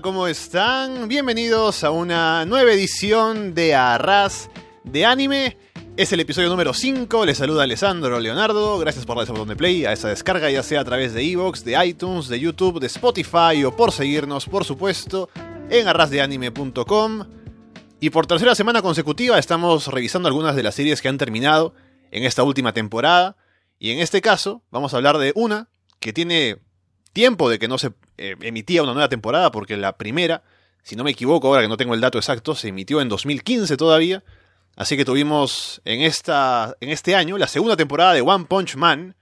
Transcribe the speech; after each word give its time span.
¿cómo 0.00 0.26
están? 0.26 1.06
Bienvenidos 1.06 1.84
a 1.84 1.90
una 1.90 2.46
nueva 2.46 2.72
edición 2.72 3.52
de 3.54 3.74
Arras 3.74 4.48
de 4.84 5.04
Anime. 5.04 5.58
Es 5.98 6.14
el 6.14 6.20
episodio 6.20 6.48
número 6.48 6.72
5. 6.72 7.26
Les 7.26 7.36
saluda 7.36 7.64
Alessandro 7.64 8.18
Leonardo. 8.18 8.78
Gracias 8.78 9.04
por 9.04 9.16
darle 9.16 9.24
ese 9.24 9.32
botón 9.32 9.48
de 9.48 9.56
play 9.56 9.84
a 9.84 9.92
esa 9.92 10.08
descarga, 10.08 10.48
ya 10.50 10.62
sea 10.62 10.80
a 10.80 10.84
través 10.84 11.12
de 11.12 11.22
Evox, 11.22 11.62
de 11.64 11.84
iTunes, 11.84 12.28
de 12.28 12.40
YouTube, 12.40 12.80
de 12.80 12.86
Spotify 12.86 13.64
o 13.66 13.76
por 13.76 13.92
seguirnos, 13.92 14.46
por 14.46 14.64
supuesto, 14.64 15.28
en 15.68 15.86
arrasdeanime.com. 15.86 17.26
Y 18.00 18.10
por 18.10 18.26
tercera 18.26 18.54
semana 18.54 18.80
consecutiva 18.80 19.38
estamos 19.38 19.88
revisando 19.88 20.26
algunas 20.26 20.56
de 20.56 20.62
las 20.62 20.74
series 20.74 21.02
que 21.02 21.08
han 21.08 21.18
terminado 21.18 21.74
en 22.10 22.24
esta 22.24 22.44
última 22.44 22.72
temporada. 22.72 23.36
Y 23.78 23.90
en 23.90 23.98
este 23.98 24.22
caso 24.22 24.62
vamos 24.70 24.94
a 24.94 24.96
hablar 24.96 25.18
de 25.18 25.32
una 25.34 25.68
que 26.00 26.14
tiene 26.14 26.62
tiempo 27.12 27.48
de 27.48 27.58
que 27.58 27.68
no 27.68 27.78
se 27.78 27.92
eh, 28.18 28.36
emitía 28.40 28.82
una 28.82 28.92
nueva 28.92 29.08
temporada, 29.08 29.50
porque 29.50 29.76
la 29.76 29.96
primera, 29.96 30.42
si 30.82 30.96
no 30.96 31.04
me 31.04 31.10
equivoco, 31.10 31.48
ahora 31.48 31.62
que 31.62 31.68
no 31.68 31.76
tengo 31.76 31.94
el 31.94 32.00
dato 32.00 32.18
exacto, 32.18 32.54
se 32.54 32.68
emitió 32.68 33.00
en 33.00 33.08
2015 33.08 33.76
todavía. 33.76 34.22
Así 34.76 34.96
que 34.96 35.04
tuvimos 35.04 35.82
en, 35.84 36.00
esta, 36.00 36.76
en 36.80 36.88
este 36.88 37.14
año 37.14 37.36
la 37.36 37.46
segunda 37.46 37.76
temporada 37.76 38.14
de 38.14 38.22
One 38.22 38.46
Punch 38.46 38.76
Man. 38.76 39.16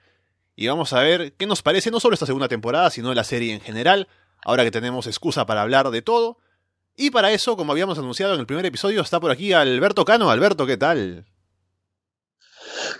Y 0.54 0.68
vamos 0.68 0.92
a 0.92 1.00
ver 1.00 1.32
qué 1.32 1.46
nos 1.46 1.62
parece 1.62 1.90
no 1.90 2.00
solo 2.00 2.14
esta 2.14 2.26
segunda 2.26 2.48
temporada, 2.48 2.90
sino 2.90 3.12
la 3.14 3.24
serie 3.24 3.54
en 3.54 3.60
general, 3.60 4.08
ahora 4.44 4.62
que 4.62 4.70
tenemos 4.70 5.06
excusa 5.06 5.46
para 5.46 5.62
hablar 5.62 5.90
de 5.90 6.02
todo. 6.02 6.38
Y 6.96 7.10
para 7.10 7.32
eso, 7.32 7.56
como 7.56 7.72
habíamos 7.72 7.98
anunciado 7.98 8.34
en 8.34 8.40
el 8.40 8.46
primer 8.46 8.66
episodio, 8.66 9.00
está 9.00 9.20
por 9.20 9.30
aquí 9.30 9.52
Alberto 9.52 10.04
Cano. 10.04 10.30
Alberto, 10.30 10.66
¿qué 10.66 10.76
tal? 10.76 11.24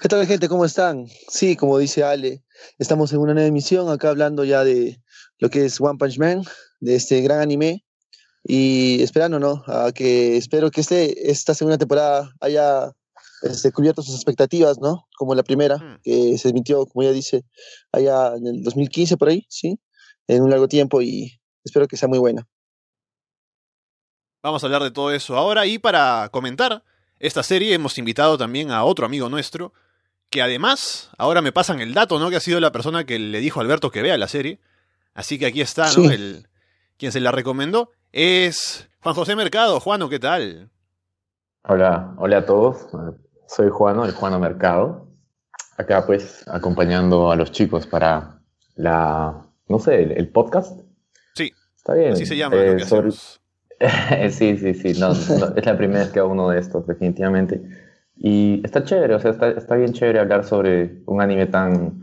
¿Qué 0.00 0.08
tal 0.08 0.26
gente? 0.26 0.48
¿Cómo 0.48 0.64
están? 0.64 1.06
Sí, 1.28 1.56
como 1.56 1.78
dice 1.78 2.02
Ale, 2.02 2.42
estamos 2.78 3.12
en 3.12 3.18
una 3.18 3.34
nueva 3.34 3.48
emisión 3.48 3.90
acá 3.90 4.10
hablando 4.10 4.44
ya 4.44 4.64
de 4.64 5.00
lo 5.38 5.48
que 5.48 5.64
es 5.64 5.80
One 5.80 5.98
Punch 5.98 6.18
Man, 6.18 6.42
de 6.80 6.96
este 6.96 7.20
gran 7.22 7.40
anime 7.40 7.84
y 8.44 9.02
esperando, 9.02 9.38
¿no? 9.38 9.62
A 9.66 9.92
que 9.92 10.36
espero 10.36 10.70
que 10.70 10.80
este, 10.80 11.30
esta 11.30 11.54
segunda 11.54 11.78
temporada 11.78 12.30
haya 12.40 12.92
este, 13.42 13.72
cubierto 13.72 14.02
sus 14.02 14.14
expectativas, 14.14 14.78
¿no? 14.80 15.06
Como 15.16 15.34
la 15.34 15.42
primera, 15.42 15.76
hmm. 15.76 16.00
que 16.02 16.38
se 16.38 16.50
emitió, 16.50 16.86
como 16.86 17.02
ya 17.02 17.12
dice, 17.12 17.44
allá 17.92 18.34
en 18.36 18.46
el 18.46 18.62
2015 18.62 19.16
por 19.16 19.28
ahí, 19.28 19.46
¿sí? 19.48 19.78
En 20.26 20.42
un 20.42 20.50
largo 20.50 20.68
tiempo 20.68 21.00
y 21.00 21.40
espero 21.64 21.86
que 21.88 21.96
sea 21.96 22.08
muy 22.08 22.18
buena. 22.18 22.46
Vamos 24.42 24.62
a 24.62 24.66
hablar 24.66 24.82
de 24.82 24.90
todo 24.90 25.12
eso 25.12 25.36
ahora 25.36 25.66
y 25.66 25.78
para 25.78 26.28
comentar 26.32 26.82
esta 27.20 27.42
serie 27.42 27.74
hemos 27.74 27.98
invitado 27.98 28.36
también 28.38 28.70
a 28.70 28.82
otro 28.84 29.06
amigo 29.06 29.28
nuestro, 29.28 29.72
que 30.30 30.42
además, 30.42 31.10
ahora 31.18 31.42
me 31.42 31.52
pasan 31.52 31.80
el 31.80 31.92
dato, 31.92 32.18
¿no? 32.18 32.30
Que 32.30 32.36
ha 32.36 32.40
sido 32.40 32.60
la 32.60 32.72
persona 32.72 33.04
que 33.04 33.18
le 33.18 33.40
dijo 33.40 33.60
a 33.60 33.62
Alberto 33.62 33.90
que 33.90 34.02
vea 34.02 34.16
la 34.16 34.26
serie. 34.26 34.58
Así 35.12 35.38
que 35.38 35.46
aquí 35.46 35.60
está, 35.60 35.92
¿no? 35.92 36.10
El, 36.10 36.48
quien 36.96 37.12
se 37.12 37.20
la 37.20 37.30
recomendó 37.30 37.90
es 38.12 38.88
Juan 39.02 39.14
José 39.14 39.36
Mercado. 39.36 39.80
Juano, 39.80 40.08
¿qué 40.08 40.18
tal? 40.18 40.70
Hola, 41.64 42.14
hola 42.16 42.38
a 42.38 42.46
todos. 42.46 42.86
Soy 43.46 43.68
Juano, 43.70 44.06
el 44.06 44.12
Juano 44.12 44.38
Mercado. 44.38 45.08
Acá 45.76 46.06
pues 46.06 46.46
acompañando 46.48 47.30
a 47.30 47.36
los 47.36 47.52
chicos 47.52 47.86
para 47.86 48.40
la, 48.76 49.46
no 49.68 49.78
sé, 49.78 50.02
el, 50.02 50.28
podcast. 50.28 50.80
Sí. 51.34 51.52
Está 51.76 51.94
bien. 51.94 52.12
Así 52.12 52.24
se 52.24 52.36
llama. 52.36 52.56
lo 52.56 52.76
que 52.76 52.82
eh, 52.82 52.86
sí, 54.30 54.58
sí, 54.58 54.74
sí, 54.74 55.00
no, 55.00 55.12
es 55.12 55.66
la 55.66 55.76
primera 55.76 56.00
vez 56.00 56.10
que 56.10 56.20
hago 56.20 56.32
uno 56.32 56.50
de 56.50 56.58
estos, 56.58 56.86
definitivamente. 56.86 57.62
Y 58.16 58.60
está 58.62 58.84
chévere, 58.84 59.14
o 59.14 59.20
sea, 59.20 59.30
está, 59.30 59.48
está 59.48 59.76
bien 59.76 59.94
chévere 59.94 60.20
hablar 60.20 60.44
sobre 60.44 61.02
un 61.06 61.22
anime 61.22 61.46
tan, 61.46 62.00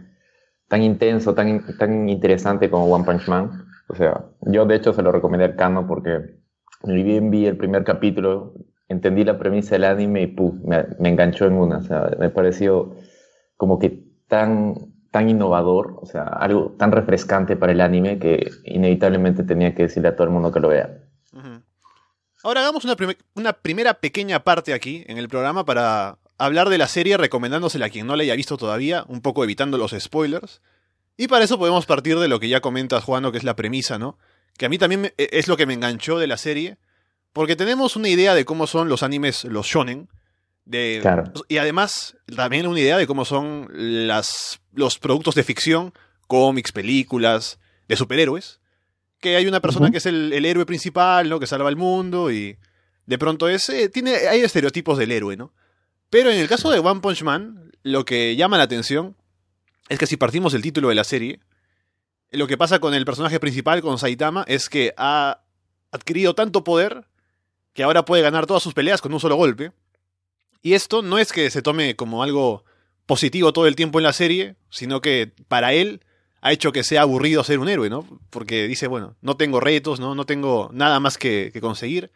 tan 0.67 0.81
intenso, 0.81 1.35
tan, 1.35 1.77
tan 1.77 2.09
interesante 2.09 2.71
como 2.71 2.85
One 2.85 3.05
Punch 3.05 3.27
Man. 3.27 3.65
O 3.89 3.95
sea, 3.95 4.25
yo 4.41 4.65
de 4.65 4.75
hecho 4.75 4.93
se 4.93 5.03
lo 5.03 5.11
recomendé 5.11 5.45
al 5.45 5.55
Cano 5.55 5.85
porque 5.87 6.39
bien 6.83 7.29
vi 7.29 7.45
el 7.45 7.57
primer 7.57 7.83
capítulo, 7.83 8.55
entendí 8.89 9.23
la 9.23 9.37
premisa 9.37 9.75
del 9.75 9.83
anime 9.83 10.23
y 10.23 10.27
puf, 10.27 10.55
me, 10.63 10.83
me, 10.99 11.09
enganchó 11.09 11.45
en 11.45 11.53
una. 11.53 11.77
O 11.77 11.83
sea, 11.83 12.09
me 12.17 12.31
pareció 12.31 12.95
como 13.55 13.77
que 13.77 14.03
tan, 14.27 14.73
tan 15.11 15.29
innovador, 15.29 15.99
o 16.01 16.07
sea, 16.07 16.23
algo 16.23 16.75
tan 16.79 16.91
refrescante 16.91 17.55
para 17.55 17.71
el 17.73 17.81
anime 17.81 18.17
que 18.17 18.49
inevitablemente 18.65 19.43
tenía 19.43 19.75
que 19.75 19.83
decirle 19.83 20.09
a 20.09 20.15
todo 20.15 20.25
el 20.25 20.33
mundo 20.33 20.51
que 20.51 20.59
lo 20.59 20.69
vea. 20.69 21.06
Ahora 22.47 22.61
hagamos 22.61 22.85
una, 22.85 22.95
una, 23.33 23.51
primera 23.51 23.95
pequeña 23.95 24.45
parte 24.45 24.73
aquí 24.73 25.03
en 25.07 25.17
el 25.17 25.27
programa 25.27 25.65
para 25.65 26.17
hablar 26.37 26.69
de 26.69 26.77
la 26.77 26.87
serie 26.87 27.17
recomendándosela 27.17 27.87
a 27.87 27.89
quien 27.89 28.07
no 28.07 28.15
la 28.15 28.23
haya 28.23 28.37
visto 28.37 28.55
todavía, 28.55 29.03
un 29.09 29.19
poco 29.19 29.43
evitando 29.43 29.77
los 29.77 29.93
spoilers. 29.99 30.61
Y 31.17 31.27
para 31.27 31.43
eso 31.43 31.59
podemos 31.59 31.85
partir 31.85 32.17
de 32.17 32.29
lo 32.29 32.39
que 32.39 32.47
ya 32.47 32.61
comentas, 32.61 33.03
Juano, 33.03 33.33
que 33.33 33.37
es 33.37 33.43
la 33.43 33.57
premisa, 33.57 33.99
¿no? 33.99 34.17
Que 34.57 34.65
a 34.65 34.69
mí 34.69 34.77
también 34.77 35.11
e, 35.17 35.27
es 35.33 35.49
lo 35.49 35.57
que 35.57 35.65
me 35.65 35.73
enganchó 35.73 36.19
de 36.19 36.27
la 36.27 36.37
serie, 36.37 36.77
porque 37.33 37.57
tenemos 37.57 37.97
una 37.97 38.07
idea 38.07 38.33
de 38.33 38.45
cómo 38.45 38.65
son 38.65 38.87
los 38.87 39.03
animes, 39.03 39.43
los 39.43 39.67
shonen, 39.67 40.07
de, 40.63 41.03
y 41.49 41.57
además 41.57 42.15
también 42.33 42.65
una 42.65 42.79
idea 42.79 42.95
de 42.97 43.07
cómo 43.07 43.25
son 43.25 43.67
las, 43.73 44.61
los 44.71 44.99
productos 44.99 45.35
de 45.35 45.43
ficción, 45.43 45.91
cómics, 46.27 46.71
películas, 46.71 47.59
de 47.89 47.97
superhéroes 47.97 48.61
que 49.19 49.35
hay 49.35 49.47
una 49.47 49.61
persona 49.61 49.91
que 49.91 49.97
es 49.97 50.05
el, 50.05 50.45
héroe 50.45 50.65
principal, 50.65 51.29
¿no? 51.29 51.39
Que 51.39 51.47
salva 51.47 51.69
el 51.69 51.75
mundo 51.75 52.31
y 52.31 52.57
de 53.05 53.17
pronto 53.17 53.47
es, 53.49 53.71
tiene, 53.93 54.15
hay 54.27 54.41
estereotipos 54.41 54.97
del 54.97 55.11
héroe, 55.11 55.37
¿no? 55.37 55.53
Pero 56.09 56.29
en 56.29 56.37
el 56.37 56.47
caso 56.47 56.71
de 56.71 56.79
One 56.79 57.01
Punch 57.01 57.23
Man, 57.23 57.71
lo 57.83 58.05
que 58.05 58.35
llama 58.35 58.57
la 58.57 58.63
atención 58.63 59.15
es 59.89 59.99
que 59.99 60.07
si 60.07 60.17
partimos 60.17 60.53
del 60.53 60.61
título 60.61 60.89
de 60.89 60.95
la 60.95 61.03
serie, 61.03 61.39
lo 62.31 62.47
que 62.47 62.57
pasa 62.57 62.79
con 62.79 62.93
el 62.93 63.05
personaje 63.05 63.39
principal, 63.39 63.81
con 63.81 63.97
Saitama, 63.97 64.43
es 64.47 64.69
que 64.69 64.93
ha 64.97 65.41
adquirido 65.91 66.35
tanto 66.35 66.63
poder 66.63 67.05
que 67.73 67.83
ahora 67.83 68.05
puede 68.05 68.23
ganar 68.23 68.45
todas 68.45 68.63
sus 68.63 68.73
peleas 68.73 69.01
con 69.01 69.13
un 69.13 69.19
solo 69.19 69.35
golpe. 69.35 69.71
Y 70.61 70.73
esto 70.73 71.01
no 71.01 71.17
es 71.17 71.31
que 71.31 71.49
se 71.49 71.61
tome 71.61 71.95
como 71.95 72.23
algo 72.23 72.65
positivo 73.05 73.53
todo 73.53 73.67
el 73.67 73.75
tiempo 73.75 73.99
en 73.99 74.03
la 74.03 74.13
serie, 74.13 74.55
sino 74.69 74.99
que 74.99 75.31
para 75.47 75.73
él 75.73 76.01
ha 76.41 76.51
hecho 76.51 76.71
que 76.71 76.83
sea 76.83 77.01
aburrido 77.01 77.43
ser 77.43 77.59
un 77.59 77.69
héroe, 77.69 77.89
¿no? 77.89 78.05
Porque 78.29 78.67
dice, 78.67 78.87
bueno, 78.87 79.15
no 79.21 79.37
tengo 79.37 79.59
retos, 79.59 79.99
¿no? 79.99 80.15
No 80.15 80.25
tengo 80.25 80.69
nada 80.73 80.99
más 80.99 81.17
que, 81.17 81.51
conseguir. 81.61 82.11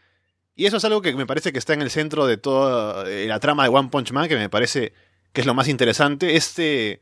Y 0.55 0.65
eso 0.65 0.77
es 0.77 0.85
algo 0.85 1.01
que 1.01 1.15
me 1.15 1.25
parece 1.25 1.51
que 1.51 1.59
está 1.59 1.73
en 1.73 1.81
el 1.81 1.89
centro 1.89 2.25
de 2.27 2.37
toda 2.37 3.09
eh, 3.09 3.25
la 3.27 3.39
trama 3.39 3.63
de 3.63 3.69
One 3.69 3.89
Punch 3.89 4.11
Man, 4.11 4.27
que 4.27 4.35
me 4.35 4.49
parece 4.49 4.93
que 5.33 5.41
es 5.41 5.47
lo 5.47 5.53
más 5.53 5.67
interesante. 5.67 6.35
Este 6.35 7.01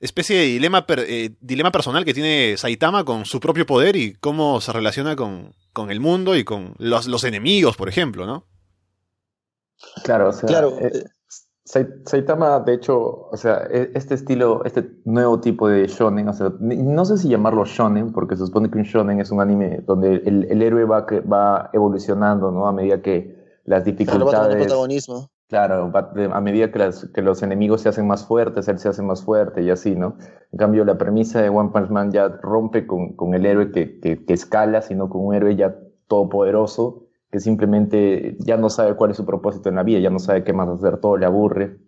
especie 0.00 0.36
de 0.36 0.44
dilema, 0.44 0.84
eh, 0.88 1.30
dilema 1.40 1.70
personal 1.70 2.04
que 2.04 2.14
tiene 2.14 2.56
Saitama 2.56 3.04
con 3.04 3.26
su 3.26 3.38
propio 3.38 3.66
poder 3.66 3.96
y 3.96 4.14
cómo 4.14 4.60
se 4.60 4.72
relaciona 4.72 5.14
con, 5.14 5.54
con 5.72 5.90
el 5.90 6.00
mundo 6.00 6.36
y 6.36 6.44
con 6.44 6.74
los, 6.78 7.06
los, 7.06 7.24
enemigos, 7.24 7.76
por 7.76 7.88
ejemplo, 7.88 8.26
¿no? 8.26 8.46
Claro, 10.02 10.30
o 10.30 10.32
sea, 10.32 10.48
claro. 10.48 10.78
Eh, 10.80 11.04
Saitama, 11.70 12.58
de 12.60 12.74
hecho, 12.74 13.28
o 13.30 13.36
sea, 13.36 13.62
e, 13.70 13.92
este 13.94 14.14
estilo, 14.14 14.64
este 14.64 14.90
nuevo 15.04 15.38
tipo 15.38 15.68
de 15.68 15.86
shonen, 15.86 16.28
o 16.28 16.32
sea, 16.32 16.52
no 16.58 17.04
sé 17.04 17.16
si 17.16 17.28
llamarlo 17.28 17.64
shonen, 17.64 18.12
porque 18.12 18.34
se 18.36 18.44
supone 18.46 18.68
que 18.70 18.78
un 18.78 18.84
shonen 18.84 19.20
es 19.20 19.30
un 19.30 19.40
anime 19.40 19.80
donde 19.86 20.16
el, 20.16 20.62
héroe 20.62 20.84
va, 20.84 21.06
va 21.32 21.70
evolucionando, 21.72 22.50
¿no? 22.50 22.66
A 22.66 22.72
medida 22.72 23.00
que 23.02 23.36
las 23.66 23.84
dificultades... 23.84 24.48
Claro, 24.48 24.58
protagonismo. 24.58 25.30
Claro, 25.48 25.92
a 26.32 26.40
medida 26.40 26.72
que, 26.72 26.90
que, 27.14 27.22
los 27.22 27.42
enemigos 27.42 27.82
se 27.82 27.88
hacen 27.88 28.06
más 28.06 28.26
fuertes, 28.26 28.66
él 28.66 28.78
se 28.78 28.88
hace 28.88 29.02
más 29.02 29.22
fuerte 29.22 29.62
y 29.62 29.70
así, 29.70 29.94
¿no? 29.94 30.16
En 30.50 30.58
cambio, 30.58 30.84
la 30.84 30.98
premisa 30.98 31.40
de 31.40 31.50
One 31.50 31.70
Punch 31.72 31.88
Man 31.88 32.10
ya 32.10 32.28
rompe 32.28 32.86
con, 32.86 33.14
con 33.14 33.34
el 33.34 33.46
héroe 33.46 33.70
que, 33.70 34.00
que, 34.00 34.24
que 34.24 34.32
escala, 34.32 34.82
sino 34.82 35.08
con 35.08 35.24
un 35.24 35.34
héroe 35.34 35.54
ya 35.54 35.76
todopoderoso 36.08 37.09
que 37.30 37.40
simplemente 37.40 38.36
ya 38.40 38.56
no 38.56 38.70
sabe 38.70 38.96
cuál 38.96 39.12
es 39.12 39.16
su 39.16 39.24
propósito 39.24 39.68
en 39.68 39.76
la 39.76 39.82
vida, 39.82 40.00
ya 40.00 40.10
no 40.10 40.18
sabe 40.18 40.44
qué 40.44 40.52
más 40.52 40.68
hacer, 40.68 40.98
todo 40.98 41.16
le 41.16 41.26
aburre. 41.26 41.78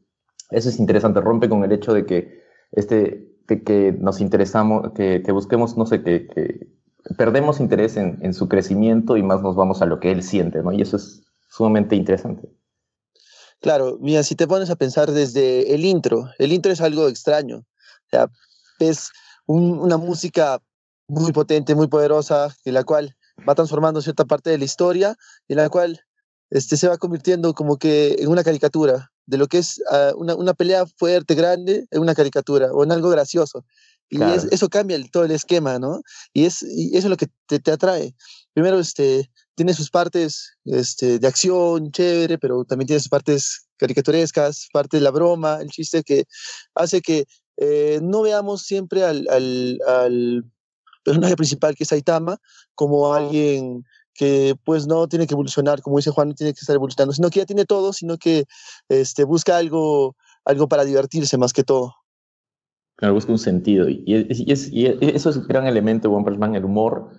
Eso 0.50 0.68
es 0.68 0.78
interesante, 0.78 1.20
rompe 1.20 1.48
con 1.48 1.64
el 1.64 1.72
hecho 1.72 1.92
de 1.92 2.06
que, 2.06 2.42
este, 2.70 3.28
que, 3.46 3.96
nos 3.98 4.20
interesamos, 4.20 4.92
que, 4.92 5.20
busquemos, 5.32 5.76
no 5.76 5.86
sé, 5.86 6.02
que, 6.02 6.68
perdemos 7.16 7.58
interés 7.58 7.96
en, 7.96 8.34
su 8.34 8.48
crecimiento 8.48 9.16
y 9.16 9.22
más 9.22 9.42
nos 9.42 9.56
vamos 9.56 9.82
a 9.82 9.86
lo 9.86 9.98
que 9.98 10.12
él 10.12 10.22
siente, 10.22 10.62
¿no? 10.62 10.72
Y 10.72 10.82
eso 10.82 10.96
es 10.96 11.24
sumamente 11.48 11.96
interesante. 11.96 12.48
Claro, 13.60 13.98
mira, 14.00 14.22
si 14.22 14.34
te 14.36 14.46
pones 14.46 14.70
a 14.70 14.76
pensar 14.76 15.10
desde 15.10 15.74
el 15.74 15.84
intro, 15.84 16.30
el 16.38 16.52
intro 16.52 16.72
es 16.72 16.80
algo 16.80 17.08
extraño. 17.08 17.64
Es 18.78 19.10
una 19.46 19.96
música 19.96 20.60
muy 21.08 21.32
potente, 21.32 21.74
muy 21.74 21.88
poderosa, 21.88 22.54
en 22.64 22.74
la 22.74 22.84
cual 22.84 23.16
va 23.48 23.54
transformando 23.54 24.00
cierta 24.00 24.24
parte 24.24 24.50
de 24.50 24.58
la 24.58 24.64
historia 24.64 25.16
en 25.48 25.56
la 25.56 25.68
cual 25.68 26.00
este, 26.50 26.76
se 26.76 26.88
va 26.88 26.98
convirtiendo 26.98 27.54
como 27.54 27.78
que 27.78 28.16
en 28.18 28.28
una 28.28 28.44
caricatura 28.44 29.10
de 29.26 29.38
lo 29.38 29.46
que 29.46 29.58
es 29.58 29.82
ah, 29.90 30.12
una, 30.16 30.34
una, 30.34 30.54
pelea 30.54 30.84
fuerte, 30.86 31.34
grande, 31.34 31.86
en 31.90 32.00
una 32.00 32.14
caricatura 32.14 32.72
o 32.72 32.84
en 32.84 32.92
algo 32.92 33.08
gracioso. 33.08 33.64
Y 34.10 34.20
eso 34.50 34.68
cambia 34.68 34.98
todo 35.10 35.24
el 35.24 35.30
esquema, 35.30 35.78
¿no? 35.78 36.02
Y, 36.34 36.44
es, 36.44 36.62
y 36.62 36.90
eso 36.98 37.06
es 37.06 37.10
lo 37.10 37.16
que 37.16 37.28
te, 37.46 37.60
te, 37.60 37.72
atrae. 37.72 38.14
Primero, 38.52 38.78
este, 38.78 39.30
tiene 39.54 39.72
sus 39.72 39.88
partes 39.88 40.58
este, 40.66 41.18
de 41.18 41.26
acción, 41.26 41.90
chévere, 41.92 42.36
pero 42.36 42.66
también 42.66 42.88
tiene 42.88 43.00
sus 43.00 43.08
partes 43.08 43.68
caricaturescas, 43.78 44.68
parte 44.70 44.98
de 44.98 45.02
la 45.02 45.12
broma, 45.12 45.60
el 45.62 45.70
chiste 45.70 46.02
que 46.02 46.26
hace 46.74 47.00
que 47.00 47.24
eh, 47.56 48.00
no 48.02 48.20
veamos 48.20 48.64
siempre 48.64 49.02
al, 49.02 49.26
al, 49.30 49.80
al 49.86 50.44
personaje 51.02 51.36
principal 51.36 51.74
que 51.74 51.84
es 51.84 51.88
Saitama 51.88 52.38
como 52.74 53.12
alguien 53.12 53.84
que 54.14 54.54
pues 54.64 54.86
no 54.86 55.08
tiene 55.08 55.26
que 55.26 55.34
evolucionar, 55.34 55.80
como 55.80 55.96
dice 55.96 56.10
Juan, 56.10 56.28
no 56.28 56.34
tiene 56.34 56.52
que 56.52 56.60
estar 56.60 56.76
evolucionando, 56.76 57.12
sino 57.12 57.30
que 57.30 57.40
ya 57.40 57.46
tiene 57.46 57.64
todo, 57.64 57.92
sino 57.92 58.18
que 58.18 58.44
este, 58.88 59.24
busca 59.24 59.56
algo, 59.56 60.16
algo 60.44 60.68
para 60.68 60.84
divertirse 60.84 61.38
más 61.38 61.52
que 61.52 61.64
todo. 61.64 61.94
Claro, 62.96 63.14
busca 63.14 63.32
un 63.32 63.38
sentido. 63.38 63.88
Y, 63.88 64.04
eso 64.54 65.30
es 65.30 65.36
un 65.36 65.46
gran 65.46 65.66
elemento 65.66 66.08
de 66.08 66.14
One 66.14 66.24
Punch 66.24 66.38
Man, 66.38 66.54
el 66.54 66.64
humor. 66.64 67.10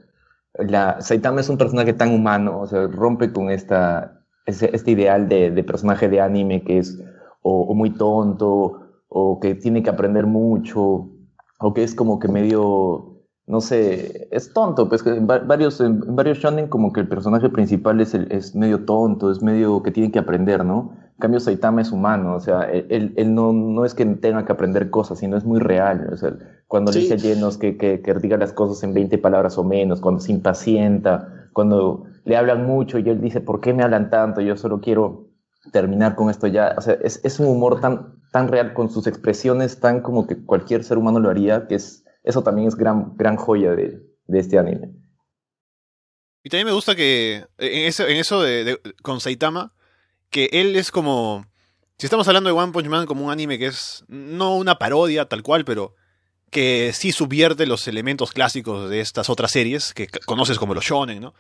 La, 0.54 1.02
Saitama 1.02 1.42
es 1.42 1.50
un 1.50 1.58
personaje 1.58 1.94
tan 1.94 2.14
humano, 2.14 2.62
o 2.62 2.68
sea, 2.68 2.88
rompe 2.88 3.34
con 3.34 3.50
esta, 3.50 4.24
este, 4.46 4.92
ideal 4.92 5.28
de, 5.28 5.50
de, 5.50 5.64
personaje 5.64 6.08
de 6.10 6.22
anime 6.22 6.64
que 6.64 6.78
es 6.78 7.00
o, 7.42 7.74
muy 7.74 7.90
tonto, 7.92 9.02
o 9.10 9.40
que 9.40 9.56
tiene 9.56 9.84
que 9.84 9.90
aprender 9.90 10.26
mucho, 10.26 11.10
o 11.60 11.74
que 11.74 11.84
es 11.84 11.96
como 11.96 12.20
que 12.20 12.28
medio 12.28 13.13
no 13.46 13.60
sé, 13.60 14.30
es 14.32 14.54
tonto, 14.54 14.88
pues 14.88 15.06
en 15.06 15.28
varios, 15.28 15.82
en 15.82 16.16
varios 16.16 16.38
shonen 16.38 16.68
como 16.68 16.94
que 16.94 17.02
el 17.02 17.10
personaje 17.10 17.50
principal 17.50 18.00
es, 18.00 18.14
el, 18.14 18.32
es 18.32 18.56
medio 18.56 18.86
tonto, 18.86 19.32
es 19.32 19.42
medio 19.42 19.84
que 19.84 19.92
tiene 19.92 20.12
que 20.12 20.20
aprender, 20.20 20.64
¿no? 20.64 20.94
En 21.16 21.20
cambio 21.20 21.40
Saitama 21.42 21.82
es 21.82 21.92
humano, 21.92 22.36
o 22.36 22.40
sea, 22.40 22.64
él, 22.64 23.14
él 23.18 23.36
no, 23.36 23.52
no 23.52 23.84
es 23.84 23.94
que 23.94 24.06
tenga 24.06 24.46
que 24.46 24.52
aprender 24.52 24.90
cosas, 24.90 25.20
sino 25.20 25.36
es 25.36 25.44
muy 25.44 25.60
real, 25.60 26.10
o 26.12 26.18
sea, 26.18 26.34
cuando 26.68 26.92
le 26.92 27.00
dice 27.00 27.16
a 27.16 27.18
Llenos 27.18 27.58
que, 27.58 27.78
que, 27.78 28.02
que, 28.02 28.14
diga 28.16 28.38
las 28.38 28.54
cosas 28.54 28.82
en 28.84 28.94
20 28.94 29.18
palabras 29.18 29.58
o 29.58 29.64
menos, 29.64 30.00
cuando 30.00 30.22
se 30.22 30.32
impacienta, 30.32 31.50
cuando 31.52 32.06
le 32.24 32.38
hablan 32.38 32.66
mucho 32.66 32.98
y 32.98 33.10
él 33.10 33.20
dice, 33.20 33.42
¿por 33.42 33.60
qué 33.60 33.74
me 33.74 33.84
hablan 33.84 34.10
tanto? 34.10 34.42
Yo 34.42 34.56
solo 34.56 34.80
quiero 34.80 35.28
terminar 35.72 36.16
con 36.16 36.30
esto 36.30 36.48
ya, 36.48 36.76
o 36.78 36.82
sea, 36.82 36.94
es, 36.94 37.20
es 37.24 37.40
un 37.40 37.48
humor 37.48 37.82
tan, 37.82 38.16
tan 38.32 38.48
real 38.48 38.74
con 38.74 38.90
sus 38.90 39.06
expresiones, 39.06 39.80
tan 39.80 40.02
como 40.02 40.28
que 40.28 40.44
cualquier 40.46 40.84
ser 40.84 40.98
humano 40.98 41.20
lo 41.20 41.30
haría, 41.30 41.68
que 41.68 41.76
es 41.76 42.03
eso 42.24 42.42
también 42.42 42.68
es 42.68 42.76
gran, 42.76 43.16
gran 43.18 43.36
joya 43.36 43.72
de, 43.72 44.02
este 44.30 44.58
anime. 44.58 44.94
Y 46.44 46.50
también 46.50 46.68
me 46.68 46.74
gusta 46.74 46.96
que 46.96 47.46
en 47.58 47.88
eso, 47.88 48.08
en 48.08 48.18
eso 48.18 48.42
de, 48.42 48.80
con 49.02 49.20
Saitama, 49.20 49.74
que 50.30 50.50
él 50.52 50.76
es 50.76 50.92
como... 50.92 51.46
Si 51.98 52.08
estamos 52.08 52.28
hablando 52.28 52.50
de 52.50 52.60
One 52.60 52.72
Punch 52.72 52.88
Man 52.88 53.06
como 53.06 53.26
un 53.26 53.32
anime 53.32 53.60
que 53.60 53.68
es 53.68 54.04
no 54.08 54.56
una 54.56 54.80
parodia 54.80 55.26
tal 55.26 55.44
cual, 55.44 55.64
pero 55.64 55.96
que 56.50 56.92
sí 56.94 57.12
subvierte 57.12 57.66
los 57.66 57.88
elementos 57.88 58.32
clásicos 58.32 58.90
de 58.90 59.00
estas 59.00 59.30
otras 59.30 59.52
series 59.52 59.94
que 59.94 60.08
conoces 60.26 60.58
como 60.58 60.74
los 60.74 60.86
shonen, 60.86 61.22
¿no? 61.22 61.34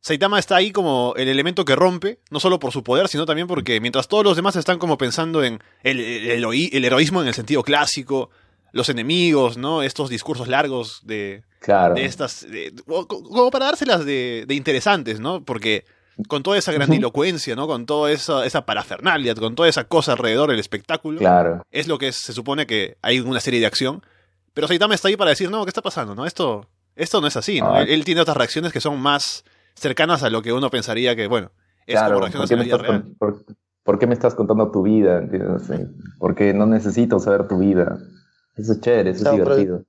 Saitama 0.00 0.38
está 0.38 0.56
ahí 0.56 0.70
como 0.70 1.14
el 1.16 1.28
elemento 1.28 1.64
que 1.64 1.74
rompe, 1.74 2.20
no 2.30 2.38
solo 2.38 2.60
por 2.60 2.70
su 2.72 2.84
poder, 2.84 3.08
sino 3.08 3.26
también 3.26 3.48
porque 3.48 3.80
mientras 3.80 4.06
todos 4.06 4.22
los 4.22 4.36
demás 4.36 4.54
están 4.54 4.78
como 4.78 4.96
pensando 4.96 5.42
en 5.42 5.60
el, 5.82 6.00
el 6.00 6.84
heroísmo 6.84 7.20
en 7.20 7.28
el 7.28 7.34
sentido 7.34 7.64
clásico, 7.64 8.30
los 8.72 8.88
enemigos, 8.88 9.56
¿no? 9.56 9.82
Estos 9.82 10.10
discursos 10.10 10.48
largos 10.48 11.00
de, 11.04 11.42
claro. 11.60 11.94
de 11.94 12.04
estas. 12.04 12.46
como 12.86 13.50
para 13.50 13.66
dárselas 13.66 14.04
de, 14.04 14.44
de, 14.46 14.54
interesantes, 14.54 15.20
¿no? 15.20 15.44
Porque 15.44 15.84
con 16.26 16.42
toda 16.42 16.58
esa 16.58 16.72
grandilocuencia, 16.72 17.54
¿no? 17.54 17.66
Con 17.66 17.86
toda 17.86 18.10
esa, 18.10 18.44
esa 18.44 18.66
parafernalia, 18.66 19.34
con 19.34 19.54
toda 19.54 19.68
esa 19.68 19.84
cosa 19.84 20.12
alrededor 20.12 20.50
del 20.50 20.58
espectáculo. 20.58 21.18
Claro. 21.18 21.62
Es 21.70 21.86
lo 21.86 21.98
que 21.98 22.12
se 22.12 22.32
supone 22.32 22.66
que 22.66 22.96
hay 23.02 23.20
una 23.20 23.40
serie 23.40 23.60
de 23.60 23.66
acción. 23.66 24.02
Pero 24.52 24.66
Saitama 24.66 24.94
está 24.94 25.08
ahí 25.08 25.16
para 25.16 25.30
decir, 25.30 25.50
no, 25.50 25.64
¿qué 25.64 25.70
está 25.70 25.82
pasando? 25.82 26.14
¿No? 26.16 26.26
Esto, 26.26 26.66
esto 26.96 27.20
no 27.20 27.28
es 27.28 27.36
así, 27.36 27.60
¿no? 27.60 27.78
Él, 27.78 28.04
tiene 28.04 28.20
otras 28.20 28.36
reacciones 28.36 28.72
que 28.72 28.80
son 28.80 29.00
más 29.00 29.44
cercanas 29.74 30.24
a 30.24 30.30
lo 30.30 30.42
que 30.42 30.52
uno 30.52 30.68
pensaría 30.70 31.14
que, 31.14 31.28
bueno, 31.28 31.52
es 31.86 32.00
como 32.00 32.20
reacciones 32.20 32.50
en 32.50 32.58
la 32.58 32.64
vida 32.64 32.78
real. 32.78 33.04
por, 33.84 33.98
qué 33.98 34.06
me 34.08 34.14
estás 34.14 34.34
contando 34.34 34.70
tu 34.72 34.82
vida? 34.82 35.22
Porque 36.18 36.52
no 36.52 36.66
necesito 36.66 37.20
saber 37.20 37.46
tu 37.46 37.58
vida. 37.58 37.98
Eso 38.58 38.72
es 38.72 38.80
chévere, 38.80 39.10
eso 39.10 39.24
es 39.24 39.32
divertido. 39.32 39.84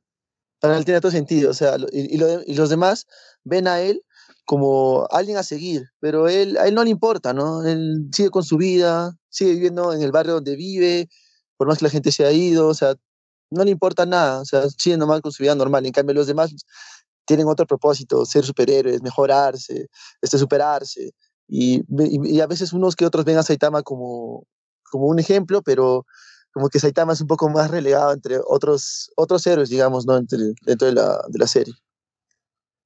Para 0.59 0.77
él 0.77 0.85
tiene 0.85 1.01
todo 1.01 1.11
sentido, 1.11 1.51
o 1.51 1.53
sea, 1.53 1.77
y, 1.91 2.17
los 2.53 2.69
demás 2.69 3.07
ven 3.43 3.67
a 3.67 3.79
él 3.81 4.03
como 4.45 5.07
alguien 5.09 5.37
a 5.37 5.43
seguir, 5.43 5.85
pero 5.99 6.27
él, 6.27 6.57
a 6.57 6.67
él 6.67 6.75
no 6.75 6.83
le 6.83 6.89
importa, 6.89 7.33
¿no? 7.33 7.65
Él 7.65 8.09
sigue 8.11 8.29
con 8.29 8.43
su 8.43 8.57
vida, 8.57 9.15
sigue 9.29 9.53
viviendo 9.53 9.93
en 9.93 10.01
el 10.01 10.11
barrio 10.11 10.33
donde 10.33 10.55
vive, 10.55 11.07
por 11.55 11.67
más 11.67 11.77
que 11.77 11.85
la 11.85 11.91
gente 11.91 12.11
se 12.11 12.25
haya 12.25 12.37
ido, 12.37 12.67
o 12.67 12.73
sea, 12.73 12.95
no 13.51 13.63
le 13.63 13.71
importa 13.71 14.05
nada, 14.05 14.41
o 14.41 14.45
sea, 14.45 14.69
sigue 14.69 14.97
nomás 14.97 15.21
con 15.21 15.31
su 15.31 15.43
vida 15.43 15.55
normal. 15.55 15.85
En 15.85 15.91
cambio, 15.91 16.13
los 16.13 16.27
demás 16.27 16.53
tienen 17.25 17.47
otro 17.47 17.65
propósito, 17.65 18.25
ser 18.25 18.43
superhéroes, 18.43 19.01
mejorarse, 19.01 19.87
este, 20.21 20.37
superarse. 20.37 21.11
Y, 21.47 21.83
y, 21.87 22.41
a 22.41 22.47
veces 22.47 22.73
unos 22.73 22.95
que 22.95 23.05
otros 23.05 23.25
ven 23.25 23.37
a 23.37 23.43
Saitama 23.43 23.81
como, 23.81 24.45
como 24.91 25.07
un 25.07 25.19
ejemplo, 25.19 25.61
pero 25.61 26.05
como 26.59 26.69
que 26.69 26.79
Saitama 26.79 27.13
es 27.13 27.21
un 27.21 27.27
poco 27.27 27.47
más 27.47 27.71
relegado 27.71 28.11
entre 28.11 28.37
otros, 28.45 29.13
otros 29.15 29.47
héroes, 29.47 29.69
digamos, 29.69 30.05
¿no? 30.05 30.19
dentro 30.19 30.87
de 30.87 30.93
la, 30.93 31.21
de 31.29 31.39
la 31.39 31.47
serie. 31.47 31.73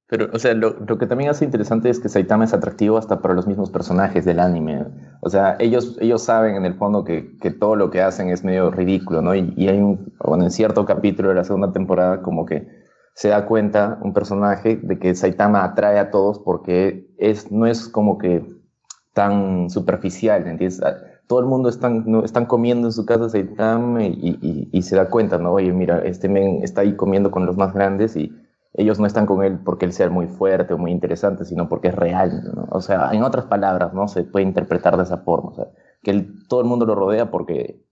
Pero, 0.06 0.28
o 0.32 0.38
sea, 0.38 0.54
lo, 0.54 0.78
lo, 0.78 0.96
que 0.96 1.08
también 1.08 1.30
hace 1.30 1.44
interesante 1.44 1.90
es 1.90 1.98
que 1.98 2.08
Saitama 2.08 2.44
es 2.44 2.54
atractivo 2.54 2.98
hasta 2.98 3.20
para 3.20 3.34
los 3.34 3.48
mismos 3.48 3.72
personajes 3.72 4.24
del 4.24 4.38
anime. 4.38 4.86
O 5.22 5.28
sea, 5.28 5.56
ellos, 5.58 5.96
ellos 6.00 6.22
saben 6.22 6.54
en 6.54 6.64
el 6.66 6.74
fondo 6.74 7.02
que, 7.02 7.36
que 7.38 7.50
todo 7.50 7.74
lo 7.74 7.90
que 7.90 8.00
hacen 8.00 8.28
es 8.28 8.44
medio 8.44 8.70
ridículo, 8.70 9.22
¿no? 9.22 9.34
Y, 9.34 9.52
y 9.56 9.68
hay 9.68 9.78
un, 9.78 10.14
bueno, 10.24 10.44
en 10.44 10.52
cierto 10.52 10.84
capítulo 10.84 11.30
de 11.30 11.34
la 11.34 11.44
segunda 11.44 11.72
temporada 11.72 12.22
como 12.22 12.46
que 12.46 12.68
se 13.14 13.30
da 13.30 13.44
cuenta 13.46 13.98
un 14.02 14.14
personaje 14.14 14.78
de 14.80 15.00
que 15.00 15.16
Saitama 15.16 15.64
atrae 15.64 15.98
a 15.98 16.12
todos 16.12 16.38
porque 16.38 17.12
es, 17.18 17.50
no 17.50 17.66
es 17.66 17.88
como 17.88 18.18
que 18.18 18.46
tan 19.14 19.68
superficial, 19.68 20.46
¿entiendes? 20.46 20.80
Todo 21.26 21.40
el 21.40 21.46
mundo 21.46 21.68
están, 21.68 22.04
no, 22.06 22.24
están 22.24 22.46
comiendo 22.46 22.88
en 22.88 22.92
su 22.92 23.06
casa 23.06 23.28
Saitama 23.28 24.04
y, 24.04 24.68
y, 24.70 24.82
se 24.82 24.96
da 24.96 25.08
cuenta, 25.08 25.38
¿no? 25.38 25.52
Oye, 25.52 25.72
mira, 25.72 26.00
este 26.00 26.28
men 26.28 26.62
está 26.62 26.82
ahí 26.82 26.96
comiendo 26.96 27.30
con 27.30 27.46
los 27.46 27.56
más 27.56 27.72
grandes 27.72 28.16
y 28.16 28.32
ellos 28.74 28.98
no 28.98 29.06
están 29.06 29.24
con 29.24 29.42
él 29.42 29.58
porque 29.64 29.86
él 29.86 29.92
sea 29.92 30.10
muy 30.10 30.26
fuerte 30.26 30.74
o 30.74 30.78
muy 30.78 30.90
interesante, 30.90 31.44
sino 31.44 31.68
porque 31.68 31.88
es 31.88 31.94
real, 31.94 32.52
¿no? 32.54 32.66
O 32.70 32.80
sea, 32.80 33.10
en 33.12 33.22
otras 33.22 33.46
palabras, 33.46 33.94
¿no? 33.94 34.08
Se 34.08 34.24
puede 34.24 34.44
interpretar 34.44 34.96
de 34.96 35.04
esa 35.04 35.18
forma, 35.18 35.50
o 35.50 35.54
sea, 35.54 35.68
que 36.02 36.26
todo 36.48 36.60
el 36.60 36.66
mundo 36.66 36.84
lo 36.84 36.94
rodea 36.94 37.30
porque 37.30 37.82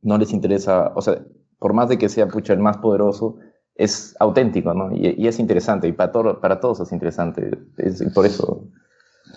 no 0.00 0.16
les 0.16 0.32
interesa, 0.32 0.92
o 0.94 1.02
sea, 1.02 1.18
por 1.58 1.72
más 1.72 1.88
de 1.88 1.98
que 1.98 2.08
sea, 2.08 2.28
pucha, 2.28 2.52
el 2.52 2.60
más 2.60 2.78
poderoso, 2.78 3.36
es 3.74 4.16
auténtico, 4.18 4.74
¿no? 4.74 4.94
Y, 4.94 5.26
es 5.26 5.38
interesante, 5.38 5.88
y 5.88 5.92
para, 5.92 6.12
todo, 6.12 6.40
para 6.40 6.60
todos 6.60 6.80
es 6.80 6.92
interesante, 6.92 7.50
es, 7.76 8.02
por 8.12 8.26
eso 8.26 8.64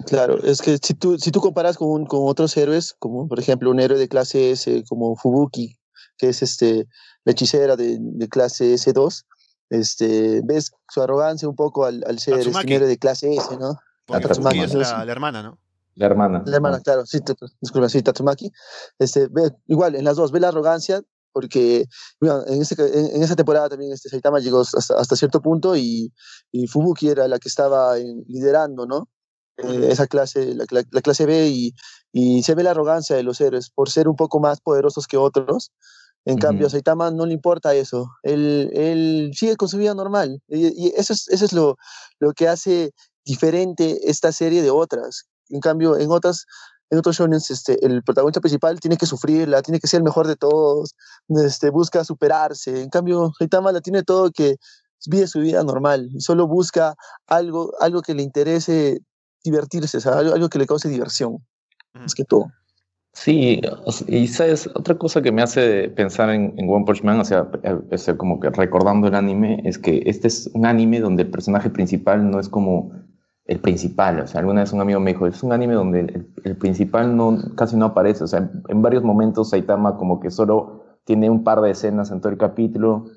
Claro, 0.07 0.37
es 0.43 0.61
que 0.61 0.77
si 0.81 0.93
tú, 0.93 1.17
si 1.17 1.31
tú 1.31 1.41
comparas 1.41 1.77
con, 1.77 2.05
con 2.05 2.21
otros 2.23 2.55
héroes, 2.57 2.95
como 2.99 3.27
por 3.27 3.39
ejemplo 3.39 3.71
un 3.71 3.79
héroe 3.79 3.97
de 3.97 4.07
clase 4.07 4.51
S 4.51 4.83
como 4.87 5.15
Fubuki, 5.15 5.77
que 6.17 6.29
es 6.29 6.41
este, 6.41 6.87
la 7.23 7.31
hechicera 7.31 7.75
de, 7.75 7.97
de 7.99 8.29
clase 8.29 8.73
S2, 8.73 9.25
este, 9.69 10.41
ves 10.43 10.71
su 10.89 11.01
arrogancia 11.01 11.47
un 11.47 11.55
poco 11.55 11.85
al, 11.85 12.03
al 12.07 12.19
ser 12.19 12.39
este 12.39 12.73
héroe 12.73 12.87
de 12.87 12.97
clase 12.97 13.33
S, 13.33 13.57
¿no? 13.57 13.79
Tatsumaki 14.07 14.59
es 14.59 14.73
la, 14.73 15.05
la, 15.05 15.11
hermana, 15.11 15.41
¿no? 15.41 15.57
La 15.95 16.07
hermana. 16.07 16.43
La 16.45 16.55
hermana, 16.57 16.79
claro, 16.81 17.05
sí, 17.05 17.19
disculpa, 17.61 17.87
sí, 17.87 18.01
Tatsumaki. 18.01 18.51
Este, 18.99 19.27
ve, 19.27 19.51
igual, 19.67 19.95
en 19.95 20.03
las 20.03 20.17
dos, 20.17 20.31
ve 20.31 20.41
la 20.41 20.49
arrogancia, 20.49 21.01
porque 21.31 21.85
en, 22.19 22.61
ese, 22.61 22.75
en, 22.77 23.15
en, 23.15 23.23
esa 23.23 23.35
temporada 23.35 23.69
también 23.69 23.93
este 23.93 24.09
Saitama 24.09 24.39
llegó 24.39 24.61
hasta, 24.61 24.95
hasta 24.95 25.15
cierto 25.15 25.41
punto 25.41 25.75
y, 25.75 26.11
y, 26.51 26.67
Fubuki 26.67 27.09
era 27.09 27.27
la 27.27 27.39
que 27.39 27.47
estaba 27.47 27.95
liderando, 27.95 28.85
¿no? 28.85 29.07
Eh, 29.57 29.87
esa 29.91 30.07
clase, 30.07 30.55
la, 30.55 31.01
clase 31.01 31.25
B, 31.25 31.47
y, 31.49 31.73
y, 32.11 32.43
se 32.43 32.55
ve 32.55 32.63
la 32.63 32.71
arrogancia 32.71 33.15
de 33.15 33.23
los 33.23 33.39
héroes 33.41 33.69
por 33.69 33.89
ser 33.89 34.07
un 34.07 34.15
poco 34.15 34.39
más 34.39 34.61
poderosos 34.61 35.07
que 35.07 35.17
otros. 35.17 35.71
En 36.25 36.37
cambio, 36.37 36.67
a 36.67 36.69
Saitama 36.69 37.09
no 37.09 37.25
le 37.25 37.33
importa 37.33 37.73
eso. 37.73 38.11
Él, 38.21 38.69
él 38.73 39.31
sigue 39.33 39.55
con 39.55 39.67
su 39.67 39.77
vida 39.77 39.95
normal. 39.95 40.41
Y, 40.47 40.93
eso 40.95 41.13
es, 41.13 41.27
eso 41.29 41.45
es 41.45 41.53
lo, 41.53 41.77
lo 42.19 42.33
que 42.33 42.47
hace 42.47 42.91
diferente 43.25 44.09
esta 44.09 44.31
serie 44.31 44.61
de 44.61 44.69
otras. 44.69 45.25
En 45.49 45.59
cambio, 45.59 45.97
en 45.97 46.11
otras, 46.11 46.45
en 46.91 46.99
otros 46.99 47.15
shonen, 47.15 47.39
este, 47.49 47.83
el 47.85 48.03
protagonista 48.03 48.39
principal 48.39 48.79
tiene 48.79 48.97
que 48.97 49.07
sufrirla, 49.07 49.63
tiene 49.63 49.79
que 49.79 49.87
ser 49.87 49.99
el 49.99 50.03
mejor 50.03 50.27
de 50.27 50.35
todos, 50.35 50.95
este, 51.29 51.71
busca 51.71 52.03
superarse. 52.03 52.81
En 52.81 52.89
cambio, 52.89 53.31
Saitama 53.37 53.71
la 53.71 53.81
tiene 53.81 54.03
todo 54.03 54.31
que 54.31 54.57
vive 55.07 55.27
su 55.27 55.39
vida 55.39 55.63
normal, 55.63 56.09
solo 56.19 56.47
busca 56.47 56.95
algo, 57.25 57.73
algo 57.79 58.03
que 58.03 58.13
le 58.13 58.21
interese 58.21 58.99
divertirse, 59.43 59.97
algo, 60.09 60.49
que 60.49 60.59
le 60.59 60.67
cause 60.67 60.89
diversión, 60.89 61.37
más 61.93 62.15
que 62.15 62.23
todo. 62.23 62.51
Sí, 63.13 63.61
y 64.07 64.27
sabes, 64.27 64.69
otra 64.73 64.97
cosa 64.97 65.21
que 65.21 65.33
me 65.33 65.41
hace 65.41 65.89
pensar 65.89 66.29
en, 66.29 66.55
One 66.57 66.85
Punch 66.85 67.03
Man, 67.03 67.19
o 67.19 67.25
sea, 67.25 67.45
como 68.17 68.39
que 68.39 68.49
recordando 68.49 69.07
el 69.07 69.15
anime, 69.15 69.61
es 69.65 69.77
que 69.77 70.03
este 70.05 70.29
es 70.29 70.49
un 70.53 70.65
anime 70.65 71.01
donde 71.01 71.23
el 71.23 71.29
personaje 71.29 71.69
principal 71.69 72.31
no 72.31 72.39
es 72.39 72.47
como 72.47 72.93
el 73.45 73.59
principal, 73.59 74.21
o 74.21 74.27
sea, 74.27 74.39
alguna 74.39 74.61
vez 74.61 74.71
un 74.71 74.79
amigo 74.79 75.01
me 75.01 75.11
dijo, 75.11 75.27
es 75.27 75.43
un 75.43 75.51
anime 75.51 75.73
donde 75.73 76.25
el, 76.45 76.55
principal 76.55 77.17
no, 77.17 77.37
casi 77.55 77.75
no 77.75 77.87
aparece, 77.87 78.23
o 78.23 78.27
sea, 78.27 78.49
en 78.69 78.81
varios 78.81 79.03
momentos 79.03 79.49
Saitama 79.49 79.97
como 79.97 80.21
que 80.21 80.31
solo 80.31 80.85
tiene 81.03 81.29
un 81.29 81.43
par 81.43 81.59
de 81.59 81.71
escenas 81.71 82.11
en 82.11 82.21
todo 82.21 82.31
el 82.31 82.37
capítulo 82.37 83.07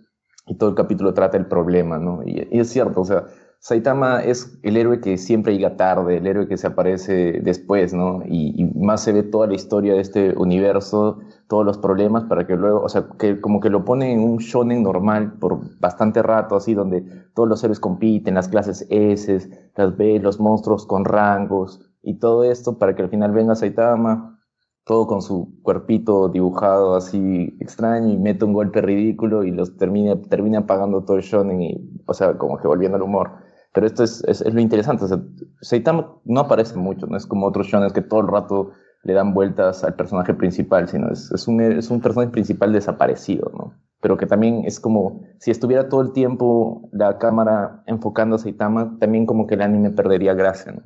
y 0.47 0.57
todo 0.57 0.71
el 0.71 0.75
capítulo 0.75 1.14
trata 1.14 1.37
el 1.37 1.47
problema, 1.47 1.99
¿no? 1.99 2.23
y 2.25 2.49
es 2.50 2.69
cierto, 2.69 3.02
o 3.02 3.04
sea, 3.04 3.26
Saitama 3.66 4.23
es 4.23 4.59
el 4.62 4.76
héroe 4.76 5.00
que 5.00 5.16
siempre 5.16 5.54
llega 5.54 5.78
tarde, 5.78 6.18
el 6.18 6.26
héroe 6.26 6.47
que 6.47 6.59
se 6.59 6.66
aparece 6.66 7.40
después, 7.42 7.94
¿no? 7.94 8.21
Y, 8.26 8.71
más 8.76 9.02
se 9.02 9.12
ve 9.14 9.23
toda 9.23 9.47
la 9.47 9.54
historia 9.54 9.94
de 9.94 10.00
este 10.00 10.35
universo 10.37 11.21
todos 11.49 11.64
los 11.64 11.78
problemas 11.78 12.25
para 12.25 12.47
que 12.47 12.56
luego, 12.56 12.83
o 12.83 12.88
sea, 12.90 13.06
que 13.18 13.40
como 13.40 13.61
que 13.61 13.71
lo 13.71 13.87
ponen 13.87 14.18
en 14.18 14.21
un 14.21 14.37
shonen 14.37 14.83
normal 14.83 15.38
por 15.38 15.78
bastante 15.80 16.23
rato, 16.23 16.56
así, 16.56 16.75
donde 16.75 17.06
todos 17.35 17.49
los 17.49 17.64
héroes 17.64 17.80
compiten, 17.80 18.35
las 18.35 18.49
clases 18.49 18.87
S, 18.90 19.71
las 19.75 19.97
B, 19.97 20.18
los 20.18 20.38
monstruos 20.38 20.85
con 20.85 21.06
rangos 21.06 21.90
y 22.02 22.18
todo 22.18 22.44
esto 22.44 22.78
para 22.78 22.94
que 22.94 23.00
al 23.00 23.09
final 23.09 23.33
venga 23.33 23.54
Saitama, 23.54 24.42
todo 24.85 25.06
con 25.06 25.23
su 25.23 25.59
cuerpito 25.62 26.28
dibujado 26.28 26.97
así 26.97 27.56
extraño 27.61 28.12
y 28.12 28.18
mete 28.18 28.44
un 28.44 28.52
golpe 28.52 28.83
ridículo 28.83 29.42
y 29.42 29.52
los 29.52 29.78
termina, 29.78 30.21
termina 30.21 30.59
apagando 30.59 31.02
todo 31.02 31.16
el 31.16 31.23
shonen 31.23 31.62
y, 31.62 32.02
o 32.04 32.12
sea, 32.12 32.37
como 32.37 32.59
que 32.59 32.68
volviendo 32.68 32.97
al 32.97 33.02
humor. 33.02 33.44
Pero 33.75 33.88
esto 33.88 34.04
es, 34.04 34.23
es, 34.28 34.40
es 34.40 34.54
lo 34.54 34.61
interesante, 34.61 35.04
o 35.04 35.09
sea, 35.09 35.19
Saitama 35.61 36.16
no 36.25 36.40
aparece 36.40 36.76
mucho, 36.76 37.07
no 37.07 37.16
es 37.16 37.26
como 37.26 37.47
otros 37.47 37.66
shonen 37.66 37.90
que 37.90 38.02
todo 38.02 38.21
el 38.21 38.28
rato 38.28 38.71
le 39.02 39.12
dan 39.14 39.35
vueltas 39.35 39.83
al 39.83 39.97
personaje 39.97 40.33
principal, 40.33 40.88
sino 40.88 41.11
es, 41.11 41.31
es, 41.33 41.49
un, 41.49 41.61
es 41.61 41.90
un 41.90 42.00
personaje 42.00 42.31
principal 42.31 42.73
desaparecido, 42.73 43.50
¿no? 43.52 43.75
Pero 44.00 44.16
que 44.16 44.26
también 44.26 44.62
es 44.64 44.78
como 44.78 45.23
si 45.40 45.50
estuviera 45.50 45.88
todo 45.88 46.02
el 46.02 46.12
tiempo 46.12 46.88
la 46.93 47.19
cámara 47.19 47.83
enfocando 47.87 48.37
a 48.37 48.38
Saitama, 48.38 48.97
también 49.00 49.26
como 49.26 49.47
que 49.47 49.54
el 49.54 49.62
anime 49.62 49.90
perdería 49.90 50.35
gracia, 50.35 50.71
¿no? 50.71 50.83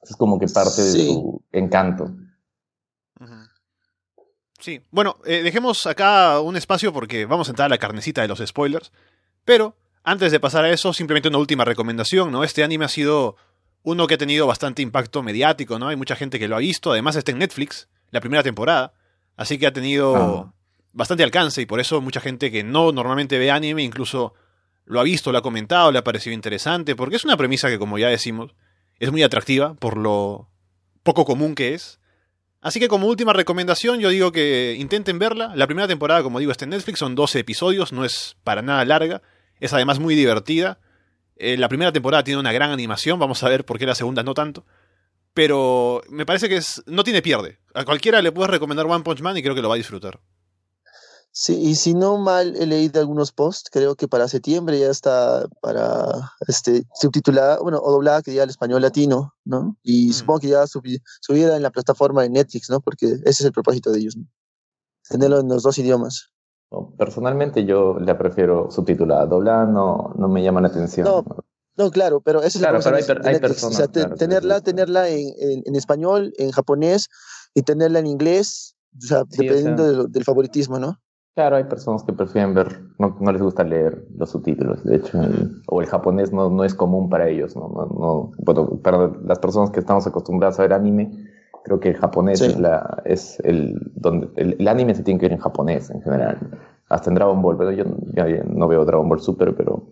Es 0.00 0.14
como 0.16 0.38
que 0.38 0.46
parte 0.46 0.82
de 0.82 0.90
su 0.92 1.42
encanto. 1.50 2.14
Sí, 4.60 4.82
bueno, 4.92 5.16
eh, 5.24 5.42
dejemos 5.42 5.86
acá 5.86 6.40
un 6.40 6.56
espacio 6.56 6.92
porque 6.92 7.26
vamos 7.26 7.48
a 7.48 7.52
entrar 7.52 7.66
a 7.66 7.70
la 7.70 7.78
carnecita 7.78 8.22
de 8.22 8.28
los 8.28 8.38
spoilers, 8.46 8.92
pero 9.44 9.74
antes 10.02 10.32
de 10.32 10.40
pasar 10.40 10.64
a 10.64 10.70
eso, 10.70 10.92
simplemente 10.92 11.28
una 11.28 11.38
última 11.38 11.64
recomendación, 11.64 12.32
¿no? 12.32 12.44
Este 12.44 12.64
anime 12.64 12.84
ha 12.84 12.88
sido 12.88 13.36
uno 13.82 14.06
que 14.06 14.14
ha 14.14 14.18
tenido 14.18 14.46
bastante 14.46 14.82
impacto 14.82 15.22
mediático, 15.22 15.78
¿no? 15.78 15.88
Hay 15.88 15.96
mucha 15.96 16.16
gente 16.16 16.38
que 16.38 16.48
lo 16.48 16.56
ha 16.56 16.60
visto, 16.60 16.92
además 16.92 17.16
está 17.16 17.32
en 17.32 17.38
Netflix, 17.38 17.88
la 18.10 18.20
primera 18.20 18.42
temporada, 18.42 18.92
así 19.36 19.58
que 19.58 19.66
ha 19.66 19.72
tenido 19.72 20.16
ah. 20.16 20.54
bastante 20.92 21.22
alcance 21.22 21.62
y 21.62 21.66
por 21.66 21.80
eso 21.80 22.00
mucha 22.00 22.20
gente 22.20 22.50
que 22.50 22.62
no 22.62 22.92
normalmente 22.92 23.38
ve 23.38 23.50
anime 23.50 23.82
incluso 23.82 24.34
lo 24.84 25.00
ha 25.00 25.04
visto, 25.04 25.30
lo 25.32 25.38
ha 25.38 25.42
comentado, 25.42 25.92
le 25.92 25.98
ha 25.98 26.04
parecido 26.04 26.34
interesante, 26.34 26.96
porque 26.96 27.16
es 27.16 27.24
una 27.24 27.36
premisa 27.36 27.68
que 27.68 27.78
como 27.78 27.98
ya 27.98 28.08
decimos, 28.08 28.54
es 28.98 29.12
muy 29.12 29.22
atractiva 29.22 29.74
por 29.74 29.96
lo 29.96 30.48
poco 31.02 31.24
común 31.24 31.54
que 31.54 31.74
es. 31.74 32.00
Así 32.60 32.78
que 32.78 32.88
como 32.88 33.06
última 33.06 33.32
recomendación 33.32 34.00
yo 34.00 34.10
digo 34.10 34.32
que 34.32 34.76
intenten 34.78 35.18
verla. 35.18 35.52
La 35.54 35.66
primera 35.66 35.88
temporada, 35.88 36.22
como 36.22 36.40
digo, 36.40 36.52
está 36.52 36.64
en 36.64 36.70
Netflix, 36.70 36.98
son 36.98 37.14
12 37.14 37.38
episodios, 37.38 37.92
no 37.92 38.04
es 38.04 38.36
para 38.44 38.62
nada 38.62 38.84
larga, 38.84 39.22
es 39.60 39.72
además 39.72 39.98
muy 39.98 40.14
divertida 40.14 40.80
eh, 41.42 41.56
la 41.56 41.70
primera 41.70 41.90
temporada 41.90 42.22
tiene 42.22 42.38
una 42.38 42.52
gran 42.52 42.70
animación, 42.70 43.18
vamos 43.18 43.42
a 43.42 43.48
ver 43.48 43.64
por 43.64 43.78
qué 43.78 43.86
la 43.86 43.94
segunda 43.94 44.22
no 44.22 44.34
tanto. 44.34 44.66
Pero 45.32 46.02
me 46.10 46.26
parece 46.26 46.50
que 46.50 46.56
es, 46.56 46.82
no 46.84 47.02
tiene 47.02 47.22
pierde. 47.22 47.58
A 47.72 47.86
cualquiera 47.86 48.20
le 48.20 48.30
puedes 48.30 48.50
recomendar 48.50 48.84
One 48.84 49.02
Punch 49.02 49.22
Man 49.22 49.38
y 49.38 49.42
creo 49.42 49.54
que 49.54 49.62
lo 49.62 49.70
va 49.70 49.76
a 49.76 49.78
disfrutar. 49.78 50.20
Sí, 51.32 51.58
y 51.58 51.76
si 51.76 51.94
no 51.94 52.18
mal 52.18 52.56
he 52.56 52.66
leído 52.66 53.00
algunos 53.00 53.32
posts, 53.32 53.70
creo 53.70 53.94
que 53.94 54.06
para 54.06 54.28
septiembre 54.28 54.78
ya 54.78 54.90
está 54.90 55.48
para 55.62 56.32
este 56.46 56.84
subtitulada, 56.94 57.60
bueno, 57.60 57.78
o 57.82 57.90
doblada 57.90 58.20
que 58.20 58.34
ya 58.34 58.42
al 58.42 58.50
español 58.50 58.82
latino, 58.82 59.34
¿no? 59.44 59.78
Y 59.82 60.08
mm. 60.08 60.12
supongo 60.12 60.40
que 60.40 60.48
ya 60.48 60.66
subiera 60.66 61.56
en 61.56 61.62
la 61.62 61.70
plataforma 61.70 62.22
de 62.22 62.30
Netflix, 62.30 62.68
¿no? 62.68 62.80
Porque 62.80 63.06
ese 63.06 63.30
es 63.30 63.44
el 63.44 63.52
propósito 63.52 63.90
de 63.92 64.00
ellos, 64.00 64.16
¿no? 64.16 64.26
Tenerlo 65.08 65.40
en 65.40 65.48
los 65.48 65.62
dos 65.62 65.78
idiomas. 65.78 66.32
Personalmente 66.96 67.64
yo 67.64 67.98
la 67.98 68.16
prefiero 68.16 68.70
subtitulada. 68.70 69.26
Doblada 69.26 69.66
no, 69.66 70.14
no 70.16 70.28
me 70.28 70.42
llama 70.42 70.60
la 70.60 70.68
atención. 70.68 71.06
No, 71.06 71.24
no 71.76 71.90
claro, 71.90 72.20
pero 72.20 72.40
esa 72.40 72.58
es 72.58 72.60
la 72.60 72.72
cosa 72.72 72.94
hay, 73.24 73.40
personas, 73.40 73.90
tenerla, 74.18 74.60
tenerla 74.60 75.08
en, 75.08 75.32
en, 75.66 75.74
español, 75.74 76.32
en 76.38 76.50
japonés 76.52 77.08
y 77.54 77.62
tenerla 77.62 77.98
en 77.98 78.06
inglés, 78.06 78.76
o 78.96 79.00
sea, 79.00 79.24
dependiendo 79.24 80.06
del 80.06 80.24
favoritismo, 80.24 80.78
¿no? 80.78 80.98
Claro, 81.34 81.56
hay 81.56 81.64
personas 81.64 82.02
que 82.02 82.12
prefieren 82.12 82.54
ver, 82.54 82.82
no, 82.98 83.16
no 83.20 83.32
les 83.32 83.40
gusta 83.40 83.64
leer 83.64 84.04
los 84.16 84.30
subtítulos, 84.30 84.82
de 84.84 84.96
hecho, 84.96 85.18
o 85.68 85.80
el 85.80 85.86
japonés 85.86 86.32
no, 86.32 86.50
no 86.50 86.64
es 86.64 86.74
común 86.74 87.08
para 87.08 87.28
ellos, 87.28 87.56
¿no? 87.56 87.68
no, 87.68 87.86
no 87.86 88.32
bueno, 88.38 88.78
para 88.82 89.10
las 89.24 89.38
personas 89.38 89.70
que 89.70 89.80
estamos 89.80 90.06
acostumbradas 90.06 90.58
a 90.58 90.62
ver 90.62 90.72
anime, 90.72 91.29
Creo 91.64 91.80
que 91.80 91.90
el 91.90 91.96
japonés 91.96 92.40
es, 92.40 92.58
la, 92.58 93.02
es 93.04 93.38
el, 93.40 93.78
donde 93.94 94.28
el, 94.36 94.66
anime 94.66 94.94
se 94.94 95.02
tiene 95.02 95.20
que 95.20 95.26
ver 95.26 95.32
en 95.32 95.40
japonés 95.40 95.90
en 95.90 96.02
general. 96.02 96.38
Hasta 96.88 97.10
en 97.10 97.14
Dragon 97.14 97.40
Ball, 97.42 97.56
pero 97.56 97.70
yo, 97.72 97.84
no 97.84 98.68
veo 98.68 98.84
Dragon 98.84 99.08
Ball 99.08 99.20
Super, 99.20 99.54
pero 99.54 99.82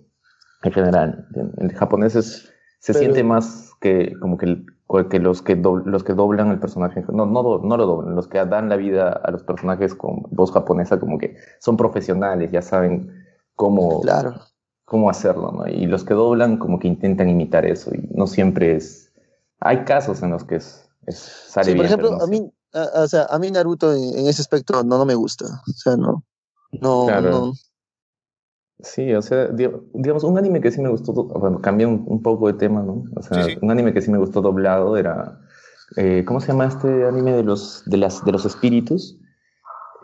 en 0.63 0.73
general, 0.73 1.27
el 1.59 1.73
japonés 1.75 2.17
es, 2.17 2.53
se 2.81 2.95
siente 2.95 3.23
más 3.23 3.73
que 3.81 4.13
como 4.21 4.37
que, 4.39 4.65
que 5.09 5.19
los 5.21 5.43
que 5.43 5.55
los 5.57 6.03
que 6.03 6.15
doblan 6.15 6.51
el 6.51 6.59
personaje, 6.59 7.05
no, 7.13 7.27
no, 7.27 7.59
no 7.59 7.77
lo 7.77 7.87
doblan, 7.87 8.17
los 8.17 8.27
que 8.27 8.45
dan 8.45 8.69
la 8.69 8.77
vida 8.77 9.13
a 9.13 9.31
los 9.31 9.45
personajes 9.45 9.95
con 9.95 10.23
voz 10.31 10.51
japonesa 10.51 10.99
como 10.99 11.19
que 11.19 11.37
son 11.61 11.77
profesionales, 11.77 12.51
ya 12.51 12.63
saben 12.63 13.25
cómo, 13.55 14.01
claro. 14.01 14.35
cómo 14.85 15.11
hacerlo, 15.11 15.53
¿no? 15.53 15.69
Y 15.69 15.87
los 15.87 16.05
que 16.05 16.15
doblan 16.15 16.57
como 16.57 16.79
que 16.79 16.89
intentan 16.89 17.29
imitar 17.29 17.67
eso 17.67 17.95
y 17.95 18.09
no 18.15 18.27
siempre 18.27 18.77
es... 18.77 19.13
Hay 19.61 19.85
casos 19.85 20.23
en 20.23 20.31
los 20.31 20.45
que 20.45 20.57
es, 20.57 20.88
sí, 21.11 21.75
por 21.75 21.85
ejemplo, 21.85 22.23
a 22.23 22.27
mí, 22.27 22.51
o 22.73 23.07
sea, 23.07 23.27
a 23.31 23.39
mí 23.39 23.51
Naruto 23.51 23.93
en, 23.93 24.27
ese 24.27 24.43
aspecto 24.43 24.83
no, 24.83 24.99
no 24.99 25.05
me 25.05 25.15
gusta. 25.15 25.47
O 25.47 25.73
sea, 25.73 25.97
no. 25.97 26.25
No, 26.73 27.53
Sí, 28.81 29.13
o 29.13 29.23
sea, 29.23 29.49
digamos, 29.49 30.23
un 30.23 30.39
anime 30.39 30.61
que 30.61 30.71
sí 30.71 30.81
me 30.81 30.89
gustó, 30.89 31.13
bueno, 31.13 31.61
cambié 31.61 31.85
un, 31.85 32.23
poco 32.23 32.47
de 32.47 32.53
tema, 32.53 32.81
¿no? 32.81 33.05
O 33.17 33.23
sea, 33.23 33.49
un 33.61 33.71
anime 33.73 33.93
que 33.93 34.01
sí 34.01 34.09
me 34.09 34.19
gustó 34.19 34.41
doblado 34.41 34.97
era, 34.97 35.41
eh, 35.97 36.25
¿cómo 36.25 36.41
se 36.41 36.49
llama 36.49 36.67
este 36.67 37.05
anime 37.05 37.33
de 37.33 37.43
los, 37.43 37.83
de 37.87 37.97
las, 37.97 38.25
de 38.25 38.31
los 38.31 38.45
espíritus? 38.45 39.19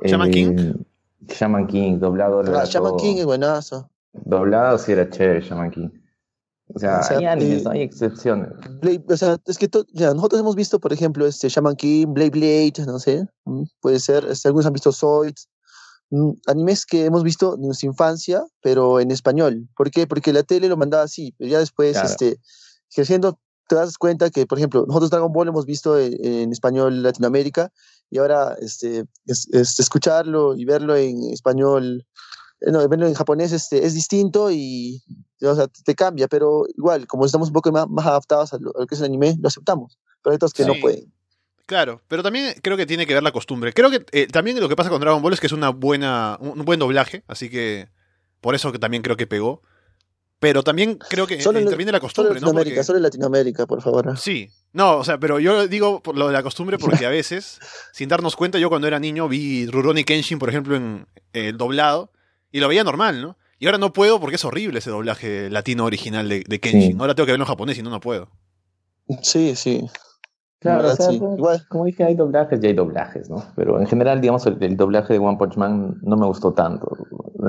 Shaman 0.03 0.31
King. 0.33 0.57
Eh, 0.59 0.75
Shaman 1.29 1.69
King, 1.69 1.99
doblado. 2.01 2.43
Ah, 2.53 2.65
Shaman 2.65 2.97
King 2.97 3.17
es 3.19 3.27
buenazo. 3.27 3.91
Doblado 4.13 4.77
sí 4.79 4.91
era 4.91 5.09
chévere, 5.09 5.41
Shaman 5.41 5.71
King. 5.71 5.91
O 6.75 6.79
sea, 6.79 7.01
hay 7.09 7.25
animes, 7.25 7.67
hay 7.67 7.83
excepciones. 7.83 8.49
o 9.09 9.17
sea, 9.17 9.39
es 9.47 9.59
que 9.59 9.69
ya, 9.93 10.13
nosotros 10.13 10.41
hemos 10.41 10.57
visto, 10.57 10.81
por 10.81 10.93
ejemplo, 10.93 11.27
este 11.27 11.49
Shaman 11.49 11.77
King, 11.77 12.09
Blade 12.09 12.31
Blade, 12.31 12.87
no 12.87 12.99
sé, 12.99 13.27
puede 13.81 14.01
ser, 14.01 14.25
este, 14.29 14.49
algunos 14.49 14.67
han 14.67 14.73
visto 14.73 14.93
Zoids, 14.93 15.49
animes 16.47 16.85
que 16.85 17.05
hemos 17.05 17.23
visto 17.23 17.55
en 17.55 17.63
nuestra 17.63 17.89
infancia, 17.89 18.45
pero 18.61 19.01
en 19.01 19.11
español. 19.11 19.69
¿Por 19.77 19.91
qué? 19.91 20.07
Porque 20.07 20.33
la 20.33 20.43
tele 20.43 20.69
lo 20.69 20.77
mandaba 20.77 21.05
así, 21.05 21.35
pero 21.39 21.51
ya 21.51 21.59
después, 21.59 21.97
este, 21.97 22.39
creciendo, 22.95 23.39
te 23.69 23.77
das 23.77 23.97
cuenta 23.97 24.31
que, 24.31 24.47
por 24.47 24.59
ejemplo, 24.59 24.85
nosotros 24.87 25.11
Dragon 25.11 25.33
Ball 25.33 25.49
hemos 25.49 25.67
visto 25.67 25.99
en, 25.99 26.15
en 26.25 26.53
español 26.53 27.03
Latinoamérica 27.03 27.73
y 28.11 28.19
ahora 28.19 28.57
este, 28.61 29.05
es, 29.27 29.49
escucharlo 29.81 30.55
y 30.57 30.65
verlo 30.65 30.97
en 30.97 31.33
español 31.33 32.07
eh, 32.61 32.71
no, 32.71 32.87
verlo 32.89 33.07
en 33.07 33.15
japonés 33.15 33.53
este, 33.53 33.85
es 33.85 33.95
distinto 33.95 34.51
y 34.51 35.03
o 35.51 35.55
sea, 35.55 35.67
te 35.69 35.95
cambia, 35.95 36.29
pero 36.29 36.65
igual, 36.77 37.07
como 37.07 37.27
estamos 37.27 37.49
un 37.49 37.55
poco 37.55 37.71
más, 37.73 37.89
más 37.89 38.07
adaptados 38.07 38.53
a 38.53 38.59
lo, 38.59 38.73
que 38.87 38.95
es 38.95 39.01
el 39.01 39.07
anime, 39.07 39.37
lo 39.41 39.49
aceptamos. 39.49 39.99
Pero 40.23 40.33
hay 40.33 40.37
otros 40.37 40.53
que 40.53 40.65
no 40.65 40.75
pueden. 40.81 41.13
Claro, 41.67 42.03
pero 42.09 42.23
también 42.23 42.55
creo 42.63 42.77
que 42.77 42.87
tiene 42.87 43.07
que 43.07 43.15
ver 43.15 43.23
la 43.23 43.33
costumbre. 43.33 43.73
Creo 43.73 43.91
que 43.91 44.05
eh, 44.13 44.27
también 44.27 44.61
lo 44.61 44.69
que 44.69 44.77
pasa 44.77 44.91
con 44.91 45.01
Dragon 45.01 45.23
Ball 45.23 45.33
es 45.33 45.41
que 45.41 45.47
es 45.47 45.53
una 45.53 45.71
buena, 45.71 46.37
un 46.41 46.65
buen 46.65 46.79
doblaje, 46.79 47.25
así 47.27 47.49
que 47.49 47.89
por 48.41 48.55
eso 48.55 48.71
que 48.73 48.79
también 48.79 49.03
creo 49.03 49.17
que 49.17 49.27
pegó. 49.27 49.63
Pero 50.41 50.63
también 50.63 50.99
creo 51.09 51.27
que 51.27 51.41
solo 51.41 51.59
interviene 51.59 51.91
la 51.91 52.01
costumbre, 52.01 52.35
solo 52.35 52.41
Latinoamérica, 52.41 52.77
¿no? 52.77 52.85
Solo 52.85 52.99
en 52.99 53.03
Latinoamérica, 53.05 53.67
por 53.67 53.81
favor. 53.81 54.19
Sí. 54.19 54.51
No, 54.75 54.99
o 54.99 55.05
sea, 55.05 55.19
pero 55.19 55.39
yo 55.39 55.67
digo 55.69 56.03
por 56.03 56.19
lo 56.19 56.27
de 56.27 56.35
la 56.35 56.43
costumbre 56.43 56.77
porque 56.77 57.07
a 57.07 57.09
veces, 57.09 57.61
sin 57.93 58.11
darnos 58.11 58.37
cuenta, 58.37 58.59
yo 58.59 58.69
cuando 58.69 58.87
era 58.87 58.99
niño 58.99 59.27
vi 59.27 59.67
Rurouni 59.67 60.05
Kenshin, 60.05 60.39
por 60.39 60.51
ejemplo, 60.51 60.77
en 60.77 61.07
el 61.33 61.57
doblado, 61.57 62.11
y 62.53 62.61
lo 62.61 62.69
veía 62.69 62.85
normal, 62.85 63.23
¿no? 63.23 63.39
Y 63.59 63.67
ahora 63.67 63.79
no 63.79 63.93
puedo 63.93 64.21
porque 64.21 64.37
es 64.37 64.45
horrible 64.45 64.79
ese 64.79 64.91
doblaje 64.91 65.51
latino 65.51 65.85
original 65.85 66.29
de, 66.29 66.61
Kenshin. 66.61 67.01
Ahora 67.01 67.15
tengo 67.15 67.27
que 67.27 67.33
verlo 67.33 67.45
en 67.45 67.49
japonés 67.49 67.79
y 67.79 67.83
no, 67.83 67.91
no 67.91 68.01
puedo. 68.01 68.29
Sí, 69.23 69.55
sí. 69.55 69.87
Claro, 70.65 70.89
o 70.89 70.97
sea, 70.97 71.13
Igual. 71.13 71.61
como 71.69 71.85
dije, 71.85 72.05
hay 72.05 72.15
doblajes 72.15 72.59
y 72.63 72.67
hay 72.67 72.73
doblajes, 72.73 73.29
¿no? 73.29 73.43
Pero 73.55 73.79
en 73.81 73.87
general, 73.87 74.23
digamos, 74.23 74.47
el, 74.47 74.77
doblaje 74.79 75.13
de 75.13 75.19
One 75.19 75.37
Punch 75.37 75.59
Man 75.59 75.99
no 76.01 76.17
me 76.17 76.27
gustó 76.27 76.55
tanto. 76.55 76.89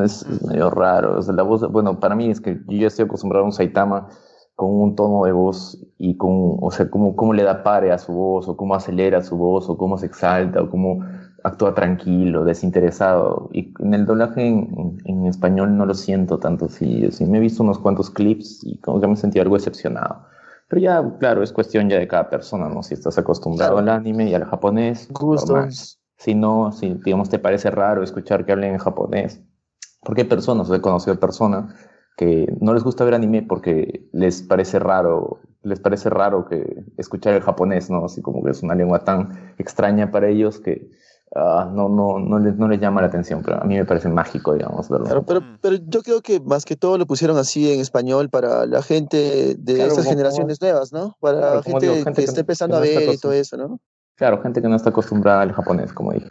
Es 0.03 0.25
mm. 0.27 0.49
medio 0.49 0.69
raro. 0.69 1.17
O 1.17 1.21
sea, 1.21 1.33
la 1.33 1.43
voz, 1.43 1.61
bueno, 1.71 1.97
para 2.01 2.13
mí 2.13 2.29
es 2.29 2.41
que 2.41 2.59
yo 2.67 2.77
ya 2.77 2.87
estoy 2.87 3.05
acostumbrado 3.05 3.45
a 3.45 3.47
un 3.47 3.53
Saitama 3.53 4.09
con 4.55 4.69
un 4.69 4.95
tono 4.95 5.23
de 5.23 5.31
voz 5.31 5.77
y 5.97 6.17
con, 6.17 6.57
o 6.61 6.71
sea, 6.71 6.89
cómo, 6.89 7.15
cómo 7.15 7.33
le 7.33 7.43
da 7.43 7.63
pare 7.63 7.93
a 7.93 7.97
su 7.97 8.11
voz, 8.11 8.49
o 8.49 8.57
cómo 8.57 8.75
acelera 8.75 9.21
su 9.21 9.37
voz, 9.37 9.69
o 9.69 9.77
cómo 9.77 9.97
se 9.97 10.07
exalta, 10.07 10.61
o 10.61 10.69
cómo 10.69 10.99
actúa 11.45 11.75
tranquilo, 11.75 12.43
desinteresado. 12.43 13.49
Y 13.53 13.71
en 13.79 13.93
el 13.93 14.05
doblaje 14.05 14.47
en, 14.47 15.25
español 15.27 15.77
no 15.77 15.85
lo 15.85 15.93
siento 15.93 16.39
tanto. 16.39 16.67
Sí, 16.69 17.07
sí, 17.11 17.25
me 17.25 17.37
he 17.37 17.41
visto 17.41 17.63
unos 17.63 17.79
cuantos 17.79 18.09
clips 18.09 18.63
y 18.63 18.79
como 18.79 18.99
que 18.99 19.07
me 19.07 19.15
sentí 19.15 19.39
algo 19.39 19.55
decepcionado. 19.55 20.25
Pero 20.67 20.81
ya, 20.81 21.17
claro, 21.19 21.43
es 21.43 21.51
cuestión 21.51 21.87
ya 21.87 21.99
de 21.99 22.07
cada 22.07 22.29
persona, 22.29 22.67
¿no? 22.67 22.81
Si 22.81 22.95
estás 22.95 23.17
acostumbrado 23.19 23.77
al 23.77 23.89
anime 23.89 24.27
y 24.27 24.33
al 24.33 24.45
japonés. 24.45 25.07
Gustos. 25.11 25.99
Si 26.17 26.33
no, 26.33 26.71
si, 26.71 26.95
digamos, 27.05 27.29
te 27.29 27.37
parece 27.37 27.69
raro 27.69 28.01
escuchar 28.01 28.45
que 28.45 28.51
hablen 28.51 28.73
en 28.73 28.79
japonés. 28.79 29.41
Porque 30.01 30.21
hay 30.21 30.27
personas, 30.27 30.69
he 30.71 30.81
conocido 30.81 31.19
personas 31.19 31.75
que 32.17 32.51
no 32.61 32.73
les 32.73 32.83
gusta 32.83 33.03
ver 33.03 33.13
anime 33.13 33.43
porque 33.43 34.07
les 34.13 34.41
parece 34.41 34.79
raro, 34.79 35.41
les 35.63 35.79
parece 35.79 36.09
raro 36.09 36.45
que 36.45 36.85
escuchar 36.97 37.33
el 37.33 37.41
japonés, 37.41 37.89
¿no? 37.89 38.05
Así 38.05 38.21
como 38.21 38.43
que 38.43 38.51
es 38.51 38.63
una 38.63 38.73
lengua 38.73 39.03
tan 39.03 39.53
extraña 39.57 40.11
para 40.11 40.29
ellos 40.29 40.59
que 40.59 40.89
ah, 41.35 41.69
no, 41.73 41.89
no, 41.89 42.19
no, 42.19 42.39
les, 42.39 42.55
no 42.55 42.67
les 42.67 42.79
llama 42.79 43.01
la 43.01 43.07
atención, 43.07 43.41
pero 43.43 43.61
a 43.61 43.65
mí 43.65 43.75
me 43.75 43.85
parece 43.85 44.09
mágico, 44.09 44.53
digamos, 44.53 44.89
verlo. 44.89 45.05
Claro, 45.05 45.23
pero, 45.25 45.41
pero 45.61 45.75
yo 45.87 46.01
creo 46.01 46.21
que 46.21 46.39
más 46.39 46.65
que 46.65 46.75
todo 46.75 46.97
lo 46.97 47.05
pusieron 47.05 47.37
así 47.37 47.71
en 47.71 47.79
español 47.81 48.29
para 48.29 48.65
la 48.65 48.81
gente 48.81 49.55
de 49.57 49.73
Claro, 49.75 49.89
estas 49.89 50.05
como- 50.05 50.09
generaciones 50.09 50.61
nuevas, 50.61 50.91
¿no? 50.93 51.17
Para 51.19 51.39
Claro, 51.39 51.63
gente, 51.63 51.79
digo, 51.85 51.93
gente 51.95 52.11
que 52.11 52.15
que- 52.15 52.23
está 52.23 52.39
empezando 52.41 52.73
que 52.73 52.77
a 52.77 52.79
no 52.79 52.85
está 52.85 52.99
ver 52.99 53.09
y 53.13 53.17
todo 53.17 53.33
eso, 53.33 53.57
¿no? 53.57 53.79
Claro, 54.15 54.41
gente 54.41 54.61
que 54.61 54.69
no 54.69 54.75
está 54.77 54.91
acostumbrada 54.91 55.41
al 55.41 55.51
japonés, 55.51 55.91
como 55.91 56.13
dije. 56.13 56.29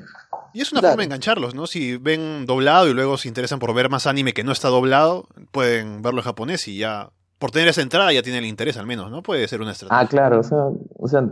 Y 0.55 0.61
es 0.63 0.73
una 0.73 0.81
Claro. 0.81 0.93
forma 0.93 1.03
de 1.03 1.07
engancharlos, 1.07 1.55
¿no? 1.55 1.67
Si 1.67 1.97
ven 1.99 2.47
doblado 2.47 2.89
y 2.89 2.95
luego 2.95 3.19
se 3.19 3.29
interesan 3.29 3.59
por 3.59 3.75
ver 3.75 3.91
más 3.91 4.07
anime 4.07 4.33
que 4.33 4.43
no 4.45 4.53
está 4.53 4.69
doblado, 4.69 5.27
pueden 5.53 6.01
verlo 6.01 6.21
en 6.21 6.25
japonés 6.25 6.67
y 6.69 6.79
ya, 6.79 7.11
por 7.39 7.51
tener 7.51 7.69
esa 7.69 7.83
entrada 7.83 8.11
ya 8.13 8.23
tienen 8.23 8.45
el 8.45 8.49
interés 8.49 8.79
al 8.79 8.87
menos, 8.87 9.11
¿no? 9.11 9.23
Puede 9.23 9.47
ser 9.49 9.61
una 9.61 9.73
estrategia. 9.73 10.01
Ah, 10.01 10.09
claro, 10.09 10.41
o 10.41 10.43
sea, 10.45 10.59
o 10.97 11.09
sea, 11.09 11.29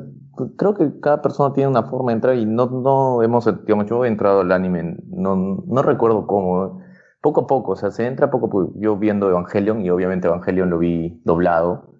creo 0.56 0.74
que 0.74 1.00
cada 1.00 1.22
persona 1.22 1.52
tiene 1.54 1.68
una 1.68 1.84
forma 1.84 2.10
de 2.10 2.14
entrar 2.14 2.36
y 2.36 2.46
no, 2.46 2.66
no 2.66 3.22
hemos, 3.22 3.44
digamos, 3.64 3.86
yo 3.86 4.04
he 4.04 4.08
entrado 4.08 4.40
al 4.40 4.52
anime, 4.52 4.96
no, 5.08 5.64
no 5.66 5.82
recuerdo 5.82 6.26
cómo, 6.26 6.82
poco 7.20 7.42
a 7.42 7.46
poco, 7.46 7.72
o 7.72 7.76
sea, 7.76 7.90
se 7.90 8.06
entra 8.06 8.30
poco 8.30 8.46
a 8.46 8.50
poco, 8.50 8.72
yo 8.76 8.96
viendo 8.96 9.28
Evangelion 9.28 9.84
y 9.84 9.90
obviamente 9.90 10.28
Evangelion 10.28 10.70
lo 10.70 10.78
vi 10.78 11.20
doblado 11.24 11.92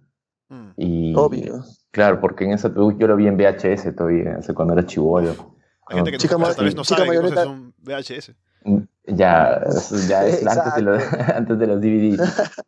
Mm. 0.53 0.73
y... 0.77 1.15
Obvio. 1.17 1.65
Claro, 1.91 2.21
porque 2.21 2.45
en 2.45 2.53
esa, 2.53 2.73
yo 2.75 3.07
lo 3.07 3.17
vi 3.17 3.27
en 3.27 3.37
VHS 3.37 3.95
todavía, 3.95 4.37
hace 4.39 4.55
cuando 4.55 4.73
era 4.75 4.87
chivolo. 4.87 5.31
Hay 5.89 5.97
gente 5.97 6.11
que 6.11 6.19
Chica 6.19 6.39
no, 6.39 6.47
tal 6.47 6.65
vez 6.65 6.75
no 6.75 6.83
chica 6.83 6.97
sabe 6.97 7.09
marioneta. 7.09 7.43
es 7.43 7.49
un 7.49 7.75
VHS. 7.83 8.35
Ya, 9.05 9.61
ya 10.09 10.27
es 10.27 10.47
antes 10.47 10.75
de, 10.77 10.83
los, 10.83 11.03
antes 11.35 11.59
de 11.59 11.67
los 11.67 11.81
DVD. 11.81 12.23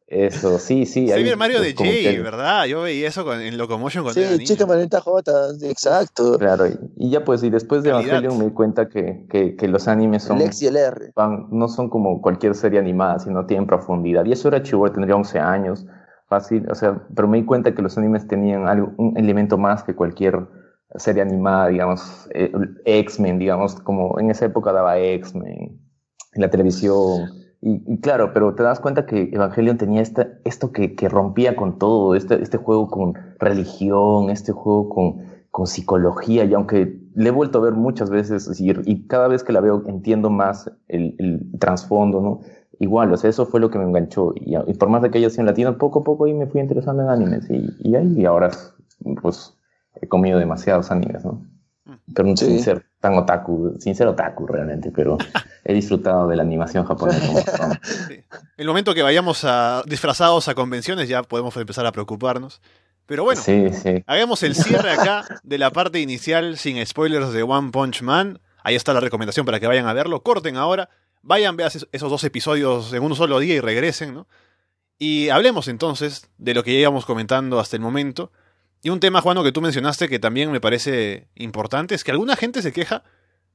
Eso, 0.09 0.59
sí, 0.59 0.85
sí. 0.85 1.07
Sí, 1.07 1.13
hay, 1.13 1.29
el 1.29 1.37
Mario 1.37 1.59
pues, 1.59 1.77
de 1.77 1.85
Jay, 1.85 2.03
que- 2.17 2.21
¿verdad? 2.21 2.65
Yo 2.67 2.83
veía 2.83 3.09
eso 3.09 3.25
con- 3.25 3.41
en 3.41 3.57
Locomotion 3.57 4.03
cuando 4.05 4.21
era 4.21 4.31
Sí, 4.33 4.39
niño. 4.39 4.47
chica 4.49 4.67
Marioneta 4.67 5.01
J, 5.01 5.33
exacto. 5.63 6.39
Claro, 6.39 6.67
y, 6.67 6.77
y 6.97 7.11
ya 7.11 7.25
pues, 7.25 7.43
y 7.45 7.51
después 7.51 7.83
de 7.85 7.91
Calidad. 7.91 8.19
Evangelion 8.19 8.39
me 8.39 8.45
di 8.47 8.51
cuenta 8.53 8.89
que, 8.89 9.27
que, 9.31 9.55
que 9.57 9.69
los 9.69 9.87
animes 9.89 10.25
son, 10.25 10.39
El 10.41 10.49
X 10.49 10.63
y 10.63 10.67
el 10.67 10.77
R. 10.77 11.13
van- 11.15 11.47
no 11.51 11.69
son 11.69 11.89
como 11.89 12.21
cualquier 12.21 12.55
serie 12.55 12.79
animada, 12.81 13.19
sino 13.21 13.47
tienen 13.47 13.67
profundidad. 13.67 14.25
Y 14.25 14.33
eso 14.33 14.49
era 14.49 14.63
chivo, 14.63 14.91
tendría 14.91 15.15
11 15.17 15.39
años, 15.39 15.87
fácil, 16.29 16.67
o 16.71 16.75
sea, 16.75 17.01
pero 17.15 17.29
me 17.29 17.39
di 17.39 17.45
cuenta 17.45 17.75
que 17.75 17.83
los 17.83 17.97
animes 17.97 18.27
tenían 18.27 18.67
algo, 18.67 18.93
un 18.97 19.17
elemento 19.17 19.57
más 19.57 19.85
que 19.85 19.95
cualquier 19.95 20.47
serie 20.97 21.23
animada, 21.23 21.69
digamos, 21.69 22.29
eh, 22.35 22.51
X-Men, 22.85 23.39
digamos, 23.39 23.77
como 23.77 24.19
en 24.19 24.31
esa 24.31 24.47
época 24.47 24.73
daba 24.73 24.99
X-Men 24.99 25.81
en 26.35 26.43
la 26.43 26.51
televisión. 26.51 27.31
Y, 27.61 27.83
y 27.87 27.99
claro, 28.01 28.33
pero 28.35 28.55
te 28.55 28.63
das 28.63 28.79
cuenta 28.79 29.07
que 29.07 29.31
Evangelion 29.33 29.79
tenía 29.79 30.03
esta, 30.03 30.29
esto 30.45 30.71
que, 30.71 30.95
que 30.95 31.09
rompía 31.09 31.57
con 31.57 31.79
todo, 31.79 32.15
este, 32.15 32.43
este 32.43 32.59
juego 32.59 32.89
con 32.89 33.15
religión, 33.39 34.29
este 34.29 34.53
juego 34.53 34.91
con, 34.91 35.23
con 35.51 35.67
psicología, 35.67 36.45
y 36.45 36.53
aunque 36.53 37.01
le 37.15 37.29
he 37.29 37.33
vuelto 37.33 37.59
a 37.59 37.63
ver 37.63 37.73
muchas 37.73 38.11
veces, 38.11 38.61
y, 38.61 38.71
y 38.85 39.07
cada 39.07 39.29
vez 39.29 39.43
que 39.45 39.53
la 39.55 39.61
veo 39.61 39.83
entiendo 39.87 40.29
más 40.29 40.71
el, 40.89 41.15
el 41.19 41.59
trasfondo, 41.59 42.21
¿no? 42.21 42.41
Igual, 42.81 43.13
o 43.13 43.17
sea, 43.17 43.31
eso 43.31 43.47
fue 43.47 43.61
lo 43.61 43.71
que 43.71 43.79
me 43.79 43.85
enganchó, 43.85 44.35
y, 44.37 44.57
y 44.57 44.75
por 44.75 44.91
más 44.91 45.01
de 45.01 45.11
que 45.11 45.19
haya 45.19 45.31
sido 45.31 45.43
en 45.43 45.47
latino, 45.47 45.79
poco 45.79 46.01
a 46.01 46.05
poco 46.05 46.25
ahí 46.27 46.35
me 46.35 46.47
fui 46.47 46.61
interesando 46.61 47.03
en 47.05 47.09
animes, 47.09 47.49
y, 47.49 47.71
y 47.79 47.95
ahí 47.95 48.21
y 48.21 48.25
ahora, 48.27 48.51
pues, 49.23 49.57
he 50.03 50.09
comido 50.09 50.39
demasiados 50.39 50.91
animes, 50.91 51.25
¿no? 51.25 51.41
Pero 52.15 52.37
Sí. 52.37 52.47
sin 52.47 52.59
ser 52.61 52.85
tan 53.05 53.19
otaku, 53.19 53.77
sin 53.79 53.95
ser 53.95 54.07
otaku 54.09 54.47
realmente, 54.47 54.91
pero 54.91 55.19
he 55.63 55.75
disfrutado 55.75 56.27
de 56.27 56.37
la 56.37 56.43
animación 56.43 56.87
japonesa. 56.87 57.79
Sí. 58.09 58.23
El 58.57 58.67
momento 58.67 58.95
que 58.95 59.03
vayamos 59.03 59.45
a, 59.45 59.83
disfrazados 59.85 60.49
a 60.49 60.55
convenciones 60.55 61.07
ya 61.07 61.23
podemos 61.23 61.55
empezar 61.59 61.85
a 61.85 61.93
preocuparnos. 61.93 62.63
Pero 63.05 63.25
bueno, 63.25 63.43
Sí, 63.43 63.67
sí. 63.75 64.03
hagamos 64.07 64.43
el 64.43 64.55
cierre 64.55 64.91
acá 64.93 65.25
de 65.43 65.59
la 65.59 65.71
parte 65.71 66.01
inicial 66.01 66.57
sin 66.57 66.85
spoilers 66.87 67.33
de 67.35 67.43
One 67.43 67.71
Punch 67.73 68.01
Man. 68.01 68.41
Ahí 68.63 68.75
está 68.75 68.95
la 68.95 69.01
recomendación 69.01 69.45
para 69.45 69.61
que 69.61 69.67
vayan 69.67 69.87
a 69.87 69.93
verlo. 69.93 70.23
Corten 70.23 70.57
ahora, 70.57 70.89
vayan, 71.21 71.57
vean 71.59 71.69
esos 71.69 71.87
esos 71.93 72.11
dos 72.11 72.25
episodios 72.25 72.91
en 72.95 73.03
un 73.03 73.15
solo 73.15 73.39
día 73.39 73.55
y 73.55 73.61
regresen, 73.61 74.15
¿no? 74.15 74.27
Y 74.99 75.29
hablemos 75.29 75.69
entonces 75.69 76.31
de 76.39 76.55
lo 76.55 76.63
que 76.65 76.73
ya 76.73 76.81
íbamos 76.81 77.05
comentando 77.05 77.61
hasta 77.61 77.77
el 77.77 77.83
momento. 77.83 78.33
Y 78.85 78.91
un 78.91 79.01
tema, 79.01 79.23
Juano, 79.23 79.43
que 79.43 79.51
tú 79.51 79.63
mencionaste 79.63 80.11
que 80.11 80.19
también 80.19 80.53
me 80.53 80.61
parece 80.61 81.27
importante, 81.37 81.95
es 81.95 82.05
que 82.05 82.11
alguna 82.11 82.37
gente 82.37 82.61
se 82.61 82.71
queja 82.71 83.03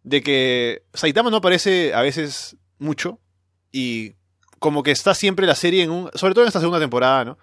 de 0.01 0.23
que 0.23 0.81
Saitama 0.95 1.29
no 1.29 1.37
aparece 1.37 1.93
a 1.93 2.01
veces 2.01 2.57
mucho 2.79 3.19
y 3.71 4.15
como 4.57 4.81
que 4.81 4.89
está 4.89 5.13
siempre 5.13 5.45
la 5.45 5.53
serie 5.53 5.83
en 5.83 5.91
un, 5.91 6.09
sobre 6.15 6.33
todo 6.33 6.45
en 6.45 6.47
esta 6.47 6.59
segunda 6.59 6.79
temporada, 6.79 7.25
¿no? 7.25 7.37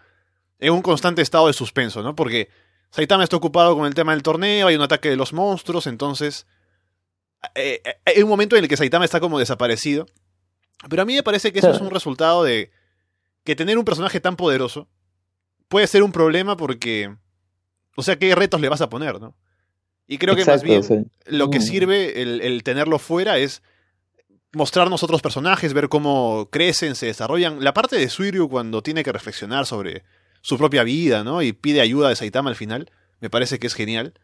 En 0.58 0.72
un 0.72 0.82
constante 0.82 1.22
estado 1.22 1.46
de 1.46 1.52
suspenso, 1.52 2.02
¿no? 2.02 2.16
Porque 2.16 2.48
Saitama 2.90 3.22
está 3.22 3.36
ocupado 3.36 3.76
con 3.76 3.86
el 3.86 3.94
tema 3.94 4.10
del 4.10 4.24
torneo, 4.24 4.66
hay 4.66 4.74
un 4.74 4.82
ataque 4.82 5.08
de 5.08 5.16
los 5.16 5.32
monstruos, 5.32 5.86
entonces 5.86 6.48
eh, 7.54 7.82
eh, 7.84 7.94
hay 8.04 8.20
un 8.20 8.28
momento 8.28 8.56
en 8.56 8.64
el 8.64 8.68
que 8.68 8.76
Saitama 8.76 9.04
está 9.04 9.20
como 9.20 9.38
desaparecido. 9.38 10.06
Pero 10.90 11.02
a 11.02 11.04
mí 11.04 11.14
me 11.14 11.22
parece 11.22 11.52
que 11.52 11.60
eso 11.60 11.70
es 11.70 11.80
un 11.80 11.90
resultado 11.90 12.42
de 12.42 12.72
que 13.44 13.54
tener 13.54 13.78
un 13.78 13.84
personaje 13.84 14.18
tan 14.18 14.34
poderoso 14.34 14.88
puede 15.68 15.86
ser 15.86 16.02
un 16.02 16.10
problema 16.10 16.56
porque, 16.56 17.14
o 17.96 18.02
sea, 18.02 18.16
¿qué 18.18 18.34
retos 18.34 18.60
le 18.60 18.68
vas 18.68 18.80
a 18.80 18.88
poner, 18.88 19.20
no? 19.20 19.34
Y 20.06 20.18
creo 20.18 20.36
que 20.36 20.44
más 20.44 20.62
bien 20.62 20.82
lo 21.26 21.50
que 21.50 21.58
Mm. 21.58 21.62
sirve 21.62 22.22
el, 22.22 22.40
el 22.40 22.62
tenerlo 22.62 22.98
fuera 23.00 23.38
es 23.38 23.62
mostrarnos 24.52 25.02
otros 25.02 25.20
personajes, 25.20 25.74
ver 25.74 25.88
cómo 25.88 26.48
crecen, 26.50 26.94
se 26.94 27.06
desarrollan. 27.06 27.62
La 27.62 27.74
parte 27.74 27.96
de 27.96 28.08
Suiryu 28.08 28.48
cuando 28.48 28.82
tiene 28.82 29.02
que 29.04 29.12
reflexionar 29.12 29.66
sobre 29.66 30.04
su 30.40 30.56
propia 30.56 30.84
vida, 30.84 31.24
¿no? 31.24 31.42
Y 31.42 31.52
pide 31.52 31.80
ayuda 31.80 32.08
de 32.08 32.16
Saitama 32.16 32.50
al 32.50 32.56
final, 32.56 32.90
me 33.20 33.28
parece 33.30 33.58
que 33.58 33.66
es 33.66 33.74
genial. 33.74 34.14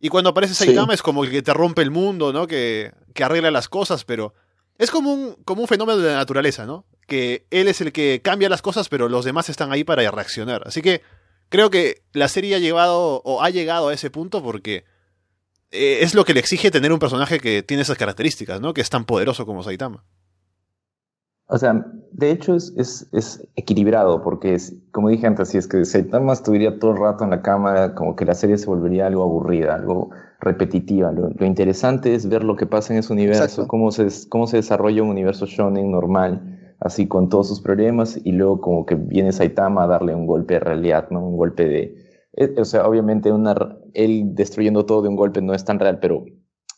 Y 0.00 0.08
cuando 0.08 0.30
aparece 0.30 0.54
Sí. 0.54 0.64
Saitama 0.66 0.92
es 0.92 1.00
como 1.02 1.24
el 1.24 1.30
que 1.30 1.42
te 1.42 1.54
rompe 1.54 1.80
el 1.82 1.90
mundo, 1.90 2.32
¿no? 2.32 2.46
Que, 2.46 2.92
que 3.14 3.24
arregla 3.24 3.50
las 3.50 3.68
cosas, 3.68 4.04
pero 4.04 4.34
es 4.76 4.90
como 4.90 5.12
un, 5.14 5.34
como 5.44 5.62
un 5.62 5.68
fenómeno 5.68 5.98
de 5.98 6.10
la 6.10 6.16
naturaleza, 6.16 6.66
¿no? 6.66 6.84
Que 7.06 7.46
él 7.50 7.68
es 7.68 7.80
el 7.80 7.92
que 7.92 8.20
cambia 8.22 8.48
las 8.48 8.60
cosas, 8.62 8.88
pero 8.88 9.08
los 9.08 9.24
demás 9.24 9.48
están 9.48 9.72
ahí 9.72 9.84
para 9.84 10.10
reaccionar. 10.10 10.62
Así 10.66 10.82
que 10.82 11.00
creo 11.54 11.70
que 11.70 12.02
la 12.12 12.26
serie 12.26 12.56
ha 12.56 12.58
llevado 12.58 13.22
o 13.24 13.40
ha 13.40 13.48
llegado 13.48 13.86
a 13.86 13.94
ese 13.94 14.10
punto 14.10 14.42
porque 14.42 14.82
eh, 15.70 15.98
es 16.00 16.12
lo 16.16 16.24
que 16.24 16.34
le 16.34 16.40
exige 16.40 16.72
tener 16.72 16.92
un 16.92 16.98
personaje 16.98 17.38
que 17.38 17.62
tiene 17.62 17.84
esas 17.84 17.96
características, 17.96 18.60
¿no? 18.60 18.74
Que 18.74 18.80
es 18.80 18.90
tan 18.90 19.04
poderoso 19.04 19.46
como 19.46 19.62
Saitama. 19.62 20.02
O 21.46 21.56
sea, 21.56 21.86
de 22.10 22.32
hecho 22.32 22.56
es, 22.56 22.74
es, 22.76 23.06
es 23.12 23.46
equilibrado, 23.54 24.20
porque 24.24 24.54
es, 24.54 24.74
como 24.90 25.10
dije 25.10 25.28
antes, 25.28 25.50
si 25.50 25.58
es 25.58 25.68
que 25.68 25.84
Saitama 25.84 26.32
estuviera 26.32 26.76
todo 26.80 26.90
el 26.90 26.98
rato 26.98 27.22
en 27.22 27.30
la 27.30 27.40
cámara, 27.40 27.94
como 27.94 28.16
que 28.16 28.24
la 28.24 28.34
serie 28.34 28.58
se 28.58 28.66
volvería 28.66 29.06
algo 29.06 29.22
aburrida, 29.22 29.76
algo 29.76 30.10
repetitiva. 30.40 31.12
Lo, 31.12 31.28
lo 31.28 31.46
interesante 31.46 32.16
es 32.16 32.28
ver 32.28 32.42
lo 32.42 32.56
que 32.56 32.66
pasa 32.66 32.92
en 32.94 32.98
ese 32.98 33.12
universo, 33.12 33.44
Exacto. 33.44 33.68
cómo 33.68 33.92
se, 33.92 34.08
cómo 34.28 34.48
se 34.48 34.56
desarrolla 34.56 35.04
un 35.04 35.10
universo 35.10 35.46
shonen 35.46 35.92
normal, 35.92 36.53
así 36.80 37.06
con 37.08 37.28
todos 37.28 37.48
sus 37.48 37.60
problemas, 37.60 38.18
y 38.24 38.32
luego 38.32 38.60
como 38.60 38.86
que 38.86 38.94
viene 38.96 39.32
Saitama 39.32 39.84
a 39.84 39.86
darle 39.86 40.14
un 40.14 40.26
golpe 40.26 40.54
de 40.54 40.60
realidad, 40.60 41.08
¿no? 41.10 41.26
Un 41.26 41.36
golpe 41.36 41.64
de... 41.66 41.96
eh, 42.34 42.54
o 42.58 42.64
sea, 42.64 42.86
obviamente 42.86 43.32
una, 43.32 43.54
él 43.94 44.34
destruyendo 44.34 44.84
todo 44.86 45.02
de 45.02 45.08
un 45.08 45.16
golpe 45.16 45.40
no 45.42 45.54
es 45.54 45.64
tan 45.64 45.78
real, 45.78 45.98
pero 46.00 46.24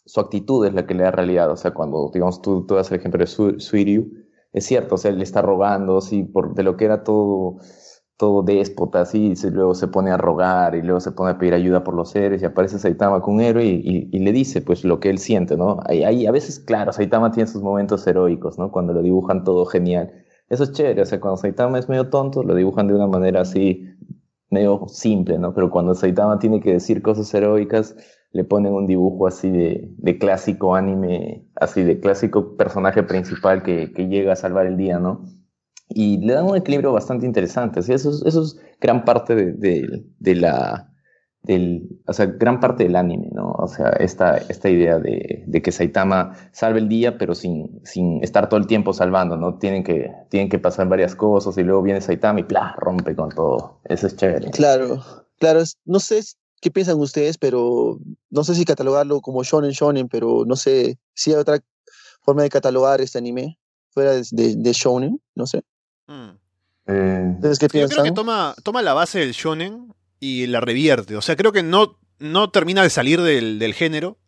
su 0.04 0.20
actitud 0.20 0.66
es 0.66 0.74
la 0.74 0.87
que 0.87 0.94
le 0.94 1.02
da 1.04 1.11
realidad. 1.11 1.50
O 1.50 1.56
sea, 1.56 1.72
cuando, 1.72 2.11
digamos, 2.12 2.40
tú, 2.42 2.64
tú 2.66 2.74
das 2.74 2.90
el 2.90 2.98
ejemplo 2.98 3.20
de 3.20 3.26
Su- 3.26 3.59
Suiryu, 3.61 4.11
es 4.52 4.64
cierto, 4.66 4.94
o 4.94 4.98
sea, 4.98 5.11
él 5.11 5.20
está 5.22 5.42
rogando, 5.42 6.00
sí, 6.00 6.22
por 6.24 6.54
de 6.54 6.62
lo 6.62 6.76
que 6.76 6.85
era 6.87 7.02
todo, 7.04 7.56
todo 8.16 8.42
déspota, 8.42 9.02
así, 9.02 9.35
y 9.37 9.50
luego 9.50 9.74
se 9.74 9.88
pone 9.88 10.11
a 10.11 10.16
rogar 10.16 10.74
y 10.74 10.83
luego 10.83 11.00
se 11.00 11.12
pone 11.12 11.33
a 11.33 11.38
pedir 11.38 11.55
ayuda 11.55 11.85
por 11.85 11.94
los 11.94 12.11
seres 12.11 12.42
y 12.42 12.46
aparece 12.46 12.79
Saitama 12.79 13.20
con 13.20 13.35
un 13.35 13.40
héroe 13.42 13.64
y, 13.64 14.18
le 14.18 14.33
dice, 14.33 14.62
pues, 14.62 14.85
lo 14.85 15.00
que 15.00 15.11
él 15.11 15.18
siente, 15.18 15.57
¿no? 15.57 15.81
Ahí, 15.85 16.02
ahí, 16.05 16.26
a 16.26 16.33
veces, 16.33 16.59
claro, 16.59 16.92
Saitama 16.92 17.31
tiene 17.31 17.46
sus 17.48 17.62
momentos 17.62 18.07
heroicos, 18.07 18.59
¿no? 18.59 18.70
Cuando 18.72 18.92
lo 18.94 19.02
dibujan 19.02 19.44
todo 19.44 19.66
genial. 19.66 20.12
Eso 20.48 20.64
es 20.64 20.72
chévere, 20.72 21.02
o 21.02 21.07
sea, 21.07 21.20
cuando 21.20 21.37
Saitama 21.37 21.79
es 21.79 21.88
medio 21.88 22.09
tonto, 22.09 22.42
lo 22.42 22.55
dibujan 22.55 22.88
de 22.88 22.94
una 22.94 23.07
manera 23.07 23.42
así, 23.42 23.85
medio 24.50 24.87
simple, 24.88 25.38
¿no? 25.38 25.52
Pero 25.55 25.70
cuando 25.70 25.94
Saitama 25.94 26.38
tiene 26.38 26.61
que 26.61 26.72
decir 26.72 27.02
cosas 27.02 27.33
heroicas, 27.35 27.96
le 28.33 28.44
ponen 28.44 28.72
un 28.72 28.87
dibujo 28.87 29.26
así 29.26 29.50
de, 29.50 29.90
de 29.98 30.18
clásico 30.18 30.74
anime, 30.74 31.46
así 31.55 31.83
de 31.83 32.00
clásico 32.00 32.57
personaje 32.57 33.02
principal 33.02 33.62
que, 33.62 33.92
que 33.92 34.09
llega 34.09 34.33
a 34.33 34.37
salvar 34.37 34.66
el 34.66 34.76
día, 34.76 34.98
¿no? 34.98 35.24
Y 35.88 36.18
le 36.18 36.33
dan 36.35 36.46
un 36.46 36.57
equilibrio 36.57 36.92
bastante 36.92 37.27
interesante. 37.27 37.83
¿sí? 37.83 37.92
Eso, 37.92 38.11
es, 38.11 38.22
eso 38.27 38.42
es 38.42 38.57
gran 38.81 39.05
parte 39.05 39.35
de, 39.35 40.05
de, 40.18 40.35
la. 40.35 40.92
Del, 41.42 42.01
o 42.07 42.12
sea, 42.12 42.27
gran 42.27 42.59
parte 42.59 42.83
del 42.83 42.96
anime, 42.96 43.29
¿no? 43.33 43.53
O 43.53 43.68
sea, 43.68 43.90
esta, 44.01 44.37
esta 44.37 44.68
idea 44.68 44.99
de, 44.99 45.44
de 45.46 45.62
que 45.62 45.70
Saitama 45.70 46.33
salve 46.51 46.81
el 46.81 46.88
día, 46.88 47.18
pero 47.18 47.37
sin, 47.37 47.81
sin 47.85 48.22
estar 48.25 48.49
todo 48.49 48.59
el 48.59 48.66
tiempo 48.66 48.92
salvando, 48.92 49.37
¿no? 49.37 49.57
Tienen 49.59 49.85
que, 49.85 50.11
tienen 50.29 50.49
que 50.49 50.59
pasar 50.59 50.88
varias 50.88 51.14
cosas 51.14 51.57
y 51.57 51.62
luego 51.62 51.83
viene 51.83 52.01
Saitama 52.01 52.40
y 52.40 52.44
¡plá! 52.44 52.75
rompe 52.79 53.14
con 53.14 53.29
todo. 53.29 53.81
Eso 53.85 54.09
es 54.09 54.16
chévere. 54.16 54.51
Claro, 54.51 55.01
claro, 55.38 55.62
no 55.85 56.01
sé 56.01 56.20
qué 56.61 56.72
piensan 56.72 56.99
ustedes, 56.99 57.38
pero 57.38 58.01
no 58.29 58.42
sé 58.42 58.57
si 58.57 58.64
catalogarlo 58.64 59.20
como 59.20 59.44
shonen 59.44 59.70
shonen, 59.70 60.09
pero 60.09 60.44
no 60.46 60.57
sé 60.57 60.99
si 61.14 61.31
hay 61.31 61.37
otra 61.37 61.61
forma 62.22 62.42
de 62.42 62.49
catalogar 62.49 63.01
este 63.01 63.18
anime 63.18 63.57
fuera 63.90 64.14
de- 64.14 64.57
de 64.57 64.72
shonen, 64.72 65.20
no 65.37 65.46
sé. 65.46 65.62
Mm. 66.06 66.30
Eh, 66.86 67.32
¿Ustedes 67.34 67.58
qué 67.58 67.68
Sí, 67.68 67.80
yo 67.80 67.88
creo 67.88 68.04
que 68.04 68.12
toma, 68.12 68.54
toma 68.62 68.82
la 68.82 68.94
base 68.94 69.18
del 69.18 69.32
shonen 69.32 69.94
y 70.20 70.46
la 70.46 70.60
revierte. 70.60 71.16
O 71.16 71.22
sea, 71.22 71.36
creo 71.36 71.52
que 71.52 71.62
no, 71.62 71.98
no 72.18 72.50
termina 72.50 72.82
de 72.82 72.90
salir 72.90 73.20
del, 73.20 73.58
del 73.58 73.74
género, 73.74 74.18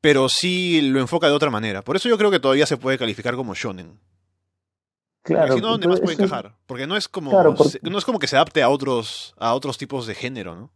pero 0.00 0.28
sí 0.28 0.80
lo 0.82 1.00
enfoca 1.00 1.28
de 1.28 1.34
otra 1.34 1.50
manera. 1.50 1.82
Por 1.82 1.96
eso 1.96 2.08
yo 2.08 2.18
creo 2.18 2.30
que 2.30 2.40
todavía 2.40 2.66
se 2.66 2.76
puede 2.76 2.98
calificar 2.98 3.36
como 3.36 3.54
shonen. 3.54 3.98
Claro. 5.22 5.56
no, 5.58 5.68
¿dónde 5.68 5.86
más 5.86 6.00
puede 6.00 6.14
encajar? 6.14 6.56
Porque 6.66 6.86
no 6.86 6.96
es 6.96 7.06
como 7.06 7.30
no 7.32 7.98
es 7.98 8.04
como 8.04 8.18
que 8.18 8.26
se 8.26 8.34
adapte 8.34 8.60
a 8.60 8.68
otros 8.68 9.34
a 9.38 9.54
otros 9.54 9.78
tipos 9.78 10.06
de 10.08 10.16
género, 10.16 10.56
¿no? 10.56 10.72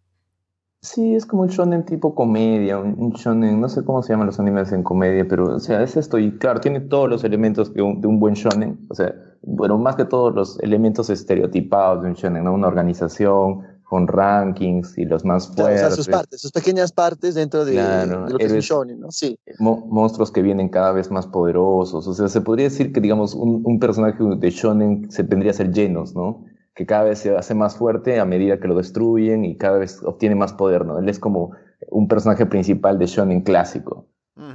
Sí, 0.87 1.17
es 1.17 1.27
como 1.27 1.43
un 1.43 1.49
shonen 1.49 1.85
tipo 1.85 2.15
comedia, 2.15 2.79
un, 2.79 3.11
shonen, 3.11 3.61
no 3.61 3.69
sé 3.69 3.85
cómo 3.85 4.05
se 4.05 4.13
llaman 4.13 4.29
los 4.29 4.39
animes 4.39 4.71
en 4.71 4.85
comedia, 4.85 5.27
pero 5.29 5.57
o 5.57 5.59
sea, 5.59 5.83
es 5.83 5.97
esto 5.97 6.17
y 6.17 6.39
claro, 6.39 6.61
tiene 6.61 6.79
todos 6.79 7.11
los 7.11 7.25
elementos 7.25 7.75
de 7.75 7.83
un, 7.83 8.01
de 8.01 8.07
un 8.07 8.21
buen 8.21 8.35
shonen, 8.35 8.87
o 8.89 8.95
sea, 8.95 9.13
bueno, 9.43 9.79
más 9.79 9.97
que 9.97 10.05
todos 10.05 10.33
los 10.33 10.61
elementos 10.61 11.11
estereotipados 11.11 12.05
de 12.05 12.11
un 12.11 12.15
shonen, 12.15 12.45
¿no? 12.45 12.55
Una 12.55 12.69
organización, 12.69 13.65
con 13.83 14.07
rankings 14.07 14.97
y 14.97 15.05
los 15.07 15.25
más 15.25 15.49
fuertes. 15.49 15.83
o 15.83 15.87
sea, 15.89 15.91
sus 15.91 16.09
partes, 16.09 16.41
sus 16.41 16.53
pequeñas 16.53 16.93
partes 16.93 17.35
dentro 17.35 17.65
de, 17.65 17.75
lo 18.07 18.39
que 18.39 18.45
es 18.45 18.53
un 18.53 18.61
shonen, 18.61 19.01
¿no? 19.01 19.11
Sí. 19.11 19.39
monstruos 19.59 20.31
que 20.31 20.43
vienen 20.43 20.69
cada 20.69 20.93
vez 20.93 21.11
más 21.11 21.27
poderosos. 21.27 22.07
O 22.07 22.15
sea, 22.15 22.29
se 22.29 22.41
podría 22.41 22.65
decir 22.65 22.93
que, 22.93 23.01
digamos, 23.01 23.35
un, 23.35 23.63
un 23.65 23.81
personaje 23.81 24.23
de 24.23 24.51
shonen 24.51 25.11
se 25.11 25.25
tendría 25.25 25.51
a 25.51 25.55
ser 25.55 25.73
llenos, 25.73 26.15
¿no? 26.15 26.45
Que 26.77 26.87
cada 26.87 27.03
vez 27.05 27.19
se 27.19 27.37
hace 27.37 27.55
más 27.55 27.75
fuerte 27.75 28.21
a 28.21 28.25
medida 28.25 28.61
que 28.61 28.69
lo 28.69 28.77
destruyen 28.77 29.45
y 29.45 29.57
cada 29.57 29.79
vez 29.79 30.01
obtiene 30.05 30.37
más 30.37 30.53
poder, 30.53 30.87
¿no? 30.87 31.01
Él 31.01 31.09
es 31.09 31.19
como 31.19 31.51
un 31.91 32.07
personaje 32.07 32.47
principal 32.47 32.99
de 32.99 33.07
shonen 33.07 33.41
clásico. 33.41 34.07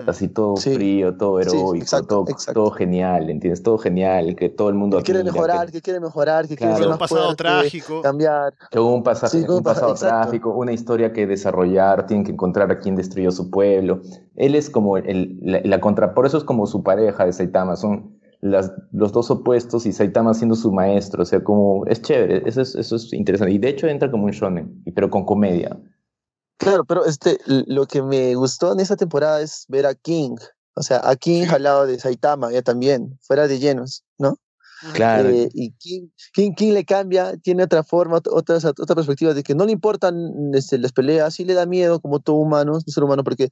Así 0.05 0.27
todo 0.27 0.57
frío, 0.57 1.17
todo 1.17 1.39
heroico, 1.39 2.03
todo, 2.53 2.69
genial, 2.69 3.31
¿entiendes? 3.31 3.63
Todo 3.63 3.79
genial, 3.79 4.35
que 4.35 4.47
todo 4.47 4.69
el 4.69 4.75
mundo... 4.75 4.99
Que 4.99 5.05
quiere 5.05 5.23
mejorar, 5.23 5.71
que, 5.71 5.81
quiere 5.81 5.99
mejorar, 5.99 6.47
que 6.47 6.55
quiere 6.55 6.75
ser 6.75 6.87
más 6.87 6.93
un 6.93 6.99
pasado 6.99 7.35
trágico. 7.35 7.99
Cambiar. 8.03 8.53
Que 8.69 8.77
hubo 8.77 8.89
un, 8.89 8.97
un 8.97 9.63
pasado 9.63 9.95
trágico, 9.95 10.51
una 10.51 10.71
historia 10.71 11.11
que 11.13 11.25
desarrollar, 11.25 12.05
tienen 12.05 12.23
que 12.23 12.31
encontrar 12.31 12.71
a 12.71 12.77
quien 12.77 12.95
destruyó 12.95 13.31
su 13.31 13.49
pueblo. 13.49 14.01
Él 14.35 14.53
es 14.53 14.69
como 14.69 14.97
el, 14.97 15.39
la, 15.41 15.81
contra... 15.81 16.13
Por 16.13 16.27
eso 16.27 16.37
es 16.37 16.43
como 16.43 16.67
su 16.67 16.83
pareja 16.83 17.25
de 17.25 17.33
Saitama, 17.33 17.75
son 17.75 18.20
las, 18.41 18.71
los 18.91 19.11
dos 19.11 19.31
opuestos 19.31 19.85
y 19.85 19.93
Saitama 19.93 20.33
siendo 20.33 20.55
su 20.55 20.71
maestro, 20.71 21.23
o 21.23 21.25
sea, 21.25 21.43
como... 21.43 21.85
Es 21.85 22.01
chévere, 22.01 22.43
eso 22.45 22.61
es, 22.61 22.75
eso 22.75 22.95
es 22.95 23.13
interesante. 23.13 23.53
Y 23.53 23.59
de 23.59 23.69
hecho 23.69 23.87
entra 23.87 24.11
como 24.11 24.25
un 24.25 24.31
shonen, 24.31 24.83
pero 24.95 25.09
con 25.09 25.25
comedia. 25.25 25.79
Claro, 26.57 26.85
pero 26.85 27.05
este, 27.05 27.39
lo 27.45 27.87
que 27.87 28.03
me 28.03 28.35
gustó 28.35 28.73
en 28.73 28.79
esta 28.79 28.95
temporada 28.95 29.41
es 29.41 29.65
ver 29.67 29.85
a 29.85 29.95
King, 29.95 30.35
o 30.75 30.83
sea, 30.83 31.01
a 31.03 31.15
King 31.15 31.47
al 31.49 31.63
lado 31.63 31.87
de 31.87 31.99
Saitama 31.99 32.51
ya 32.51 32.61
también, 32.61 33.17
fuera 33.21 33.47
de 33.47 33.59
llenos, 33.59 34.03
¿no? 34.17 34.37
Claro. 34.93 35.29
Eh, 35.29 35.49
y 35.53 35.71
King, 35.73 36.07
King, 36.33 36.53
King, 36.53 36.73
le 36.73 36.85
cambia, 36.85 37.37
tiene 37.37 37.63
otra 37.63 37.83
forma, 37.83 38.17
otra, 38.17 38.57
otra 38.57 38.95
perspectiva 38.95 39.33
de 39.33 39.43
que 39.43 39.53
no 39.53 39.65
le 39.65 39.71
importan 39.71 40.51
este, 40.53 40.79
las 40.79 40.91
peleas, 40.91 41.35
sí 41.35 41.45
le 41.45 41.53
da 41.53 41.65
miedo 41.65 41.99
como 41.99 42.19
todo 42.19 42.37
humano, 42.37 42.73
un 42.73 42.81
ser 42.81 43.03
humano, 43.03 43.23
porque 43.23 43.49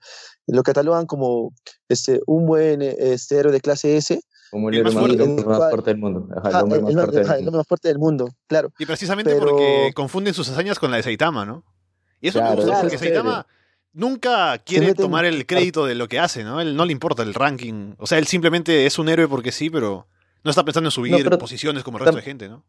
lo 0.47 0.63
catalogan 0.63 1.05
como 1.05 1.53
este, 1.87 2.21
un 2.25 2.47
buen 2.47 2.81
este, 2.81 3.37
héroe 3.37 3.53
de 3.53 3.61
clase 3.61 3.97
S. 3.97 4.19
Como 4.51 4.69
el, 4.69 4.75
héroe 4.75 4.93
más, 4.93 5.69
fuerte 5.69 5.91
del 5.91 5.97
mundo. 5.99 6.27
el 6.43 6.55
hombre 6.55 6.81
más, 6.81 6.95
fuerte, 7.67 7.87
del 7.87 7.99
mundo. 7.99 8.29
claro. 8.47 8.71
Y 8.79 8.85
precisamente 8.85 9.35
porque 9.35 9.91
confunden 9.93 10.33
sus 10.33 10.49
hazañas 10.49 10.79
con 10.79 10.91
la 10.91 10.97
de 10.97 11.03
Saitama, 11.03 11.45
¿no? 11.45 11.63
Y 12.19 12.29
eso 12.29 12.41
me 12.41 12.55
gusta 12.55 12.81
porque 12.81 12.97
Saitama 12.97 13.45
nunca 13.93 14.57
quiere 14.59 14.93
tomar 14.93 15.25
el 15.25 15.45
crédito 15.45 15.85
de 15.85 15.95
lo 15.95 16.07
que 16.07 16.19
hace, 16.19 16.43
¿no? 16.43 16.61
Él 16.61 16.75
no 16.75 16.85
le 16.85 16.91
importa 16.91 17.23
el 17.23 17.33
ranking. 17.33 17.93
O 17.97 18.07
sea, 18.07 18.17
él 18.17 18.27
simplemente 18.27 18.85
es 18.85 18.97
un 18.99 19.09
héroe 19.09 19.27
porque 19.27 19.51
sí, 19.51 19.69
pero 19.69 20.07
no 20.43 20.49
está 20.49 20.63
pensando 20.63 20.87
en 20.87 20.91
subir 20.91 21.29
posiciones 21.37 21.83
como 21.83 21.97
el 21.97 22.05
resto 22.05 22.17
de 22.17 22.23
gente, 22.23 22.49
¿no? 22.49 22.63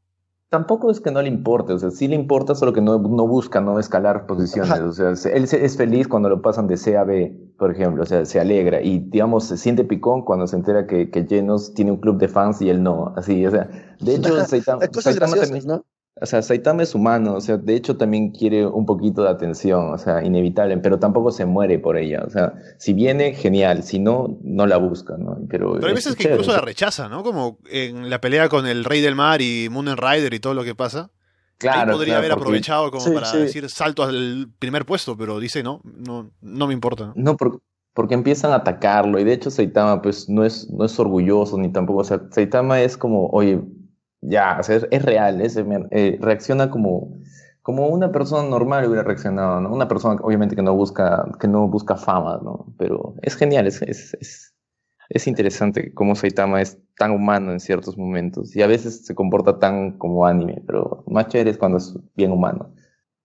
Tampoco 0.50 0.90
es 0.90 0.98
que 1.00 1.12
no 1.12 1.22
le 1.22 1.28
importe, 1.28 1.72
o 1.72 1.78
sea, 1.78 1.92
sí 1.92 2.08
le 2.08 2.16
importa, 2.16 2.56
solo 2.56 2.72
que 2.72 2.80
no, 2.80 2.98
no 2.98 3.26
busca 3.28 3.60
no 3.60 3.78
escalar 3.78 4.26
posiciones. 4.26 4.80
O 4.80 4.92
sea, 4.92 5.32
él 5.32 5.44
es 5.44 5.76
feliz 5.76 6.08
cuando 6.08 6.28
lo 6.28 6.42
pasan 6.42 6.66
de 6.66 6.76
C 6.76 6.96
a 6.96 7.04
B, 7.04 7.52
por 7.56 7.70
ejemplo, 7.70 8.02
o 8.02 8.06
sea, 8.06 8.24
se 8.24 8.40
alegra 8.40 8.82
y, 8.82 8.98
digamos, 8.98 9.44
se 9.44 9.56
siente 9.56 9.84
picón 9.84 10.24
cuando 10.24 10.48
se 10.48 10.56
entera 10.56 10.88
que, 10.88 11.08
que 11.08 11.24
Genos 11.24 11.72
tiene 11.74 11.92
un 11.92 11.98
club 11.98 12.18
de 12.18 12.26
fans 12.26 12.60
y 12.62 12.68
él 12.68 12.82
no. 12.82 13.14
Así, 13.16 13.46
o 13.46 13.50
sea, 13.52 13.70
de 14.00 14.16
hecho, 14.16 14.44
Saitama, 14.44 14.84
Saitama 14.92 15.36
¿no? 15.66 15.84
O 16.22 16.26
sea, 16.26 16.42
Saitama 16.42 16.82
es 16.82 16.94
humano, 16.94 17.34
o 17.34 17.40
sea, 17.40 17.56
de 17.56 17.74
hecho 17.74 17.96
también 17.96 18.30
quiere 18.30 18.66
un 18.66 18.84
poquito 18.84 19.22
de 19.22 19.30
atención, 19.30 19.94
o 19.94 19.96
sea, 19.96 20.22
inevitable, 20.22 20.76
pero 20.78 20.98
tampoco 20.98 21.30
se 21.30 21.46
muere 21.46 21.78
por 21.78 21.96
ella. 21.96 22.22
O 22.26 22.30
sea, 22.30 22.52
si 22.78 22.92
viene, 22.92 23.32
genial, 23.32 23.84
si 23.84 24.00
no, 24.00 24.38
no 24.42 24.66
la 24.66 24.76
busca, 24.76 25.16
¿no? 25.16 25.38
Pero, 25.48 25.74
pero 25.74 25.86
hay 25.86 25.94
veces 25.94 26.16
que 26.16 26.24
incluso 26.24 26.52
la 26.52 26.60
rechaza, 26.60 27.08
¿no? 27.08 27.22
Como 27.22 27.58
en 27.70 28.10
la 28.10 28.20
pelea 28.20 28.48
con 28.48 28.66
el 28.66 28.84
Rey 28.84 29.00
del 29.00 29.14
Mar 29.14 29.40
y 29.40 29.68
Moon 29.70 29.96
Rider 29.96 30.34
y 30.34 30.40
todo 30.40 30.52
lo 30.52 30.62
que 30.62 30.74
pasa. 30.74 31.10
Claro. 31.56 31.92
Ahí 31.92 31.96
podría 31.96 32.18
haber 32.18 32.32
aprovechado 32.32 32.90
como 32.90 33.14
para 33.14 33.30
decir 33.32 33.68
salto 33.68 34.02
al 34.02 34.48
primer 34.58 34.86
puesto, 34.86 35.16
pero 35.16 35.38
dice 35.38 35.62
no, 35.62 35.80
no, 35.84 36.30
no 36.40 36.66
me 36.66 36.72
importa. 36.72 37.12
No, 37.16 37.36
porque 37.36 38.14
empiezan 38.14 38.52
a 38.52 38.56
atacarlo 38.56 39.18
y 39.18 39.24
de 39.24 39.34
hecho 39.34 39.50
Saitama 39.50 40.00
pues 40.00 40.28
no 40.28 40.44
es, 40.44 40.70
no 40.70 40.86
es 40.86 40.98
orgulloso 40.98 41.58
ni 41.58 41.70
tampoco, 41.70 42.00
o 42.00 42.04
sea, 42.04 42.22
Saitama 42.30 42.80
es 42.80 42.96
como, 42.96 43.26
oye, 43.28 43.60
ya, 44.20 44.58
o 44.60 44.62
sea, 44.62 44.80
es, 44.90 45.02
real, 45.02 45.40
es, 45.40 45.56
eh, 45.56 46.18
reacciona 46.20 46.70
como, 46.70 47.18
como 47.62 47.88
una 47.88 48.12
persona 48.12 48.48
normal 48.48 48.86
hubiera 48.86 49.02
reaccionado, 49.02 49.60
¿no? 49.60 49.72
Una 49.72 49.88
persona 49.88 50.20
obviamente 50.22 50.56
que 50.56 50.62
no 50.62 50.74
busca, 50.74 51.26
que 51.38 51.48
no 51.48 51.68
busca 51.68 51.96
fama, 51.96 52.40
¿no? 52.42 52.66
Pero 52.78 53.14
es 53.22 53.34
genial, 53.36 53.66
es, 53.66 53.80
es, 53.82 54.14
es, 54.20 54.54
es 55.08 55.26
interesante 55.26 55.92
cómo 55.94 56.14
Saitama 56.14 56.60
es 56.60 56.78
tan 56.96 57.12
humano 57.12 57.52
en 57.52 57.60
ciertos 57.60 57.96
momentos 57.96 58.54
y 58.54 58.62
a 58.62 58.66
veces 58.66 59.06
se 59.06 59.14
comporta 59.14 59.58
tan 59.58 59.98
como 59.98 60.26
anime, 60.26 60.62
pero 60.66 61.02
más 61.06 61.28
chévere 61.28 61.50
es 61.50 61.58
cuando 61.58 61.78
es 61.78 61.94
bien 62.14 62.32
humano. 62.32 62.72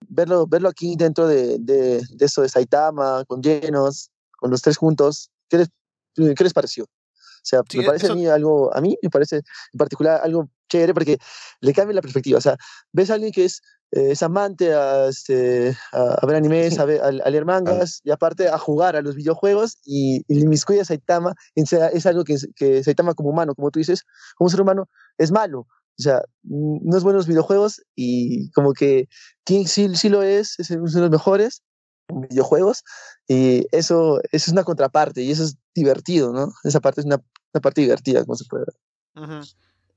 Verlo, 0.07 0.47
verlo 0.47 0.69
aquí 0.69 0.95
dentro 0.95 1.27
de, 1.27 1.57
de, 1.59 2.01
de 2.09 2.25
eso 2.25 2.41
de 2.41 2.49
Saitama, 2.49 3.23
con 3.25 3.41
llenos, 3.41 4.11
con 4.37 4.51
los 4.51 4.61
tres 4.61 4.77
juntos, 4.77 5.31
¿qué 5.49 5.57
les, 5.57 5.69
qué 6.15 6.43
les 6.43 6.53
pareció? 6.53 6.85
O 6.85 7.47
sea, 7.47 7.61
me 7.75 7.83
parece 7.83 8.11
a 8.11 8.15
mí 8.15 8.25
algo, 8.25 8.75
a 8.75 8.81
mí 8.81 8.97
me 9.03 9.09
parece 9.09 9.37
en 9.37 9.77
particular 9.77 10.19
algo 10.23 10.49
chévere 10.69 10.93
porque 10.93 11.17
le 11.61 11.73
cambia 11.73 11.95
la 11.95 12.01
perspectiva. 12.01 12.37
O 12.37 12.41
sea, 12.41 12.57
ves 12.91 13.09
a 13.09 13.15
alguien 13.15 13.31
que 13.31 13.45
es, 13.45 13.61
eh, 13.91 14.11
es 14.11 14.23
amante 14.23 14.73
a, 14.73 15.07
este, 15.07 15.75
a, 15.91 16.25
ver 16.25 16.35
animes, 16.35 16.79
a, 16.79 16.85
ver, 16.85 17.01
a, 17.01 17.11
leer 17.11 17.45
mangas 17.45 18.01
y 18.03 18.11
aparte 18.11 18.47
a 18.47 18.57
jugar 18.57 18.95
a 18.95 19.01
los 19.01 19.15
videojuegos 19.15 19.77
y, 19.83 20.23
y 20.27 20.41
inmiscuye 20.41 20.81
a 20.81 20.85
Saitama. 20.85 21.33
Es 21.55 22.05
algo 22.05 22.23
que, 22.23 22.35
que 22.55 22.83
Saitama 22.83 23.13
como 23.13 23.29
humano, 23.29 23.55
como 23.55 23.71
tú 23.71 23.79
dices, 23.79 24.03
como 24.35 24.49
ser 24.49 24.61
humano, 24.61 24.89
es 25.17 25.31
malo. 25.31 25.67
O 25.97 26.01
sea, 26.01 26.21
no 26.43 26.97
es 26.97 27.03
bueno 27.03 27.17
los 27.17 27.27
videojuegos 27.27 27.81
y 27.95 28.51
como 28.51 28.73
que 28.73 29.07
King 29.45 29.65
sí, 29.65 29.95
sí 29.95 30.09
lo 30.09 30.23
es, 30.23 30.59
es 30.59 30.69
uno 30.71 30.89
de 30.89 31.01
los 31.01 31.09
mejores 31.09 31.63
videojuegos 32.09 32.83
y 33.27 33.65
eso, 33.71 34.19
eso 34.19 34.27
es 34.31 34.47
una 34.49 34.63
contraparte 34.63 35.21
y 35.21 35.31
eso 35.31 35.43
es 35.43 35.57
divertido, 35.73 36.33
¿no? 36.33 36.51
Esa 36.63 36.81
parte 36.81 37.01
es 37.01 37.05
una, 37.05 37.21
una 37.53 37.61
parte 37.61 37.81
divertida, 37.81 38.23
como 38.25 38.35
se 38.35 38.45
puede 38.45 38.65
ver. 38.65 39.45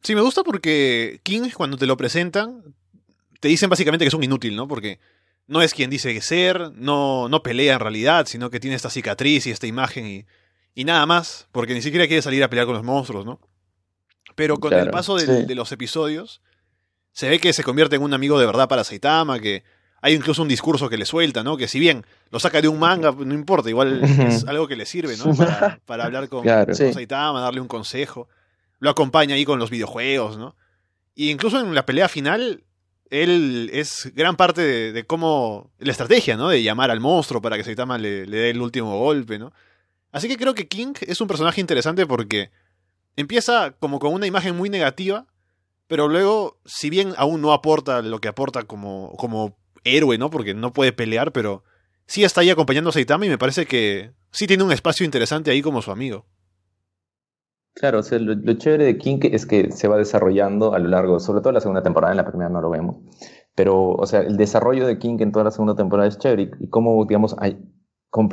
Sí, 0.02 0.14
me 0.14 0.20
gusta 0.20 0.42
porque 0.44 1.20
King, 1.22 1.50
cuando 1.54 1.76
te 1.76 1.86
lo 1.86 1.96
presentan, 1.96 2.62
te 3.40 3.48
dicen 3.48 3.68
básicamente 3.68 4.04
que 4.04 4.08
es 4.08 4.14
un 4.14 4.24
inútil, 4.24 4.56
¿no? 4.56 4.68
Porque 4.68 5.00
no 5.46 5.62
es 5.62 5.74
quien 5.74 5.90
dice 5.90 6.12
que 6.14 6.20
ser, 6.20 6.72
no, 6.74 7.28
no 7.28 7.42
pelea 7.42 7.74
en 7.74 7.80
realidad, 7.80 8.26
sino 8.26 8.50
que 8.50 8.60
tiene 8.60 8.76
esta 8.76 8.90
cicatriz 8.90 9.46
y 9.46 9.50
esta 9.50 9.66
imagen 9.66 10.06
y, 10.06 10.26
y 10.74 10.84
nada 10.84 11.06
más, 11.06 11.48
porque 11.52 11.74
ni 11.74 11.82
siquiera 11.82 12.06
quiere 12.06 12.22
salir 12.22 12.44
a 12.44 12.50
pelear 12.50 12.66
con 12.66 12.76
los 12.76 12.84
monstruos, 12.84 13.24
¿no? 13.24 13.40
Pero 14.34 14.58
con 14.58 14.72
el 14.72 14.90
paso 14.90 15.16
de, 15.16 15.46
de, 15.46 15.54
los 15.54 15.72
episodios, 15.72 16.42
se 17.12 17.28
ve 17.28 17.40
que 17.40 17.52
se 17.52 17.64
convierte 17.64 17.96
en 17.96 18.02
un 18.02 18.14
amigo 18.14 18.38
de 18.38 18.46
verdad 18.46 18.68
para 18.68 18.84
Saitama, 18.84 19.40
que 19.40 19.64
hay 20.00 20.14
incluso 20.14 20.42
un 20.42 20.48
discurso 20.48 20.88
que 20.88 20.96
le 20.96 21.06
suelta, 21.06 21.42
¿no? 21.42 21.56
Que 21.56 21.66
si 21.66 21.80
bien 21.80 22.06
lo 22.30 22.38
saca 22.38 22.60
de 22.60 22.68
un 22.68 22.78
manga, 22.78 23.10
no 23.10 23.34
importa, 23.34 23.68
igual 23.68 24.00
es 24.28 24.44
algo 24.44 24.68
que 24.68 24.76
le 24.76 24.86
sirve, 24.86 25.16
¿no? 25.16 25.34
Para, 25.34 25.80
para 25.86 26.04
hablar 26.04 26.28
con, 26.28 26.44
Saitama, 26.72 27.40
darle 27.40 27.60
un 27.60 27.68
consejo 27.68 28.28
lo 28.78 28.90
acompaña 28.90 29.34
ahí 29.34 29.44
con 29.44 29.58
los 29.58 29.70
videojuegos, 29.70 30.38
¿no? 30.38 30.56
Y 31.14 31.30
incluso 31.30 31.60
en 31.60 31.74
la 31.74 31.84
pelea 31.84 32.08
final, 32.08 32.64
él 33.10 33.70
es 33.72 34.12
gran 34.14 34.36
parte 34.36 34.92
de, 34.92 35.04
cómo. 35.04 35.72
la 35.78 35.90
estrategia, 35.92 36.36
¿no? 36.36 36.48
De 36.48 36.62
llamar 36.62 36.90
al 36.90 37.00
monstruo 37.00 37.42
para 37.42 37.56
que 37.56 37.64
Saitama 37.64 37.98
le, 37.98 38.26
le 38.26 38.36
dé 38.36 38.50
el 38.50 38.60
último 38.60 38.98
golpe, 38.98 39.38
¿no? 39.38 39.52
Así 40.12 40.28
que 40.28 40.36
creo 40.36 40.54
que 40.54 40.68
King 40.68 40.94
es 41.00 41.20
un 41.20 41.28
personaje 41.28 41.60
interesante 41.60 42.06
porque 42.06 42.50
empieza 43.16 43.72
como 43.78 43.98
con 43.98 44.14
una 44.14 44.26
imagen 44.26 44.56
muy 44.56 44.70
negativa, 44.70 45.26
pero 45.86 46.08
luego, 46.08 46.60
si 46.64 46.90
bien 46.90 47.14
aún 47.16 47.40
no 47.40 47.52
aporta 47.52 48.02
lo 48.02 48.20
que 48.20 48.28
aporta 48.28 48.64
como, 48.64 49.12
como 49.16 49.58
héroe, 49.84 50.18
¿no? 50.18 50.30
Porque 50.30 50.54
no 50.54 50.72
puede 50.72 50.92
pelear, 50.92 51.32
pero 51.32 51.64
sí 52.06 52.24
está 52.24 52.42
ahí 52.42 52.50
acompañando 52.50 52.90
a 52.90 52.92
Saitama 52.92 53.26
y 53.26 53.28
me 53.28 53.38
parece 53.38 53.66
que 53.66 54.12
sí 54.30 54.46
tiene 54.46 54.64
un 54.64 54.72
espacio 54.72 55.04
interesante 55.04 55.50
ahí 55.50 55.62
como 55.62 55.82
su 55.82 55.90
amigo. 55.90 56.26
Claro, 57.74 58.00
o 58.00 58.02
sea, 58.02 58.18
lo, 58.18 58.52
chévere 58.54 58.84
de 58.84 58.98
King 58.98 59.20
es 59.22 59.46
que 59.46 59.70
se 59.70 59.86
va 59.86 59.96
desarrollando 59.96 60.74
a 60.74 60.78
lo 60.78 60.88
largo, 60.88 61.20
sobre 61.20 61.40
todo 61.40 61.52
la 61.52 61.60
segunda 61.60 61.82
temporada, 61.82 62.12
en 62.12 62.16
la 62.16 62.26
primera 62.26 62.50
no 62.50 62.60
lo 62.60 62.70
vemos, 62.70 62.96
pero, 63.54 63.92
o 63.92 64.06
sea, 64.06 64.20
el 64.20 64.36
desarrollo 64.36 64.86
de 64.86 64.98
King 64.98 65.18
en 65.20 65.30
toda 65.30 65.44
la 65.44 65.50
segunda 65.52 65.76
temporada 65.76 66.08
es 66.08 66.18
chévere 66.18 66.50
y, 66.58 66.68
cómo, 66.70 67.04
digamos, 67.04 67.36
hay, 67.38 67.56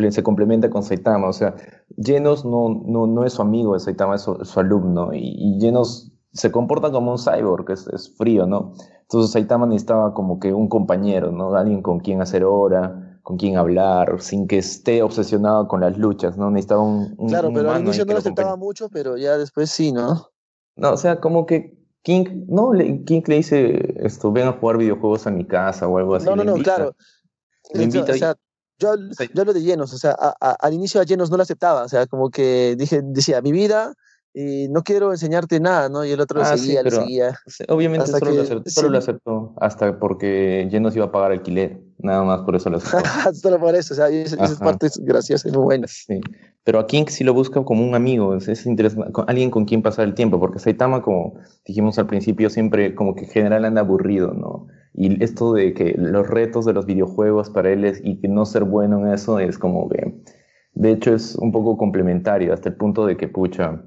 se 0.10 0.24
complementa 0.24 0.70
con 0.70 0.82
Saitama, 0.82 1.28
o 1.28 1.34
sea, 1.34 1.54
Genos 1.96 2.44
no, 2.44 2.82
no, 2.88 3.06
no 3.06 3.24
es 3.24 3.34
su 3.34 3.44
amigo, 3.44 3.78
Saitama 3.78 4.16
es 4.16 4.22
su, 4.22 4.60
alumno 4.60 5.14
y, 5.14 5.60
Genos 5.62 6.12
se 6.32 6.52
comporta 6.52 6.92
como 6.92 7.12
un 7.12 7.18
cyborg, 7.20 7.70
es, 7.72 7.88
es 7.88 8.16
frío, 8.18 8.48
¿no? 8.48 8.74
Entonces 9.04 9.32
Saitama 9.32 9.68
necesitaba 9.68 10.14
como 10.14 10.40
que 10.40 10.54
un 10.54 10.68
compañero, 10.70 11.32
¿no? 11.32 11.54
Alguien 11.54 11.84
con 11.84 12.00
quien 12.00 12.22
hacer 12.22 12.44
hora, 12.44 13.05
con 13.26 13.38
quien 13.38 13.58
hablar, 13.58 14.22
sin 14.22 14.48
que 14.48 14.60
esté 14.60 15.02
obsesionado 15.02 15.68
con 15.68 15.82
las 15.82 15.98
luchas, 15.98 16.38
¿no? 16.38 16.52
Necesitaba 16.52 16.82
un, 16.82 17.16
Claro, 17.28 17.52
pero 17.52 17.72
al 17.72 17.82
inicio 17.82 18.06
no 18.06 18.14
lo 18.14 18.20
aceptaba 18.20 18.56
mucho, 18.56 18.88
pero 18.88 19.18
ya 19.18 19.36
después 19.36 19.72
sí, 19.72 19.92
¿no? 19.92 20.30
No, 20.76 20.92
o 20.92 20.98
sea, 20.98 21.20
como 21.20 21.48
que 21.48 21.76
King, 22.04 22.46
no, 22.48 22.72
King 23.08 23.24
le 23.26 23.38
dice, 23.38 23.96
esto, 24.06 24.32
ven 24.32 24.48
a 24.48 24.52
jugar 24.52 24.78
videojuegos 24.78 25.26
a 25.26 25.32
mi 25.32 25.44
casa 25.44 25.88
o 25.88 25.98
algo 25.98 26.14
así. 26.14 26.28
No, 26.28 26.36
no, 26.36 26.44
no, 26.44 26.54
claro. 26.54 26.96
invita 27.74 28.12
o 28.12 28.16
sea, 28.16 28.36
yo, 28.78 28.94
yo 29.34 29.42
hablo 29.42 29.54
de 29.54 29.64
llenos, 29.64 29.92
o 29.92 29.98
sea, 29.98 30.12
al 30.12 30.74
inicio 30.76 31.02
a 31.02 31.04
llenos 31.04 31.32
no 31.32 31.38
lo 31.38 31.44
aceptaba, 31.44 31.82
o 31.82 31.90
sea, 31.90 32.06
como 32.06 32.30
que 32.30 32.76
dije, 32.78 33.02
decía, 33.04 33.42
mi 33.42 33.52
vida 33.52 33.96
y 34.36 34.68
no 34.68 34.84
quiero 34.84 35.12
enseñarte 35.12 35.60
nada, 35.60 35.90
¿no? 35.90 36.06
Y 36.06 36.12
el 36.12 36.20
otro 36.20 36.42
ah, 36.42 36.58
seguía, 36.58 36.82
sí, 36.82 36.84
pero, 36.84 37.02
seguía. 37.02 37.40
Obviamente 37.70 38.06
solo, 38.06 38.32
lo 38.32 38.42
aceptó, 38.44 38.70
solo 38.70 38.90
lo 38.90 38.98
aceptó 39.00 39.54
hasta 39.62 39.98
porque 39.98 40.68
Llenos 40.70 40.96
iba 40.96 41.06
a 41.06 41.12
pagar 41.12 41.32
alquiler, 41.32 41.82
nada 41.98 42.24
más 42.24 42.42
por 42.42 42.56
eso 42.56 42.70
lo 42.70 42.78
aceptó. 42.78 43.34
solo 43.34 43.60
por 43.60 43.76
eso, 43.76 43.94
o 43.94 43.98
sea, 43.98 44.10
esa, 44.10 44.44
esa 44.44 44.64
parte 44.64 44.88
es 44.88 44.98
graciosa 44.98 45.48
y 45.48 45.52
muy 45.52 45.64
buena. 45.64 45.88
Sí. 45.88 46.22
Pero 46.64 46.80
a 46.80 46.88
King 46.88 47.06
sí 47.08 47.24
lo 47.24 47.34
busca 47.34 47.64
como 47.64 47.88
un 47.88 47.94
amigo, 47.94 48.36
es, 48.36 48.48
es 48.48 48.66
interesante, 48.66 49.12
alguien 49.28 49.52
con 49.52 49.66
quien 49.66 49.84
pasar 49.84 50.06
el 50.06 50.16
tiempo, 50.16 50.40
porque 50.40 50.58
Saitama, 50.58 51.04
como 51.04 51.36
dijimos 51.64 52.00
al 52.00 52.08
principio, 52.08 52.50
siempre 52.50 52.96
como 52.96 53.14
que 53.14 53.26
en 53.26 53.30
general 53.30 53.66
anda 53.66 53.82
aburrido, 53.82 54.34
¿no? 54.34 54.68
Y 54.96 55.24
esto 55.24 55.54
de 55.54 55.74
que 55.74 55.94
los 55.98 56.28
retos 56.28 56.66
de 56.66 56.74
los 56.74 56.86
videojuegos 56.86 57.52
para 57.52 57.72
él 57.72 57.86
es, 57.86 58.02
y 58.04 58.20
que 58.20 58.30
no 58.30 58.46
ser 58.46 58.64
bueno 58.64 59.00
en 59.00 59.14
eso 59.14 59.38
es 59.40 59.60
como 59.60 59.88
que, 59.90 60.16
de 60.74 60.92
hecho 60.92 61.14
es 61.14 61.36
un 61.36 61.52
poco 61.52 61.78
complementario, 61.78 62.52
hasta 62.52 62.70
el 62.70 62.76
punto 62.76 63.06
de 63.06 63.16
que, 63.16 63.28
pucha, 63.28 63.84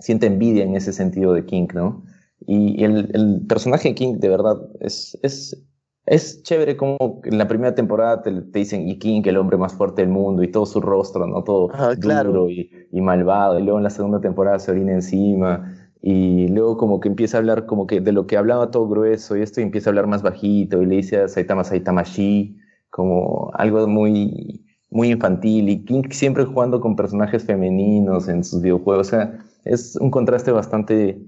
siente 0.00 0.26
envidia 0.26 0.64
en 0.64 0.74
ese 0.74 0.92
sentido 0.92 1.32
de 1.32 1.44
King, 1.44 1.68
¿no? 1.74 2.04
Y, 2.46 2.82
el, 2.82 3.10
el, 3.14 3.46
personaje 3.46 3.90
de 3.90 3.94
King 3.94 4.14
de 4.18 4.28
verdad 4.28 4.56
es, 4.80 5.16
es, 5.22 5.62
es 6.06 6.42
chévere 6.44 6.76
como 6.76 7.20
en 7.24 7.36
la 7.36 7.48
primera 7.48 7.74
temporada 7.74 8.22
te, 8.22 8.30
te, 8.30 8.58
dicen 8.60 8.88
y 8.88 8.98
King, 8.98 9.22
el 9.24 9.36
hombre 9.36 9.58
más 9.58 9.74
fuerte 9.74 10.02
del 10.02 10.10
mundo, 10.10 10.42
y 10.42 10.48
todo 10.48 10.64
su 10.64 10.80
rostro, 10.80 11.26
¿no? 11.26 11.42
Todo 11.42 11.68
claro. 12.00 12.30
duro 12.30 12.50
y, 12.50 12.70
y, 12.92 13.00
malvado, 13.00 13.58
y 13.58 13.62
luego 13.62 13.78
en 13.78 13.84
la 13.84 13.90
segunda 13.90 14.20
temporada 14.20 14.58
se 14.60 14.70
orina 14.70 14.92
encima, 14.92 15.74
y 16.00 16.46
luego 16.48 16.76
como 16.76 17.00
que 17.00 17.08
empieza 17.08 17.36
a 17.36 17.40
hablar 17.40 17.66
como 17.66 17.88
que 17.88 18.00
de 18.00 18.12
lo 18.12 18.28
que 18.28 18.36
hablaba 18.36 18.70
todo 18.70 18.88
grueso, 18.88 19.36
y 19.36 19.42
esto 19.42 19.60
y 19.60 19.64
empieza 19.64 19.88
a 19.88 19.92
hablar 19.92 20.06
más 20.06 20.22
bajito, 20.22 20.80
y 20.80 20.86
le 20.86 20.96
dice 20.96 21.20
a 21.20 21.28
Saitama 21.28 21.64
Saitama 21.64 22.04
Shi, 22.04 22.56
como 22.90 23.50
algo 23.54 23.86
muy, 23.88 24.64
muy 24.90 25.10
infantil, 25.10 25.68
y 25.68 25.84
King 25.84 26.04
siempre 26.10 26.44
jugando 26.44 26.80
con 26.80 26.94
personajes 26.94 27.44
femeninos 27.44 28.28
en 28.28 28.44
sus 28.44 28.62
videojuegos, 28.62 29.08
o 29.08 29.10
sea, 29.10 29.38
es 29.64 29.96
un 29.96 30.12
contraste 30.12 30.52
bastante, 30.52 31.20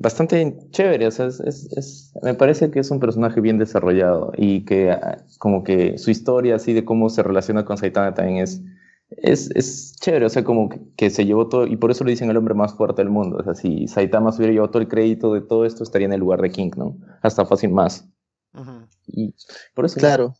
bastante 0.00 0.56
chévere. 0.70 1.06
O 1.06 1.10
sea, 1.10 1.26
es, 1.26 1.40
es, 1.40 2.12
me 2.22 2.34
parece 2.34 2.70
que 2.70 2.80
es 2.80 2.90
un 2.90 3.00
personaje 3.00 3.40
bien 3.40 3.58
desarrollado 3.58 4.32
y 4.36 4.64
que 4.64 4.90
ah, 4.90 5.24
como 5.38 5.64
que 5.64 5.98
su 5.98 6.10
historia 6.10 6.56
así 6.56 6.72
de 6.72 6.84
cómo 6.84 7.08
se 7.08 7.22
relaciona 7.22 7.64
con 7.64 7.78
Saitama 7.78 8.14
también 8.14 8.38
es, 8.38 8.62
es, 9.10 9.50
es 9.54 9.96
chévere. 10.00 10.26
O 10.26 10.28
sea, 10.28 10.44
como 10.44 10.68
que, 10.68 10.80
que, 10.96 11.10
se 11.10 11.24
llevó 11.24 11.48
todo, 11.48 11.66
y 11.66 11.76
por 11.76 11.90
eso 11.90 12.04
le 12.04 12.10
dicen 12.10 12.30
el 12.30 12.36
hombre 12.36 12.54
más 12.54 12.74
fuerte 12.74 13.02
del 13.02 13.10
mundo. 13.10 13.38
O 13.38 13.42
sea, 13.42 13.54
si 13.54 13.88
Saitama 13.88 14.32
se 14.32 14.38
hubiera 14.38 14.52
llevado 14.52 14.70
todo 14.70 14.82
el 14.82 14.88
crédito 14.88 15.34
de 15.34 15.40
todo 15.40 15.64
esto, 15.64 15.82
estaría 15.82 16.06
en 16.06 16.12
el 16.12 16.20
lugar 16.20 16.40
de 16.40 16.50
King, 16.50 16.70
¿no? 16.76 16.96
Hasta 17.22 17.44
fácil 17.44 17.70
más. 17.70 18.08
-huh. 18.54 18.86
Y 19.06 19.34
por 19.74 19.84
eso. 19.84 19.98
Claro. 19.98 20.34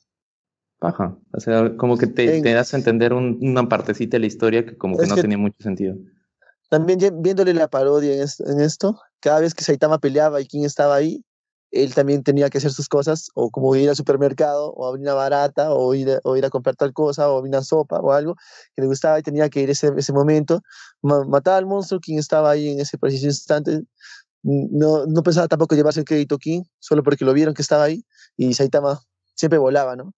Ajá. 0.80 1.16
O 1.32 1.40
sea, 1.40 1.76
como 1.76 1.96
que 1.96 2.06
te, 2.06 2.42
te 2.42 2.52
das 2.52 2.74
a 2.74 2.76
entender 2.76 3.14
un, 3.14 3.38
una 3.40 3.68
partecita 3.68 4.16
de 4.16 4.20
la 4.20 4.26
historia 4.26 4.66
que 4.66 4.76
como 4.76 4.96
que 4.96 5.04
es 5.04 5.08
no 5.08 5.14
que... 5.14 5.22
tenía 5.22 5.38
mucho 5.38 5.62
sentido 5.62 5.96
también 6.68 6.98
viéndole 7.22 7.54
la 7.54 7.68
parodia 7.68 8.14
en, 8.14 8.28
en 8.46 8.60
esto, 8.60 9.00
cada 9.20 9.40
vez 9.40 9.54
que 9.54 9.64
Saitama 9.64 9.98
peleaba 9.98 10.40
y 10.40 10.46
quien 10.46 10.64
estaba 10.64 10.96
ahí, 10.96 11.24
él 11.70 11.94
también 11.94 12.22
tenía 12.22 12.48
que 12.50 12.58
hacer 12.58 12.72
sus 12.72 12.88
cosas, 12.88 13.30
o 13.34 13.50
como 13.50 13.74
ir 13.76 13.88
al 13.88 13.96
supermercado, 13.96 14.72
o 14.72 14.86
abrir 14.86 15.02
una 15.02 15.14
barata, 15.14 15.72
o 15.72 15.94
ir, 15.94 16.10
a, 16.10 16.50
comprar 16.50 16.76
tal 16.76 16.92
cosa, 16.92 17.30
o 17.30 17.42
una 17.42 17.62
sopa, 17.62 18.00
o 18.00 18.12
algo 18.12 18.36
que 18.74 18.82
le 18.82 18.88
gustaba 18.88 19.18
y 19.18 19.22
tenía 19.22 19.48
que 19.48 19.60
ir 19.62 19.70
ese, 19.70 19.92
ese 19.96 20.12
momento, 20.12 20.62
ma 21.02 21.24
matar 21.24 21.54
al 21.54 21.66
monstruo, 21.66 22.00
quien 22.00 22.18
estaba 22.18 22.50
ahí 22.50 22.68
en 22.70 22.80
ese 22.80 22.98
preciso 22.98 23.26
instante. 23.26 23.82
No, 24.42 25.06
no 25.06 25.22
pensaba 25.22 25.48
tampoco 25.48 25.74
llevarse 25.74 26.00
el 26.00 26.06
crédito 26.06 26.38
King, 26.38 26.62
solo 26.78 27.02
porque 27.02 27.24
lo 27.24 27.32
vieron 27.32 27.54
que 27.54 27.62
estaba 27.62 27.84
ahí, 27.84 28.04
y 28.36 28.54
Saitama 28.54 29.00
siempre 29.34 29.58
volaba, 29.58 29.96
¿no? 29.96 30.12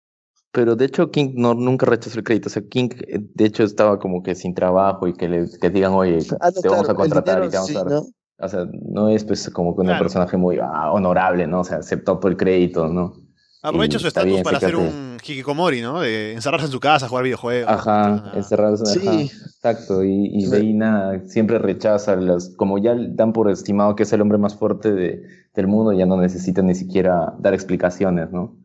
Pero 0.51 0.77
de 0.77 0.87
hecho 0.87 1.11
King 1.11 1.33
no, 1.35 1.55
nunca 1.55 1.87
rechazó 1.87 2.19
el 2.19 2.25
crédito. 2.25 2.49
O 2.49 2.51
sea, 2.51 2.63
King 2.69 2.89
de 3.35 3.45
hecho 3.45 3.65
estaba 3.65 3.99
como 3.99 4.23
que 4.23 4.35
sin 4.35 4.55
trabajo 4.55 5.07
y 5.07 5.13
que 5.13 5.29
le 5.29 5.47
que 5.61 5.71
digan, 5.71 5.93
oye, 5.93 6.19
ah, 6.41 6.47
no, 6.47 6.53
te 6.53 6.61
claro, 6.63 6.77
vamos 6.77 6.89
a 6.91 6.95
contratar 6.95 7.43
dinero, 7.43 7.47
y 7.47 7.51
te 7.51 7.57
vamos 7.57 7.71
sí, 7.71 7.77
a 7.77 7.85
dar. 7.85 7.93
¿no? 7.93 8.07
O 8.41 8.49
sea, 8.49 8.67
no 8.73 9.09
es 9.09 9.25
pues 9.25 9.51
como 9.51 9.75
que 9.75 9.81
un 9.83 9.89
Claro. 9.89 10.05
personaje 10.05 10.37
muy 10.37 10.59
ah, 10.63 10.93
honorable, 10.93 11.47
¿no? 11.47 11.61
O 11.61 11.65
sea, 11.65 11.79
aceptó 11.79 12.19
todo 12.19 12.29
el 12.31 12.37
crédito, 12.37 12.89
¿no? 12.89 13.15
Aprovecha 13.61 13.99
su 13.99 14.07
está 14.07 14.21
estatus 14.21 14.33
bien, 14.33 14.45
para 14.45 14.57
hacer 14.59 14.77
un 14.77 15.17
hikikomori, 15.23 15.81
¿no? 15.83 16.01
De 16.01 16.33
encerrarse 16.35 16.67
en 16.67 16.73
su 16.73 16.79
casa, 16.79 17.09
jugar 17.09 17.25
videojuegos. 17.25 17.69
Ajá, 17.71 18.15
Ajá. 18.15 18.37
encerrarse. 18.37 18.87
Sí. 18.87 19.01
ajá, 19.09 19.21
exacto. 19.23 20.05
Y, 20.05 20.31
y 20.33 20.47
de 20.47 20.57
ahí 20.59 20.73
nada, 20.73 21.21
siempre 21.27 21.59
rechaza 21.59 22.15
las, 22.15 22.51
como 22.51 22.79
ya 22.79 22.95
dan 22.97 23.33
por 23.33 23.51
estimado 23.51 23.97
que 23.97 24.05
es 24.05 24.13
el 24.13 24.21
hombre 24.21 24.39
más 24.39 24.55
fuerte 24.55 24.93
de- 24.93 25.23
del 25.55 25.67
mundo, 25.67 25.93
ya 25.93 26.07
no 26.07 26.17
necesita 26.17 26.63
ni 26.63 26.77
siquiera 26.77 27.35
dar 27.41 27.53
explicaciones, 27.53 28.31
¿no? 28.31 28.57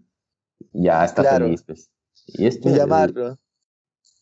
Ya 0.74 1.04
está 1.06 1.22
Claro. 1.22 1.46
feliz, 1.46 1.64
pues. 1.64 1.90
Y 2.28 2.46
esto 2.48 2.70
Y 2.70 2.74
llamarlo. 2.74 3.38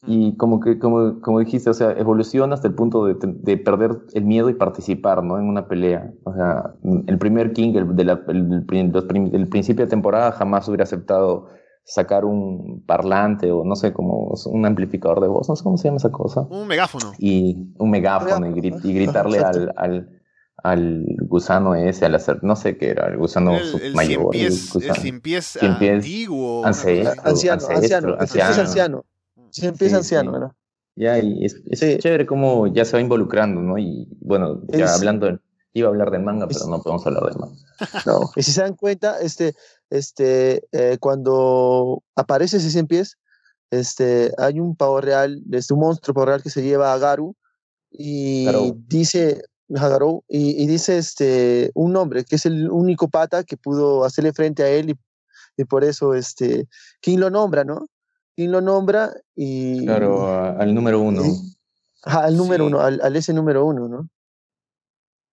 Y 0.08 0.36
como 0.36 0.60
que, 0.60 0.80
como, 0.80 1.22
como 1.22 1.40
dijiste, 1.40 1.70
o 1.70 1.74
sea, 1.76 1.92
evoluciona 1.92 2.56
hasta 2.56 2.68
el 2.68 2.74
punto 2.74 3.06
de, 3.06 3.16
de 3.22 3.58
perder 3.58 4.00
el 4.14 4.26
miedo 4.26 4.50
y 4.50 4.56
participar, 4.56 5.24
¿no? 5.24 5.38
En 5.38 5.46
una 5.48 5.68
pelea. 5.68 6.12
O 6.24 6.34
sea, 6.34 6.74
el 7.06 7.18
primer 7.20 7.54
King, 7.54 7.74
el, 7.76 7.96
de 7.96 8.06
la- 8.06 8.22
el, 8.28 8.66
los 8.92 9.06
el 9.32 9.48
principio 9.48 9.86
de 9.86 9.90
temporada, 9.90 10.32
jamás 10.32 10.68
hubiera 10.68 10.84
aceptado 10.86 11.50
sacar 11.84 12.26
un 12.26 12.84
parlante 12.88 13.52
o 13.52 13.64
no 13.64 13.76
sé, 13.76 13.94
como 13.94 14.34
un 14.46 14.66
amplificador 14.66 15.20
de 15.20 15.28
voz, 15.28 15.48
no 15.50 15.56
sé 15.56 15.64
cómo 15.64 15.78
se 15.78 15.88
llama 15.88 15.98
esa 15.98 16.12
cosa. 16.12 16.42
Un 16.50 16.68
megáfono. 16.68 17.12
Y 17.20 17.72
un 17.78 17.92
megáfono 17.92 18.48
y, 18.48 18.54
gri- 18.54 18.80
y 18.84 18.94
gritarle 18.96 19.40
al, 19.40 20.21
al 20.64 21.06
gusano 21.22 21.76
ese, 21.76 22.06
al 22.06 22.16
hacer, 22.16 22.44
no 22.44 22.56
sé 22.56 22.78
qué 22.78 22.90
era, 22.90 23.08
el 23.08 23.18
gusano 23.18 23.56
El, 23.58 23.82
el 23.82 23.94
mayor. 23.96 24.30
cien 24.36 24.50
pies, 24.50 24.66
el 24.68 24.74
gusano. 24.82 24.96
cien 25.02 25.22
pies 25.22 25.46
Cien 25.46 25.78
pies 25.80 25.94
antiguo. 25.96 26.66
ancestro. 26.66 27.22
Anciano, 27.24 27.62
ancestro, 27.68 27.74
anciano, 27.74 28.14
es 28.16 28.22
anciano. 28.22 28.60
anciano. 28.62 29.06
Sí, 29.50 29.66
empieza 29.66 29.96
Sí, 29.96 29.98
anciano, 30.16 30.32
sí. 30.32 30.34
¿verdad? 30.40 30.52
Ya, 30.96 31.20
y 31.20 31.46
es, 31.46 31.56
es 31.70 31.80
Sí. 31.80 31.98
chévere 31.98 32.26
cómo 32.26 32.68
ya 32.68 32.86
se 32.86 32.94
va 32.98 33.02
involucrando, 33.02 33.62
¿no? 33.62 33.78
Y 33.78 34.08
bueno, 34.22 34.62
ya 34.68 34.86
Es- 34.86 34.92
hablando, 34.92 35.40
iba 35.74 35.88
a 35.88 35.92
hablar 35.92 36.12
de 36.12 36.20
manga, 36.20 36.48
es- 36.50 36.58
pero 36.58 36.70
no 36.70 36.82
podemos 36.84 37.06
hablar 37.08 37.24
de 37.32 37.40
manga. 37.40 37.56
No. 38.06 38.30
Y 38.36 38.44
si 38.44 38.52
se 38.52 38.62
dan 38.62 38.76
cuenta, 38.76 39.20
este, 39.22 39.56
este, 39.90 40.64
eh, 40.72 40.98
cuando 41.00 42.04
aparece 42.16 42.58
ese 42.58 42.70
100 42.70 42.88
pies, 42.88 43.18
este, 43.72 44.32
hay 44.38 44.60
un 44.60 44.76
pavo 44.76 45.00
real, 45.02 45.42
este, 45.52 45.74
un 45.74 45.80
monstruo 45.80 46.14
pavo 46.14 46.26
real 46.26 46.44
que 46.44 46.50
se 46.50 46.62
lleva 46.62 46.94
a 46.94 46.98
Garu 46.98 47.36
y 47.90 48.46
Garou. 48.46 48.76
dice, 48.88 49.42
a 49.76 49.88
Garou, 49.88 50.24
y, 50.28 50.62
y 50.64 50.68
dice 50.68 50.98
este, 50.98 51.72
un 51.76 51.94
nombre, 51.94 52.24
que 52.26 52.36
es 52.36 52.46
el 52.46 52.70
único 52.70 53.10
pata 53.10 53.44
que 53.44 53.58
pudo 53.58 54.04
hacerle 54.06 54.34
frente 54.34 54.64
a 54.64 54.70
él 54.70 54.90
y, 54.92 54.96
y 55.58 55.66
por 55.66 55.84
eso, 55.84 56.14
este, 56.14 56.68
King 57.02 57.18
lo 57.20 57.30
nombra, 57.30 57.64
¿no? 57.64 57.88
King 58.36 58.50
lo 58.50 58.62
nombra 58.62 59.14
y... 59.36 59.86
Claro, 59.86 60.28
a- 60.28 60.52
al 60.58 60.74
número 60.74 61.00
uno. 61.00 61.26
y- 61.26 61.56
ajá, 62.04 62.26
al 62.26 62.38
número 62.38 62.64
Sí. 62.66 62.68
uno, 62.68 62.80
al, 62.82 63.00
al 63.02 63.16
ese 63.16 63.34
número 63.34 63.66
uno, 63.66 63.88
¿no? 63.88 64.10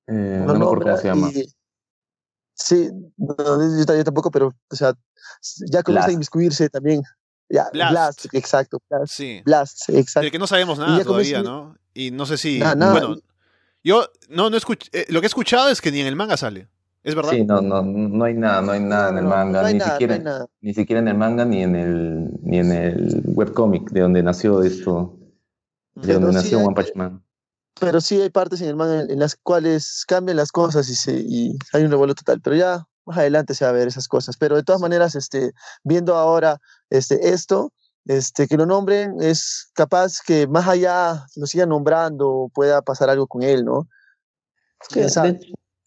Eh, 0.06 0.42
no 0.46 0.54
me 0.54 0.64
acuerdo 0.64 0.84
cómo 0.84 0.96
se 0.96 1.08
llama. 1.08 1.30
y- 1.34 1.44
sí, 2.54 2.90
no, 3.16 3.36
yo, 3.86 3.94
yo 3.96 4.04
tampoco, 4.04 4.30
pero, 4.30 4.52
o 4.70 4.76
sea, 4.76 4.92
ya 5.70 5.82
comienza 5.82 6.06
a 6.06 6.08
Blast. 6.08 6.12
inmiscuirse 6.14 6.68
también. 6.68 7.02
Ya, 7.50 7.68
Blast. 7.72 7.90
Blast, 7.92 8.34
exacto, 8.34 8.78
Blast, 8.90 9.12
Sí. 9.14 9.40
Blast, 9.44 9.88
exacto. 9.90 10.20
Del 10.24 10.30
que 10.32 10.38
no 10.38 10.46
sabemos 10.46 10.78
nada 10.78 11.02
todavía, 11.02 11.38
comienza- 11.42 11.42
¿no? 11.50 11.76
Y 11.94 12.10
no 12.10 12.26
sé 12.26 12.36
si. 12.36 12.58
Nada, 12.58 12.74
nada. 12.74 12.92
Bueno, 12.92 13.16
yo 13.88 14.06
no, 14.28 14.50
no 14.50 14.56
escuch- 14.56 14.88
eh, 14.92 15.06
lo 15.08 15.20
que 15.20 15.26
he 15.26 15.32
escuchado 15.34 15.68
es 15.70 15.80
que 15.80 15.90
ni 15.90 16.00
en 16.00 16.06
el 16.06 16.16
manga 16.16 16.36
sale. 16.36 16.68
¿Es 17.02 17.14
verdad? 17.14 17.30
Sí, 17.30 17.44
no, 17.44 17.60
no, 17.62 17.82
no 17.82 18.24
hay 18.24 18.34
nada, 18.34 18.60
no 18.60 18.72
hay 18.72 18.80
nada 18.80 19.08
en 19.10 19.18
el 19.18 19.24
manga, 19.24 19.62
no 19.62 19.68
ni 19.68 19.74
nada, 19.78 19.92
siquiera, 19.92 20.46
ni 20.60 20.74
siquiera 20.74 21.00
en 21.00 21.08
el 21.08 21.16
manga 21.16 21.44
ni 21.44 21.62
en 21.62 21.74
el, 21.76 22.28
ni 22.42 22.58
en 22.58 22.72
el 22.72 23.22
webcomic 23.24 23.90
de 23.90 24.00
donde 24.00 24.22
nació 24.22 24.62
esto, 24.62 25.16
de 25.94 26.02
Pero 26.08 26.20
donde 26.20 26.38
sí 26.40 26.44
nació 26.44 26.58
hay- 26.58 26.64
One 26.66 26.74
Punch 26.74 26.94
Man. 26.96 27.24
Pero 27.80 28.00
sí 28.00 28.20
hay 28.20 28.30
partes 28.30 28.60
en 28.60 28.68
el 28.68 28.76
manga 28.76 29.00
en, 29.02 29.10
en 29.10 29.18
las 29.20 29.36
cuales 29.36 30.04
cambian 30.06 30.36
las 30.36 30.50
cosas 30.50 30.88
y, 30.90 30.94
se, 30.96 31.12
y 31.20 31.56
hay 31.72 31.84
un 31.84 31.90
revuelo 31.92 32.14
total. 32.14 32.40
Pero 32.42 32.56
ya 32.56 32.84
más 33.06 33.16
adelante 33.16 33.54
se 33.54 33.64
va 33.64 33.70
a 33.70 33.74
ver 33.74 33.86
esas 33.86 34.08
cosas. 34.08 34.36
Pero 34.36 34.56
de 34.56 34.64
todas 34.64 34.80
maneras, 34.82 35.14
este, 35.14 35.52
viendo 35.84 36.16
ahora 36.16 36.58
este, 36.90 37.28
esto, 37.30 37.72
este, 38.08 38.48
que 38.48 38.56
lo 38.56 38.66
nombren, 38.66 39.16
es 39.20 39.70
capaz 39.74 40.14
que 40.26 40.48
más 40.48 40.66
allá 40.66 41.26
lo 41.36 41.46
sigan 41.46 41.68
nombrando, 41.68 42.50
pueda 42.52 42.82
pasar 42.82 43.10
algo 43.10 43.26
con 43.26 43.42
él, 43.42 43.64
¿no? 43.64 43.86
Es 44.80 44.88
que, 44.88 45.22
de 45.22 45.38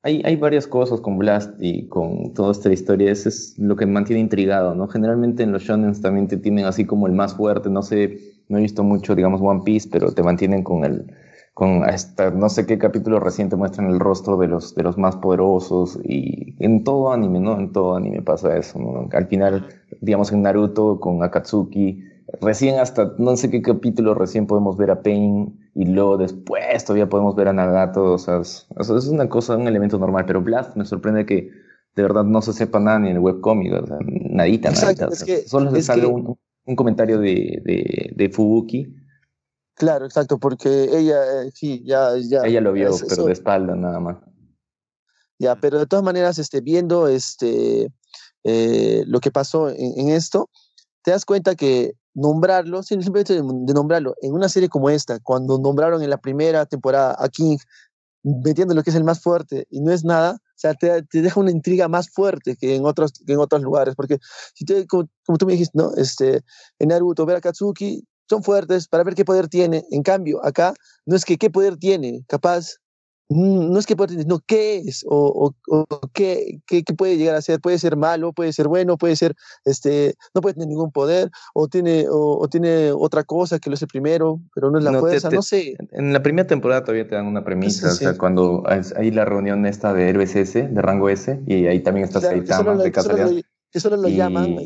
hay, 0.04 0.22
hay 0.26 0.36
varias 0.36 0.66
cosas 0.66 1.00
con 1.00 1.18
Blast 1.20 1.54
y 1.60 1.88
con 1.88 2.34
toda 2.34 2.52
esta 2.52 2.72
historia. 2.72 3.12
Eso 3.12 3.30
es 3.30 3.56
lo 3.58 3.76
que 3.76 3.86
me 3.86 3.94
mantiene 3.94 4.20
intrigado, 4.20 4.74
¿no? 4.74 4.88
Generalmente 4.88 5.44
en 5.44 5.52
los 5.52 5.64
shonen 5.64 6.00
también 6.02 6.28
te 6.28 6.38
tienen 6.38 6.66
así 6.66 6.86
como 6.86 7.06
el 7.06 7.14
más 7.14 7.36
fuerte. 7.36 7.70
No 7.70 7.84
sé, 7.84 8.18
no 8.50 8.58
he 8.58 8.62
visto 8.62 8.84
mucho, 8.84 9.16
digamos, 9.16 9.42
One 9.42 9.62
Piece, 9.64 9.90
pero 9.92 10.12
te 10.12 10.24
mantienen 10.24 10.64
con 10.64 10.86
el, 10.86 11.06
con 11.54 11.84
hasta 11.84 12.32
no 12.32 12.50
sé 12.50 12.66
qué 12.66 12.80
capítulo 12.80 13.20
reciente 13.20 13.56
muestran 13.56 13.92
el 13.92 14.00
rostro 14.00 14.38
de 14.38 14.48
los, 14.48 14.74
de 14.74 14.82
los 14.82 14.98
más 14.98 15.18
poderosos. 15.18 16.00
Y 16.04 16.56
en 16.64 16.84
todo 16.84 17.14
anime, 17.14 17.40
¿no? 17.40 17.60
En 17.60 17.72
todo 17.72 17.96
anime 17.96 18.24
pasa 18.24 18.58
eso, 18.58 18.80
¿no? 18.80 19.08
Al 19.12 19.28
final, 19.28 19.68
digamos, 20.02 20.32
en 20.32 20.42
Naruto 20.42 21.00
con 21.00 21.24
Akatsuki. 21.24 22.11
Recién 22.40 22.80
hasta 22.80 23.14
no 23.18 23.36
sé 23.36 23.50
qué 23.50 23.62
capítulo 23.62 24.14
recién 24.14 24.48
podemos 24.48 24.78
ver 24.78 24.92
a 24.92 25.02
Pain 25.02 25.60
y 25.76 25.86
luego 25.86 26.18
después 26.18 26.86
todavía 26.86 27.10
podemos 27.10 27.36
ver 27.36 27.48
a 27.48 27.54
Nagato, 27.54 28.14
o 28.14 28.18
sea, 28.18 28.40
es, 28.40 28.68
una 29.08 29.28
cosa, 29.30 29.58
un 29.58 29.68
elemento 29.68 29.98
normal, 29.98 30.26
pero 30.26 30.42
Blast 30.42 30.76
me 30.76 30.86
sorprende 30.86 31.26
que 31.26 31.52
de 31.96 32.04
verdad 32.04 32.24
no 32.24 32.42
se 32.42 32.54
sepa 32.54 32.80
nada 32.80 33.00
ni 33.00 33.10
en 33.10 33.18
el 33.18 33.22
webcómic, 33.22 33.74
o 33.74 33.88
sea, 33.88 33.98
nadita, 34.02 34.72
nadita. 34.72 35.10
solo 35.46 35.72
se 35.72 35.82
sale 35.82 36.06
un, 36.06 36.38
comentario 36.76 37.20
de, 37.20 37.62
de, 37.66 38.14
de, 38.16 38.30
Fubuki. 38.30 38.96
Claro, 39.76 40.06
exacto, 40.06 40.38
porque 40.38 40.70
ella, 40.70 41.44
eh, 41.44 41.52
sí, 41.54 41.84
ya, 41.86 42.12
ya. 42.18 42.44
Ella 42.44 42.62
lo 42.62 42.72
vio, 42.72 42.92
pero 43.10 43.26
de 43.26 43.34
espalda 43.34 43.76
nada 43.76 44.00
más. 44.00 44.18
Ya, 45.40 45.56
pero 45.56 45.80
de 45.80 45.88
todas 45.88 46.06
maneras, 46.06 46.38
este, 46.38 46.62
viendo 46.62 47.08
este, 47.08 47.92
eh, 48.44 49.04
lo 49.08 49.20
que 49.20 49.32
pasó 49.32 49.70
en, 49.70 50.10
esto, 50.10 50.50
te 51.04 51.12
das 51.12 51.26
cuenta 51.26 51.56
que 51.56 51.96
nombrarlo, 52.14 52.84
simplemente 52.84 53.34
de 53.34 53.74
nombrarlo, 53.74 54.16
en 54.22 54.34
una 54.34 54.50
serie 54.50 54.70
como 54.70 54.90
esta, 54.90 55.20
cuando 55.20 55.58
nombraron 55.58 56.04
en 56.04 56.10
la 56.10 56.18
primera 56.18 56.66
temporada 56.66 57.16
a 57.18 57.30
King, 57.30 57.58
metiendo 58.24 58.74
lo 58.74 58.84
que 58.84 58.92
es 58.92 58.96
el 58.96 59.04
más 59.04 59.22
fuerte 59.22 59.66
y 59.70 59.82
no 59.82 59.92
es 59.92 60.04
nada, 60.04 60.34
o 60.34 60.60
sea, 60.62 60.74
te, 60.76 61.04
deja 61.12 61.40
una 61.40 61.52
intriga 61.52 61.88
más 61.88 62.10
fuerte 62.10 62.56
que 62.56 62.76
en 62.76 62.86
otros, 62.86 63.14
que 63.26 63.34
en 63.34 63.40
otros 63.40 63.62
lugares, 63.62 63.96
porque 63.96 64.20
si 64.54 64.66
te, 64.66 64.86
como, 64.86 65.08
tú 65.40 65.46
me 65.46 65.54
dijiste, 65.54 65.78
¿no? 65.78 65.94
Este, 65.96 66.44
en 66.80 66.90
Naruto, 66.90 67.26
ver 67.26 67.38
a 67.38 67.42
Katsuki, 67.42 68.04
son 68.30 68.44
fuertes 68.44 68.88
para 68.88 69.04
ver 69.04 69.16
qué 69.16 69.26
poder 69.26 69.48
tiene, 69.48 69.84
en 69.92 70.04
cambio, 70.04 70.44
acá 70.46 70.74
no 71.06 71.16
es 71.16 71.26
que 71.26 71.38
qué 71.38 71.50
poder 71.50 71.78
tiene, 71.78 72.24
capaz 72.28 72.78
no 73.34 73.80
es 73.80 73.86
que 73.86 73.96
pueda 73.96 74.14
no, 74.26 74.40
¿qué 74.46 74.78
es? 74.80 75.06
O, 75.08 75.54
o, 75.70 76.00
qué, 76.14 76.60
qué, 76.68 76.84
puede 76.84 77.18
llegar 77.18 77.36
a 77.36 77.42
ser. 77.42 77.62
Puede 77.62 77.80
ser 77.80 77.96
malo, 77.96 78.34
puede 78.34 78.52
ser 78.52 78.68
bueno, 78.68 78.98
puede 78.98 79.16
ser, 79.16 79.36
este, 79.64 80.16
no 80.34 80.42
puede 80.42 80.56
tener 80.56 80.68
ningún 80.68 80.92
poder, 80.92 81.30
o 81.54 81.68
tiene, 81.68 82.06
o, 82.10 82.46
tiene 82.50 82.92
otra 82.92 83.24
cosa 83.24 83.60
que 83.60 83.70
lo 83.70 83.76
hace 83.76 83.88
primero, 83.88 84.42
pero 84.54 84.70
no 84.70 84.80
es 84.80 84.84
la 84.84 85.00
fuerza, 85.00 85.30
no 85.30 85.42
sé. 85.42 85.76
En 85.92 86.12
la 86.12 86.22
primera 86.22 86.48
temporada 86.48 86.84
todavía 86.84 87.08
te 87.08 87.16
dan 87.16 87.26
una 87.26 87.44
premisa, 87.44 87.90
o 87.90 87.96
sea, 87.96 88.18
cuando 88.18 88.64
hay 88.68 89.12
la 89.12 89.26
reunión 89.26 89.66
esta 89.66 89.94
de 89.94 90.10
héroes 90.10 90.36
S, 90.36 90.68
de 90.68 90.82
rango 90.82 91.10
S, 91.10 91.40
y 91.48 91.68
ahí 91.68 91.80
también 91.82 92.06
está 92.06 92.20
Saitama 92.20 92.76
de 92.76 92.92
casualidad. 92.92 93.32
Que 93.72 93.80
solo 93.80 93.96
lo, 93.96 94.10
llaman 94.10 94.58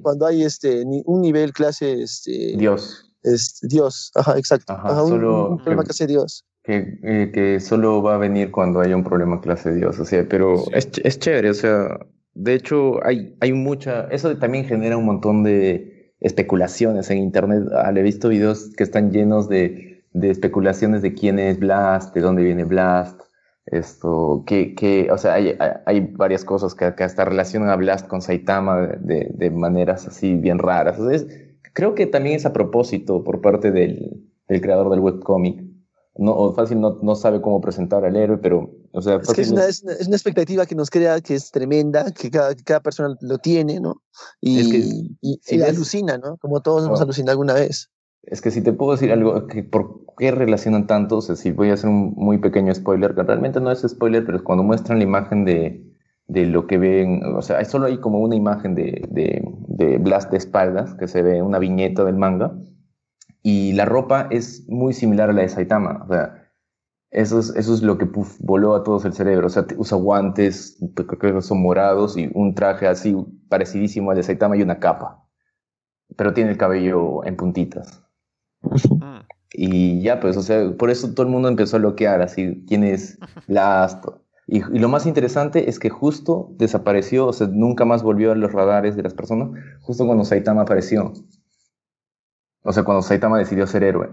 cuando 0.00 0.24
hay 0.24 0.42
este, 0.42 0.84
un 1.04 1.20
nivel 1.20 1.52
clase 1.52 2.00
este, 2.00 2.54
Dios. 2.56 3.10
Es, 3.22 3.58
Dios, 3.60 4.10
ajá, 4.14 4.38
exacto. 4.38 4.74
un, 4.74 5.58
problema 5.58 5.84
que 5.84 5.90
hace 5.90 6.06
Dios 6.06 6.46
que, 6.64 6.98
eh, 7.02 7.30
que 7.32 7.60
solo 7.60 8.02
va 8.02 8.14
a 8.14 8.18
venir 8.18 8.50
cuando 8.50 8.80
haya 8.80 8.96
un 8.96 9.04
problema 9.04 9.40
clase 9.40 9.70
de 9.70 9.76
Dios, 9.76 10.00
o 10.00 10.04
sea, 10.04 10.26
pero 10.28 10.56
es, 10.72 10.90
es 11.04 11.18
chévere, 11.18 11.50
o 11.50 11.54
sea, 11.54 12.00
de 12.32 12.54
hecho 12.54 13.04
hay, 13.04 13.36
hay 13.40 13.52
mucha, 13.52 14.08
eso 14.10 14.36
también 14.38 14.64
genera 14.64 14.96
un 14.96 15.04
montón 15.04 15.44
de 15.44 16.14
especulaciones 16.20 17.10
en 17.10 17.18
internet, 17.18 17.64
ah, 17.76 17.92
he 17.94 18.02
visto 18.02 18.30
videos 18.30 18.70
que 18.76 18.82
están 18.82 19.12
llenos 19.12 19.48
de, 19.48 20.04
de 20.14 20.30
especulaciones 20.30 21.02
de 21.02 21.12
quién 21.12 21.38
es 21.38 21.58
Blast, 21.58 22.14
de 22.14 22.22
dónde 22.22 22.42
viene 22.42 22.64
Blast, 22.64 23.20
esto, 23.66 24.44
que, 24.46 24.74
que 24.74 25.08
o 25.10 25.18
sea, 25.18 25.34
hay, 25.34 25.56
hay 25.86 26.00
varias 26.00 26.44
cosas 26.44 26.74
que, 26.74 26.94
que, 26.94 27.04
hasta 27.04 27.24
relacionan 27.24 27.68
a 27.70 27.76
Blast 27.76 28.06
con 28.06 28.22
Saitama 28.22 28.80
de, 29.00 29.30
de 29.34 29.50
maneras 29.50 30.06
así 30.06 30.34
bien 30.34 30.58
raras. 30.58 30.98
Entonces, 30.98 31.26
creo 31.72 31.94
que 31.94 32.06
también 32.06 32.36
es 32.36 32.46
a 32.46 32.52
propósito 32.52 33.24
por 33.24 33.40
parte 33.40 33.70
del, 33.70 34.22
del 34.48 34.60
creador 34.60 34.90
del 34.90 35.00
webcomic, 35.00 35.63
no, 36.16 36.32
o 36.32 36.52
fácil 36.52 36.80
no, 36.80 36.98
no, 37.02 37.16
sabe 37.16 37.40
cómo 37.40 37.60
presentar 37.60 38.04
al 38.04 38.14
héroe, 38.14 38.38
pero, 38.38 38.70
o 38.92 39.02
sea, 39.02 39.16
es, 39.16 39.32
que 39.32 39.40
es, 39.40 39.50
una, 39.50 39.66
es, 39.66 39.82
una, 39.82 40.16
expectativa 40.16 40.64
que 40.64 40.76
nos 40.76 40.88
crea 40.88 41.20
que 41.20 41.34
es 41.34 41.50
tremenda, 41.50 42.12
que 42.12 42.30
cada, 42.30 42.54
cada 42.54 42.80
persona 42.80 43.16
lo 43.20 43.38
tiene, 43.38 43.80
¿no? 43.80 44.02
Y, 44.40 45.16
y, 45.20 45.62
alucina, 45.62 46.18
¿no? 46.18 46.36
Como 46.36 46.60
todos 46.60 46.86
hemos 46.86 47.00
alucinado 47.00 47.32
alguna 47.32 47.54
vez. 47.54 47.90
Es 48.22 48.40
que 48.40 48.50
si 48.50 48.62
te 48.62 48.72
puedo 48.72 48.92
decir 48.92 49.10
algo, 49.12 49.46
que 49.48 49.64
¿por 49.64 50.04
qué 50.16 50.30
relacionan 50.30 50.86
tanto? 50.86 51.18
O 51.18 51.20
sea, 51.20 51.34
si 51.34 51.50
voy 51.50 51.70
a 51.70 51.74
hacer 51.74 51.90
un 51.90 52.14
muy 52.16 52.38
pequeño 52.38 52.72
spoiler, 52.74 53.14
que 53.14 53.22
realmente 53.22 53.60
no 53.60 53.70
es 53.72 53.82
spoiler, 53.86 54.24
pero 54.24 54.38
es 54.38 54.44
cuando 54.44 54.62
muestran 54.62 54.98
la 54.98 55.04
imagen 55.04 55.44
de, 55.44 55.84
de 56.28 56.46
lo 56.46 56.66
que 56.68 56.78
ven, 56.78 57.22
o 57.36 57.42
sea, 57.42 57.62
solo 57.64 57.86
hay 57.86 57.98
como 57.98 58.20
una 58.20 58.36
imagen 58.36 58.76
de, 58.76 59.02
de, 59.10 59.42
de 59.66 59.98
Blast 59.98 60.30
de 60.30 60.38
espaldas, 60.38 60.94
que 60.94 61.08
se 61.08 61.22
ve 61.22 61.42
una 61.42 61.58
viñeta 61.58 62.04
del 62.04 62.16
manga, 62.16 62.56
y 63.46 63.74
la 63.74 63.84
ropa 63.84 64.26
es 64.30 64.66
muy 64.68 64.94
similar 64.94 65.28
a 65.28 65.34
la 65.34 65.42
de 65.42 65.50
Saitama. 65.50 66.02
O 66.04 66.08
sea, 66.08 66.50
eso 67.10 67.38
es, 67.38 67.50
eso 67.54 67.74
es 67.74 67.82
lo 67.82 67.98
que 67.98 68.08
voló 68.40 68.74
a 68.74 68.82
todos 68.82 69.04
el 69.04 69.12
cerebro. 69.12 69.48
O 69.48 69.50
sea, 69.50 69.66
usa 69.76 69.98
guantes, 69.98 70.78
creo 70.94 71.34
que 71.34 71.42
son 71.42 71.60
morados 71.60 72.16
y 72.16 72.30
un 72.32 72.54
traje 72.54 72.88
así 72.88 73.14
parecidísimo 73.50 74.10
al 74.10 74.16
de 74.16 74.22
Saitama 74.22 74.56
y 74.56 74.62
una 74.62 74.80
capa. 74.80 75.28
Pero 76.16 76.32
tiene 76.32 76.52
el 76.52 76.56
cabello 76.56 77.22
en 77.26 77.36
puntitas. 77.36 78.02
Y 79.52 80.00
ya, 80.00 80.20
pues, 80.20 80.38
o 80.38 80.42
sea, 80.42 80.72
por 80.78 80.88
eso 80.88 81.12
todo 81.12 81.26
el 81.26 81.32
mundo 81.32 81.48
empezó 81.48 81.76
a 81.76 81.80
bloquear 81.80 82.22
así, 82.22 82.64
quién 82.66 82.82
es 82.82 83.18
Blast. 83.46 84.06
Y, 84.46 84.58
y, 84.58 84.78
lo 84.78 84.88
más 84.88 85.04
interesante 85.04 85.68
es 85.68 85.78
que 85.78 85.90
justo 85.90 86.48
desapareció, 86.56 87.26
o 87.26 87.32
sea, 87.34 87.46
nunca 87.46 87.84
más 87.84 88.02
volvió 88.02 88.32
a 88.32 88.36
los 88.36 88.52
radares 88.52 88.96
de 88.96 89.02
las 89.02 89.12
personas, 89.12 89.50
justo 89.82 90.06
cuando 90.06 90.24
Saitama 90.24 90.62
apareció. 90.62 91.12
O 92.64 92.72
sea, 92.72 92.82
cuando 92.82 93.02
Saitama 93.02 93.38
decidió 93.38 93.66
ser 93.66 93.84
héroe. 93.84 94.08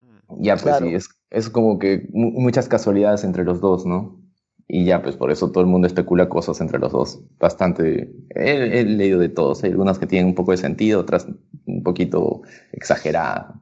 Mm. 0.00 0.42
Ya, 0.42 0.56
pues 0.56 0.76
sí, 0.78 0.94
es, 0.94 1.08
es 1.30 1.50
como 1.50 1.78
que 1.78 2.08
muchas 2.12 2.68
casualidades 2.68 3.22
entre 3.24 3.44
los 3.44 3.60
dos, 3.60 3.86
¿no? 3.86 4.20
Y 4.66 4.86
ya, 4.86 5.02
pues 5.02 5.16
por 5.16 5.30
eso 5.30 5.50
todo 5.52 5.62
el 5.62 5.68
mundo 5.68 5.86
especula 5.86 6.30
cosas 6.30 6.60
entre 6.62 6.78
los 6.78 6.92
dos. 6.92 7.20
Bastante. 7.38 8.10
He, 8.30 8.84
leído 8.84 9.18
de 9.18 9.28
todos. 9.28 9.62
Hay 9.62 9.70
algunas 9.70 9.98
que 9.98 10.06
tienen 10.06 10.28
un 10.28 10.34
poco 10.34 10.52
de 10.52 10.56
sentido, 10.56 11.00
otras 11.00 11.26
un 11.66 11.82
poquito 11.82 12.40
exageradas. 12.72 13.54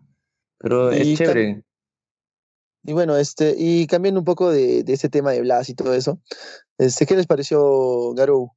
Pero 0.59 0.93
es 0.93 1.19
chévere. 1.19 1.65
Y 2.85 2.93
bueno, 2.93 3.17
este, 3.17 3.55
y 3.59 3.87
cambiando 3.89 4.21
un 4.21 4.25
poco 4.25 4.51
de, 4.51 4.85
de 4.85 4.93
ese 4.93 5.09
tema 5.09 5.33
de 5.33 5.41
Blas 5.41 5.69
y 5.69 5.75
todo 5.75 5.95
eso, 5.95 6.21
este, 6.79 7.07
¿qué 7.07 7.17
les 7.17 7.27
pareció 7.27 8.15
Garou? 8.15 8.53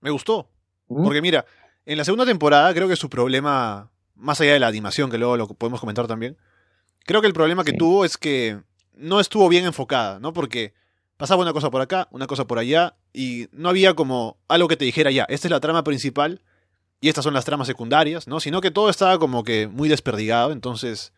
Me 0.00 0.10
gustó. 0.10 0.48
¿Mm? 0.88 1.04
Porque 1.04 1.22
mira, 1.22 1.44
en 1.86 1.98
la 1.98 2.04
segunda 2.04 2.26
temporada 2.26 2.72
creo 2.74 2.88
que 2.88 2.96
su 2.96 3.10
problema, 3.10 3.90
más 4.14 4.40
allá 4.40 4.54
de 4.54 4.60
la 4.60 4.68
animación, 4.68 5.10
que 5.10 5.18
luego 5.18 5.36
lo 5.36 5.48
podemos 5.48 5.80
comentar 5.80 6.06
también, 6.06 6.36
creo 7.04 7.20
que 7.20 7.26
el 7.26 7.32
problema 7.34 7.64
que 7.64 7.72
tuvo 7.72 8.04
es 8.04 8.16
que 8.16 8.60
no 8.94 9.20
estuvo 9.20 9.48
bien 9.48 9.64
enfocada, 9.64 10.18
¿no? 10.18 10.32
Porque 10.32 10.74
pasaba 11.16 11.42
una 11.42 11.52
cosa 11.52 11.70
por 11.70 11.80
acá, 11.80 12.08
una 12.10 12.26
cosa 12.26 12.46
por 12.46 12.58
allá, 12.58 12.96
y 13.12 13.48
no 13.52 13.68
había 13.68 13.94
como 13.94 14.38
algo 14.48 14.68
que 14.68 14.76
te 14.76 14.84
dijera 14.84 15.10
ya, 15.10 15.24
esta 15.28 15.48
es 15.48 15.50
la 15.50 15.60
trama 15.60 15.84
principal 15.84 16.42
y 17.00 17.08
estas 17.08 17.24
son 17.24 17.34
las 17.34 17.44
tramas 17.44 17.66
secundarias, 17.66 18.26
¿no? 18.26 18.40
Sino 18.40 18.60
que 18.60 18.70
todo 18.70 18.88
estaba 18.88 19.18
como 19.18 19.44
que 19.44 19.68
muy 19.68 19.88
desperdigado, 19.88 20.52
entonces 20.52 21.12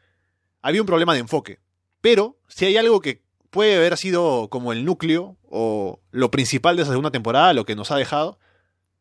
había 0.63 0.83
un 0.83 0.87
problema 0.87 1.15
de 1.15 1.21
enfoque. 1.21 1.61
Pero 2.01 2.39
si 2.49 2.65
hay 2.65 2.77
algo 2.77 3.01
que 3.01 3.23
puede 3.51 3.77
haber 3.77 3.97
sido 3.97 4.49
como 4.49 4.73
el 4.73 4.85
núcleo 4.85 5.37
o 5.49 6.01
lo 6.11 6.31
principal 6.31 6.77
de 6.77 6.83
esa 6.83 6.91
segunda 6.91 7.11
temporada, 7.11 7.55
lo 7.55 7.65
que 7.65 7.77
nos 7.77 7.91
ha 7.91 7.97
dejado, 7.97 8.39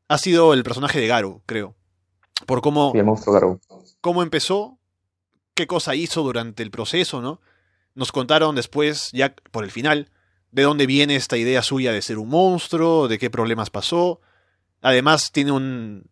ha 0.08 0.18
sido 0.18 0.54
el 0.54 0.64
personaje 0.64 1.00
de 1.00 1.08
Garo, 1.08 1.42
creo. 1.46 1.76
Por 2.46 2.62
cómo, 2.62 2.94
cómo 4.02 4.22
empezó, 4.22 4.78
qué 5.54 5.68
cosa 5.68 5.96
hizo 5.96 6.22
durante 6.22 6.64
el 6.64 6.72
proceso, 6.72 7.22
¿no? 7.22 7.42
Nos 7.94 8.12
contaron 8.12 8.56
después, 8.56 9.10
ya 9.14 9.34
por 9.52 9.64
el 9.64 9.72
final, 9.72 10.10
de 10.52 10.64
dónde 10.64 10.86
viene 10.86 11.16
esta 11.16 11.38
idea 11.38 11.62
suya 11.62 11.94
de 11.94 12.02
ser 12.02 12.18
un 12.18 12.30
monstruo, 12.30 13.08
de 13.08 13.18
qué 13.18 13.30
problemas 13.30 13.70
pasó. 13.70 14.20
Además, 14.82 15.32
tiene 15.32 15.54
un, 15.54 16.10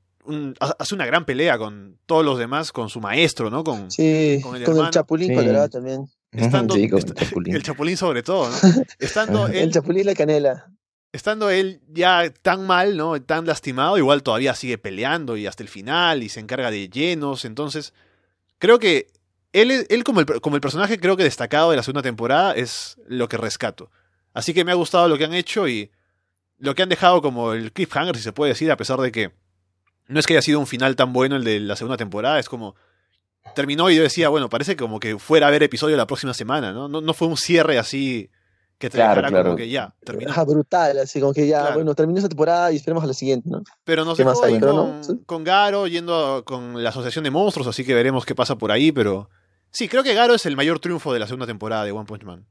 hace 0.59 0.95
una 0.95 1.05
gran 1.05 1.25
pelea 1.25 1.57
con 1.57 1.97
todos 2.05 2.23
los 2.23 2.39
demás, 2.39 2.71
con 2.71 2.89
su 2.89 3.01
maestro, 3.01 3.49
¿no? 3.49 3.65
Con, 3.65 3.91
sí, 3.91 4.39
con 4.41 4.55
el, 4.55 4.63
Chapulín 4.91 5.37
sí. 5.37 5.69
también. 5.69 6.09
Estando, 6.31 6.75
el, 6.75 6.89
chapulín. 7.15 7.55
el 7.55 7.63
Chapulín 7.63 7.97
sobre 7.97 8.23
todo, 8.23 8.49
¿no? 8.49 8.55
Estando 8.99 9.47
el 9.47 9.71
Chapulín 9.71 10.01
y 10.01 10.05
la 10.05 10.15
canela 10.15 10.73
estando 11.13 11.49
él 11.51 11.79
ya 11.87 12.29
tan 12.41 12.67
mal, 12.67 12.97
¿no? 12.97 13.21
Tan 13.21 13.45
lastimado, 13.45 13.97
igual 13.97 14.23
todavía 14.23 14.55
sigue 14.55 14.77
peleando 14.77 15.37
y 15.37 15.47
hasta 15.47 15.63
el 15.63 15.69
final 15.69 16.23
y 16.23 16.29
se 16.29 16.39
encarga 16.39 16.71
de 16.71 16.89
llenos. 16.89 17.45
Entonces, 17.45 17.93
creo 18.57 18.79
que 18.79 19.07
él, 19.53 19.85
él 19.87 20.03
como, 20.03 20.19
el, 20.19 20.25
como 20.41 20.55
el 20.55 20.61
personaje 20.61 20.99
creo 20.99 21.15
que 21.15 21.23
destacado 21.23 21.69
de 21.69 21.77
la 21.77 21.83
segunda 21.83 22.01
temporada 22.01 22.53
es 22.53 22.97
lo 23.07 23.29
que 23.29 23.37
rescato. 23.37 23.91
Así 24.33 24.53
que 24.53 24.65
me 24.65 24.71
ha 24.71 24.75
gustado 24.75 25.07
lo 25.07 25.17
que 25.17 25.25
han 25.25 25.35
hecho 25.35 25.67
y 25.67 25.91
lo 26.57 26.73
que 26.73 26.81
han 26.81 26.89
dejado 26.89 27.21
como 27.21 27.53
el 27.53 27.71
cliffhanger, 27.71 28.17
si 28.17 28.23
se 28.23 28.33
puede 28.33 28.53
decir, 28.53 28.71
a 28.71 28.77
pesar 28.77 28.99
de 28.99 29.11
que 29.11 29.31
no 30.07 30.19
es 30.19 30.25
que 30.25 30.33
haya 30.33 30.41
sido 30.41 30.59
un 30.59 30.67
final 30.67 30.95
tan 30.95 31.13
bueno 31.13 31.35
el 31.35 31.43
de 31.43 31.59
la 31.59 31.75
segunda 31.75 31.97
temporada, 31.97 32.39
es 32.39 32.49
como 32.49 32.75
terminó 33.53 33.91
y 33.91 33.95
yo 33.97 34.01
decía, 34.01 34.29
bueno, 34.29 34.49
parece 34.49 34.75
como 34.75 34.99
que 34.99 35.19
fuera 35.19 35.45
a 35.45 35.49
haber 35.49 35.61
episodio 35.61 35.95
la 35.95 36.07
próxima 36.07 36.33
semana, 36.33 36.73
¿no? 36.73 36.87
No, 36.87 37.01
no 37.01 37.13
fue 37.13 37.27
un 37.27 37.37
cierre 37.37 37.77
así 37.77 38.31
que 38.83 38.89
te 38.89 38.97
claro, 38.97 39.21
claro. 39.21 39.43
como 39.45 39.55
que 39.55 39.69
ya, 39.69 39.95
terminó. 40.03 40.33
brutal, 40.45 40.99
así 40.99 41.21
como 41.21 41.31
que 41.33 41.47
ya, 41.47 41.73
bueno, 41.73 41.95
terminó 41.95 42.19
esa 42.19 42.27
temporada 42.27 42.69
y 42.73 42.75
esperemos 42.75 43.01
a 43.01 43.07
la 43.07 43.13
siguiente, 43.13 43.49
¿no? 43.49 43.63
Pero 43.85 44.03
nos 44.03 44.17
dejó 44.17 44.43
ahí 44.43 44.59
con, 44.59 45.23
con, 45.25 45.43
Garo 45.45 45.87
yendo 45.87 46.43
con 46.45 46.83
la 46.83 46.89
Asociación 46.89 47.23
de 47.23 47.31
Monstruos, 47.31 47.65
así 47.67 47.85
que 47.85 47.93
veremos 47.93 48.25
qué 48.25 48.35
pasa 48.35 48.57
por 48.57 48.73
ahí, 48.73 48.91
pero... 48.91 49.29
Sí, 49.71 49.87
creo 49.87 50.03
que 50.03 50.13
Garo 50.13 50.33
es 50.33 50.45
el 50.45 50.57
mayor 50.57 50.79
triunfo 50.79 51.13
de 51.13 51.19
la 51.19 51.27
segunda 51.27 51.47
temporada 51.47 51.85
de 51.85 51.93
One 51.93 52.05
Punch 52.05 52.25
Man. 52.25 52.45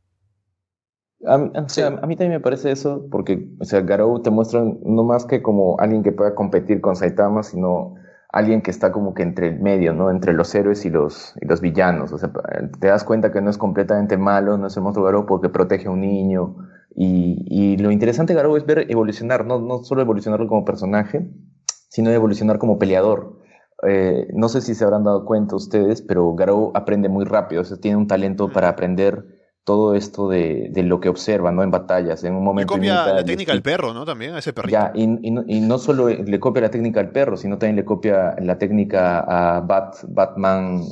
A, 1.26 1.34
a, 1.34 2.06
mí 2.06 2.16
también 2.16 2.30
me 2.30 2.40
parece 2.40 2.72
eso, 2.72 3.06
porque, 3.10 3.46
o 3.60 3.64
sea, 3.66 3.82
Garou 3.82 4.22
te 4.22 4.30
muestra 4.30 4.62
no 4.62 5.04
más 5.04 5.26
que 5.26 5.42
como 5.42 5.78
alguien 5.80 6.02
que 6.02 6.12
pueda 6.12 6.34
competir 6.34 6.80
con 6.80 6.96
Saitama, 6.96 7.42
sino 7.42 7.94
alguien 8.32 8.62
que 8.62 8.70
está 8.70 8.90
como 8.92 9.14
que 9.14 9.22
entre 9.22 9.48
el 9.48 9.60
medio, 9.60 9.92
¿no? 9.92 10.10
Entre 10.10 10.32
los 10.32 10.54
héroes 10.54 10.84
y 10.86 10.90
los, 10.90 11.34
y 11.40 11.46
los 11.46 11.60
villanos. 11.60 12.12
O 12.12 12.18
sea, 12.18 12.32
te 12.80 12.86
das 12.88 13.04
cuenta 13.04 13.30
que 13.30 13.42
no 13.42 13.50
es 13.50 13.58
completamente 13.58 14.16
malo, 14.16 14.56
no 14.56 14.66
es 14.66 14.76
el 14.76 14.82
monstruo 14.82 15.04
Garou 15.04 15.26
porque 15.26 15.50
protege 15.50 15.88
a 15.88 15.90
un 15.90 16.00
niño. 16.00 16.56
Y, 16.94 17.46
y 17.48 17.76
lo 17.76 17.90
interesante 17.90 18.32
de 18.32 18.38
Garou 18.38 18.56
es 18.56 18.64
ver 18.66 18.90
evolucionar, 18.90 19.44
no, 19.44 19.60
no 19.60 19.84
solo 19.84 20.00
evolucionarlo 20.00 20.48
como 20.48 20.64
personaje, 20.64 21.30
sino 21.88 22.10
evolucionar 22.10 22.58
como 22.58 22.78
peleador. 22.78 23.38
Eh, 23.86 24.28
no 24.32 24.48
sé 24.48 24.62
si 24.62 24.74
se 24.74 24.84
habrán 24.84 25.04
dado 25.04 25.26
cuenta 25.26 25.56
ustedes, 25.56 26.00
pero 26.00 26.34
Garou 26.34 26.70
aprende 26.74 27.08
muy 27.08 27.24
rápido, 27.24 27.62
o 27.62 27.64
sea, 27.64 27.76
tiene 27.78 27.96
un 27.96 28.06
talento 28.06 28.48
para 28.48 28.68
aprender 28.68 29.41
todo 29.64 29.94
esto 29.94 30.28
de, 30.28 30.68
de, 30.70 30.82
lo 30.82 31.00
que 31.00 31.08
observa, 31.08 31.52
¿no? 31.52 31.62
En 31.62 31.70
batallas, 31.70 32.24
en 32.24 32.34
un 32.34 32.42
momento... 32.42 32.74
Le 32.74 32.78
copia 32.80 33.14
la 33.14 33.24
técnica 33.24 33.52
al 33.52 33.62
perro, 33.62 33.94
¿no? 33.94 34.04
También, 34.04 34.34
a 34.34 34.38
ese 34.38 34.52
perrito. 34.52 34.72
Ya, 34.72 34.92
y, 34.94 35.02
y, 35.04 35.30
no, 35.30 35.44
y, 35.46 35.60
no, 35.60 35.78
solo 35.78 36.08
le 36.08 36.40
copia 36.40 36.62
la 36.62 36.70
técnica 36.70 37.00
al 37.00 37.10
perro, 37.10 37.36
sino 37.36 37.58
también 37.58 37.76
le 37.76 37.84
copia 37.84 38.34
la 38.40 38.58
técnica 38.58 39.20
a 39.20 39.60
Bat, 39.60 39.96
Batman... 40.08 40.82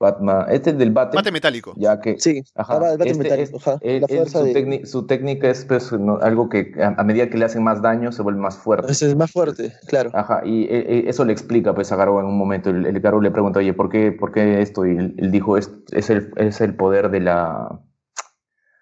Batman, 0.00 0.46
este 0.48 0.70
es 0.70 0.78
del 0.78 0.92
bate. 0.92 1.16
Bate 1.16 1.32
metálico. 1.32 1.74
Ya 1.76 2.00
que, 2.00 2.20
sí, 2.20 2.44
ajá, 2.54 2.76
el 2.76 2.98
bate 2.98 3.10
este, 3.10 3.22
metálico. 3.24 3.56
Ajá, 3.56 3.78
él, 3.80 4.00
la 4.00 4.06
fuerza 4.06 4.38
su, 4.38 4.44
de... 4.44 4.82
su, 4.86 5.06
técnica 5.06 5.50
es 5.50 5.64
pues, 5.64 5.90
no, 5.90 6.18
algo 6.18 6.48
que 6.48 6.72
a, 6.80 6.94
a, 6.96 7.02
medida 7.02 7.28
que 7.28 7.36
le 7.36 7.44
hacen 7.44 7.64
más 7.64 7.82
daño 7.82 8.12
se 8.12 8.22
vuelve 8.22 8.40
más 8.40 8.56
fuerte. 8.56 8.92
Es 8.92 9.16
más 9.16 9.32
fuerte, 9.32 9.72
claro. 9.88 10.12
Ajá, 10.14 10.42
y 10.44 10.66
eh, 10.70 11.08
eso 11.08 11.24
le 11.24 11.32
explica 11.32 11.74
pues 11.74 11.90
a 11.90 11.96
Garou 11.96 12.20
en 12.20 12.26
un 12.26 12.38
momento. 12.38 12.70
El, 12.70 12.86
el 12.86 13.00
Garou 13.00 13.20
le 13.20 13.32
pregunta, 13.32 13.58
oye, 13.58 13.74
¿por 13.74 13.88
qué, 13.88 14.12
por 14.12 14.30
qué 14.30 14.62
esto? 14.62 14.86
Y 14.86 14.90
él, 14.96 15.16
él 15.18 15.32
dijo, 15.32 15.56
es, 15.56 15.72
es, 15.90 16.10
el, 16.10 16.32
es 16.36 16.60
el 16.60 16.76
poder 16.76 17.10
de 17.10 17.18
la 17.18 17.80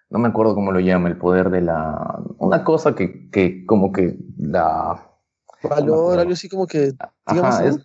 no 0.09 0.19
me 0.19 0.27
acuerdo 0.27 0.55
cómo 0.55 0.71
lo 0.71 0.79
llama, 0.79 1.09
el 1.09 1.17
poder 1.17 1.49
de 1.49 1.61
la... 1.61 2.21
Una 2.37 2.63
cosa 2.63 2.95
que, 2.95 3.29
que 3.29 3.65
como 3.65 3.91
que 3.91 4.17
la... 4.37 5.03
Valor, 5.63 6.19
algo 6.19 6.33
así 6.33 6.47
como 6.47 6.67
que... 6.67 6.93
Digamos, 7.29 7.55
Ajá, 7.55 7.65
es, 7.65 7.79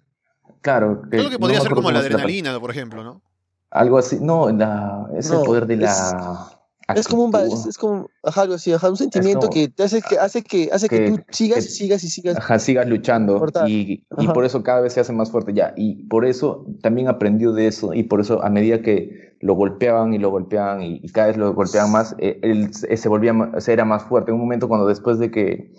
claro. 0.60 1.02
Que, 1.02 1.18
Creo 1.18 1.30
que 1.30 1.38
podría 1.38 1.58
no 1.58 1.64
ser 1.64 1.74
como 1.74 1.90
la 1.90 2.00
adrenalina, 2.00 2.52
la... 2.52 2.60
por 2.60 2.70
ejemplo, 2.70 3.02
¿no? 3.02 3.22
Algo 3.70 3.98
así, 3.98 4.18
no, 4.20 4.50
la, 4.50 5.08
es 5.16 5.30
no, 5.30 5.40
el 5.40 5.46
poder 5.46 5.66
de 5.66 5.76
la... 5.78 6.48
Es, 6.88 7.00
es 7.00 7.08
como 7.08 7.24
un 7.24 7.36
es, 7.36 7.66
es 7.66 7.78
como 7.78 8.10
ajá, 8.22 8.42
algo 8.42 8.54
así, 8.54 8.72
ajá, 8.72 8.90
un 8.90 8.96
sentimiento 8.96 9.48
como, 9.48 9.52
que 9.52 9.68
te 9.68 9.84
hace 9.84 10.02
que 10.02 10.18
hace 10.18 10.42
que 10.42 10.68
hace 10.72 10.88
que, 10.88 10.98
que 10.98 11.10
tú 11.12 11.22
sigas 11.30 11.64
que, 11.64 11.70
y 11.70 11.74
sigas 11.74 12.04
y 12.04 12.08
sigas 12.08 12.36
ajá, 12.36 12.58
sigas 12.58 12.86
luchando 12.86 13.46
y, 13.66 14.04
y, 14.18 14.28
por 14.28 14.44
eso 14.44 14.62
cada 14.62 14.80
vez 14.80 14.92
se 14.92 15.00
hace 15.00 15.12
más 15.12 15.30
fuerte 15.30 15.54
ya 15.54 15.72
y 15.76 16.04
por 16.08 16.26
eso 16.26 16.66
también 16.82 17.08
aprendió 17.08 17.52
de 17.52 17.68
eso 17.68 17.94
y 17.94 18.02
por 18.02 18.20
eso 18.20 18.42
a 18.42 18.50
medida 18.50 18.82
que 18.82 19.31
lo 19.42 19.54
golpeaban 19.54 20.14
y 20.14 20.18
lo 20.18 20.30
golpeaban 20.30 20.82
y, 20.82 21.00
y 21.02 21.08
cada 21.10 21.26
vez 21.28 21.36
lo 21.36 21.52
golpeaban 21.52 21.92
más 21.92 22.14
eh, 22.18 22.38
él, 22.42 22.72
se 22.72 23.08
volvía 23.08 23.34
se 23.58 23.72
era 23.72 23.84
más 23.84 24.04
fuerte 24.04 24.30
en 24.30 24.36
un 24.36 24.40
momento 24.40 24.68
cuando 24.68 24.86
después 24.86 25.18
de 25.18 25.30
que 25.30 25.72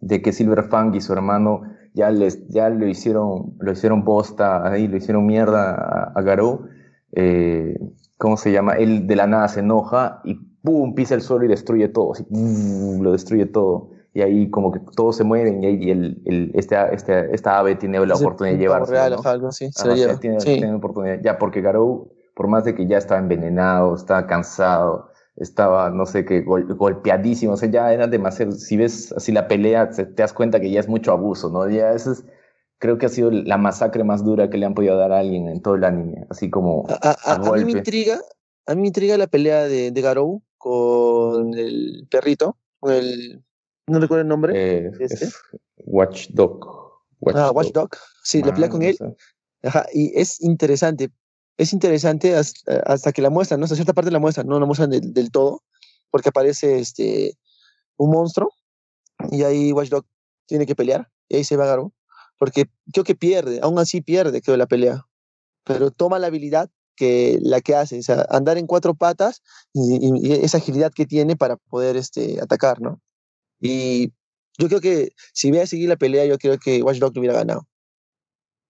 de 0.00 0.22
que 0.22 0.32
Silverfang 0.32 0.94
y 0.94 1.00
su 1.00 1.12
hermano 1.12 1.62
ya 1.94 2.10
les 2.10 2.48
ya 2.48 2.70
lo 2.70 2.86
hicieron 2.88 3.54
lo 3.60 3.72
hicieron 3.72 4.04
posta 4.04 4.66
ahí 4.66 4.88
lo 4.88 4.96
hicieron 4.96 5.26
mierda 5.26 5.74
a, 5.74 6.12
a 6.14 6.22
Garou 6.22 6.66
eh, 7.14 7.78
¿cómo 8.18 8.36
se 8.36 8.52
llama? 8.52 8.74
Él 8.74 9.06
de 9.08 9.16
la 9.16 9.26
nada 9.26 9.48
se 9.48 9.60
enoja 9.60 10.20
y 10.24 10.34
¡pum! 10.62 10.94
pisa 10.94 11.16
el 11.16 11.22
suelo 11.22 11.44
y 11.44 11.48
destruye 11.48 11.88
todo, 11.88 12.12
así, 12.12 12.22
¡pum! 12.22 13.02
lo 13.02 13.10
destruye 13.12 13.46
todo. 13.46 13.90
Y 14.14 14.20
ahí 14.20 14.48
como 14.50 14.70
que 14.70 14.80
todos 14.94 15.16
se 15.16 15.24
mueven 15.24 15.64
y, 15.64 15.66
ahí 15.66 15.90
el, 15.90 16.22
el, 16.26 16.50
este, 16.54 16.76
este, 16.92 17.34
esta 17.34 17.58
ave 17.58 17.74
tiene 17.74 18.04
la 18.06 18.14
oportunidad 18.14 18.54
de 18.54 18.60
llevarse. 18.60 18.92
real, 18.92 19.16
¿no? 19.16 19.28
algo 19.28 19.48
así, 19.48 19.72
se 19.72 19.80
Ajá, 19.80 19.88
lo 19.88 19.94
o 19.94 19.96
sea, 19.96 20.06
lleva. 20.06 20.20
tiene, 20.20 20.40
Sí. 20.40 20.54
tiene 20.58 20.74
oportunidad. 20.74 21.18
Ya, 21.22 21.36
porque 21.38 21.62
Garou, 21.62 22.12
por 22.42 22.50
más 22.50 22.64
de 22.64 22.74
que 22.74 22.88
ya 22.88 22.98
estaba 22.98 23.20
envenenado, 23.20 23.94
estaba 23.94 24.26
cansado, 24.26 25.12
estaba, 25.36 25.90
no 25.90 26.06
sé 26.06 26.24
qué, 26.24 26.40
gol- 26.44 26.74
golpeadísimo, 26.74 27.52
o 27.52 27.56
sea, 27.56 27.70
ya 27.70 27.92
era 27.92 28.08
demasiado, 28.08 28.50
si 28.50 28.76
ves 28.76 29.12
así 29.12 29.30
la 29.30 29.46
pelea, 29.46 29.90
te, 29.90 30.06
te 30.06 30.22
das 30.22 30.32
cuenta 30.32 30.58
que 30.58 30.68
ya 30.68 30.80
es 30.80 30.88
mucho 30.88 31.12
abuso, 31.12 31.50
¿no? 31.50 31.70
Ya 31.70 31.92
eso 31.92 32.10
es, 32.10 32.24
creo 32.78 32.98
que 32.98 33.06
ha 33.06 33.10
sido 33.10 33.30
la 33.30 33.58
masacre 33.58 34.02
más 34.02 34.24
dura 34.24 34.50
que 34.50 34.58
le 34.58 34.66
han 34.66 34.74
podido 34.74 34.96
dar 34.96 35.12
a 35.12 35.20
alguien 35.20 35.46
en 35.48 35.62
todo 35.62 35.76
el 35.76 35.84
anime, 35.84 36.26
así 36.30 36.50
como 36.50 36.84
A, 36.88 36.94
a- 36.94 37.10
a- 37.12 37.32
a 37.34 37.34
a 37.36 37.52
mí 37.52 37.64
me 37.64 37.70
intriga, 37.78 38.20
a 38.66 38.74
mí 38.74 38.80
me 38.80 38.86
intriga 38.88 39.16
la 39.16 39.28
pelea 39.28 39.68
de, 39.68 39.92
de 39.92 40.00
Garou 40.00 40.42
con 40.58 41.54
el 41.54 42.08
perrito, 42.10 42.56
con 42.80 42.92
el, 42.92 43.44
no 43.86 44.00
recuerdo 44.00 44.22
el 44.22 44.28
nombre. 44.28 44.52
Eh, 44.56 44.90
¿Este? 44.98 45.26
es 45.26 45.36
Watchdog. 45.86 46.66
ah, 47.36 47.52
Watchdog. 47.52 47.90
Sí, 48.24 48.42
la 48.42 48.52
pelea 48.52 48.66
Ah, 48.66 48.72
con 48.72 48.80
no 48.80 48.86
él. 48.88 48.96
sé. 48.96 49.16
Ajá, 49.62 49.86
y 49.92 50.10
es 50.18 50.40
interesante. 50.40 51.12
Es 51.56 51.72
interesante 51.72 52.34
hasta, 52.34 52.80
hasta 52.86 53.12
que 53.12 53.22
la 53.22 53.30
muestran, 53.30 53.60
¿no? 53.60 53.64
Hasta 53.64 53.76
cierta 53.76 53.92
parte 53.92 54.10
la 54.10 54.18
muestran, 54.18 54.46
no 54.46 54.58
la 54.58 54.66
muestran 54.66 54.90
del, 54.90 55.30
todo, 55.30 55.62
porque 56.10 56.30
aparece 56.30 56.78
este 56.78 57.36
un 57.96 58.10
monstruo 58.10 58.50
y 59.30 59.42
ahí 59.44 59.72
Watchdog 59.72 60.04
tiene 60.46 60.66
que 60.66 60.74
pelear, 60.74 61.10
y 61.28 61.36
ahí 61.36 61.44
se 61.44 61.56
va 61.56 61.66
Garou, 61.66 61.92
porque 62.38 62.66
creo 62.92 63.04
que 63.04 63.14
pierde, 63.14 63.60
aún 63.62 63.78
así 63.78 64.00
pierde, 64.00 64.42
creo, 64.42 64.56
la 64.56 64.66
pelea, 64.66 65.06
pero 65.64 65.90
toma 65.90 66.18
la 66.18 66.26
habilidad 66.26 66.70
que 66.96 67.38
la 67.40 67.60
que 67.60 67.74
hace, 67.74 67.98
o 67.98 68.02
sea, 68.02 68.26
andar 68.28 68.58
en 68.58 68.66
cuatro 68.66 68.94
patas 68.94 69.42
y, 69.72 70.32
esa 70.44 70.58
agilidad 70.58 70.92
que 70.92 71.06
tiene 71.06 71.36
para 71.36 71.56
poder 71.56 71.96
este, 71.96 72.40
atacar, 72.40 72.80
¿no? 72.80 73.00
Y 73.60 74.12
yo 74.58 74.68
creo 74.68 74.80
que 74.80 75.12
si 75.32 75.50
voy 75.50 75.60
a 75.60 75.66
seguir 75.66 75.88
la 75.88 75.96
pelea, 75.96 76.26
yo 76.26 76.36
creo 76.38 76.58
que 76.58 76.82
Watchdog 76.82 77.14
lo 77.14 77.20
hubiera 77.20 77.38
ganado. 77.38 77.66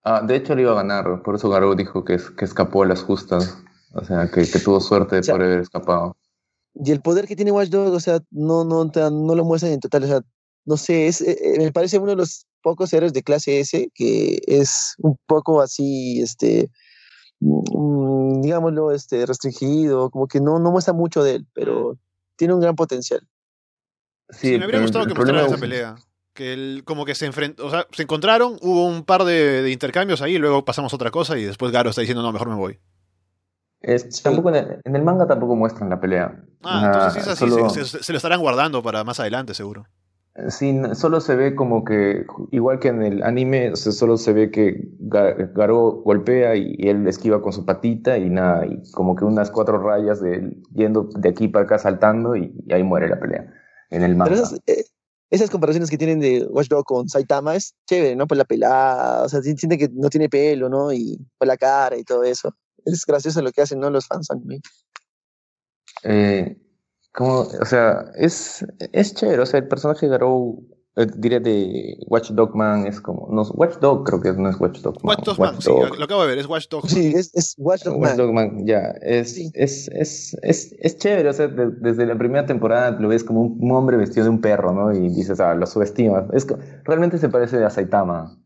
Ah, 0.05 0.21
de 0.21 0.37
hecho 0.37 0.55
le 0.55 0.63
iba 0.63 0.73
a 0.73 0.77
ganar, 0.83 1.23
por 1.23 1.37
eso 1.37 1.49
Garou 1.49 1.75
dijo 1.77 2.05
que, 2.05 2.19
que 2.37 2.45
escapó 2.45 2.83
a 2.83 2.87
las 2.87 3.03
justas, 3.03 3.59
o 3.95 4.05
sea, 4.05 4.29
que, 4.31 4.43
que 4.51 4.59
tuvo 4.59 4.81
suerte 4.81 5.19
O 5.19 5.23
sea, 5.23 5.35
por 5.35 5.43
haber 5.45 5.61
escapado. 5.61 6.17
Y 6.75 6.91
el 6.91 7.01
poder 7.01 7.27
que 7.27 7.37
tiene 7.37 7.53
Watch 7.53 7.69
Dogs, 7.69 7.91
o 7.97 8.01
sea, 8.01 8.21
no, 8.31 8.65
no, 8.65 8.85
no 8.85 9.35
lo 9.35 9.45
muestran 9.45 9.73
en 9.73 9.81
total, 9.81 10.05
o 10.05 10.07
sea, 10.07 10.21
no 10.65 10.77
sé, 10.77 11.07
es, 11.07 11.21
eh, 11.21 11.37
eh, 11.41 11.59
me 11.59 11.71
parece 11.73 11.99
uno 11.99 12.11
de 12.11 12.17
los 12.17 12.47
pocos 12.63 12.93
héroes 12.93 13.13
de 13.13 13.23
clase 13.23 13.61
S 13.61 13.91
que 13.95 14.41
es 14.47 14.95
un 14.99 15.17
poco 15.27 15.61
así, 15.61 16.21
este, 16.23 16.71
mm, 17.41 18.41
digámoslo, 18.41 18.91
este, 18.93 19.25
restringido, 19.27 20.11
como 20.11 20.27
que 20.27 20.41
no, 20.41 20.59
no 20.59 20.71
muestra 20.73 20.95
mucho 20.95 21.23
de 21.23 21.37
él, 21.37 21.47
pero 21.53 21.99
tiene 22.37 22.55
un 22.55 22.61
gran 22.61 22.75
potencial. 22.75 23.21
Sí, 24.31 24.49
Sí, 24.49 24.59
me 24.59 24.65
habría 24.65 24.79
el- 24.79 24.87
gustado 24.87 25.07
que 25.07 25.15
mostraran 25.15 25.47
esa 25.47 25.59
pelea. 25.59 25.95
Que 26.35 26.55
el, 26.55 26.83
como 26.85 27.05
que 27.05 27.15
se 27.15 27.27
enfrentó, 27.27 27.67
o 27.67 27.71
sea, 27.71 27.87
se 27.93 28.03
encontraron, 28.05 28.57
hubo 28.63 28.87
un 28.87 29.05
par 29.05 29.25
de, 29.25 29.63
de 29.63 29.71
intercambios 29.71 30.23
ahí, 30.23 30.39
luego 30.39 30.65
pasamos 30.65 30.93
a 30.93 30.97
otra 30.97 31.11
cosa 31.11 31.37
y 31.37 31.45
después 31.45 31.73
Garo 31.73 31.91
está 31.91 32.01
diciendo, 32.01 32.23
no, 32.23 32.33
mejor 32.33 32.49
me 32.49 32.55
voy. 32.55 32.79
es- 33.81 34.23
tampoco 34.23 34.49
en 34.51 34.55
el, 34.57 34.81
en 34.85 34.97
el 34.97 35.03
manga 35.03 35.27
tampoco 35.27 35.57
muestran 35.57 35.91
la 35.91 36.01
pelea. 36.01 36.43
Ah, 36.63 36.83
entonces 36.87 37.13
sí 37.13 37.19
es 37.19 37.29
así, 37.29 37.51
solo- 37.51 37.69
se, 37.71 37.85
se- 37.85 38.03
se 38.03 38.13
lo 38.13 38.17
estarán 38.17 38.41
guardando 38.41 38.83
para 38.83 39.05
más 39.05 39.21
adelante, 39.21 39.55
seguro. 39.55 39.87
Sí, 40.49 40.81
solo 40.95 41.21
se 41.21 41.37
ve 41.37 41.55
como 41.55 41.85
que, 41.85 42.25
igual 42.53 42.79
que 42.79 42.89
en 42.89 43.03
el 43.03 43.23
anime, 43.23 43.71
o 43.73 43.77
sea, 43.77 43.93
solo 43.93 44.17
se 44.17 44.33
ve 44.33 44.51
que 44.51 44.89
Ga- 45.01 45.53
Garou 45.53 46.03
golpea 46.05 46.57
y, 46.57 46.75
y 46.79 46.89
él 46.89 47.07
esquiva 47.07 47.43
con 47.43 47.53
su 47.53 47.67
patita 47.67 48.17
y 48.17 48.31
nada, 48.31 48.65
y 48.65 48.81
como 48.93 49.15
que 49.15 49.27
unas 49.27 49.51
cuatro 49.51 49.79
rayas 49.79 50.23
de 50.23 50.37
él 50.37 50.63
yendo 50.75 51.11
de 51.15 51.29
aquí 51.29 51.49
para 51.49 51.67
acá 51.67 51.79
saltando 51.79 52.35
y, 52.35 52.55
y 52.67 52.73
ahí 52.73 52.83
muere 52.83 53.11
la 53.11 53.21
pelea 53.21 53.53
en 53.91 54.03
el 54.05 54.17
manga. 54.17 54.31
Pero 54.35 54.45
eh, 54.67 54.85
esas 55.33 55.49
comparaciones 55.49 55.89
que 55.89 55.97
tienen 55.97 56.21
de 56.21 56.45
Watch 56.45 56.69
Dogs 56.69 56.85
con 56.85 57.09
Saitama 57.09 57.57
es 57.57 57.75
chévere, 57.89 58.15
¿no? 58.15 58.27
Por 58.27 58.37
la 58.37 58.45
pelada, 58.45 59.23
o 59.23 59.29
sea, 59.31 59.41
siente 59.41 59.79
que 59.79 59.89
no 59.91 60.11
tiene 60.11 60.29
pelo, 60.29 60.69
¿no? 60.69 60.93
Y 60.93 61.19
por 61.39 61.49
la 61.49 61.57
cara 61.57 61.97
y 61.97 62.05
todo 62.05 62.23
eso. 62.23 62.55
Es 62.85 63.07
gracioso 63.07 63.41
lo 63.41 63.51
que 63.51 63.63
hacen, 63.63 63.81
¿no? 63.81 63.89
Los 63.89 64.07
fans 64.07 64.31
anime. 64.31 64.61
Eh, 66.05 66.55
como, 67.13 67.41
o 67.41 67.65
sea, 67.65 68.13
es, 68.15 68.63
es 68.93 69.15
chévere, 69.15 69.41
o 69.41 69.47
sea, 69.47 69.61
el 69.61 69.69
personaje 69.69 70.05
de 70.05 70.13
Garou, 70.13 70.69
eh, 70.97 71.07
diré 71.17 71.41
de 71.41 71.97
Watchdog 72.09 72.55
Man, 72.55 72.87
es 72.87 73.01
como, 73.01 73.29
no, 73.31 73.43
Watchdog 73.55 74.05
creo 74.05 74.21
que 74.21 74.33
no 74.35 74.49
es 74.51 74.61
Watchdog 74.61 74.95
Man. 75.03 75.17
Watch 75.17 75.25
Dogs 75.25 75.39
Man, 75.39 75.61
sí, 75.61 75.71
lo 75.99 76.05
acabo 76.05 76.23
de 76.23 76.29
ver, 76.29 76.39
es 76.39 76.47
Watch 76.47 76.69
Dogs. 76.69 76.91
Sí, 76.93 77.13
es, 77.17 77.35
es 77.35 77.55
Watch 77.59 77.85
Dogs 77.85 77.99
Man. 77.99 78.11
Watchdog 78.11 78.33
Man, 78.35 78.67
ya, 78.67 78.95
es, 79.03 79.33
Sí. 79.35 79.51
es, 79.55 79.89
es, 79.89 80.37
es, 80.43 80.75
es 80.79 80.97
chévere, 80.99 81.29
o 81.29 81.33
sea, 81.33 81.49
de- 81.49 81.71
desde 81.81 82.05
la 82.07 82.17
primera 82.19 82.45
temporada 82.47 82.91
lo 82.93 83.09
ves 83.09 83.25
como 83.25 83.41
un, 83.43 83.57
un 83.61 83.73
hombre 83.73 83.97
vestido 83.97 84.25
de 84.25 84.31
un 84.31 84.41
perro, 84.41 84.73
¿no? 84.73 84.93
Y 84.93 85.09
dices, 85.09 85.41
ah, 85.41 85.55
lo 85.55 85.67
subestimas. 85.67 86.25
Es, 86.33 86.47
realmente 86.85 87.19
se 87.19 87.29
parece 87.29 87.65
a 87.65 87.71
Saitama, 87.71 88.37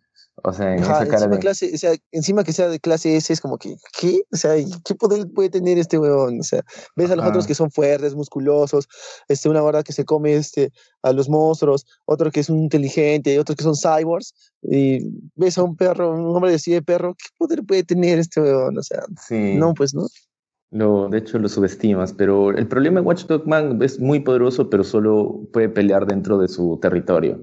o 0.42 0.52
sea, 0.52 0.74
en 0.76 0.82
Ajá, 0.82 1.02
esa 1.02 1.06
cara 1.06 1.16
encima, 1.16 1.34
de... 1.36 1.40
clase, 1.40 1.70
o 1.74 1.78
sea, 1.78 1.92
encima 2.12 2.44
que 2.44 2.52
sea 2.52 2.68
de 2.68 2.78
clase 2.78 3.16
S 3.16 3.32
es 3.32 3.40
como 3.40 3.56
que, 3.58 3.76
¿qué? 3.98 4.22
O 4.32 4.36
sea, 4.36 4.56
¿y 4.58 4.66
¿qué 4.84 4.94
poder 4.94 5.26
puede 5.34 5.48
tener 5.50 5.78
este 5.78 5.98
weón? 5.98 6.40
O 6.40 6.42
sea, 6.42 6.62
ves 6.94 7.10
a 7.10 7.16
los 7.16 7.22
Ajá. 7.22 7.30
otros 7.30 7.46
que 7.46 7.54
son 7.54 7.70
fuertes, 7.70 8.14
musculosos, 8.14 8.86
este, 9.28 9.48
una 9.48 9.60
guarda 9.60 9.82
que 9.82 9.92
se 9.92 10.04
come 10.04 10.34
este, 10.34 10.70
a 11.02 11.12
los 11.12 11.28
monstruos, 11.28 11.86
otro 12.04 12.30
que 12.30 12.40
es 12.40 12.50
un 12.50 12.62
inteligente, 12.64 13.38
otros 13.38 13.56
que 13.56 13.64
son 13.64 13.74
cyborgs, 13.76 14.34
y 14.62 15.08
ves 15.36 15.56
a 15.58 15.62
un 15.62 15.76
perro, 15.76 16.12
un 16.12 16.36
hombre 16.36 16.54
así 16.54 16.72
de 16.72 16.82
perro, 16.82 17.14
¿qué 17.14 17.28
poder 17.38 17.64
puede 17.64 17.84
tener 17.84 18.18
este 18.18 18.40
weón? 18.40 18.76
O 18.78 18.82
sea, 18.82 19.02
Sí. 19.26 19.54
no, 19.56 19.72
pues 19.74 19.94
no. 19.94 20.06
Lo, 20.72 21.08
de 21.08 21.18
hecho, 21.18 21.38
lo 21.38 21.48
subestimas, 21.48 22.12
pero 22.12 22.50
el 22.50 22.66
problema 22.66 23.00
de 23.00 23.06
Watchdog 23.06 23.46
Man 23.46 23.80
es 23.82 24.00
muy 24.00 24.20
poderoso, 24.20 24.68
pero 24.68 24.82
solo 24.84 25.42
puede 25.52 25.68
pelear 25.68 26.06
dentro 26.06 26.38
de 26.38 26.48
su 26.48 26.78
territorio. 26.82 27.40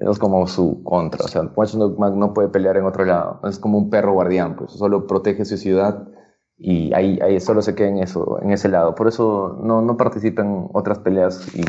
Es 0.00 0.18
como 0.18 0.46
su 0.46 0.82
contra. 0.84 1.24
O 1.24 1.28
sea, 1.28 1.42
Watchdog 1.42 1.98
Man 1.98 2.18
no 2.18 2.32
puede 2.32 2.48
pelear 2.48 2.76
en 2.76 2.84
otro 2.84 3.04
lado. 3.04 3.40
Es 3.44 3.58
como 3.58 3.78
un 3.78 3.90
perro 3.90 4.12
guardián, 4.12 4.56
pues 4.56 4.72
solo 4.72 5.06
protege 5.06 5.44
su 5.44 5.56
ciudad 5.56 6.06
y 6.56 6.92
ahí, 6.92 7.18
ahí 7.22 7.40
solo 7.40 7.62
se 7.62 7.74
queda 7.74 7.88
en 7.88 7.98
eso, 7.98 8.40
en 8.42 8.50
ese 8.50 8.68
lado. 8.68 8.94
Por 8.94 9.08
eso 9.08 9.58
no, 9.62 9.82
no 9.82 9.96
participa 9.96 10.42
en 10.42 10.68
otras 10.72 10.98
peleas 11.00 11.54
y 11.54 11.62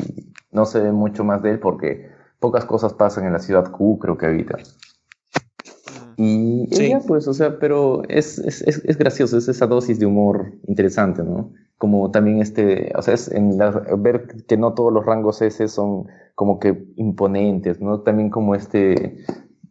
no 0.51 0.65
se 0.65 0.79
ve 0.79 0.91
mucho 0.91 1.23
más 1.23 1.41
de 1.41 1.51
él 1.51 1.59
porque 1.59 2.09
pocas 2.39 2.65
cosas 2.65 2.93
pasan 2.93 3.25
en 3.25 3.33
la 3.33 3.39
ciudad 3.39 3.71
Q, 3.71 3.99
creo 3.99 4.17
que 4.17 4.25
habita. 4.25 4.57
Mm. 6.17 6.65
Y 6.69 6.83
ella, 6.83 6.99
pues, 7.07 7.27
o 7.27 7.33
sea, 7.33 7.59
pero 7.59 8.01
es, 8.09 8.39
es, 8.39 8.61
es, 8.61 8.97
gracioso, 8.97 9.37
es 9.37 9.47
esa 9.47 9.67
dosis 9.67 9.99
de 9.99 10.05
humor 10.05 10.53
interesante, 10.67 11.23
¿no? 11.23 11.53
Como 11.79 12.11
también 12.11 12.41
este, 12.41 12.91
o 12.95 13.01
sea, 13.01 13.15
es 13.15 13.31
en 13.31 13.57
ver 13.97 14.27
que 14.47 14.57
no 14.57 14.73
todos 14.73 14.93
los 14.93 15.05
rangos 15.05 15.41
S 15.41 15.67
son 15.69 16.07
como 16.35 16.59
que 16.59 16.85
imponentes, 16.97 17.81
¿no? 17.81 18.01
También 18.01 18.29
como 18.29 18.53
este 18.53 19.25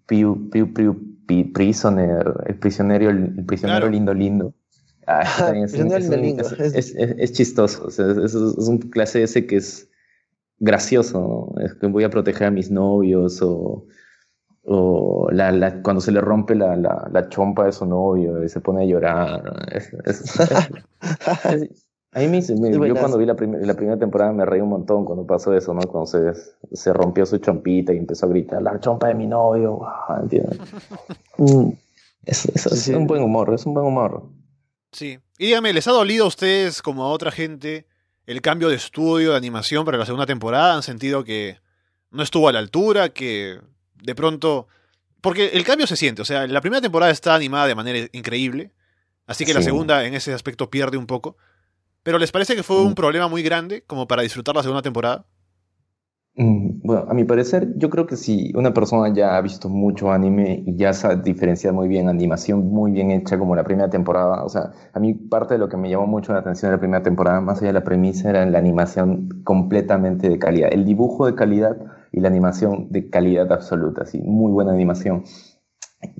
Piu, 0.06 0.50
Piu, 0.50 0.72
Piu, 0.72 1.52
Prisoner, 1.52 2.34
el 2.46 2.58
prisionero, 2.58 3.10
el 3.10 3.44
prisionero 3.44 3.88
lindo 3.88 4.12
lindo. 4.14 4.54
Ah, 5.06 5.22
es, 5.54 5.74
es, 5.74 6.94
es, 6.96 7.32
chistoso, 7.32 7.86
o 7.86 7.90
sea, 7.90 8.06
es, 8.22 8.34
un 8.34 8.78
clase 8.78 9.22
ese 9.22 9.46
que 9.46 9.56
es 9.56 9.88
gracioso, 10.58 11.54
¿no? 11.56 11.62
Es 11.64 11.74
que 11.74 11.86
voy 11.86 12.04
a 12.04 12.10
proteger 12.10 12.48
a 12.48 12.50
mis 12.50 12.70
novios 12.70 13.40
o, 13.40 13.86
o 14.64 15.30
la, 15.30 15.52
la, 15.52 15.82
cuando 15.82 16.00
se 16.02 16.12
le 16.12 16.20
rompe 16.20 16.54
la, 16.54 16.76
la, 16.76 17.08
la, 17.10 17.28
chompa 17.30 17.64
de 17.64 17.72
su 17.72 17.86
novio 17.86 18.44
y 18.44 18.48
se 18.48 18.60
pone 18.60 18.82
a 18.82 18.86
llorar. 18.86 19.42
a 22.18 22.28
mí 22.28 22.28
me, 22.28 22.42
yo 22.42 22.94
cuando 22.96 23.18
vi 23.18 23.26
la, 23.26 23.34
la, 23.34 23.74
primera 23.74 23.98
temporada 23.98 24.32
me 24.32 24.44
reí 24.44 24.60
un 24.60 24.70
montón 24.70 25.04
cuando 25.04 25.26
pasó 25.26 25.54
eso, 25.54 25.72
¿no? 25.72 25.80
Cuando 25.82 26.06
se, 26.06 26.32
se 26.72 26.92
rompió 26.92 27.24
su 27.26 27.38
chompita 27.38 27.92
y 27.92 27.98
empezó 27.98 28.26
a 28.26 28.28
gritar, 28.28 28.60
la 28.62 28.80
chompa 28.80 29.08
de 29.08 29.14
mi 29.14 29.26
novio, 29.26 29.80
¿entiendes? 30.20 30.58
Mm. 31.40 31.70
es 32.26 32.88
un 32.88 33.06
buen 33.06 33.22
humor, 33.22 33.54
es 33.54 33.64
un 33.64 33.72
buen 33.72 33.86
humor. 33.86 34.28
Sí. 34.90 35.20
Y 35.38 35.46
dígame, 35.46 35.72
¿les 35.72 35.86
ha 35.86 35.92
dolido 35.92 36.24
a 36.24 36.28
ustedes, 36.28 36.82
como 36.82 37.04
a 37.04 37.10
otra 37.10 37.30
gente, 37.30 37.86
el 38.26 38.42
cambio 38.42 38.68
de 38.68 38.74
estudio, 38.74 39.30
de 39.30 39.36
animación 39.36 39.84
para 39.84 39.98
la 39.98 40.04
segunda 40.04 40.26
temporada? 40.26 40.74
¿Han 40.74 40.82
sentido 40.82 41.22
que 41.22 41.58
no 42.10 42.24
estuvo 42.24 42.48
a 42.48 42.52
la 42.52 42.58
altura? 42.58 43.10
¿Que 43.10 43.60
de 44.02 44.14
pronto... 44.16 44.66
Porque 45.20 45.48
el 45.48 45.64
cambio 45.64 45.86
se 45.86 45.96
siente, 45.96 46.22
o 46.22 46.24
sea, 46.24 46.46
la 46.46 46.60
primera 46.60 46.80
temporada 46.80 47.10
está 47.10 47.34
animada 47.34 47.66
de 47.66 47.74
manera 47.74 48.08
increíble, 48.12 48.72
así 49.26 49.44
que 49.44 49.52
la 49.52 49.62
segunda 49.62 50.04
en 50.04 50.14
ese 50.14 50.32
aspecto 50.32 50.70
pierde 50.70 50.96
un 50.96 51.06
poco. 51.06 51.36
Pero 52.02 52.18
¿les 52.18 52.32
parece 52.32 52.56
que 52.56 52.62
fue 52.62 52.82
un 52.82 52.92
mm. 52.92 52.94
problema 52.94 53.28
muy 53.28 53.42
grande 53.42 53.82
como 53.86 54.06
para 54.06 54.22
disfrutar 54.22 54.54
la 54.54 54.62
segunda 54.62 54.82
temporada? 54.82 55.26
Mm, 56.40 56.82
bueno, 56.84 57.04
a 57.08 57.14
mi 57.14 57.24
parecer, 57.24 57.76
yo 57.78 57.90
creo 57.90 58.06
que 58.06 58.14
si 58.14 58.52
una 58.54 58.72
persona 58.72 59.12
ya 59.12 59.36
ha 59.36 59.40
visto 59.40 59.68
mucho 59.68 60.12
anime 60.12 60.62
y 60.64 60.76
ya 60.76 60.92
sabe 60.92 61.16
diferenciar 61.16 61.74
muy 61.74 61.88
bien 61.88 62.08
animación 62.08 62.70
muy 62.70 62.92
bien 62.92 63.10
hecha 63.10 63.36
como 63.36 63.56
la 63.56 63.64
primera 63.64 63.90
temporada, 63.90 64.44
o 64.44 64.48
sea, 64.48 64.70
a 64.92 65.00
mí 65.00 65.14
parte 65.14 65.54
de 65.54 65.58
lo 65.58 65.68
que 65.68 65.76
me 65.76 65.90
llamó 65.90 66.06
mucho 66.06 66.32
la 66.32 66.38
atención 66.38 66.70
de 66.70 66.76
la 66.76 66.80
primera 66.80 67.02
temporada, 67.02 67.40
más 67.40 67.58
allá 67.58 67.68
de 67.68 67.72
la 67.72 67.82
premisa, 67.82 68.30
era 68.30 68.46
la 68.46 68.58
animación 68.58 69.42
completamente 69.42 70.28
de 70.28 70.38
calidad, 70.38 70.68
el 70.72 70.84
dibujo 70.84 71.26
de 71.26 71.34
calidad 71.34 71.76
y 72.12 72.20
la 72.20 72.28
animación 72.28 72.86
de 72.90 73.10
calidad 73.10 73.50
absoluta, 73.50 74.02
así, 74.02 74.18
muy 74.20 74.52
buena 74.52 74.70
animación. 74.70 75.24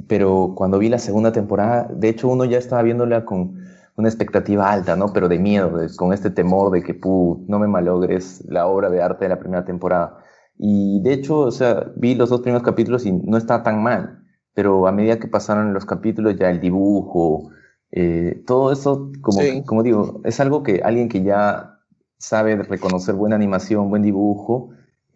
Pero 0.09 0.55
cuando 0.57 0.81
vi 0.81 0.89
la 0.89 0.99
segunda 0.99 1.31
temporada, 1.31 1.89
de 1.95 2.09
hecho 2.09 2.27
uno 2.27 2.45
ya 2.45 2.59
estaba 2.59 2.83
viéndola 2.83 3.25
con 3.25 3.68
una 3.99 4.09
expectativa 4.09 4.71
alta, 4.71 4.95
¿no? 4.95 5.13
Pero 5.13 5.29
de 5.29 5.39
miedo, 5.41 5.73
con 5.97 6.13
este 6.13 6.31
temor 6.31 6.71
de 6.71 6.83
que, 6.83 6.95
puh, 6.95 7.45
no 7.49 7.59
me 7.59 7.67
malogres 7.67 8.45
la 8.49 8.69
obra 8.69 8.91
de 8.91 9.03
arte 9.03 9.25
de 9.25 9.31
la 9.31 9.41
primera 9.41 9.65
temporada. 9.65 10.19
Y 10.57 11.03
de 11.03 11.13
hecho, 11.13 11.41
o 11.41 11.51
sea, 11.51 11.93
vi 11.97 12.15
los 12.15 12.31
dos 12.31 12.41
primeros 12.41 12.63
capítulos 12.63 13.05
y 13.05 13.13
no 13.13 13.37
está 13.37 13.65
tan 13.65 13.83
mal, 13.83 14.25
pero 14.55 14.87
a 14.87 14.93
medida 14.93 15.19
que 15.19 15.27
pasaron 15.27 15.75
los 15.75 15.85
capítulos, 15.85 16.37
ya 16.37 16.49
el 16.49 16.61
dibujo, 16.61 17.51
eh, 17.91 18.45
todo 18.47 18.71
eso, 18.71 19.11
como, 19.21 19.41
como 19.67 19.83
digo, 19.83 20.21
es 20.25 20.39
algo 20.39 20.63
que 20.63 20.81
alguien 20.85 21.09
que 21.09 21.25
ya 21.25 21.81
sabe 22.19 22.55
reconocer 22.55 23.17
buena 23.17 23.35
animación, 23.35 23.91
buen 23.91 24.03
dibujo, 24.03 24.71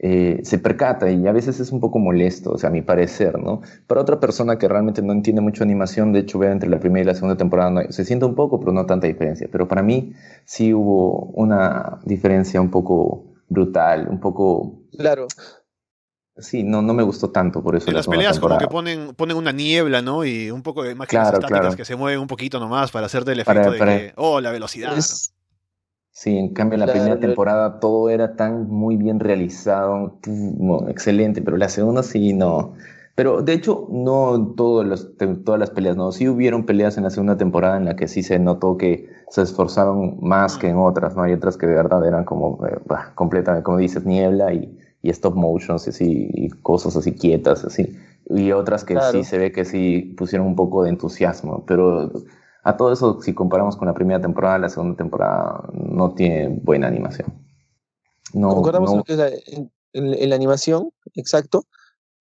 eh, 0.04 0.40
se 0.42 0.58
percata 0.58 1.08
y 1.12 1.28
a 1.28 1.32
veces 1.32 1.60
es 1.60 1.70
un 1.70 1.78
poco 1.78 2.00
molesto, 2.00 2.50
o 2.50 2.58
sea, 2.58 2.70
a 2.70 2.72
mi 2.72 2.82
parecer, 2.82 3.38
¿no? 3.38 3.62
Para 3.86 4.00
otra 4.00 4.18
persona 4.18 4.58
que 4.58 4.66
realmente 4.66 5.00
no 5.00 5.12
entiende 5.12 5.40
mucho 5.40 5.62
animación, 5.62 6.12
de 6.12 6.18
hecho, 6.18 6.40
ver 6.40 6.50
entre 6.50 6.68
la 6.68 6.80
primera 6.80 7.04
y 7.04 7.06
la 7.06 7.14
segunda 7.14 7.36
temporada 7.36 7.84
se 7.90 8.04
siente 8.04 8.24
un 8.24 8.34
poco, 8.34 8.58
pero 8.58 8.72
no 8.72 8.84
tanta 8.84 9.06
diferencia. 9.06 9.48
Pero 9.50 9.68
para 9.68 9.84
mí 9.84 10.12
sí 10.44 10.74
hubo 10.74 11.26
una 11.34 12.00
diferencia 12.04 12.60
un 12.60 12.70
poco 12.70 13.26
brutal, 13.48 14.08
un 14.10 14.18
poco... 14.18 14.80
Claro. 14.98 15.28
Sí, 16.36 16.64
no, 16.64 16.82
no 16.82 16.94
me 16.94 17.04
gustó 17.04 17.30
tanto 17.30 17.62
por 17.62 17.76
eso. 17.76 17.88
En 17.88 17.94
las 17.94 18.08
peleas 18.08 18.40
como 18.40 18.58
que 18.58 18.66
ponen, 18.66 19.14
ponen 19.14 19.36
una 19.36 19.52
niebla, 19.52 20.02
¿no? 20.02 20.24
Y 20.24 20.50
un 20.50 20.64
poco 20.64 20.82
de 20.82 20.92
imágenes 20.92 21.32
estáticas 21.32 21.76
que 21.76 21.84
se 21.84 21.94
mueven 21.94 22.18
un 22.18 22.26
poquito 22.26 22.58
nomás 22.58 22.90
para 22.90 23.06
hacerte 23.06 23.30
el 23.30 23.40
efecto 23.40 23.70
de 23.70 23.78
que, 23.78 24.12
oh, 24.16 24.40
la 24.40 24.50
velocidad. 24.50 24.96
Sí, 26.12 26.36
en 26.36 26.52
cambio 26.52 26.74
en 26.74 26.80
la 26.80 26.92
primera 26.92 27.18
temporada 27.18 27.80
todo 27.80 28.10
era 28.10 28.36
tan 28.36 28.68
muy 28.68 28.96
bien 28.96 29.18
realizado, 29.18 30.18
excelente, 30.88 31.40
pero 31.40 31.56
la 31.56 31.70
segunda 31.70 32.02
sí 32.02 32.34
no. 32.34 32.74
Pero 33.14 33.42
de 33.42 33.54
hecho, 33.54 33.88
no 33.90 34.54
todos 34.54 34.86
los, 34.86 35.16
todas 35.44 35.58
las 35.58 35.70
peleas, 35.70 35.96
no. 35.96 36.12
Sí 36.12 36.28
hubieron 36.28 36.64
peleas 36.64 36.98
en 36.98 37.04
la 37.04 37.10
segunda 37.10 37.36
temporada 37.36 37.78
en 37.78 37.86
la 37.86 37.96
que 37.96 38.08
sí 38.08 38.22
se 38.22 38.38
notó 38.38 38.76
que 38.76 39.08
se 39.28 39.42
esforzaron 39.42 40.18
más 40.20 40.58
que 40.58 40.68
en 40.68 40.76
otras, 40.76 41.16
¿no? 41.16 41.22
Hay 41.22 41.32
otras 41.32 41.56
que 41.56 41.66
de 41.66 41.74
verdad 41.74 42.06
eran 42.06 42.24
como 42.24 42.58
eh, 42.66 42.78
completamente, 43.14 43.64
como 43.64 43.78
dices, 43.78 44.04
niebla 44.04 44.52
y, 44.52 44.78
y 45.02 45.10
stop 45.10 45.34
motions 45.34 45.88
así, 45.88 46.30
y 46.32 46.48
cosas 46.50 46.94
así 46.96 47.12
quietas, 47.12 47.64
así. 47.64 47.96
Y 48.28 48.52
otras 48.52 48.84
que 48.84 48.98
sí 49.10 49.24
se 49.24 49.38
ve 49.38 49.52
que 49.52 49.64
sí 49.64 50.14
pusieron 50.16 50.46
un 50.46 50.56
poco 50.56 50.82
de 50.84 50.90
entusiasmo, 50.90 51.64
pero 51.66 52.10
a 52.62 52.76
todo 52.76 52.92
eso, 52.92 53.20
si 53.22 53.34
comparamos 53.34 53.76
con 53.76 53.88
la 53.88 53.94
primera 53.94 54.20
temporada, 54.20 54.58
la 54.58 54.68
segunda 54.68 54.96
temporada 54.96 55.68
no 55.72 56.14
tiene 56.14 56.48
buena 56.62 56.86
animación. 56.86 57.32
No, 58.32 58.54
Concordamos 58.54 58.94
lo 58.94 59.04
que 59.04 59.14
es 59.14 59.68
en, 59.92 60.30
la 60.30 60.36
animación, 60.36 60.90
exacto, 61.14 61.66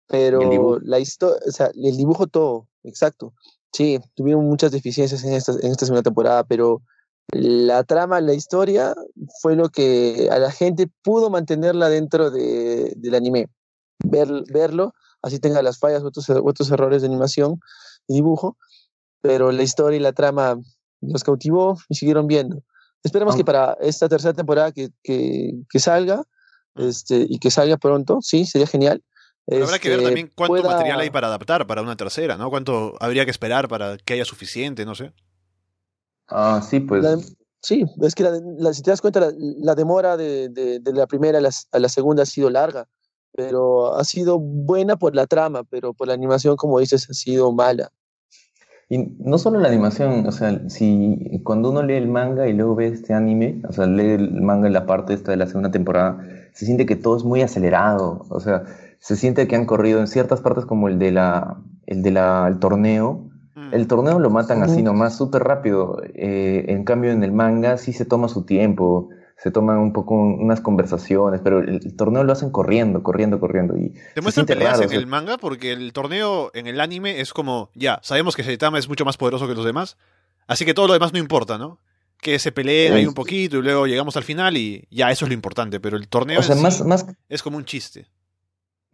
pero 0.07 0.79
la 0.81 1.01
historia, 1.01 1.39
o 1.49 1.51
sea, 1.51 1.71
el 1.75 1.97
dibujo 1.97 2.27
todo, 2.27 2.69
exacto. 2.85 3.33
Sí, 3.73 3.99
tuvieron 4.15 4.47
muchas 4.47 4.71
deficiencias 4.73 5.25
en 5.25 5.33
esta, 5.33 5.53
en 5.53 5.71
esta 5.71 5.87
segunda 5.87 6.03
temporada, 6.03 6.45
pero 6.45 6.83
la 7.33 7.83
trama, 7.85 8.21
la 8.21 8.35
historia 8.35 8.95
fue 9.41 9.57
lo 9.57 9.71
que 9.71 10.29
a 10.31 10.39
la 10.39 10.53
gente 10.53 10.89
pudo 11.03 11.29
mantenerla 11.29 11.89
dentro 11.89 12.31
de, 12.31 12.93
del 12.97 13.15
anime. 13.15 13.49
Ver, 14.05 14.29
verlo, 14.53 14.93
así 15.23 15.41
tenga 15.41 15.63
las 15.63 15.79
fallas 15.79 16.05
otros, 16.05 16.29
otros 16.31 16.71
errores 16.71 17.03
de 17.03 17.09
animación 17.09 17.59
y 18.07 18.15
dibujo, 18.15 18.57
pero 19.27 19.53
la 19.53 19.63
historia 19.63 19.97
y 19.97 20.01
la 20.01 20.13
trama 20.13 20.59
nos 21.01 21.25
cautivó 21.25 21.77
y 21.89 21.95
siguieron 21.95 22.27
viendo. 22.27 22.63
Esperemos 23.03 23.37
que 23.37 23.45
para 23.45 23.77
esta 23.81 24.09
tercera 24.09 24.35
temporada 24.35 24.73
que, 24.73 24.91
que, 25.03 25.53
que 25.71 25.79
salga, 25.79 26.25
este, 26.75 27.27
y 27.29 27.39
que 27.39 27.51
salga 27.51 27.77
pronto, 27.77 28.19
sí, 28.21 28.45
sería 28.45 28.67
genial. 28.67 29.03
Pero 29.47 29.65
habrá 29.65 29.79
que 29.79 29.89
ver 29.89 29.99
este, 29.99 30.09
también 30.09 30.33
cuánto 30.35 30.63
material 30.63 31.01
hay 31.01 31.11
para 31.11 31.29
adaptar 31.29 31.67
para 31.67 31.83
una 31.83 31.97
tercera, 31.97 32.37
¿no? 32.37 32.51
¿Cuánto 32.51 32.95
habría 32.99 33.25
que 33.25 33.31
esperar 33.31 33.69
para 33.69 33.97
que 33.97 34.15
haya 34.15 34.25
suficiente? 34.25 34.85
No 34.85 34.95
sé. 34.95 35.13
Ah, 36.29 36.61
sí, 36.69 36.81
pues. 36.81 37.37
sí, 37.63 37.85
es 38.03 38.15
que 38.17 38.25
la, 38.25 38.75
si 38.75 38.83
te 38.83 38.91
das 38.91 39.01
cuenta, 39.01 39.31
la, 39.39 39.75
demora 39.77 40.17
de, 40.17 40.49
de, 40.49 40.81
de, 40.81 40.93
la 40.93 41.07
primera 41.07 41.39
a 41.39 41.41
la, 41.41 41.51
a 41.71 41.79
la, 41.79 41.89
segunda 41.89 42.25
ha 42.25 42.27
sido 42.27 42.51
larga, 42.51 42.89
pero 43.31 43.95
ha 43.95 44.03
sido 44.03 44.41
buena 44.41 44.97
por 44.97 45.15
la 45.15 45.29
trama, 45.29 45.63
pero 45.63 45.95
por 45.95 46.09
la 46.09 46.15
animación, 46.15 46.57
como 46.57 46.81
dices, 46.81 47.09
ha 47.09 47.15
sido 47.15 47.53
mala. 47.53 47.93
Y 48.89 48.99
no 49.19 49.37
solo 49.39 49.59
la 49.59 49.69
animación, 49.69 50.27
o 50.27 50.33
sea, 50.33 50.69
si 50.69 51.41
cuando 51.43 51.71
uno 51.71 51.83
lee 51.83 51.95
el 51.95 52.07
manga 52.07 52.47
y 52.47 52.53
luego 52.53 52.77
ve 52.77 52.87
este 52.87 53.15
anime, 53.15 53.61
o 53.69 53.73
sea, 53.73 53.87
lee 53.87 54.11
el 54.11 54.41
manga 54.43 54.69
en 54.69 54.73
la 54.73 54.87
parte 54.87 55.13
esta 55.13 55.33
de 55.33 55.37
la 55.37 55.47
segunda 55.47 55.73
temporada, 55.73 56.21
se 56.53 56.67
siente 56.67 56.87
que 56.87 56.95
todo 56.95 57.17
es 57.17 57.25
muy 57.25 57.43
acelerado, 57.43 58.25
o 58.29 58.39
sea, 58.39 58.63
se 59.01 59.17
siente 59.17 59.49
que 59.49 59.57
han 59.57 59.67
corrido 59.67 59.99
en 59.99 60.07
ciertas 60.07 60.41
partes 60.41 60.67
como 60.67 60.87
el 60.87 61.01
de 61.01 61.11
la, 61.11 61.61
el 61.87 62.03
de 62.03 62.13
la, 62.13 62.47
el 62.47 62.61
torneo, 62.61 63.29
mm. 63.57 63.75
el 63.75 63.89
torneo 63.89 64.21
lo 64.21 64.31
matan 64.31 64.63
así 64.63 64.85
nomás, 64.85 65.17
súper 65.17 65.43
rápido, 65.43 66.01
eh, 66.15 66.67
en 66.69 66.85
cambio 66.85 67.11
en 67.11 67.25
el 67.25 67.33
manga 67.33 67.79
sí 67.79 67.93
se 67.93 68.05
toma 68.05 68.29
su 68.29 68.45
tiempo, 68.45 69.09
se 69.37 69.51
toman 69.51 69.79
un 69.79 69.93
poco 69.93 70.15
unas 70.15 70.61
conversaciones, 70.61 71.41
pero 71.45 71.61
el, 71.61 71.95
torneo 71.97 72.25
lo 72.25 72.33
hacen 72.33 72.51
corriendo, 72.51 73.03
corriendo, 73.03 73.39
corriendo. 73.39 73.77
Y 73.77 73.93
¿Te 74.15 74.23
muestran 74.23 74.47
peleas 74.47 74.81
en 74.81 74.93
el 74.93 75.07
manga? 75.07 75.37
Porque 75.37 75.73
el 75.73 75.93
torneo 75.93 76.51
en 76.55 76.67
el 76.67 76.81
anime 76.81 77.21
es 77.21 77.33
como, 77.33 77.71
ya, 77.75 78.01
sabemos 78.03 78.35
que 78.35 78.45
Saitama 78.45 78.79
es 78.79 78.89
mucho 78.89 79.05
más 79.05 79.17
poderoso 79.17 79.47
que 79.47 79.55
los 79.55 79.65
demás, 79.65 79.99
así 80.47 80.65
que 80.65 80.75
todo 80.75 80.87
lo 80.87 80.95
demás 80.95 81.13
no 81.13 81.19
importa, 81.19 81.59
¿no? 81.59 81.81
Que 82.19 82.39
se 82.39 82.51
peleen 82.51 82.95
ahí 82.95 83.07
un 83.07 83.13
poquito 83.13 83.59
y 83.59 83.63
luego 83.63 83.87
llegamos 83.87 84.17
al 84.17 84.25
final 84.25 84.57
y 84.57 84.89
ya, 84.91 85.11
eso 85.11 85.27
es 85.27 85.29
lo 85.29 85.35
importante, 85.35 85.81
pero 85.81 85.99
el 85.99 86.09
torneo 86.09 86.41
es 87.29 87.43
como 87.43 87.59
un 87.59 87.65
chiste 87.67 88.07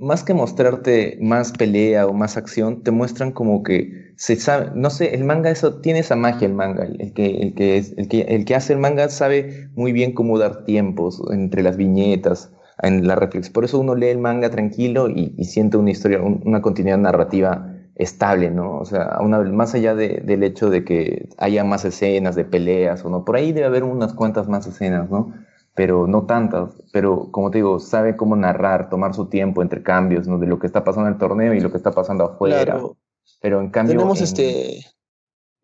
más 0.02 0.24
que 0.24 0.34
mostrarte 0.34 1.16
más 1.20 1.52
pelea 1.52 2.06
o 2.06 2.12
más 2.12 2.36
acción, 2.36 2.82
te 2.82 2.90
muestran 2.90 3.32
como 3.32 3.62
que 3.62 4.12
se 4.16 4.36
sabe, 4.36 4.70
no 4.74 4.90
sé, 4.90 5.14
el 5.14 5.24
manga 5.24 5.50
eso 5.50 5.80
tiene 5.80 6.00
esa 6.00 6.16
magia 6.16 6.46
el 6.46 6.54
manga, 6.54 6.84
el 6.84 7.12
que 7.14 7.38
el 7.38 7.54
que 7.54 7.76
es 7.78 7.94
el 7.96 8.08
que 8.08 8.22
el 8.22 8.44
que 8.44 8.54
hace 8.54 8.72
el 8.74 8.80
manga 8.80 9.08
sabe 9.08 9.70
muy 9.74 9.92
bien 9.92 10.12
cómo 10.12 10.38
dar 10.38 10.64
tiempos 10.64 11.22
entre 11.30 11.62
las 11.62 11.76
viñetas, 11.76 12.50
en 12.82 13.06
la 13.06 13.14
reflexión. 13.14 13.52
Por 13.52 13.64
eso 13.64 13.78
uno 13.78 13.94
lee 13.94 14.08
el 14.08 14.18
manga 14.18 14.50
tranquilo 14.50 15.08
y, 15.08 15.32
siente 15.44 15.76
una 15.76 15.90
historia, 15.90 16.20
una 16.20 16.60
continuidad 16.60 16.98
narrativa 16.98 17.68
estable, 17.94 18.50
¿no? 18.50 18.78
O 18.78 18.84
sea, 18.84 19.18
una, 19.20 19.40
más 19.42 19.74
allá 19.74 19.94
del 19.94 20.42
hecho 20.42 20.70
de 20.70 20.84
que 20.84 21.28
haya 21.38 21.64
más 21.64 21.84
escenas 21.84 22.34
de 22.34 22.44
peleas 22.44 23.04
o 23.04 23.10
no, 23.10 23.24
por 23.24 23.36
ahí 23.36 23.52
debe 23.52 23.66
haber 23.66 23.84
unas 23.84 24.14
cuantas 24.14 24.48
más 24.48 24.66
escenas, 24.66 25.10
¿no? 25.10 25.32
Pero 25.74 26.06
no 26.06 26.26
tantas. 26.26 26.70
Pero 26.92 27.30
como 27.30 27.50
te 27.50 27.58
digo, 27.58 27.78
sabe 27.80 28.16
cómo 28.16 28.36
narrar, 28.36 28.90
tomar 28.90 29.14
su 29.14 29.26
tiempo 29.26 29.62
entre 29.62 29.82
cambios, 29.82 30.26
¿no? 30.28 30.38
De 30.38 30.46
lo 30.46 30.58
que 30.58 30.66
está 30.66 30.84
pasando 30.84 31.08
en 31.08 31.14
el 31.14 31.18
torneo 31.18 31.54
y 31.54 31.60
lo 31.60 31.70
que 31.70 31.76
está 31.78 31.92
pasando 31.92 32.24
afuera. 32.24 32.80
Pero 33.40 33.60
en 33.60 33.70
cambio. 33.70 33.94
Tenemos 33.94 34.18
en- 34.18 34.24
este. 34.24 34.78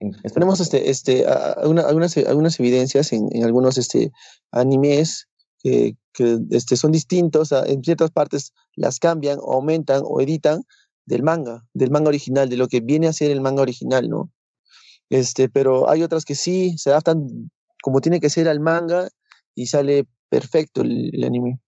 en- 0.00 0.12
Tenemos 0.32 0.60
este, 0.60 0.90
este, 0.90 1.26
a- 1.26 1.52
a- 1.52 1.68
una- 1.68 1.82
algunas, 1.82 2.16
algunas 2.16 2.58
evidencias 2.60 3.12
en, 3.12 3.28
en 3.32 3.44
algunos 3.44 3.76
este, 3.78 4.10
animes 4.52 5.28
que, 5.62 5.96
que 6.12 6.38
este, 6.50 6.76
son 6.76 6.92
distintos, 6.92 7.52
a- 7.52 7.66
en 7.66 7.82
ciertas 7.82 8.10
partes 8.10 8.52
las 8.76 8.98
cambian, 8.98 9.38
o 9.42 9.54
aumentan 9.54 10.02
o 10.04 10.20
editan 10.20 10.62
del 11.04 11.22
manga, 11.22 11.64
del 11.74 11.90
manga 11.90 12.08
original, 12.08 12.48
de 12.48 12.56
lo 12.56 12.68
que 12.68 12.80
viene 12.80 13.08
a 13.08 13.12
ser 13.12 13.30
el 13.30 13.40
manga 13.40 13.62
original, 13.62 14.08
¿no? 14.08 14.30
Este, 15.10 15.48
pero 15.48 15.88
hay 15.88 16.02
otras 16.02 16.24
que 16.24 16.34
sí 16.34 16.76
se 16.78 16.90
adaptan 16.90 17.50
como 17.82 18.00
tiene 18.00 18.20
que 18.20 18.28
ser 18.30 18.48
al 18.48 18.60
manga 18.60 19.08
y 19.62 19.66
sale 19.66 20.06
perfecto 20.28 20.82
el, 20.82 21.10
el 21.14 21.24
anime. 21.24 21.58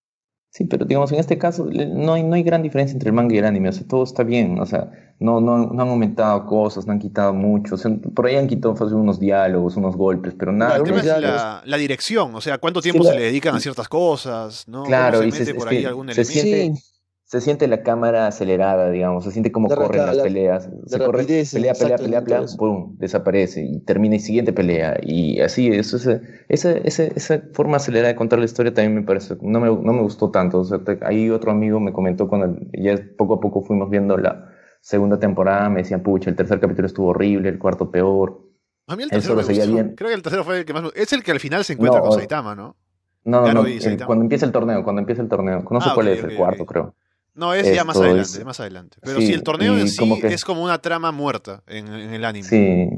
Sí, 0.53 0.65
pero 0.65 0.85
digamos, 0.85 1.13
en 1.13 1.21
este 1.21 1.39
caso 1.39 1.65
le- 1.67 1.87
no 1.87 2.15
hay, 2.15 2.25
no 2.25 2.35
hay 2.35 2.43
gran 2.43 2.63
diferencia 2.63 2.93
entre 2.95 3.11
el 3.11 3.15
manga 3.15 3.35
y 3.35 3.39
el 3.39 3.45
anime, 3.45 3.69
o 3.69 3.73
sea, 3.73 3.87
todo 3.87 4.03
está 4.03 4.25
bien, 4.25 4.59
o 4.59 4.67
sea, 4.67 4.91
no, 5.21 5.41
no, 5.41 5.59
no 5.59 5.81
han 5.83 5.89
aumentado 5.89 6.45
cosas, 6.45 6.87
no 6.89 6.93
han 6.93 6.99
quitado 6.99 7.33
mucho, 7.33 7.77
o 7.77 7.79
sea, 7.79 7.91
por 8.15 8.27
ahí 8.27 8.35
han 8.35 8.49
quitado 8.49 8.75
fácil, 8.75 8.97
unos 8.97 9.21
diálogos, 9.21 9.77
unos 9.77 9.95
golpes, 9.97 10.35
pero 10.37 10.51
nada. 10.51 10.77
el 10.79 10.83
Claro, 10.83 10.85
que- 10.85 11.03
tema 11.03 11.17
es 11.19 11.23
la, 11.23 11.63
la 11.65 11.77
dirección, 11.77 12.35
o 12.35 12.41
sea, 12.41 12.59
cuánto 12.59 12.83
Sí, 12.83 12.91
tiempo 12.91 13.05
la- 13.05 13.13
se 13.13 13.17
le 13.19 13.27
dedican 13.27 13.55
a 13.55 13.61
ciertas 13.61 13.89
cosas, 13.89 14.67
¿no? 14.67 14.83
Claro, 14.83 15.19
¿Cómo 15.21 15.29
y 15.29 15.33
se 15.33 15.55
por 15.55 15.69
ahí 15.69 15.85
algún 15.85 16.09
se 16.09 16.23
elemento. 16.23 16.33
siente- 16.33 16.75
Sí, 16.81 17.00
Se 17.31 17.41
siente 17.41 17.69
la 17.69 17.85
cámara 17.85 18.27
acelerada, 18.27 18.91
digamos, 18.91 19.23
se 19.23 19.31
siente 19.31 19.53
como 19.53 19.69
La 19.69 19.77
corren 19.77 20.05
las 20.05 20.17
la- 20.17 20.23
peleas, 20.25 20.69
se 20.87 20.99
la 20.99 21.05
corre, 21.07 21.19
rapidez, 21.23 21.53
pelea, 21.55 21.75
pelea, 21.75 21.97
pelea, 21.97 22.25
pelea, 22.25 22.43
pum, 22.59 22.97
desaparece 22.99 23.63
y 23.65 23.79
termina 23.85 24.17
y 24.17 24.19
siguiente 24.19 24.53
pelea 24.53 24.99
y 25.01 25.41
así, 25.41 25.69
eso 25.69 25.97
es, 25.97 26.09
esa, 26.49 26.73
esa, 26.73 27.05
esa 27.05 27.41
forma 27.53 27.77
acelerada 27.77 28.09
de 28.09 28.17
contar 28.17 28.41
la 28.41 28.47
historia 28.47 28.75
también 28.75 28.97
me 28.97 29.03
parece, 29.03 29.37
no 29.43 29.61
me, 29.61 29.69
no 29.69 29.93
me 29.93 30.03
gustó 30.03 30.33
tanto, 30.33 30.59
o 30.59 30.65
sea, 30.65 30.83
te- 30.83 30.99
ahí 31.03 31.31
otro 31.31 31.53
amigo 31.53 31.79
me 31.79 31.93
comentó 31.93 32.27
cuando 32.27 32.59
ya 32.73 32.99
poco 33.17 33.35
a 33.35 33.41
poco 33.41 33.63
fuimos 33.63 33.89
viendo 33.91 34.17
la 34.17 34.49
segunda 34.81 35.21
temporada, 35.21 35.71
me 35.71 35.83
decían, 35.83 36.03
pucha, 36.03 36.31
el 36.31 36.35
tercer 36.37 36.59
capítulo 36.59 36.89
estuvo 36.89 37.11
horrible, 37.11 37.49
el 37.49 37.61
cuarto 37.61 37.93
peor, 37.93 38.41
A 38.89 38.97
mí 38.97 39.05
el 39.05 39.11
tercero 39.11 39.37
me 39.37 39.45
gustó. 39.45 39.73
bien. 39.73 39.95
Creo 39.95 40.09
que 40.09 40.17
el 40.17 40.23
tercero 40.23 40.43
fue 40.43 40.59
el 40.59 40.65
que 40.65 40.73
más. 40.73 40.83
Es 40.97 41.13
el 41.13 41.23
que 41.23 41.31
al 41.31 41.39
final 41.39 41.63
se 41.65 41.75
encuentra 41.75 42.01
No, 42.01 42.09
con 42.09 42.19
Saitama, 42.19 42.57
¿no? 42.57 42.75
no, 43.23 43.43
no, 43.43 43.53
no, 43.55 43.69
y 43.69 43.75
el- 43.75 43.81
Saitama. 43.83 44.07
cuando 44.07 44.25
empieza 44.25 44.47
el 44.47 44.51
torneo, 44.53 44.83
cuando 44.83 44.99
empieza 44.99 45.23
el 45.23 45.29
torneo, 45.29 45.63
no 45.71 45.81
sé 45.81 45.91
Ah, 45.91 45.95
cuál 45.95 46.09
ok, 46.09 46.13
es, 46.15 46.25
el 46.25 46.35
cuarto 46.35 46.67
creo. 46.67 46.97
No, 47.35 47.55
es 47.55 47.73
ya 47.75 47.85
más 47.85 47.97
adelante, 47.97 48.23
es- 48.23 48.45
más 48.45 48.61
adelante. 48.61 48.99
Pero 49.03 49.21
sí, 49.21 49.29
sí, 49.29 49.33
el 49.33 49.43
torneo 49.43 49.79
en 49.79 49.89
sí 49.89 49.99
como 49.99 50.21
que- 50.21 50.29
es 50.29 50.45
como 50.45 50.63
una 50.65 50.79
trama 50.79 51.13
muerta 51.13 51.63
en, 51.67 51.87
en 51.89 52.13
el 52.13 52.25
anime. 52.25 52.45
Sí, 52.49 52.89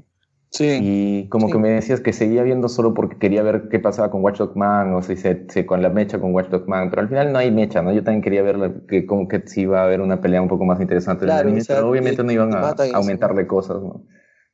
sí. 0.50 0.78
Y 0.82 1.28
como 1.28 1.46
Sí. 1.46 1.52
que 1.52 1.58
me 1.58 1.68
decías 1.70 2.00
que 2.00 2.12
seguía 2.12 2.42
viendo 2.42 2.68
solo 2.68 2.94
porque 2.94 3.18
quería 3.18 3.42
ver 3.42 3.68
qué 3.70 3.78
pasaba 3.78 4.10
con 4.10 4.22
Watch 4.22 4.38
Dog 4.38 4.56
Man 4.56 4.94
o 4.94 5.02
si 5.02 5.16
se, 5.16 5.46
se- 5.48 5.66
con 5.66 5.82
la 5.82 5.90
mecha 5.90 6.18
con 6.18 6.34
Watch 6.34 6.48
Dog 6.48 6.66
Man, 6.68 6.90
pero 6.90 7.02
al 7.02 7.08
final 7.08 7.32
no 7.32 7.38
hay 7.38 7.50
mecha, 7.50 7.82
¿no? 7.82 7.92
Yo 7.92 8.02
también 8.02 8.22
quería 8.22 8.42
ver 8.42 8.56
la- 8.58 8.72
que 8.88 9.06
como 9.06 9.28
que 9.28 9.42
si 9.46 9.62
iba 9.62 9.80
a 9.80 9.84
haber 9.84 10.00
una 10.00 10.20
pelea 10.20 10.40
un 10.42 10.48
poco 10.48 10.64
más 10.64 10.80
interesante 10.80 11.24
en 11.24 11.30
el 11.30 11.34
Claro, 11.36 11.48
anime, 11.48 11.60
o 11.60 11.64
sea, 11.64 11.76
pero 11.76 11.90
obviamente 11.90 12.16
te- 12.18 12.24
no 12.24 12.32
iban 12.32 12.54
a, 12.54 12.74
aumentarle 12.94 13.46
cosas, 13.46 13.82
¿no? 13.82 14.06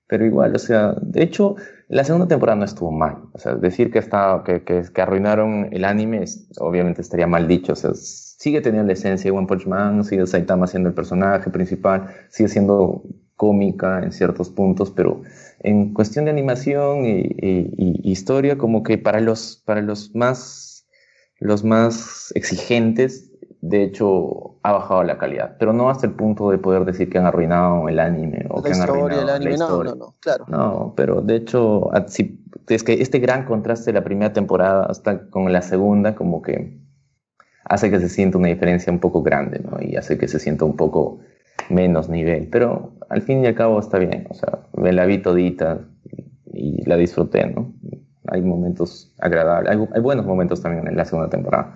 Pero 0.08 0.24
igual, 0.24 0.54
o 0.56 0.58
sea, 0.58 0.94
de 1.02 1.22
hecho, 1.22 1.54
la 1.88 2.02
segunda 2.02 2.26
temporada 2.26 2.56
no 2.58 2.64
estuvo 2.64 2.90
mal. 2.90 3.24
O 3.32 3.38
sea, 3.38 3.54
decir 3.56 3.90
que, 3.90 3.98
está, 3.98 4.42
que, 4.44 4.64
que, 4.64 4.82
que 4.92 5.02
arruinaron 5.02 5.68
el 5.70 5.84
anime, 5.84 6.22
es- 6.22 6.48
obviamente 6.58 7.02
estaría 7.02 7.26
mal 7.26 7.46
dicho. 7.46 7.74
O 7.74 7.76
sea, 7.76 7.90
sigue 8.38 8.60
teniendo 8.62 8.86
la 8.86 8.94
esencia 8.94 9.30
de 9.30 9.36
One 9.36 9.46
Punch 9.48 9.66
Man, 9.66 10.04
sigue 10.04 10.26
Saitama 10.26 10.66
siendo 10.68 10.88
el 10.88 10.94
personaje 10.94 11.50
principal, 11.50 12.06
sigue 12.30 12.48
siendo 12.48 13.02
cómica 13.36 14.02
en 14.02 14.12
ciertos 14.12 14.48
puntos, 14.50 14.90
pero 14.92 15.22
en 15.60 15.92
cuestión 15.94 16.24
de 16.24 16.30
animación 16.32 17.04
y, 17.04 17.20
y- 17.20 17.72
y 17.76 18.10
historia, 18.12 18.56
como 18.58 18.82
que 18.82 18.98
para 18.98 19.20
los, 19.20 19.62
para 19.66 19.80
los 19.82 20.14
más, 20.14 20.86
los 21.40 21.64
más 21.64 22.32
exigentes, 22.36 23.30
de 23.60 23.82
hecho, 23.82 24.56
ha 24.62 24.72
bajado 24.72 25.02
la 25.02 25.18
calidad, 25.18 25.56
pero 25.58 25.72
no 25.72 25.90
hasta 25.90 26.06
el 26.06 26.12
punto 26.12 26.50
de 26.50 26.58
poder 26.58 26.84
decir 26.84 27.10
que 27.10 27.18
han 27.18 27.26
arruinado 27.26 27.88
el 27.88 27.98
anime 27.98 28.46
o 28.50 28.62
que 28.62 28.72
han 28.72 28.80
arruinado 28.82 29.22
el 29.22 29.28
anime, 29.30 29.50
la 29.52 29.56
no, 29.58 29.64
historia. 29.64 29.92
no, 29.92 29.96
no, 29.96 30.14
claro. 30.20 30.44
No, 30.48 30.94
pero 30.96 31.22
de 31.22 31.36
hecho, 31.36 31.90
es 32.68 32.84
que 32.84 33.02
este 33.02 33.18
gran 33.18 33.44
contraste 33.46 33.86
de 33.92 33.94
la 33.98 34.04
primera 34.04 34.32
temporada 34.32 34.86
hasta 34.86 35.28
con 35.28 35.52
la 35.52 35.62
segunda, 35.62 36.14
como 36.14 36.40
que 36.42 36.78
hace 37.68 37.90
que 37.90 38.00
se 38.00 38.08
sienta 38.08 38.38
una 38.38 38.48
diferencia 38.48 38.92
un 38.92 38.98
poco 38.98 39.22
grande, 39.22 39.60
¿no? 39.60 39.78
Y 39.80 39.96
hace 39.96 40.16
que 40.18 40.28
se 40.28 40.38
sienta 40.38 40.64
un 40.64 40.76
poco 40.76 41.20
menos 41.70 42.08
nivel. 42.08 42.48
Pero 42.48 42.92
al 43.08 43.22
fin 43.22 43.44
y 43.44 43.46
al 43.46 43.54
cabo 43.54 43.78
está 43.80 43.98
bien, 43.98 44.26
o 44.30 44.34
sea, 44.34 44.60
me 44.76 44.92
la 44.92 45.06
vi 45.06 45.18
todita 45.18 45.80
y 46.52 46.84
la 46.84 46.96
disfruté, 46.96 47.46
¿no? 47.46 47.72
Hay 48.28 48.42
momentos 48.42 49.12
agradables, 49.18 49.72
hay, 49.72 49.88
hay 49.94 50.00
buenos 50.00 50.26
momentos 50.26 50.60
también 50.60 50.86
en 50.86 50.96
la 50.96 51.04
segunda 51.04 51.30
temporada. 51.30 51.74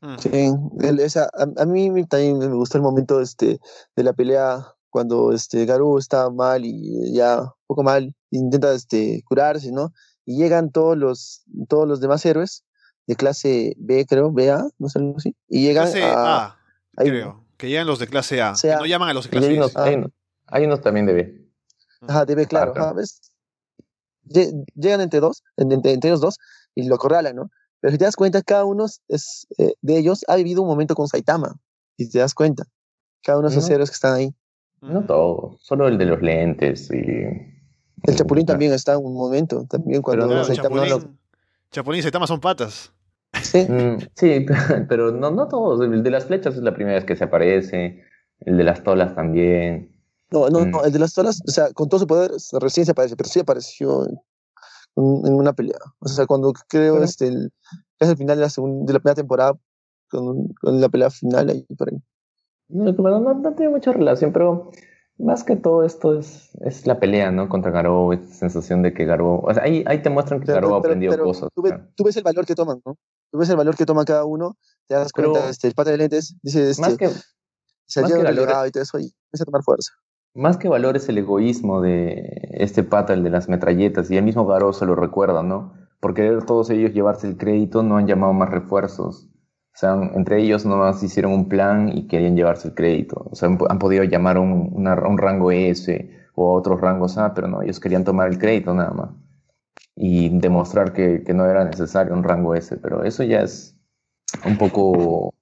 Mm. 0.00 0.18
Sí, 0.18 0.52
el- 0.80 1.00
esa, 1.00 1.24
a, 1.34 1.62
a 1.62 1.66
mí 1.66 2.04
también 2.06 2.38
me 2.38 2.46
gustó 2.48 2.78
el 2.78 2.82
momento 2.82 3.20
este, 3.20 3.58
de 3.96 4.02
la 4.04 4.12
pelea 4.12 4.66
cuando 4.88 5.32
este, 5.32 5.64
Garou 5.66 5.98
está 5.98 6.30
mal 6.30 6.64
y 6.64 7.12
ya 7.12 7.40
un 7.42 7.50
poco 7.66 7.82
mal, 7.82 8.14
intenta 8.30 8.72
este, 8.74 9.22
curarse, 9.28 9.70
¿no? 9.70 9.92
Y 10.26 10.36
llegan 10.36 10.70
todos 10.70 10.96
los, 10.96 11.42
todos 11.68 11.86
los 11.86 12.00
demás 12.00 12.24
héroes 12.26 12.64
de 13.10 13.16
clase 13.16 13.74
B, 13.76 14.06
creo, 14.06 14.30
BA, 14.30 14.68
no 14.78 14.88
sé, 14.88 15.00
algo 15.00 15.14
así, 15.16 15.34
y 15.48 15.62
llegan 15.62 15.84
Clase 15.90 16.04
a... 16.04 16.36
A, 16.46 16.58
ahí- 16.96 17.08
creo. 17.08 17.44
Que 17.56 17.68
llegan 17.68 17.86
los 17.88 17.98
de 17.98 18.06
clase 18.06 18.40
A. 18.40 18.54
Sea- 18.54 18.76
que 18.76 18.80
no 18.82 18.86
llaman 18.86 19.08
a 19.08 19.14
los 19.14 19.24
de 19.24 19.28
Y 19.28 19.30
clase 19.32 19.48
hay 19.48 19.56
unos, 19.56 19.76
hay 19.76 19.94
unos- 19.96 20.10
hay 20.46 20.64
unos 20.64 20.80
también 20.80 21.06
de 21.06 21.12
B. 21.12 21.48
Ajá, 22.08 22.24
de 22.24 22.34
B, 22.36 22.46
claro, 22.46 22.72
Ajá. 22.76 22.92
¿ves? 22.92 23.20
Lle- 24.28 24.64
Llegan 24.74 25.00
entre 25.00 25.20
dos, 25.20 25.42
en- 25.56 25.72
entre, 25.72 25.92
entre 25.92 26.10
ellos 26.10 26.20
dos, 26.20 26.38
y 26.74 26.84
lo 26.86 26.94
acorralan, 26.94 27.34
¿no? 27.36 27.50
Pero 27.80 27.92
si 27.92 27.98
te 27.98 28.04
das 28.04 28.14
cuenta, 28.16 28.42
cada 28.42 28.64
uno 28.64 28.86
es, 29.08 29.46
eh, 29.58 29.74
de 29.80 29.98
ellos 29.98 30.24
ha 30.28 30.36
vivido 30.36 30.62
un 30.62 30.68
momento 30.68 30.94
con 30.94 31.08
Saitama, 31.08 31.56
si 31.98 32.08
te 32.10 32.18
das 32.20 32.32
cuenta. 32.34 32.64
Cada 33.22 33.38
uno 33.38 33.48
de 33.50 33.56
esos 33.56 33.68
héroes 33.68 33.90
que 33.90 33.94
están 33.94 34.14
ahí. 34.14 34.34
No 34.82 35.04
todo, 35.04 35.56
solo 35.60 35.88
el 35.88 35.98
de 35.98 36.04
los 36.06 36.22
lentes 36.22 36.88
y... 36.90 37.00
El 38.04 38.16
Chapulín 38.16 38.46
también 38.46 38.72
está 38.72 38.92
en 38.94 39.04
un 39.04 39.12
momento, 39.14 39.66
también 39.68 40.00
cuando 40.00 40.26
Pero 40.26 40.38
no, 40.40 40.46
Claro, 40.46 40.54
Saitama 40.62 40.86
lo- 40.86 40.98
Chapulín, 41.00 41.18
Chapulín 41.70 41.98
y 41.98 42.02
Saitama 42.02 42.26
son 42.26 42.40
patas. 42.40 42.92
Sí, 43.42 43.66
Mm, 43.68 43.98
sí, 44.14 44.46
pero 44.88 45.12
no, 45.12 45.30
no 45.30 45.48
todos. 45.48 45.80
El 45.80 46.02
de 46.02 46.10
las 46.10 46.26
flechas 46.26 46.54
es 46.56 46.62
la 46.62 46.74
primera 46.74 46.96
vez 46.96 47.04
que 47.04 47.16
se 47.16 47.24
aparece. 47.24 48.02
El 48.40 48.56
de 48.56 48.64
las 48.64 48.82
tolas 48.82 49.14
también. 49.14 49.90
no, 50.30 50.48
no, 50.48 50.60
Mm. 50.60 50.70
no, 50.70 50.84
el 50.84 50.92
de 50.92 50.98
las 50.98 51.12
tolas, 51.14 51.40
o 51.46 51.50
sea, 51.50 51.72
con 51.72 51.88
todo 51.88 52.00
su 52.00 52.06
poder 52.06 52.30
recién 52.60 52.86
se 52.86 52.92
aparece, 52.92 53.16
pero 53.16 53.28
sí 53.28 53.40
apareció 53.40 54.04
en, 54.06 54.16
en 54.96 55.34
una 55.34 55.52
pelea. 55.52 55.78
O 55.98 56.08
sea, 56.08 56.26
cuando 56.26 56.52
creo 56.68 56.94
Pero- 56.94 57.04
este, 57.04 57.26
el, 57.28 57.52
es 57.98 58.08
el 58.08 58.16
final 58.16 58.36
de 58.36 58.42
la, 58.42 58.48
segunda, 58.50 58.86
de 58.86 58.92
la 58.94 58.98
primera 59.00 59.14
temporada, 59.16 59.54
con, 60.08 60.48
con 60.60 60.80
la 60.80 60.88
pelea 60.88 61.10
final 61.10 61.50
ahí 61.50 61.62
por 61.76 61.90
ahí. 61.90 61.98
No, 62.68 62.92
no, 62.92 63.34
no 63.34 63.52
tiene 63.54 63.70
mucha 63.72 63.92
relación, 63.92 64.32
pero 64.32 64.70
más 65.18 65.42
que 65.44 65.56
todo 65.56 65.84
esto 65.84 66.18
es, 66.18 66.50
es 66.60 66.86
la 66.86 66.98
pelea, 67.00 67.30
¿no? 67.30 67.48
Contra 67.48 67.70
Garou, 67.72 68.12
esta 68.12 68.32
sensación 68.32 68.82
de 68.82 68.94
que 68.94 69.04
Garou... 69.04 69.40
O 69.44 69.52
sea, 69.52 69.64
ahí, 69.64 69.82
ahí 69.86 70.00
te 70.02 70.08
muestran 70.10 70.40
que 70.40 70.46
Pero- 70.46 70.56
Garou 70.56 70.74
ha 70.76 70.80
pero- 70.82 70.92
aprendido 70.92 71.10
pero 71.12 71.24
cosas. 71.24 71.48
Tú 71.94 72.04
ves 72.04 72.16
el 72.16 72.22
valor 72.22 72.46
que 72.46 72.54
toman, 72.54 72.80
¿no? 72.86 72.96
Tú 73.30 73.38
ves 73.38 73.48
el 73.50 73.56
valor 73.56 73.76
que 73.76 73.86
toma 73.86 74.04
cada 74.04 74.24
uno, 74.24 74.56
te 74.88 74.94
das 74.94 75.12
Pero- 75.14 75.30
cuenta, 75.32 75.48
este, 75.50 75.68
el 75.68 75.74
pata 75.74 75.90
de 75.90 75.98
lentes 75.98 76.36
dice, 76.42 76.68
este, 76.70 76.82
Más 76.82 76.96
que, 76.96 77.08
se 77.86 78.02
más 78.02 78.10
que 78.12 78.18
el 78.18 78.24
valor- 78.24 78.66
y 78.66 78.70
todo 78.70 78.82
eso, 78.82 78.98
y 78.98 79.04
empieza 79.04 79.42
a 79.42 79.46
tomar 79.46 79.62
fuerza. 79.62 79.92
más 80.34 80.56
que 80.56 80.68
valor 80.68 80.96
es 80.96 81.08
el 81.08 81.18
egoísmo 81.18 81.80
de 81.80 82.48
este 82.52 82.82
pata, 82.82 83.12
el 83.12 83.22
de 83.24 83.30
las 83.30 83.48
metralletas, 83.48 84.10
y 84.10 84.16
el 84.16 84.24
mismo 84.24 84.46
Garou 84.46 84.72
se 84.72 84.86
lo 84.86 84.94
recuerda, 84.94 85.42
¿no? 85.42 85.72
Por 86.00 86.14
querer 86.14 86.44
todos 86.44 86.70
ellos 86.70 86.92
llevarse 86.92 87.26
el 87.26 87.36
crédito, 87.36 87.82
no 87.82 87.96
han 87.96 88.06
llamado 88.06 88.32
más 88.32 88.48
refuerzos. 88.50 89.26
O 89.72 89.78
sea, 89.80 89.94
entre 90.14 90.42
ellos 90.42 90.64
nomás 90.66 91.02
hicieron 91.02 91.32
un 91.32 91.48
plan 91.48 91.90
y 91.96 92.06
querían 92.08 92.36
llevarse 92.36 92.68
el 92.68 92.74
crédito. 92.74 93.26
O 93.30 93.34
sea, 93.36 93.48
han, 93.48 93.58
han 93.68 93.78
podido 93.78 94.02
llamar 94.04 94.36
a 94.36 94.40
un, 94.40 94.70
una- 94.72 94.94
un 95.06 95.18
rango 95.18 95.50
S 95.52 96.10
o 96.34 96.50
a 96.50 96.58
otros 96.58 96.80
rangos 96.80 97.18
A, 97.18 97.34
pero 97.34 97.46
no, 97.48 97.62
ellos 97.62 97.78
querían 97.80 98.02
tomar 98.04 98.28
el 98.28 98.38
crédito 98.38 98.74
nada 98.74 98.90
más. 98.92 99.10
Y 99.96 100.28
demostrar 100.38 100.92
que, 100.92 101.22
que 101.24 101.34
no 101.34 101.44
era 101.46 101.64
necesario 101.64 102.12
un 102.14 102.22
rango 102.22 102.54
S, 102.54 102.76
pero 102.76 103.04
eso 103.04 103.22
ya 103.22 103.40
es 103.42 103.76
un 104.46 104.56
poco... 104.56 105.34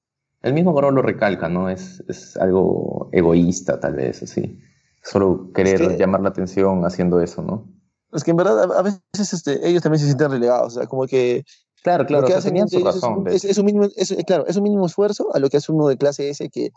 El 0.42 0.54
mismo 0.54 0.72
Garou 0.72 0.90
lo 0.92 1.02
recalca, 1.02 1.48
¿no? 1.48 1.68
Es, 1.68 2.02
es 2.08 2.36
algo 2.36 3.08
egoísta, 3.12 3.80
tal 3.80 3.94
vez, 3.94 4.22
así. 4.22 4.58
Solo 5.02 5.52
querer 5.52 5.78
que- 5.78 5.96
llamar 5.96 6.20
la 6.20 6.28
atención 6.30 6.84
haciendo 6.84 7.20
eso, 7.20 7.42
¿no? 7.42 7.66
Es 8.12 8.24
que 8.24 8.30
en 8.30 8.38
verdad 8.38 8.72
a, 8.72 8.82
veces 8.82 9.32
este, 9.34 9.68
ellos 9.68 9.82
también 9.82 10.00
se 10.00 10.06
sienten 10.06 10.30
relegados, 10.30 10.76
o 10.76 10.80
sea, 10.80 10.86
como 10.88 11.06
que 11.06 11.44
Claro, 11.82 12.06
claro, 12.06 12.26
que 12.26 12.32
hacen 12.32 12.50
tenían 12.50 12.68
su 12.68 12.78
es 12.78 12.84
razón. 12.84 13.24
es, 13.28 13.44
es 13.44 13.58
un 13.58 13.66
mínimo, 13.66 13.86
es- 13.96 14.16
claro, 14.26 14.46
es 14.46 14.56
un 14.56 14.62
mínimo 14.62 14.86
esfuerzo 14.86 15.28
a 15.34 15.38
lo 15.38 15.50
que 15.50 15.58
hace 15.58 15.70
uno 15.72 15.88
de 15.88 15.98
clase 15.98 16.30
S 16.30 16.48
que 16.48 16.70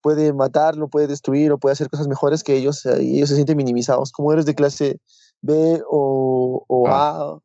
puede 0.00 0.32
matarlo, 0.32 0.88
puede 0.88 1.06
destruir 1.06 1.52
o 1.52 1.58
puede 1.58 1.74
hacer 1.74 1.90
cosas 1.90 2.08
mejores 2.08 2.42
que 2.42 2.56
ellos, 2.56 2.86
y 2.86 3.16
ellos 3.18 3.28
se 3.28 3.34
sienten 3.34 3.58
minimizados. 3.58 4.10
Como 4.12 4.32
eres 4.32 4.46
de 4.46 4.54
clase 4.54 4.98
B 5.42 5.80
o, 5.88 6.64
o 6.66 6.88
A 6.88 7.38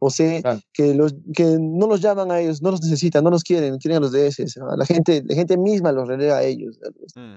o 0.00 0.10
C, 0.10 0.40
Claro. 0.42 0.60
que, 0.72 0.94
los, 0.94 1.14
que 1.34 1.56
no 1.58 1.86
los 1.88 2.00
llaman 2.00 2.30
a 2.30 2.38
ellos, 2.40 2.62
no 2.62 2.70
los 2.70 2.80
necesitan, 2.82 3.24
no 3.24 3.30
los 3.30 3.42
quieren, 3.42 3.78
quieren 3.78 3.96
a 3.98 4.00
los 4.00 4.12
de 4.12 4.28
S. 4.28 4.42
o 4.44 4.46
sea, 4.48 4.62
la, 4.76 4.86
gente, 4.86 5.24
la 5.26 5.34
gente 5.34 5.56
misma 5.56 5.90
los 5.90 6.06
relega 6.06 6.36
a 6.36 6.42
ellos. 6.44 6.78
Mm. 7.16 7.34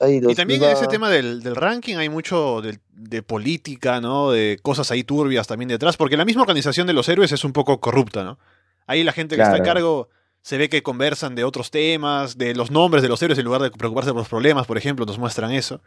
Ahí 0.00 0.20
Y 0.28 0.34
también 0.34 0.62
en 0.62 0.68
va- 0.68 0.72
ese 0.72 0.88
tema 0.88 1.08
del, 1.08 1.42
del 1.42 1.54
ranking 1.56 1.96
hay 1.96 2.08
mucho 2.08 2.60
de, 2.60 2.78
de 2.92 3.22
política, 3.22 4.00
¿no? 4.00 4.30
De 4.32 4.58
cosas 4.60 4.90
ahí 4.90 5.04
turbias 5.04 5.46
también 5.46 5.68
detrás, 5.68 5.96
porque 5.96 6.16
la 6.16 6.24
misma 6.24 6.42
organización 6.42 6.86
de 6.86 6.92
los 6.92 7.08
héroes 7.08 7.30
es 7.32 7.44
un 7.44 7.52
poco 7.52 7.80
corrupta, 7.80 8.24
¿no? 8.24 8.38
Ahí 8.86 9.04
la 9.04 9.12
gente 9.12 9.36
que 9.36 9.42
está 9.42 9.54
a 9.54 9.62
cargo 9.62 10.08
se 10.42 10.58
ve 10.58 10.68
que 10.68 10.82
conversan 10.82 11.34
de 11.36 11.44
otros 11.44 11.70
temas, 11.70 12.36
de 12.36 12.54
los 12.54 12.70
nombres 12.72 13.02
de 13.02 13.08
los 13.08 13.22
héroes 13.22 13.38
en 13.38 13.44
lugar 13.44 13.62
de 13.62 13.70
preocuparse 13.70 14.10
por 14.10 14.18
los 14.18 14.28
problemas, 14.28 14.66
por 14.66 14.76
ejemplo, 14.76 15.06
nos 15.06 15.18
muestran 15.18 15.52
eso. 15.52 15.80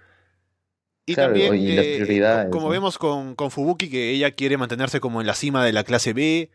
Y 1.05 1.15
también, 1.15 1.53
eh, 1.55 2.47
como 2.51 2.67
vemos 2.69 2.97
con, 2.97 3.35
con, 3.35 3.51
Fubuki, 3.51 3.89
que 3.89 4.09
ella 4.09 4.31
quiere 4.31 4.57
mantenerse 4.57 4.99
como 4.99 5.21
en 5.21 5.27
la 5.27 5.35
cima 5.35 5.63
de 5.63 5.71
la 5.71 5.83
clase 5.83 6.13
B 6.13 6.49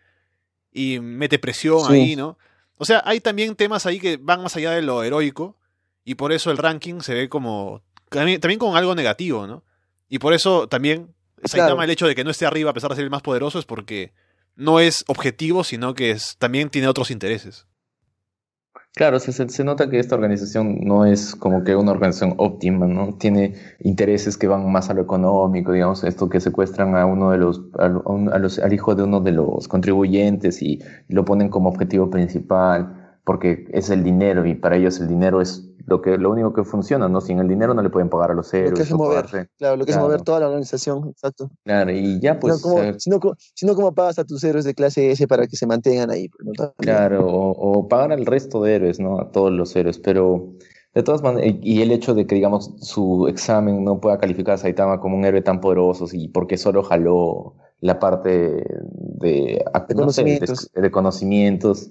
y 0.72 0.98
mete 0.98 1.38
presión 1.38 1.90
ahí, 1.90 2.16
¿no? 2.16 2.36
O 2.76 2.84
sea, 2.84 3.02
hay 3.04 3.20
también 3.20 3.54
temas 3.54 3.86
ahí 3.86 4.00
que 4.00 4.16
van 4.16 4.42
más 4.42 4.56
allá 4.56 4.72
de 4.72 4.82
lo 4.82 5.04
heroico 5.04 5.56
y 6.04 6.16
por 6.16 6.32
eso 6.32 6.50
el 6.50 6.58
ranking 6.58 7.00
se 7.00 7.14
ve 7.14 7.28
como 7.28 7.82
también, 8.08 8.40
también 8.40 8.58
con 8.58 8.76
algo 8.76 8.94
negativo, 8.94 9.46
¿no? 9.46 9.62
Y 10.08 10.18
por 10.18 10.34
eso 10.34 10.66
también 10.66 11.14
Saitama 11.44 11.84
el 11.84 11.90
hecho 11.90 12.06
de 12.06 12.14
que 12.14 12.24
no 12.24 12.30
esté 12.30 12.46
arriba 12.46 12.70
a 12.70 12.74
pesar 12.74 12.90
de 12.90 12.96
ser 12.96 13.04
el 13.04 13.10
más 13.10 13.22
poderoso 13.22 13.58
es 13.58 13.64
porque 13.64 14.12
no 14.56 14.80
es 14.80 15.04
objetivo, 15.06 15.64
sino 15.64 15.94
que 15.94 16.10
es, 16.10 16.36
también 16.38 16.70
tiene 16.70 16.88
otros 16.88 17.10
intereses. 17.10 17.66
Claro, 18.96 19.20
se, 19.20 19.32
se, 19.32 19.64
nota 19.64 19.88
que 19.88 19.98
esta 20.00 20.16
organización 20.16 20.80
no 20.80 21.06
es 21.06 21.36
como 21.36 21.62
que 21.62 21.76
una 21.76 21.92
organización 21.92 22.34
óptima, 22.38 22.86
¿no? 22.88 23.16
Tiene 23.16 23.54
intereses 23.78 24.36
que 24.36 24.48
van 24.48 24.70
más 24.70 24.90
a 24.90 24.94
lo 24.94 25.02
económico, 25.02 25.72
digamos, 25.72 26.02
esto 26.02 26.28
que 26.28 26.40
secuestran 26.40 26.96
a 26.96 27.06
uno 27.06 27.30
de 27.30 27.38
los, 27.38 27.62
al 27.78 28.72
hijo 28.72 28.94
de 28.96 29.04
uno 29.04 29.20
de 29.20 29.32
los 29.32 29.68
contribuyentes 29.68 30.60
y 30.60 30.80
lo 31.08 31.24
ponen 31.24 31.48
como 31.50 31.68
objetivo 31.68 32.10
principal, 32.10 32.99
porque 33.24 33.66
es 33.72 33.90
el 33.90 34.02
dinero 34.02 34.46
y 34.46 34.54
para 34.54 34.76
ellos 34.76 35.00
el 35.00 35.08
dinero 35.08 35.40
es 35.40 35.70
lo 35.86 36.02
que 36.02 36.16
lo 36.18 36.30
único 36.30 36.52
que 36.52 36.62
funciona, 36.62 37.08
¿no? 37.08 37.20
Sin 37.20 37.40
el 37.40 37.48
dinero 37.48 37.74
no 37.74 37.82
le 37.82 37.90
pueden 37.90 38.08
pagar 38.08 38.30
a 38.30 38.34
los 38.34 38.52
héroes. 38.54 38.70
Lo 38.70 38.76
que 38.76 38.82
es 38.82 38.92
mover, 38.92 39.48
claro, 39.58 39.76
lo 39.76 39.84
que 39.84 39.90
es 39.90 39.98
mover 39.98 40.22
toda 40.22 40.40
la 40.40 40.46
organización, 40.46 41.08
exacto. 41.08 41.50
Claro, 41.64 41.90
y 41.90 42.20
ya 42.20 42.38
pues... 42.38 42.62
Si 42.98 43.10
no, 43.10 43.74
¿cómo 43.74 43.92
pagas 43.92 44.18
a 44.18 44.24
tus 44.24 44.44
héroes 44.44 44.64
de 44.64 44.74
clase 44.74 45.10
S 45.10 45.26
para 45.26 45.46
que 45.46 45.56
se 45.56 45.66
mantengan 45.66 46.10
ahí? 46.10 46.28
Pues, 46.28 46.70
claro, 46.78 47.26
o, 47.26 47.88
pagar 47.88 48.12
al 48.12 48.24
resto 48.24 48.62
de 48.62 48.76
héroes, 48.76 49.00
¿no? 49.00 49.20
A 49.20 49.30
todos 49.30 49.52
los 49.52 49.74
héroes, 49.74 49.98
pero... 49.98 50.52
De 50.92 51.04
todas 51.04 51.22
maneras, 51.22 51.54
y 51.62 51.82
el 51.82 51.92
hecho 51.92 52.14
de 52.14 52.26
que, 52.26 52.34
digamos, 52.34 52.74
su 52.80 53.28
examen 53.28 53.84
no 53.84 54.00
pueda 54.00 54.18
calificar 54.18 54.54
a 54.54 54.58
Saitama 54.58 54.98
como 54.98 55.16
un 55.16 55.24
héroe 55.24 55.40
tan 55.40 55.60
poderoso, 55.60 56.06
y 56.12 56.26
porque 56.26 56.56
solo 56.56 56.82
jaló 56.82 57.54
la 57.80 57.98
parte 57.98 58.28
de, 58.28 59.64
de 59.88 59.94
conocimientos, 59.94 60.70
de, 60.72 60.90
conocimientos 60.90 61.90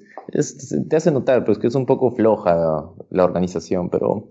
te 0.89 0.95
hace 0.95 1.11
notar 1.11 1.45
pues 1.45 1.57
que 1.57 1.67
es 1.67 1.75
un 1.75 1.85
poco 1.85 2.11
floja 2.11 2.91
la 3.09 3.23
organización, 3.23 3.89
pero 3.89 4.29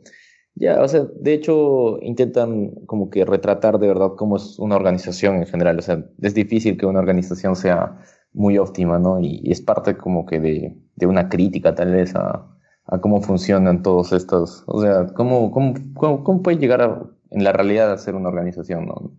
ya, 0.55 0.83
o 0.83 0.89
sea, 0.89 1.07
de 1.21 1.35
hecho 1.35 1.99
intentan 2.03 2.71
como 2.87 3.11
que 3.11 3.25
retratar 3.25 3.79
de 3.79 3.89
verdad 3.89 4.13
cómo 4.17 4.37
es 4.37 4.59
una 4.59 4.77
organización 4.77 5.37
en 5.37 5.47
general, 5.47 5.79
o 5.79 5.83
sea, 5.83 6.05
es 6.21 6.35
difícil 6.35 6.77
que 6.77 6.87
una 6.87 6.99
organización 6.99 7.55
sea 7.55 7.99
muy 8.33 8.59
óptima, 8.59 8.99
¿no? 8.99 9.21
Y, 9.21 9.51
es 9.51 9.61
parte 9.61 9.97
como 9.97 10.27
que 10.27 10.41
de, 10.41 10.77
de, 10.97 11.07
una 11.07 11.29
crítica 11.29 11.75
tal 11.75 11.93
vez 11.93 12.15
a, 12.15 12.47
a, 12.87 13.01
cómo 13.01 13.21
funcionan 13.21 13.83
todos 13.83 14.13
estos, 14.13 14.65
o 14.67 14.81
sea, 14.81 15.07
cómo, 15.15 15.51
cómo, 15.51 15.75
cómo, 15.95 16.43
puede 16.43 16.59
llegar 16.59 16.83
a, 16.83 17.03
en 17.31 17.45
la 17.45 17.53
realidad 17.53 17.93
a 17.93 17.99
ser 17.99 18.15
una 18.15 18.29
organización, 18.29 18.87
¿no? 18.87 19.13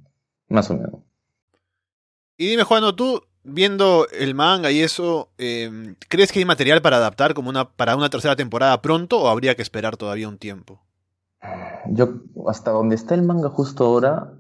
Más 0.49 0.69
o 0.71 0.75
menos. 0.75 1.08
Y 2.41 2.47
dime, 2.47 2.63
Juan, 2.63 2.83
tú 2.95 3.21
viendo 3.43 4.07
el 4.17 4.33
manga 4.33 4.71
y 4.71 4.79
eso, 4.79 5.27
em, 5.37 5.95
¿crees 6.07 6.31
que 6.31 6.39
hay 6.39 6.45
material 6.45 6.81
para 6.81 6.95
adaptar 6.95 7.33
como 7.33 7.49
una, 7.49 7.67
para 7.67 7.97
una 7.97 8.09
tercera 8.09 8.37
temporada 8.37 8.81
pronto 8.81 9.19
o 9.19 9.27
habría 9.27 9.55
que 9.55 9.61
esperar 9.61 9.97
todavía 9.97 10.29
un 10.29 10.37
tiempo? 10.37 10.79
Yo, 11.89 12.21
hasta 12.47 12.71
donde 12.71 12.95
está 12.95 13.13
el 13.13 13.23
manga 13.23 13.49
justo 13.49 13.83
ahora, 13.83 14.35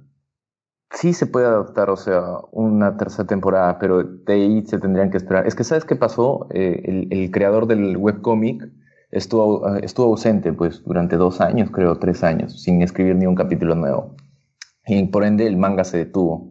sí 0.91 1.11
se 1.11 1.27
puede 1.27 1.47
adaptar, 1.47 1.89
o 1.89 1.97
sea, 1.97 2.37
una 2.53 2.95
tercera 2.95 3.27
temporada, 3.27 3.79
pero 3.79 4.01
de 4.01 4.33
ahí 4.33 4.65
se 4.65 4.79
tendrían 4.79 5.11
que 5.11 5.17
esperar. 5.17 5.45
Es 5.45 5.55
que, 5.55 5.65
¿sabes 5.65 5.83
qué 5.83 5.97
pasó? 5.97 6.47
Eh, 6.51 7.07
el, 7.11 7.31
creador 7.31 7.67
del 7.67 7.97
webcómic 7.97 8.65
estuvo, 9.11 9.75
estuvo 9.75 10.05
ausente, 10.05 10.53
pues, 10.53 10.85
durante 10.85 11.17
dos 11.17 11.41
años, 11.41 11.69
creo, 11.69 11.99
tres 11.99 12.23
años, 12.23 12.63
sin 12.63 12.81
escribir 12.81 13.17
ni 13.17 13.25
un 13.25 13.35
capítulo 13.35 13.75
nuevo. 13.75 14.15
Y 14.87 15.05
por 15.07 15.25
ende 15.25 15.47
el 15.47 15.57
manga 15.57 15.83
se 15.83 15.97
detuvo. 15.97 16.48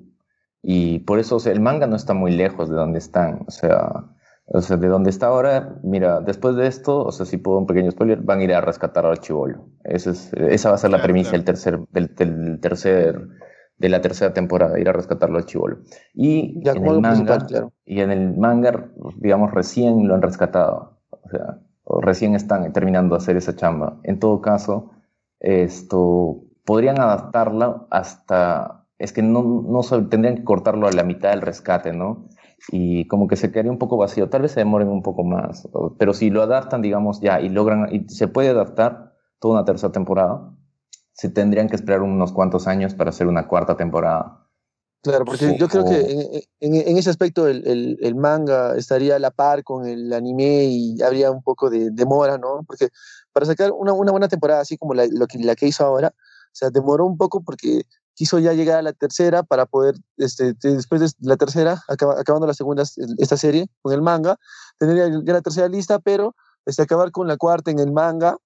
Y 0.62 1.00
por 1.00 1.18
eso, 1.18 1.36
o 1.36 1.40
sea, 1.40 1.52
el 1.52 1.60
manga 1.60 1.86
no 1.86 1.96
está 1.96 2.14
muy 2.14 2.32
lejos 2.32 2.68
de 2.68 2.76
donde 2.76 2.98
están. 2.98 3.44
O 3.46 3.50
sea, 3.50 4.04
o 4.50 4.62
sea, 4.62 4.78
de 4.78 4.88
donde 4.88 5.10
está 5.10 5.26
ahora, 5.26 5.78
mira, 5.82 6.20
después 6.20 6.56
de 6.56 6.66
esto, 6.66 7.04
o 7.04 7.12
sea, 7.12 7.26
si 7.26 7.36
puedo 7.36 7.58
un 7.58 7.66
pequeño 7.66 7.90
spoiler, 7.90 8.22
van 8.22 8.40
a 8.40 8.44
ir 8.44 8.54
a 8.54 8.62
rescatar 8.62 9.04
al 9.04 9.20
chivolo. 9.20 9.66
Esa, 9.84 10.10
es, 10.10 10.32
esa 10.32 10.70
va 10.70 10.76
a 10.76 10.78
ser 10.78 10.90
la 10.90 11.02
premisa 11.02 11.32
del 11.32 11.44
tercer, 11.44 11.78
del, 11.90 12.58
tercer, 12.60 13.28
de 13.76 13.88
la 13.90 14.00
tercera 14.00 14.32
temporada, 14.32 14.78
ir 14.80 14.88
a 14.88 14.94
rescatarlo 14.94 15.36
al 15.36 15.44
chivolo. 15.44 15.80
Y 16.14 16.66
en 16.66 16.86
el 16.86 17.00
manga, 17.00 17.46
y 17.84 18.00
en 18.00 18.10
el 18.10 18.38
manga, 18.38 18.90
digamos, 19.18 19.52
recién 19.52 20.08
lo 20.08 20.14
han 20.14 20.22
rescatado. 20.22 20.98
O 21.10 21.28
sea, 21.28 21.58
o 21.84 22.00
recién 22.00 22.34
están 22.34 22.72
terminando 22.72 23.16
de 23.16 23.22
hacer 23.22 23.36
esa 23.36 23.54
chamba. 23.54 23.98
En 24.02 24.18
todo 24.18 24.40
caso, 24.40 24.92
esto 25.40 26.42
podrían 26.64 27.00
adaptarla 27.00 27.86
hasta 27.90 28.77
es 28.98 29.12
que 29.12 29.22
no, 29.22 29.42
no 29.42 29.80
tendrían 30.08 30.36
que 30.36 30.44
cortarlo 30.44 30.88
a 30.88 30.92
la 30.92 31.04
mitad 31.04 31.30
del 31.30 31.40
rescate, 31.40 31.92
¿no? 31.92 32.28
Y 32.70 33.06
como 33.06 33.28
que 33.28 33.36
se 33.36 33.52
quedaría 33.52 33.70
un 33.70 33.78
poco 33.78 33.96
vacío. 33.96 34.28
Tal 34.28 34.42
vez 34.42 34.52
se 34.52 34.60
demoren 34.60 34.88
un 34.88 35.02
poco 35.02 35.22
más, 35.22 35.68
pero 35.98 36.12
si 36.12 36.30
lo 36.30 36.42
adaptan, 36.42 36.82
digamos, 36.82 37.20
ya, 37.20 37.40
y 37.40 37.48
logran, 37.48 37.88
y 37.92 38.08
se 38.08 38.26
puede 38.26 38.48
adaptar 38.48 39.14
toda 39.38 39.54
una 39.54 39.64
tercera 39.64 39.92
temporada, 39.92 40.52
se 41.12 41.28
tendrían 41.28 41.68
que 41.68 41.76
esperar 41.76 42.02
unos 42.02 42.32
cuantos 42.32 42.66
años 42.66 42.94
para 42.94 43.10
hacer 43.10 43.28
una 43.28 43.46
cuarta 43.46 43.76
temporada. 43.76 44.44
Claro, 45.02 45.24
porque 45.24 45.56
yo 45.56 45.68
creo 45.68 45.84
que 45.84 46.48
en, 46.58 46.74
en, 46.74 46.96
ese 46.96 47.10
aspecto 47.10 47.46
el, 47.46 47.98
el, 48.00 48.14
manga 48.16 48.76
estaría 48.76 49.14
a 49.14 49.20
la 49.20 49.30
par 49.30 49.62
con 49.62 49.86
el 49.86 50.12
anime 50.12 50.64
y 50.64 51.00
habría 51.02 51.30
un 51.30 51.40
poco 51.40 51.70
de 51.70 51.90
demora, 51.92 52.36
¿no? 52.36 52.64
Porque 52.66 52.88
para 53.32 53.46
sacar 53.46 53.70
una, 53.70 53.92
una 53.92 54.10
buena 54.10 54.26
temporada 54.26 54.60
así 54.60 54.76
como 54.76 54.94
la, 54.94 55.06
lo 55.06 55.28
que, 55.28 55.38
la 55.38 55.54
que 55.54 55.68
hizo 55.68 55.84
ahora, 55.84 56.08
o 56.08 56.50
sea, 56.52 56.70
demoró 56.70 57.06
un 57.06 57.16
poco 57.16 57.42
porque 57.42 57.82
quiso 58.18 58.40
ya 58.40 58.52
llegar 58.52 58.78
a 58.78 58.82
la 58.82 58.92
tercera 58.92 59.44
para 59.44 59.64
poder, 59.64 59.94
este, 60.16 60.52
después 60.60 61.00
de 61.00 61.08
la 61.20 61.36
tercera, 61.36 61.84
acabando 61.86 62.48
la 62.48 62.52
segunda, 62.52 62.82
esta 63.18 63.36
serie 63.36 63.68
con 63.80 63.94
el 63.94 64.02
manga, 64.02 64.36
tener 64.76 65.24
ya 65.24 65.32
la 65.32 65.40
tercera 65.40 65.68
lista, 65.68 66.00
pero 66.00 66.34
este, 66.66 66.82
acabar 66.82 67.12
con 67.12 67.28
la 67.28 67.36
cuarta 67.36 67.70
en 67.70 67.78
el 67.78 67.92
manga 67.92 68.36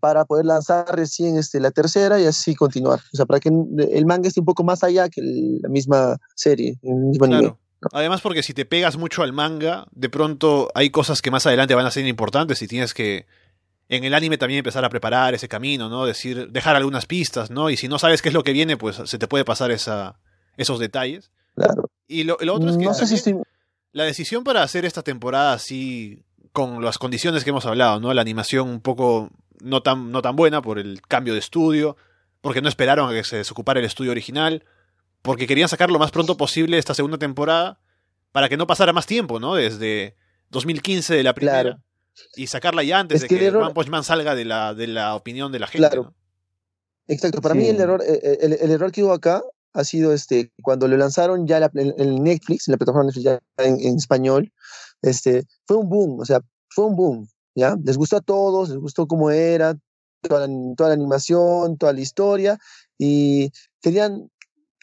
para 0.00 0.24
poder 0.24 0.46
lanzar 0.46 0.86
recién 0.96 1.36
este, 1.36 1.60
la 1.60 1.70
tercera 1.70 2.18
y 2.18 2.24
así 2.24 2.54
continuar. 2.54 3.00
O 3.12 3.16
sea, 3.18 3.26
para 3.26 3.40
que 3.40 3.50
el 3.50 4.06
manga 4.06 4.26
esté 4.26 4.40
un 4.40 4.46
poco 4.46 4.64
más 4.64 4.82
allá 4.82 5.10
que 5.10 5.20
la 5.22 5.68
misma 5.68 6.16
serie, 6.34 6.78
el 6.82 6.94
mismo 6.94 7.26
claro. 7.26 7.58
Además, 7.92 8.22
porque 8.22 8.42
si 8.42 8.54
te 8.54 8.64
pegas 8.64 8.96
mucho 8.96 9.22
al 9.22 9.34
manga, 9.34 9.86
de 9.92 10.08
pronto 10.08 10.70
hay 10.74 10.88
cosas 10.88 11.20
que 11.20 11.30
más 11.30 11.46
adelante 11.46 11.74
van 11.74 11.84
a 11.84 11.90
ser 11.90 12.06
importantes 12.06 12.62
y 12.62 12.68
tienes 12.68 12.94
que 12.94 13.26
en 13.90 14.04
el 14.04 14.14
anime 14.14 14.38
también 14.38 14.58
empezar 14.58 14.84
a 14.84 14.88
preparar 14.88 15.34
ese 15.34 15.48
camino, 15.48 15.88
¿no? 15.88 16.06
Decir, 16.06 16.48
dejar 16.52 16.76
algunas 16.76 17.06
pistas, 17.06 17.50
¿no? 17.50 17.70
Y 17.70 17.76
si 17.76 17.88
no 17.88 17.98
sabes 17.98 18.22
qué 18.22 18.28
es 18.28 18.34
lo 18.34 18.44
que 18.44 18.52
viene, 18.52 18.76
pues 18.76 19.02
se 19.04 19.18
te 19.18 19.26
puede 19.26 19.44
pasar 19.44 19.72
esa, 19.72 20.20
esos 20.56 20.78
detalles. 20.78 21.32
Claro. 21.56 21.90
Y 22.06 22.22
lo, 22.22 22.34
otro 22.34 22.70
es 22.70 23.24
que 23.24 23.34
la 23.90 24.04
decisión 24.04 24.44
para 24.44 24.62
hacer 24.62 24.84
esta 24.84 25.02
temporada 25.02 25.54
así, 25.54 26.22
con 26.52 26.84
las 26.84 26.98
condiciones 26.98 27.42
que 27.42 27.50
hemos 27.50 27.66
hablado, 27.66 27.98
¿no? 27.98 28.14
La 28.14 28.20
animación 28.20 28.68
un 28.68 28.80
poco 28.80 29.30
no 29.60 29.82
tan, 29.82 30.12
no 30.12 30.22
tan 30.22 30.36
buena 30.36 30.62
por 30.62 30.78
el 30.78 31.02
cambio 31.02 31.32
de 31.32 31.40
estudio, 31.40 31.96
porque 32.42 32.62
no 32.62 32.68
esperaron 32.68 33.10
a 33.10 33.12
que 33.12 33.24
se 33.24 33.38
desocupara 33.38 33.80
el 33.80 33.86
estudio 33.86 34.12
original, 34.12 34.64
porque 35.20 35.48
querían 35.48 35.68
sacar 35.68 35.90
lo 35.90 35.98
más 35.98 36.12
pronto 36.12 36.36
posible 36.36 36.78
esta 36.78 36.94
segunda 36.94 37.18
temporada, 37.18 37.80
para 38.30 38.48
que 38.48 38.56
no 38.56 38.68
pasara 38.68 38.92
más 38.92 39.06
tiempo, 39.06 39.40
¿no? 39.40 39.56
Desde 39.56 40.14
2015 40.50 41.12
de 41.16 41.24
la 41.24 41.34
primera 41.34 41.80
y 42.36 42.46
sacarla 42.46 42.82
ya 42.82 42.98
antes 42.98 43.22
de 43.22 43.28
que, 43.28 43.46
el 43.46 43.56
One 43.56 43.74
Punch 43.74 43.88
Man 43.88 44.04
salga 44.04 44.34
de 44.34 44.44
la, 44.44 44.74
de 44.74 44.86
la 44.86 45.14
opinión 45.14 45.52
de 45.52 45.58
la 45.58 45.66
gente. 45.66 45.88
Claro. 45.88 46.14
Exacto, 47.10 47.40
para 47.40 47.56
mí 47.56 47.66
el 47.66 47.80
error, 47.80 48.02
eh, 48.06 48.20
eh, 48.22 48.58
el, 48.60 48.70
error 48.70 48.92
que 48.92 49.02
hubo 49.02 49.12
acá 49.12 49.42
ha 49.72 49.84
sido 49.84 50.12
este, 50.12 50.52
cuando 50.62 50.86
lo 50.86 50.96
lanzaron 50.96 51.44
ya 51.44 51.58
en, 51.74 52.22
Netflix, 52.22 52.68
en 52.68 52.72
la 52.72 52.78
plataforma 52.78 53.06
Netflix 53.06 53.24
ya 53.24 53.40
en, 53.58 53.96
español, 53.96 54.52
este, 55.02 55.44
fue 55.66 55.76
un 55.78 55.88
boom, 55.88 56.20
o 56.20 56.24
sea, 56.24 56.40
fue 56.68 56.86
un 56.86 56.94
boom, 56.94 57.28
¿ya? 57.56 57.76
Les 57.84 57.96
gustó 57.96 58.18
a 58.18 58.20
todos, 58.20 58.68
les 58.68 58.78
gustó 58.78 59.08
cómo 59.08 59.30
era, 59.30 59.76
toda 60.20 60.46
la, 60.46 60.74
toda 60.76 60.90
la 60.90 60.94
animación, 60.94 61.76
toda 61.78 61.92
la 61.92 62.00
historia, 62.00 62.58
y 62.96 63.50
querían 63.80 64.30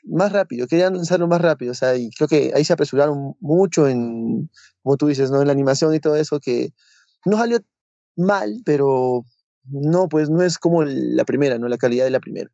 más 0.04 0.32
rápido, 0.34 0.68
querían 0.68 0.96
lanzarlo 0.96 1.28
más 1.28 1.42
rápido, 1.42 1.72
o 1.72 1.76
sea, 1.76 1.96
y 1.96 2.10
creo 2.12 2.28
que 2.28 2.52
ahí 2.54 2.66
se 2.66 2.74
apresuraron 2.74 3.36
mucho 3.40 3.88
en, 3.88 4.50
como 4.84 4.98
tú 4.98 5.08
dices, 5.08 5.32
¿no? 5.32 5.42
En 5.42 5.48
la 5.48 5.54
animación 5.54 5.94
y 5.96 6.00
todo 6.02 6.18
eso, 6.18 6.42
que 6.42 6.74
no 7.26 7.38
salió 7.38 7.60
mal, 8.16 8.62
pero 8.66 9.24
no, 9.70 10.08
pues 10.08 10.30
no 10.30 10.42
es 10.42 10.58
como 10.58 10.84
la 10.84 11.26
primera, 11.26 11.58
no 11.58 11.68
la 11.68 11.78
calidad 11.78 12.06
de 12.06 12.12
la 12.12 12.20
primera. 12.20 12.50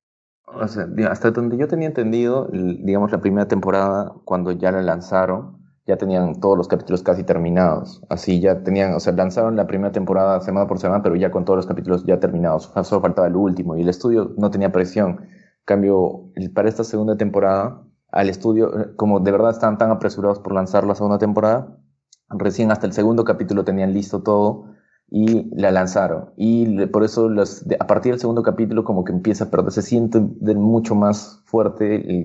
O 0.46 0.68
sea, 0.68 0.88
hasta 1.10 1.32
donde 1.32 1.58
yo 1.58 1.68
tenía 1.68 1.88
entendido, 1.88 2.50
digamos, 2.52 3.12
la 3.12 3.22
primera 3.22 3.48
temporada, 3.48 4.14
cuando 4.26 4.52
ya 4.52 4.72
la 4.72 4.82
lanzaron, 4.82 5.64
ya 5.86 5.98
tenían 5.98 6.40
todos 6.40 6.58
los 6.58 6.68
capítulos 6.68 7.04
casi 7.04 7.24
terminados. 7.24 8.02
Así 8.10 8.40
ya 8.40 8.64
tenían, 8.64 8.94
o 8.94 9.00
sea, 9.00 9.14
lanzaron 9.14 9.56
la 9.56 9.68
primera 9.68 9.92
temporada 9.92 10.40
semana 10.42 10.68
por 10.68 10.80
semana, 10.80 11.04
pero 11.04 11.16
ya 11.16 11.32
con 11.32 11.44
todos 11.46 11.58
los 11.58 11.66
capítulos 11.66 12.06
ya 12.06 12.20
terminados. 12.20 12.72
Solo 12.84 13.02
faltaba 13.02 13.28
el 13.28 13.36
último 13.36 13.76
y 13.76 13.82
el 13.82 13.90
estudio 13.90 14.34
no 14.38 14.52
tenía 14.52 14.72
presión. 14.72 15.22
En 15.22 15.66
cambio, 15.66 16.32
para 16.54 16.70
esta 16.70 16.84
segunda 16.84 17.18
temporada, 17.18 17.82
al 18.12 18.30
estudio, 18.30 18.96
como 18.96 19.20
de 19.20 19.32
verdad 19.32 19.52
estaban 19.52 19.78
tan 19.78 19.92
apresurados 19.92 20.40
por 20.40 20.54
lanzar 20.54 20.86
la 20.86 20.96
segunda 20.96 21.18
temporada, 21.18 21.78
Recién 22.38 22.72
hasta 22.72 22.88
el 22.88 22.94
segundo 22.94 23.24
capítulo 23.24 23.64
tenían 23.64 23.94
listo 23.94 24.22
todo 24.22 24.74
y 25.10 25.50
la 25.56 25.72
lanzaron. 25.72 26.32
Y 26.38 26.88
por 26.88 27.04
eso 27.04 27.30
los, 27.30 27.66
a 27.80 27.86
partir 27.86 28.14
del 28.14 28.20
segundo 28.20 28.42
capítulo 28.42 28.84
como 28.84 29.04
que 29.04 29.12
empieza 29.12 29.46
a 29.46 29.50
perder, 29.52 29.72
se 29.72 29.82
siente 29.84 30.20
de 30.22 30.56
mucho 30.56 30.96
más 30.96 31.42
fuerte 31.46 32.24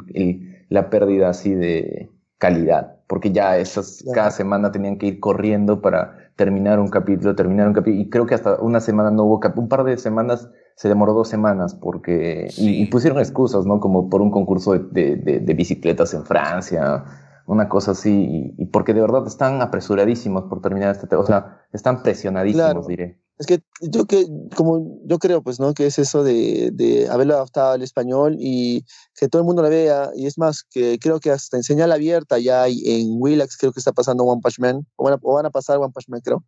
la 0.70 0.88
pérdida 0.90 1.28
así 1.28 1.54
de 1.54 2.10
calidad, 2.38 2.96
porque 3.06 3.32
ya 3.32 3.58
esas, 3.58 4.04
cada 4.14 4.30
semana 4.30 4.72
tenían 4.72 4.96
que 4.96 5.06
ir 5.06 5.20
corriendo 5.20 5.82
para 5.82 6.30
terminar 6.36 6.78
un 6.78 6.88
capítulo, 6.88 7.34
terminar 7.34 7.66
un 7.66 7.74
capítulo, 7.74 8.00
y 8.00 8.10
creo 8.10 8.26
que 8.26 8.34
hasta 8.34 8.60
una 8.60 8.80
semana 8.80 9.10
no 9.10 9.24
hubo, 9.24 9.40
un 9.56 9.68
par 9.68 9.84
de 9.84 9.98
semanas 9.98 10.48
se 10.76 10.88
demoró 10.88 11.12
dos 11.12 11.28
semanas 11.28 11.74
porque, 11.74 12.48
y, 12.56 12.86
pusieron 12.86 13.18
excusas, 13.18 13.66
¿no? 13.66 13.80
Como 13.80 14.08
por 14.08 14.22
un 14.22 14.30
concurso 14.30 14.78
de, 14.78 15.16
de 15.16 15.54
bicicletas 15.54 16.14
en 16.14 16.24
Francia, 16.24 17.04
una 17.48 17.68
cosa 17.70 17.92
así, 17.92 18.52
y, 18.58 18.66
porque 18.66 18.92
de 18.92 19.00
verdad 19.00 19.26
están 19.26 19.62
apresuradísimos 19.62 20.44
por 20.44 20.60
terminar 20.60 20.94
este 20.94 21.06
tema, 21.06 21.22
o 21.22 21.26
sea, 21.26 21.66
están 21.72 22.02
presionadísimos, 22.02 22.86
diré. 22.86 23.18
Es 23.38 23.46
que 23.46 23.62
yo 23.80 24.04
que, 24.04 24.26
como 24.54 25.00
yo 25.06 25.18
creo, 25.18 25.42
pues, 25.42 25.58
¿no? 25.58 25.72
Que 25.72 25.86
es 25.86 25.98
eso 25.98 26.22
de, 26.24 26.70
de 26.72 27.08
haberlo 27.08 27.34
adaptado 27.34 27.72
al 27.72 27.82
español 27.82 28.36
y 28.38 28.84
que 29.18 29.28
todo 29.28 29.40
el 29.40 29.46
mundo 29.46 29.62
la 29.62 29.70
vea, 29.70 30.10
y 30.14 30.26
es 30.26 30.36
más, 30.36 30.62
que 30.62 30.98
creo 30.98 31.20
que 31.20 31.30
hasta 31.30 31.56
en 31.56 31.62
señal 31.62 31.90
abierta 31.90 32.38
ya 32.38 32.64
hay 32.64 32.82
en 32.84 33.16
Willax, 33.18 33.56
creo 33.56 33.72
que 33.72 33.80
está 33.80 33.92
pasando 33.92 34.24
One 34.24 34.42
Punch 34.42 34.58
Man, 34.58 34.86
o 34.96 35.04
van 35.04 35.14
a, 35.14 35.18
o 35.22 35.34
van 35.34 35.46
a 35.46 35.50
pasar 35.50 35.78
One 35.78 35.92
Punch 35.94 36.08
Man, 36.08 36.20
creo. 36.22 36.44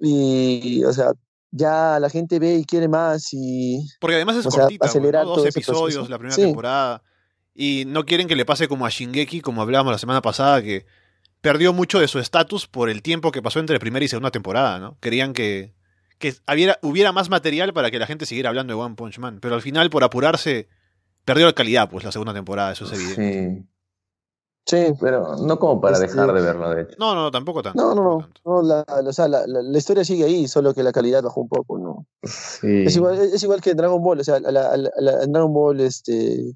Y, 0.00 0.82
o 0.84 0.92
sea, 0.94 1.12
ya 1.50 1.98
la 2.00 2.08
gente 2.08 2.38
ve 2.38 2.54
y 2.54 2.64
quiere 2.64 2.88
más 2.88 3.28
y... 3.32 3.86
Porque 4.00 4.16
además 4.16 4.36
es 4.36 4.46
cortita, 4.46 4.86
acelerar 4.86 5.26
dos 5.26 5.44
episodios 5.44 6.08
la 6.08 6.18
primera 6.18 6.36
temporada 6.36 7.02
y 7.54 7.84
no 7.86 8.04
quieren 8.04 8.26
que 8.26 8.36
le 8.36 8.44
pase 8.44 8.68
como 8.68 8.84
a 8.84 8.90
Shingeki, 8.90 9.40
como 9.40 9.62
hablábamos 9.62 9.92
la 9.92 9.98
semana 9.98 10.20
pasada, 10.20 10.60
que 10.60 10.86
perdió 11.40 11.72
mucho 11.72 12.00
de 12.00 12.08
su 12.08 12.18
estatus 12.18 12.66
por 12.66 12.90
el 12.90 13.02
tiempo 13.02 13.30
que 13.30 13.42
pasó 13.42 13.60
entre 13.60 13.78
primera 13.78 14.04
y 14.04 14.08
segunda 14.08 14.30
temporada, 14.30 14.78
¿no? 14.78 14.96
Querían 15.00 15.32
que, 15.32 15.74
que 16.18 16.34
hubiera, 16.82 17.12
más 17.12 17.30
material 17.30 17.72
para 17.72 17.90
que 17.90 17.98
la 17.98 18.06
gente 18.06 18.26
siguiera 18.26 18.48
hablando 18.48 18.74
de 18.74 18.80
One 18.80 18.96
Punch 18.96 19.18
Man, 19.18 19.38
pero 19.40 19.54
al 19.54 19.62
final, 19.62 19.88
por 19.90 20.02
apurarse, 20.02 20.68
perdió 21.24 21.46
la 21.46 21.52
calidad, 21.52 21.88
pues, 21.88 22.04
la 22.04 22.12
segunda 22.12 22.34
temporada, 22.34 22.72
eso 22.72 22.86
es 22.86 22.92
evidente. 22.92 23.62
Sí. 23.62 23.68
Sí, 24.66 24.94
pero 24.98 25.36
no 25.36 25.58
como 25.58 25.78
para 25.78 25.96
este, 25.96 26.06
dejar 26.06 26.32
de 26.32 26.40
verlo, 26.40 26.70
de 26.70 26.82
hecho. 26.82 26.96
No, 26.98 27.14
no, 27.14 27.30
tampoco 27.30 27.62
tanto. 27.62 27.82
No, 27.82 27.94
no, 27.94 28.28
no. 28.46 28.62
la, 28.62 28.82
o 28.88 29.12
sea, 29.12 29.28
la, 29.28 29.46
la, 29.46 29.76
historia 29.76 30.06
sigue 30.06 30.24
ahí, 30.24 30.48
solo 30.48 30.72
que 30.72 30.82
la 30.82 30.90
calidad 30.90 31.22
bajó 31.22 31.42
un 31.42 31.48
poco, 31.48 31.78
¿no? 31.78 32.06
Sí. 32.22 32.84
Es 32.86 32.96
igual, 32.96 33.18
es 33.18 33.42
igual 33.42 33.60
que 33.60 33.74
Dragon 33.74 34.02
Ball, 34.02 34.20
o 34.20 34.24
sea, 34.24 34.38
en 34.38 35.32
Dragon 35.32 35.52
Ball, 35.52 35.80
este, 35.80 36.54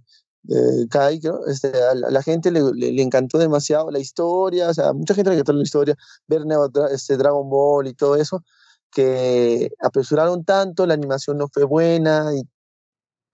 Kai, 0.90 1.20
este, 1.46 1.72
a, 1.82 1.94
la, 1.94 2.22
gente 2.22 2.50
le, 2.50 2.60
le, 2.72 3.02
encantó 3.02 3.36
demasiado 3.38 3.90
la 3.90 3.98
historia, 3.98 4.70
o 4.70 4.74
sea, 4.74 4.94
mucha 4.94 5.14
gente 5.14 5.30
le 5.30 5.34
encantó 5.36 5.52
la 5.52 5.62
historia, 5.62 5.96
ver 6.26 6.42
este, 6.90 7.16
Dragon 7.18 7.48
Ball 7.50 7.86
y 7.86 7.94
todo 7.94 8.16
eso, 8.16 8.42
que 8.90 9.70
apresuraron 9.80 10.44
tanto, 10.44 10.86
la 10.86 10.94
animación 10.94 11.36
no 11.36 11.48
fue 11.48 11.64
buena, 11.64 12.34
y, 12.34 12.42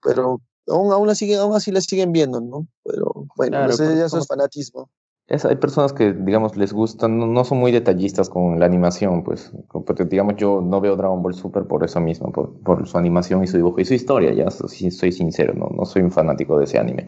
pero 0.01 0.41
aún, 0.67 0.91
aún, 0.91 1.07
la 1.07 1.15
siguen, 1.15 1.39
aún 1.39 1.55
así 1.55 1.71
la 1.71 1.79
siguen 1.79 2.11
viendo, 2.11 2.41
¿no? 2.41 2.67
Pero 2.83 3.27
bueno, 3.37 3.57
claro, 3.65 3.75
ya 3.75 4.05
es 4.05 4.27
fanatismo 4.27 4.89
hay 5.27 5.55
personas 5.55 5.91
que, 5.91 6.13
digamos, 6.13 6.55
les 6.55 6.71
gustan, 6.71 7.33
no, 7.33 7.43
son 7.43 7.57
muy 7.57 7.71
detallistas 7.71 8.29
con 8.29 8.59
la 8.59 8.67
animación, 8.67 9.23
pues, 9.23 9.51
porque, 9.71 10.05
digamos, 10.05 10.35
yo 10.35 10.61
no 10.61 10.79
veo 10.81 10.95
Dragon 10.95 11.23
Ball 11.23 11.33
Super 11.33 11.63
por 11.63 11.83
eso 11.83 11.99
mismo, 11.99 12.31
por, 12.31 12.87
su 12.87 12.97
animación 12.97 13.43
y 13.43 13.47
su 13.47 13.57
dibujo 13.57 13.81
y 13.81 13.85
su 13.85 13.95
historia, 13.95 14.33
ya 14.33 14.51
si 14.51 14.91
soy 14.91 15.11
sincero, 15.11 15.53
no, 15.55 15.69
no 15.75 15.85
soy 15.85 16.03
un 16.03 16.11
fanático 16.11 16.59
de 16.59 16.65
ese 16.65 16.77
anime. 16.77 17.07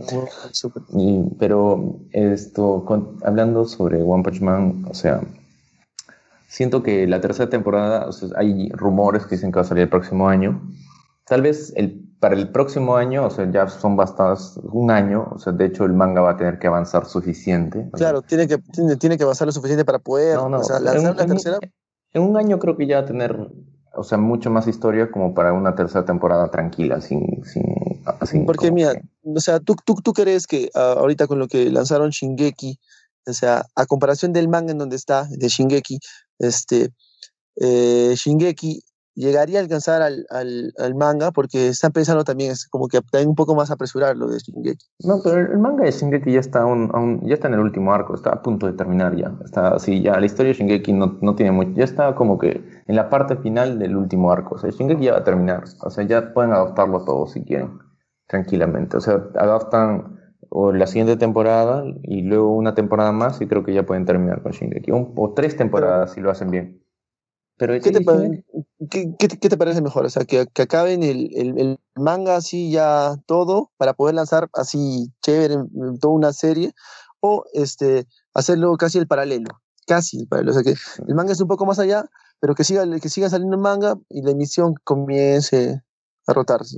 pero 1.38 2.00
esto, 2.12 2.84
hablando 3.24 3.66
sobre 3.66 4.02
One 4.02 4.24
Punch 4.24 4.42
Man, 4.42 4.86
o 4.90 4.96
sea, 4.96 5.22
siento 6.48 6.82
que 6.82 7.06
la 7.06 7.22
tercera 7.22 7.52
temporada, 7.52 8.08
o 8.08 8.12
sea, 8.12 8.30
hay 8.36 8.70
rumores 8.70 9.28
que 9.28 9.36
dicen 9.36 9.52
que 9.52 9.58
va 9.58 9.62
a 9.62 9.66
salir 9.66 9.84
el 9.84 9.90
próximo 9.90 10.28
año. 10.28 10.60
Tal 11.26 11.44
vez 11.44 11.72
el 11.76 12.07
para 12.20 12.36
el 12.36 12.50
próximo 12.50 12.96
año, 12.96 13.26
o 13.26 13.30
sea, 13.30 13.50
ya 13.52 13.68
son 13.68 13.96
bastadas, 13.96 14.60
un 14.64 14.90
año, 14.90 15.30
o 15.32 15.38
sea, 15.38 15.54
de 15.54 15.66
hecho 15.66 15.86
el 15.86 15.94
manga 15.94 16.22
va 16.22 16.32
a 16.32 16.38
tener 16.38 16.58
que 16.58 16.68
avanzar 16.68 17.06
suficiente. 17.06 17.90
Claro, 17.94 18.22
tiene 18.22 18.48
que, 18.48 18.58
tiene, 19.00 19.18
que 19.18 19.24
avanzar 19.24 19.46
lo 19.46 19.52
suficiente 19.52 19.86
para 19.86 20.00
poder, 20.00 20.38
no, 20.38 20.50
no, 20.50 20.60
o 20.60 20.64
sea, 20.64 20.80
lanzar 20.80 21.16
la 21.16 21.26
tercera. 21.26 21.60
En 22.14 22.24
un 22.24 22.38
año 22.38 22.58
creo 22.58 22.76
que 22.76 22.88
ya 22.88 22.98
va 22.98 23.02
a 23.04 23.06
tener, 23.06 23.38
o 23.94 24.04
sea, 24.04 24.18
mucho 24.18 24.50
más 24.50 24.68
historia 24.68 25.12
como 25.12 25.36
para 25.36 25.54
una 25.54 25.76
tercera 25.76 26.06
temporada 26.06 26.50
tranquila, 26.50 27.02
sin... 27.02 27.44
sin, 27.44 28.46
Porque 28.46 28.72
mira, 28.72 28.94
o 29.24 29.40
sea, 29.40 29.60
¿tú, 29.60 29.76
tú, 29.86 29.96
tú 29.96 30.14
crees 30.14 30.48
que 30.48 30.70
ah, 30.74 30.96
ahorita 30.98 31.28
con 31.28 31.38
lo 31.38 31.48
que 31.48 31.70
lanzaron 31.70 32.10
Shingeki, 32.10 32.80
o 33.28 33.34
sea, 33.34 33.66
a 33.76 33.86
comparación 33.86 34.34
del 34.34 34.48
manga 34.48 34.72
en 34.72 34.80
donde 34.80 34.96
está, 34.96 35.28
de 35.30 35.48
Shingeki, 35.50 36.00
este, 36.40 36.90
eh, 37.58 38.14
Shingeki 38.16 38.82
llegaría 39.18 39.60
a 39.60 39.64
alcanzar 39.64 40.02
al, 40.04 40.26
al, 40.30 40.96
manga 40.96 41.32
porque 41.32 41.70
están 41.70 41.92
pensando 41.92 42.24
también 42.24 42.52
es 42.52 42.68
como 42.68 42.88
que 42.88 43.00
hay 43.14 43.26
un 43.26 43.36
poco 43.36 43.56
más 43.56 43.72
apresurarlo 43.72 44.28
de 44.28 44.38
Shingeki. 44.38 44.86
No, 45.04 45.20
pero 45.24 45.38
el, 45.38 45.58
manga 45.58 45.84
de 45.84 45.92
Shingeki 45.92 46.32
ya 46.32 46.40
está 46.40 46.66
un, 46.66 47.22
ya 47.24 47.34
está 47.34 47.48
en 47.48 47.56
el 47.56 47.60
último 47.62 47.92
arco, 47.94 48.14
está 48.14 48.30
a 48.30 48.42
punto 48.42 48.68
de 48.68 48.74
terminar 48.74 49.16
ya. 49.16 49.36
Está 49.44 49.70
así, 49.70 50.02
ya 50.04 50.20
la 50.20 50.26
historia 50.26 50.54
de 50.54 50.60
Shingeki 50.60 50.94
no, 50.94 51.18
no 51.22 51.36
tiene 51.36 51.52
mucho, 51.52 51.72
ya 51.72 51.84
está 51.84 52.14
como 52.14 52.38
que 52.38 52.64
en 52.86 52.96
la 52.96 53.10
parte 53.10 53.36
final 53.38 53.80
del 53.80 53.98
último 53.98 54.32
arco. 54.32 54.56
O 54.56 54.58
sea, 54.60 54.70
Shingeki 54.70 55.06
ya 55.06 55.14
va 55.14 55.20
a 55.20 55.24
terminar. 55.24 55.64
O 55.82 55.90
sea, 55.90 56.06
ya 56.06 56.34
pueden 56.34 56.54
adaptarlo 56.54 57.04
todo 57.04 57.26
si 57.26 57.44
quieren, 57.44 57.80
tranquilamente. 58.28 58.98
O 58.98 59.02
sea, 59.02 59.16
adaptan 59.36 60.16
o 60.50 60.72
la 60.72 60.86
siguiente 60.86 61.18
temporada 61.18 61.84
y 62.04 62.22
luego 62.22 62.56
una 62.56 62.76
temporada 62.76 63.12
más 63.12 63.42
y 63.42 63.48
creo 63.48 63.64
que 63.64 63.74
ya 63.74 63.86
pueden 63.86 64.06
terminar 64.06 64.44
con 64.44 64.52
Shingeki. 64.52 64.92
o 64.92 65.34
tres 65.36 65.58
temporadas 65.58 66.14
si 66.14 66.22
lo 66.22 66.30
hacen 66.30 66.52
bien. 66.52 66.87
Pero 67.58 67.74
¿Qué 67.82 67.92
te, 67.92 69.16
¿qué, 69.18 69.50
te, 69.50 69.58
parece 69.58 69.82
mejor? 69.82 70.06
O 70.06 70.10
sea, 70.10 70.26
que, 70.26 70.46
que 70.54 70.62
acaben 70.62 71.02
el, 71.02 71.32
el, 71.36 71.80
manga 71.96 72.36
así 72.36 72.70
ya 72.70 73.16
todo 73.26 73.72
para 73.78 73.94
poder 73.94 74.14
lanzar 74.14 74.48
así 74.54 75.12
chévere 75.24 75.58
toda 76.00 76.14
una 76.14 76.34
serie 76.34 76.74
o 77.20 77.46
este 77.54 78.06
hacerlo 78.36 78.78
casi 78.78 79.00
el 79.00 79.08
paralelo, 79.08 79.50
casi 79.88 80.20
el 80.20 80.28
paralelo. 80.28 80.52
O 80.52 80.54
sea, 80.54 80.64
que 80.64 80.80
el 81.08 81.16
manga 81.16 81.34
es 81.34 81.42
un 81.42 81.48
poco 81.48 81.66
más 81.66 81.80
allá, 81.80 82.06
pero 82.40 82.54
que 82.54 82.64
siga, 82.64 82.86
que 83.00 83.10
siga 83.10 83.28
saliendo 83.28 83.56
el 83.56 83.62
manga 83.62 83.98
y 84.08 84.22
la 84.22 84.32
emisión 84.32 84.76
comience 84.84 85.82
a 86.28 86.34
rotarse. 86.34 86.78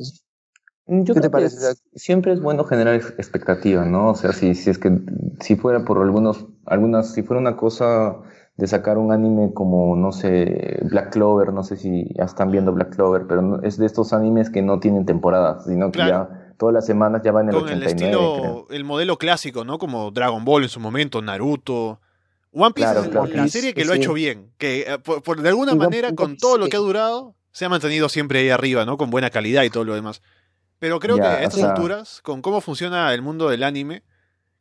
¿Qué 1.05 1.13
te 1.19 1.29
parece? 1.29 1.57
siempre 1.93 2.33
es 2.33 2.41
bueno 2.41 2.63
generar 2.63 2.95
expectativas, 2.95 3.85
¿no? 3.85 4.11
O 4.11 4.15
sea, 4.15 4.31
si, 4.31 4.55
si 4.55 4.71
es 4.71 4.79
que 4.79 4.99
si 5.39 5.55
fuera 5.55 5.85
por 5.85 6.01
algunos, 6.01 6.47
algunas, 6.65 7.13
si 7.13 7.21
fuera 7.21 7.39
una 7.39 7.57
cosa 7.57 8.17
de 8.59 8.67
sacar 8.67 8.97
un 8.97 9.13
anime 9.13 9.53
como, 9.53 9.95
no 9.95 10.11
sé, 10.11 10.79
Black 10.83 11.13
Clover, 11.13 11.53
no 11.53 11.63
sé 11.63 11.77
si 11.77 12.13
ya 12.13 12.25
están 12.25 12.51
viendo 12.51 12.73
Black 12.73 12.93
Clover, 12.93 13.25
pero 13.25 13.63
es 13.63 13.77
de 13.77 13.85
estos 13.85 14.11
animes 14.11 14.49
que 14.49 14.61
no 14.61 14.81
tienen 14.81 15.05
temporadas, 15.05 15.63
sino 15.63 15.93
que 15.93 15.99
ya 15.99 16.53
todas 16.57 16.73
las 16.73 16.85
semanas 16.85 17.21
ya 17.23 17.31
van 17.31 17.47
en 17.47 17.55
el 17.55 17.61
Con 17.61 17.69
el 17.69 17.83
estilo, 17.83 18.67
el 18.69 18.83
modelo 18.83 19.17
clásico, 19.17 19.63
¿no? 19.63 19.77
Como 19.77 20.11
Dragon 20.11 20.43
Ball 20.43 20.63
en 20.63 20.69
su 20.69 20.81
momento, 20.81 21.21
Naruto. 21.21 22.01
One 22.51 22.73
Piece 22.73 22.99
es 22.99 23.33
la 23.33 23.47
serie 23.47 23.73
que 23.73 23.85
lo 23.85 23.93
ha 23.93 23.95
hecho 23.95 24.11
bien, 24.11 24.51
que 24.57 24.81
eh, 24.81 24.97
por, 24.99 25.41
de 25.41 25.47
alguna 25.47 25.73
manera, 25.75 26.13
con 26.13 26.35
todo 26.35 26.57
lo 26.57 26.67
que 26.67 26.75
ha 26.75 26.81
durado, 26.81 27.35
se 27.53 27.63
ha 27.63 27.69
mantenido 27.69 28.09
siempre 28.09 28.39
ahí 28.39 28.49
arriba, 28.49 28.83
¿no? 28.83 28.97
Con 28.97 29.09
buena 29.09 29.29
calidad 29.29 29.63
y 29.63 29.69
todo 29.69 29.85
lo 29.85 29.95
demás. 29.95 30.21
Pero 30.79 30.99
creo 30.99 31.15
que 31.15 31.23
a 31.23 31.43
estas 31.43 31.63
alturas, 31.63 32.19
con 32.23 32.41
cómo 32.41 32.59
funciona 32.59 33.13
el 33.13 33.21
mundo 33.21 33.47
del 33.47 33.63
anime, 33.63 34.03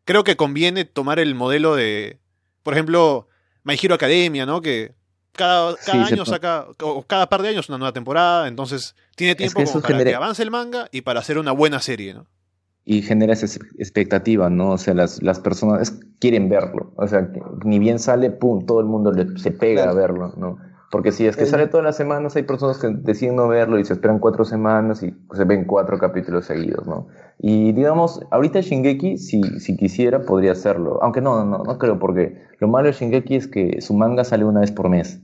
creo 0.05 0.22
que 0.22 0.36
conviene 0.36 0.84
tomar 0.84 1.18
el 1.18 1.34
modelo 1.34 1.74
de, 1.74 2.20
por 2.62 2.74
ejemplo, 2.74 3.28
My 3.68 3.78
Hero 3.80 3.94
Academia, 3.96 4.46
¿no? 4.46 4.62
Que 4.62 4.92
cada, 5.32 5.76
cada 5.76 6.06
año 6.06 6.24
saca, 6.24 6.66
o 6.80 7.02
cada 7.02 7.28
par 7.28 7.42
de 7.42 7.50
años 7.50 7.68
una 7.68 7.76
nueva 7.76 7.92
temporada, 7.92 8.48
entonces 8.48 8.96
tiene 9.14 9.34
tiempo 9.34 9.62
para 9.82 10.04
que 10.04 10.14
avance 10.14 10.42
el 10.42 10.50
manga 10.50 10.88
y 10.90 11.02
para 11.02 11.20
hacer 11.20 11.36
una 11.36 11.52
buena 11.52 11.78
serie, 11.80 12.14
¿no? 12.14 12.26
Y 12.86 13.02
genera 13.02 13.34
esa 13.34 13.44
expectativa, 13.78 14.48
¿no? 14.48 14.70
O 14.70 14.78
sea, 14.78 14.94
las, 14.94 15.22
las 15.22 15.38
personas 15.38 15.92
quieren 16.18 16.48
verlo. 16.48 16.94
O 16.96 17.06
sea, 17.06 17.28
ni 17.62 17.78
bien 17.78 17.98
sale, 17.98 18.30
pum, 18.30 18.64
todo 18.64 18.80
el 18.80 18.86
mundo 18.86 19.12
se 19.36 19.50
pega 19.50 19.90
a 19.90 19.92
verlo, 19.92 20.32
¿no? 20.38 20.56
Porque 20.91 21.12
si 21.12 21.26
es 21.26 21.36
que 21.36 21.45
sale 21.45 21.66
todas 21.66 21.84
las 21.84 21.97
semanas, 21.97 22.34
hay 22.36 22.45
personas 22.45 22.78
que 22.78 22.89
deciden 22.89 23.36
no 23.36 23.49
verlo 23.49 23.78
y 23.78 23.84
se 23.84 23.93
esperan 23.93 24.18
cuatro 24.18 24.45
semanas 24.47 25.03
y 25.03 25.14
se 25.34 25.45
ven 25.45 25.66
cuatro 25.66 25.99
capítulos 25.99 26.47
seguidos, 26.47 26.86
¿no? 26.86 27.09
Y 27.39 27.72
digamos, 27.72 28.22
ahorita 28.30 28.62
Shingeki, 28.62 29.18
si, 29.18 29.43
si 29.61 29.76
quisiera, 29.76 30.22
podría 30.22 30.53
hacerlo. 30.53 30.99
Aunque 31.03 31.20
no, 31.20 31.45
no, 31.45 31.59
no 31.59 31.78
creo, 31.78 31.99
porque 31.99 32.39
lo 32.59 32.68
malo 32.68 32.86
de 32.86 32.95
Shingeki 32.95 33.36
es 33.36 33.47
que 33.47 33.82
su 33.82 33.93
manga 33.93 34.24
sale 34.24 34.45
una 34.45 34.61
vez 34.61 34.72
por 34.72 34.89
mes. 34.89 35.20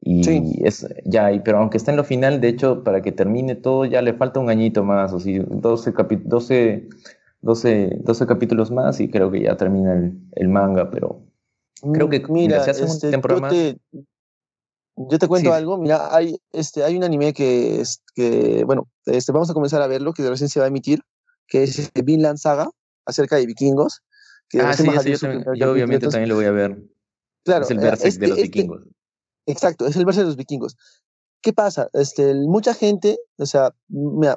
Y 0.00 0.64
es 0.64 0.86
ya, 1.04 1.30
pero 1.44 1.58
aunque 1.58 1.76
está 1.76 1.90
en 1.90 1.96
lo 1.96 2.04
final, 2.04 2.40
de 2.40 2.48
hecho, 2.48 2.82
para 2.82 3.02
que 3.02 3.12
termine 3.12 3.54
todo, 3.54 3.84
ya 3.84 4.02
le 4.02 4.14
falta 4.14 4.40
un 4.40 4.48
añito 4.48 4.84
más, 4.84 5.12
o 5.12 5.20
si 5.20 5.38
12, 5.38 5.92
12, 6.24 6.88
12, 7.42 7.98
12 8.02 8.26
capítulos 8.26 8.70
más 8.70 9.00
y 9.00 9.10
creo 9.10 9.30
que 9.30 9.42
ya 9.42 9.56
termina 9.56 9.94
el, 9.94 10.18
el 10.32 10.48
manga, 10.48 10.90
pero 10.90 11.22
creo 11.92 12.08
que 12.08 12.22
mira, 12.28 12.60
se 12.60 12.70
hace 12.70 12.84
este, 12.84 13.10
temporada 13.10 13.50
yo 13.50 13.74
te 13.74 13.80
cuento 15.28 15.52
algo, 15.52 15.78
mira, 15.78 16.14
hay, 16.14 16.36
este, 16.52 16.84
hay 16.84 16.96
un 16.96 17.04
anime 17.04 17.32
que, 17.32 17.80
es, 17.80 18.02
que, 18.14 18.64
bueno, 18.64 18.88
este, 19.06 19.32
vamos 19.32 19.50
a 19.50 19.54
comenzar 19.54 19.82
a 19.82 19.86
verlo, 19.86 20.12
que 20.12 20.28
recién 20.28 20.48
se 20.48 20.60
va 20.60 20.66
a 20.66 20.68
emitir, 20.68 21.00
que 21.46 21.62
es 21.62 21.78
este 21.78 22.02
Vinland 22.02 22.38
Saga, 22.38 22.68
acerca 23.06 23.36
de 23.36 23.46
vikingos. 23.46 24.02
Que 24.48 24.60
ah, 24.60 24.72
sí, 24.72 24.84
yo, 25.56 25.70
obviamente 25.70 26.08
también 26.08 26.28
lo 26.28 26.36
voy 26.36 26.46
a 26.46 26.52
ver. 26.52 26.78
Claro. 27.44 27.64
Es 27.64 27.70
el 27.70 27.78
verse 27.78 28.04
de 28.04 28.08
este, 28.08 28.26
los 28.28 28.38
este 28.38 28.48
vikingos. 28.48 28.82
exacto, 29.46 29.86
es 29.86 29.96
el 29.96 30.04
de 30.04 30.24
los 30.24 30.36
vikingos. 30.36 30.76
¿qué 31.40 31.52
pasa? 31.52 31.88
Este, 31.92 32.34
mucha 32.34 32.74
gente, 32.74 33.18
o 33.36 33.46
sea, 33.46 33.74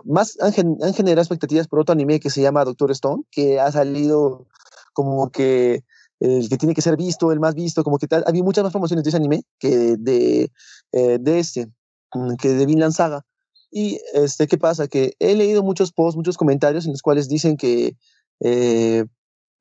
más 0.06 0.38
han, 0.40 0.54
generado 0.54 1.22
expectativas 1.22 1.68
por 1.68 1.80
otro 1.80 1.94
anime 1.94 2.20
que 2.20 2.30
se 2.30 2.42
llama 2.42 2.66
Doctor 2.66 2.92
Stone, 2.92 3.24
que 3.32 3.60
ha 3.60 3.72
salido 3.72 4.48
como 4.94 5.32
que 5.32 5.84
el 6.22 6.50
que 6.50 6.58
tiene 6.58 6.76
que 6.76 6.84
ser 6.84 6.96
visto, 6.98 7.32
el 7.32 7.40
más 7.40 7.56
visto, 7.56 7.84
como 7.84 7.98
que 7.98 8.08
tal. 8.08 8.24
Había 8.28 8.44
muchas 8.44 8.64
más 8.64 8.72
promociones 8.72 9.04
de 9.04 9.10
ese 9.10 9.18
anime 9.18 9.44
que 9.60 9.76
de, 9.76 10.52
de, 10.92 11.20
de 11.20 11.40
este, 11.40 11.68
mm, 12.14 12.36
que 12.36 12.50
de 12.50 12.66
Vinland 12.68 12.94
Saga. 12.94 13.26
Y 13.72 14.00
este, 14.14 14.48
¿qué 14.48 14.58
pasa? 14.58 14.88
Que 14.88 15.14
he 15.20 15.36
leído 15.36 15.64
muchos 15.64 15.92
posts, 15.92 16.16
muchos 16.16 16.38
comentarios 16.38 16.86
en 16.86 16.92
los 16.92 17.02
cuales 17.02 17.28
dicen 17.28 17.58
que 17.58 17.96
eh, 18.40 19.06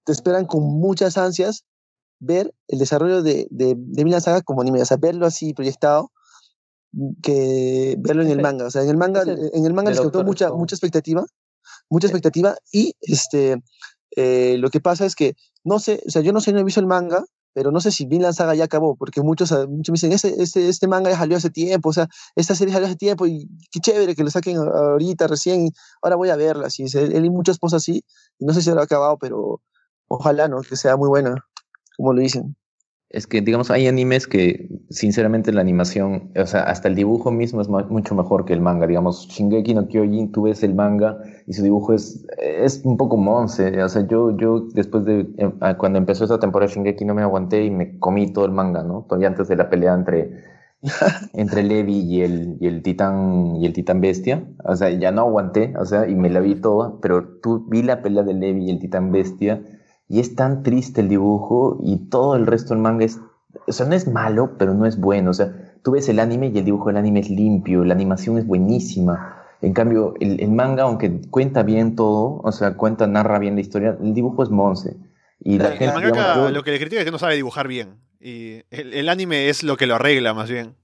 te 0.04 0.12
esperan 0.12 0.44
con 0.44 0.62
muchas 0.62 1.16
ansias 1.16 1.64
ver 2.18 2.54
el 2.68 2.78
desarrollo 2.78 3.22
de, 3.22 3.46
de, 3.50 3.74
de 3.76 4.20
Saga 4.20 4.42
como 4.42 4.61
anime, 4.61 4.82
o 4.82 4.84
sea, 4.84 4.98
verlo 4.98 5.24
así 5.24 5.54
proyectado, 5.54 6.12
mm, 6.92 7.20
que 7.22 7.96
verlo 8.00 8.22
en 8.22 8.28
el 8.28 8.42
manga. 8.42 8.66
O 8.66 8.70
sea, 8.70 8.82
en 8.82 8.90
el 8.90 8.98
manga, 8.98 9.22
en 9.22 9.64
el 9.64 9.72
manga 9.72 9.92
les 9.92 10.00
causó 10.00 10.24
mucha, 10.24 10.52
mucha 10.52 10.74
expectativa, 10.74 11.24
mucha 11.88 12.06
expectativa, 12.08 12.54
y 12.70 12.94
este, 13.00 13.62
eh, 14.16 14.56
lo 14.58 14.70
que 14.70 14.80
pasa 14.80 15.06
es 15.06 15.14
que, 15.14 15.34
no 15.64 15.78
sé, 15.78 16.02
o 16.06 16.11
sea, 16.11 16.22
yo 16.22 16.32
no 16.32 16.40
sé, 16.40 16.52
no 16.52 16.61
he 16.61 16.64
visto 16.64 16.80
el 16.80 16.86
manga, 16.86 17.24
pero 17.52 17.72
no 17.72 17.80
sé 17.80 17.90
si 17.90 18.06
Vinland 18.06 18.34
Saga 18.34 18.54
ya 18.54 18.64
acabó, 18.64 18.96
porque 18.96 19.22
muchos, 19.22 19.52
ah, 19.52 19.66
muchos 19.68 19.92
me 19.92 19.96
dicen, 19.96 20.12
este, 20.12 20.42
este, 20.42 20.68
este 20.68 20.88
manga 20.88 21.11
ya 21.11 21.18
salió 21.18 21.36
hace 21.36 21.50
tiempo, 21.50 21.88
o 21.88 21.92
sea, 21.92 22.08
esta 22.36 22.54
serie 22.54 22.72
salió 22.72 22.86
hace 22.86 22.96
tiempo 22.96 23.26
y 23.26 23.48
qué 23.72 23.80
chévere 23.80 24.14
que 24.14 24.22
lo 24.24 24.30
saquen 24.30 24.56
ahorita 24.58 25.26
recién, 25.26 25.70
ahora 26.02 26.16
voy 26.16 26.30
a 26.30 26.36
verla, 26.36 26.68
así, 26.68 26.84
él 26.94 27.24
y 27.24 27.30
muchas 27.30 27.58
cosas 27.58 27.82
así, 27.82 28.04
no 28.38 28.54
sé 28.54 28.62
si 28.62 28.70
habrá 28.70 28.84
acabado, 28.84 29.18
pero 29.18 29.61
ojalá, 30.08 30.48
¿no? 30.48 30.61
Que 30.62 30.76
sea 30.76 30.96
muy 30.96 31.08
buena, 31.08 31.34
como 31.96 32.12
lo 32.12 32.20
dicen. 32.20 32.56
Es 33.11 33.26
que, 33.26 33.40
digamos, 33.40 33.72
hay 33.72 33.88
animes 33.88 34.28
que, 34.28 34.68
sinceramente, 34.88 35.52
la 35.52 35.61
animación, 35.61 36.30
o 36.36 36.46
sea, 36.46 36.62
hasta 36.62 36.86
el 36.86 36.94
dibujo 36.94 37.32
mismo 37.32 37.61
es 37.61 37.68
mucho 37.68 38.14
mejor 38.14 38.44
que 38.44 38.52
el 38.52 38.61
manga. 38.61 38.86
Digamos, 38.86 39.26
Shingeki 39.26 39.74
no 39.74 39.88
Kyojin, 39.88 40.30
tú 40.30 40.42
ves 40.42 40.62
el 40.62 40.76
manga 40.76 41.18
y 41.48 41.52
su 41.52 41.64
dibujo 41.64 41.92
es, 41.92 42.24
es 42.38 42.82
un 42.84 42.96
poco 42.96 43.16
monce. 43.16 43.82
O 43.82 43.88
sea, 43.88 44.06
yo, 44.06 44.36
yo 44.36 44.61
después 44.74 45.04
de, 45.04 45.26
eh, 45.38 45.50
cuando 45.76 45.98
empezó 45.98 46.22
esta 46.22 46.38
temporada 46.38 46.72
Shingeki 46.72 47.04
no 47.04 47.16
me 47.16 47.22
aguanté 47.22 47.64
y 47.64 47.70
me 47.72 47.98
comí 47.98 48.32
todo 48.32 48.44
el 48.44 48.52
manga, 48.52 48.84
¿no? 48.84 49.04
Todavía 49.08 49.26
antes 49.26 49.48
de 49.48 49.56
la 49.56 49.68
pelea 49.68 49.94
entre, 49.94 50.44
entre 51.32 51.64
Levi 51.64 51.98
y 52.02 52.22
el, 52.22 52.58
y 52.61 52.68
el 52.68 52.80
titán, 52.84 53.56
y 53.56 53.66
el 53.66 53.72
titán 53.72 54.00
bestia. 54.00 54.44
O 54.64 54.76
sea, 54.76 54.88
ya 54.90 55.11
no 55.11 55.22
aguanté, 55.22 55.74
o 55.76 55.84
sea, 55.84 56.08
y 56.08 56.14
me 56.14 56.30
la 56.30 56.38
vi 56.38 56.54
toda, 56.54 57.00
pero 57.02 57.26
tú 57.42 57.66
vi 57.68 57.82
la 57.82 58.02
pelea 58.02 58.22
de 58.22 58.34
Levi 58.34 58.66
y 58.66 58.70
el 58.70 58.78
titán 58.78 59.11
bestia 59.11 59.61
y 60.11 60.18
es 60.18 60.34
tan 60.34 60.64
triste 60.64 61.00
el 61.00 61.08
dibujo 61.08 61.78
y 61.84 62.08
todo 62.08 62.34
el 62.34 62.44
resto 62.44 62.74
del 62.74 62.82
manga 62.82 63.04
es, 63.04 63.20
o 63.68 63.72
sea, 63.72 63.86
no 63.86 63.94
es 63.94 64.08
malo, 64.08 64.56
pero 64.58 64.74
no 64.74 64.84
es 64.84 64.98
bueno. 64.98 65.30
O 65.30 65.34
sea, 65.34 65.54
tú 65.84 65.92
ves 65.92 66.08
el 66.08 66.18
anime 66.18 66.50
y 66.52 66.58
el 66.58 66.64
dibujo 66.64 66.88
del 66.88 66.96
anime 66.96 67.20
es 67.20 67.30
limpio, 67.30 67.84
la 67.84 67.94
animación 67.94 68.36
es 68.36 68.44
buenísima. 68.44 69.36
En 69.62 69.72
cambio, 69.72 70.14
el, 70.18 70.50
manga, 70.50 70.82
aunque 70.82 71.20
cuenta 71.30 71.62
bien 71.62 71.94
todo, 71.94 72.40
o 72.42 72.50
sea, 72.50 72.76
cuenta, 72.76 73.06
narra 73.06 73.38
bien 73.38 73.54
la 73.54 73.61
historia, 73.61 73.96
el 74.02 74.12
dibujo 74.12 74.42
es 74.42 74.50
monce. 74.50 74.96
Y 75.38 75.58
la 75.58 75.74
el 75.74 75.92
manga 75.92 76.50
lo 76.50 76.64
que 76.64 76.72
le 76.72 76.78
critica 76.78 77.02
es 77.02 77.04
que 77.04 77.12
no 77.12 77.18
sabe 77.18 77.36
dibujar 77.36 77.68
bien. 77.68 78.00
Y 78.18 78.62
el, 78.70 79.08
anime 79.08 79.48
es 79.48 79.62
lo 79.62 79.76
que 79.76 79.86
lo 79.86 79.94
arregla, 79.94 80.34
más 80.34 80.50
bien. 80.50 80.74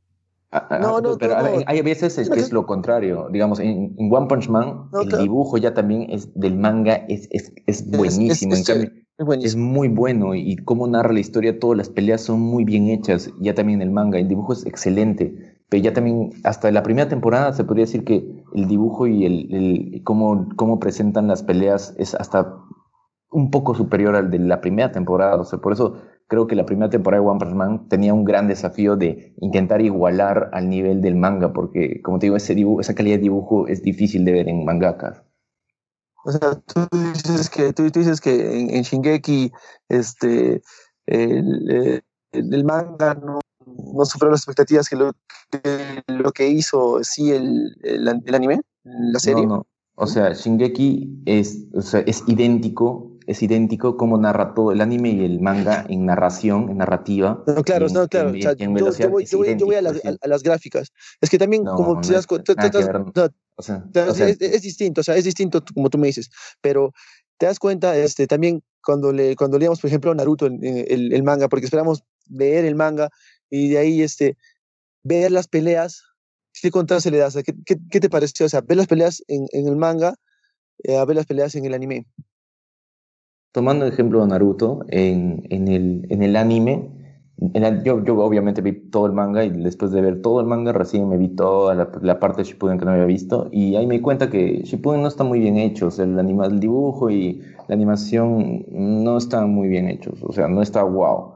Ah, 0.53 0.69
ah, 0.71 0.79
no, 0.79 1.01
no, 1.01 1.19
pero 1.19 1.37
hay 1.67 1.83
veces 1.83 2.17
es 2.17 2.31
que 2.31 2.39
es 2.39 2.53
lo 2.53 2.65
contrario. 2.65 3.29
Digamos, 3.33 3.59
en, 3.59 3.97
One 3.99 4.29
Punch 4.29 4.49
Man, 4.49 4.89
el 5.03 5.19
dibujo 5.19 5.59
ya 5.59 5.75
también 5.75 6.07
es 6.11 6.33
del 6.39 6.57
manga 6.57 6.95
es, 7.09 7.29
es, 7.33 7.53
es 7.67 7.91
buenísimo. 7.91 8.55
en 8.55 8.63
cambio, 8.63 8.91
es 9.19 9.57
muy 9.57 9.89
bueno 9.89 10.35
y 10.35 10.57
cómo 10.57 10.87
narra 10.87 11.13
la 11.13 11.21
historia, 11.21 11.59
todas 11.59 11.79
las 11.79 11.89
peleas 11.89 12.21
son 12.21 12.41
muy 12.41 12.65
bien 12.65 12.89
hechas, 12.89 13.31
ya 13.41 13.55
también 13.55 13.81
el 13.81 13.91
manga, 13.91 14.19
el 14.19 14.29
dibujo 14.29 14.53
es 14.53 14.67
excelente, 14.67 15.57
pero 15.69 15.83
ya 15.83 15.93
también 15.93 16.31
hasta 16.45 16.71
la 16.71 16.83
primera 16.83 17.09
temporada 17.09 17.53
se 17.53 17.65
podría 17.65 17.87
decir 17.87 18.05
que 18.05 18.45
el 18.55 18.69
dibujo 18.69 19.07
y 19.07 19.25
el, 19.25 20.03
cómo, 20.05 20.49
cómo 20.57 20.79
presentan 20.79 21.29
las 21.29 21.43
peleas 21.43 21.95
es 21.99 22.15
hasta 22.15 22.57
un 23.31 23.51
poco 23.51 23.75
superior 23.75 24.17
al 24.17 24.31
de 24.31 24.39
la 24.39 24.61
primera 24.61 24.93
temporada, 24.93 25.37
o 25.37 25.45
sea, 25.45 25.59
por 25.61 25.73
eso 25.73 25.97
creo 26.29 26.47
que 26.47 26.57
la 26.57 26.67
primera 26.67 26.91
temporada 26.91 27.23
de 27.23 27.29
One 27.29 27.39
Punch 27.39 27.55
Man 27.55 27.89
tenía 27.89 28.13
un 28.13 28.25
gran 28.25 28.49
desafío 28.49 28.97
de 28.97 29.35
intentar 29.41 29.81
igualar 29.81 30.51
al 30.53 30.69
nivel 30.69 31.01
del 31.01 31.17
manga, 31.17 31.53
porque 31.53 32.03
como 32.03 32.19
te 32.19 32.27
digo, 32.27 32.37
ese 32.37 32.55
dibujo, 32.55 32.81
esa 32.81 32.95
calidad 32.95 33.17
de 33.17 33.23
dibujo 33.23 33.67
es 33.67 33.83
difícil 33.83 34.25
de 34.25 34.33
ver 34.33 34.49
en 34.49 34.65
mangakas. 34.65 35.23
O 36.27 36.33
sea, 36.33 36.55
tú 36.57 36.89
dices 37.13 37.49
que, 37.49 37.73
tú, 37.73 37.89
dices 37.89 38.21
que 38.21 38.59
en, 38.59 38.83
Shingeki 38.83 39.53
este, 39.89 40.61
el, 41.07 42.03
el, 42.33 42.65
manga 42.65 43.15
no, 43.15 43.39
no 43.65 44.05
superó 44.05 44.33
las 44.33 44.41
expectativas 44.41 44.89
que 44.89 44.97
lo 44.97 45.13
que, 45.51 46.03
lo 46.09 46.33
que 46.33 46.49
hizo 46.49 46.99
sí 47.05 47.31
el, 47.31 47.77
el, 47.85 48.35
anime, 48.35 48.61
la 48.83 49.21
serie. 49.21 49.47
No, 49.47 49.59
no. 49.59 49.67
O 49.95 50.09
sea, 50.09 50.33
Shingeki 50.33 51.23
es, 51.27 51.65
o 51.73 51.81
sea, 51.81 52.01
es 52.01 52.25
idéntico 52.27 53.16
es 53.27 53.43
idéntico 53.43 53.97
como 53.97 54.19
narra 54.19 54.55
todo 54.55 54.73
el 54.73 54.81
anime 54.81 55.11
y 55.11 55.25
el 55.25 55.41
manga 55.41 55.85
en 55.89 56.07
narración, 56.07 56.71
en 56.71 56.79
narrativa. 56.79 57.43
No, 57.47 57.63
claro, 57.63 57.89
no, 57.89 58.09
claro. 58.09 58.33
yo, 58.35 58.51
voy, 59.11 59.27
yo, 59.27 59.39
voy, 59.39 59.75
a, 59.75 59.83
las, 59.83 60.01
a, 60.05 60.29
las, 60.29 60.43
gráficas. 60.43 60.93
Es 61.21 61.29
que 61.29 61.39
también, 61.39 61.65
como 61.65 62.01
te 62.01 62.13
das 62.13 62.27
cuenta, 62.27 62.55
es, 64.41 64.63
distinto, 64.63 65.01
o 65.01 65.05
sea, 65.05 65.17
es 65.17 65.25
distinto 65.25 65.63
como 65.75 65.91
tú 65.91 65.99
me 65.99 66.07
dices, 66.07 66.31
pero 66.61 66.93
te 67.39 67.47
das 67.47 67.59
cuenta 67.59 67.97
este, 67.97 68.27
también 68.27 68.63
cuando, 68.83 69.13
le, 69.13 69.35
cuando 69.35 69.59
leíamos, 69.59 69.81
por 69.81 69.89
ejemplo, 69.89 70.15
Naruto, 70.15 70.47
el, 70.47 71.13
el, 71.13 71.23
manga, 71.25 71.49
porque 71.49 71.67
esperamos 71.67 72.05
leer 72.29 72.65
el 72.65 72.77
manga 72.77 73.11
y 73.51 73.71
de 73.71 73.79
ahí 73.79 74.03
este, 74.03 74.37
ver 75.03 75.33
las 75.33 75.49
peleas. 75.49 76.03
¿Qué 76.63 76.71
contraste 76.71 77.11
le 77.11 77.19
das? 77.19 77.35
¿Qué, 77.35 77.55
qué, 77.67 77.77
qué 77.91 78.01
te 78.01 78.09
pareció? 78.09 78.47
O 78.47 78.49
sea, 78.49 78.63
ver 78.63 78.79
las 78.79 78.87
peleas 78.87 79.23
en, 79.29 79.47
en 79.53 79.69
el 79.69 79.77
manga 79.77 80.15
eh, 80.85 80.97
a 80.97 81.05
ver 81.05 81.17
las 81.17 81.27
peleas 81.27 81.55
en 81.55 81.65
el 81.65 81.75
anime 81.75 82.07
tomando 83.57 83.87
el 83.87 83.93
ejemplo 83.95 84.21
de 84.21 84.27
Naruto, 84.27 84.85
en, 84.89 85.47
el, 85.49 86.37
anime, 86.37 86.91
yo, 87.87 88.05
yo, 88.05 88.19
obviamente 88.19 88.61
vi 88.61 88.75
todo 88.91 89.07
el 89.07 89.15
manga 89.15 89.45
y 89.45 89.49
después 89.49 89.93
de 89.93 90.03
ver 90.03 90.21
todo 90.21 90.41
el 90.41 90.47
manga 90.47 90.75
recién 90.75 91.09
me 91.09 91.17
vi 91.17 91.29
toda 91.29 91.75
la, 91.75 92.21
parte 92.21 92.43
de 92.43 92.49
Shippuden 92.49 92.79
que 92.79 92.85
no 92.85 92.91
había 92.91 93.07
visto 93.07 93.49
y 93.51 93.77
ahí 93.77 93.87
me 93.87 93.95
di 93.95 94.01
cuenta 94.03 94.29
que 94.29 94.61
Shippuden 94.63 95.01
no 95.01 95.09
está 95.09 95.25
muy 95.25 95.39
bien 95.39 95.57
hecho, 95.57 95.89
el, 95.99 96.19
anima, 96.19 96.45
el 96.45 96.61
dibujo 96.61 97.09
y 97.09 97.41
la 97.67 97.75
animación 97.75 98.67
no 98.69 99.17
están 99.17 99.55
muy 99.55 99.69
bien 99.69 99.89
hechos, 99.89 100.23
o 100.23 100.35
sea, 100.35 100.49
no 100.49 100.61
está 100.61 100.83
wow 100.83 101.36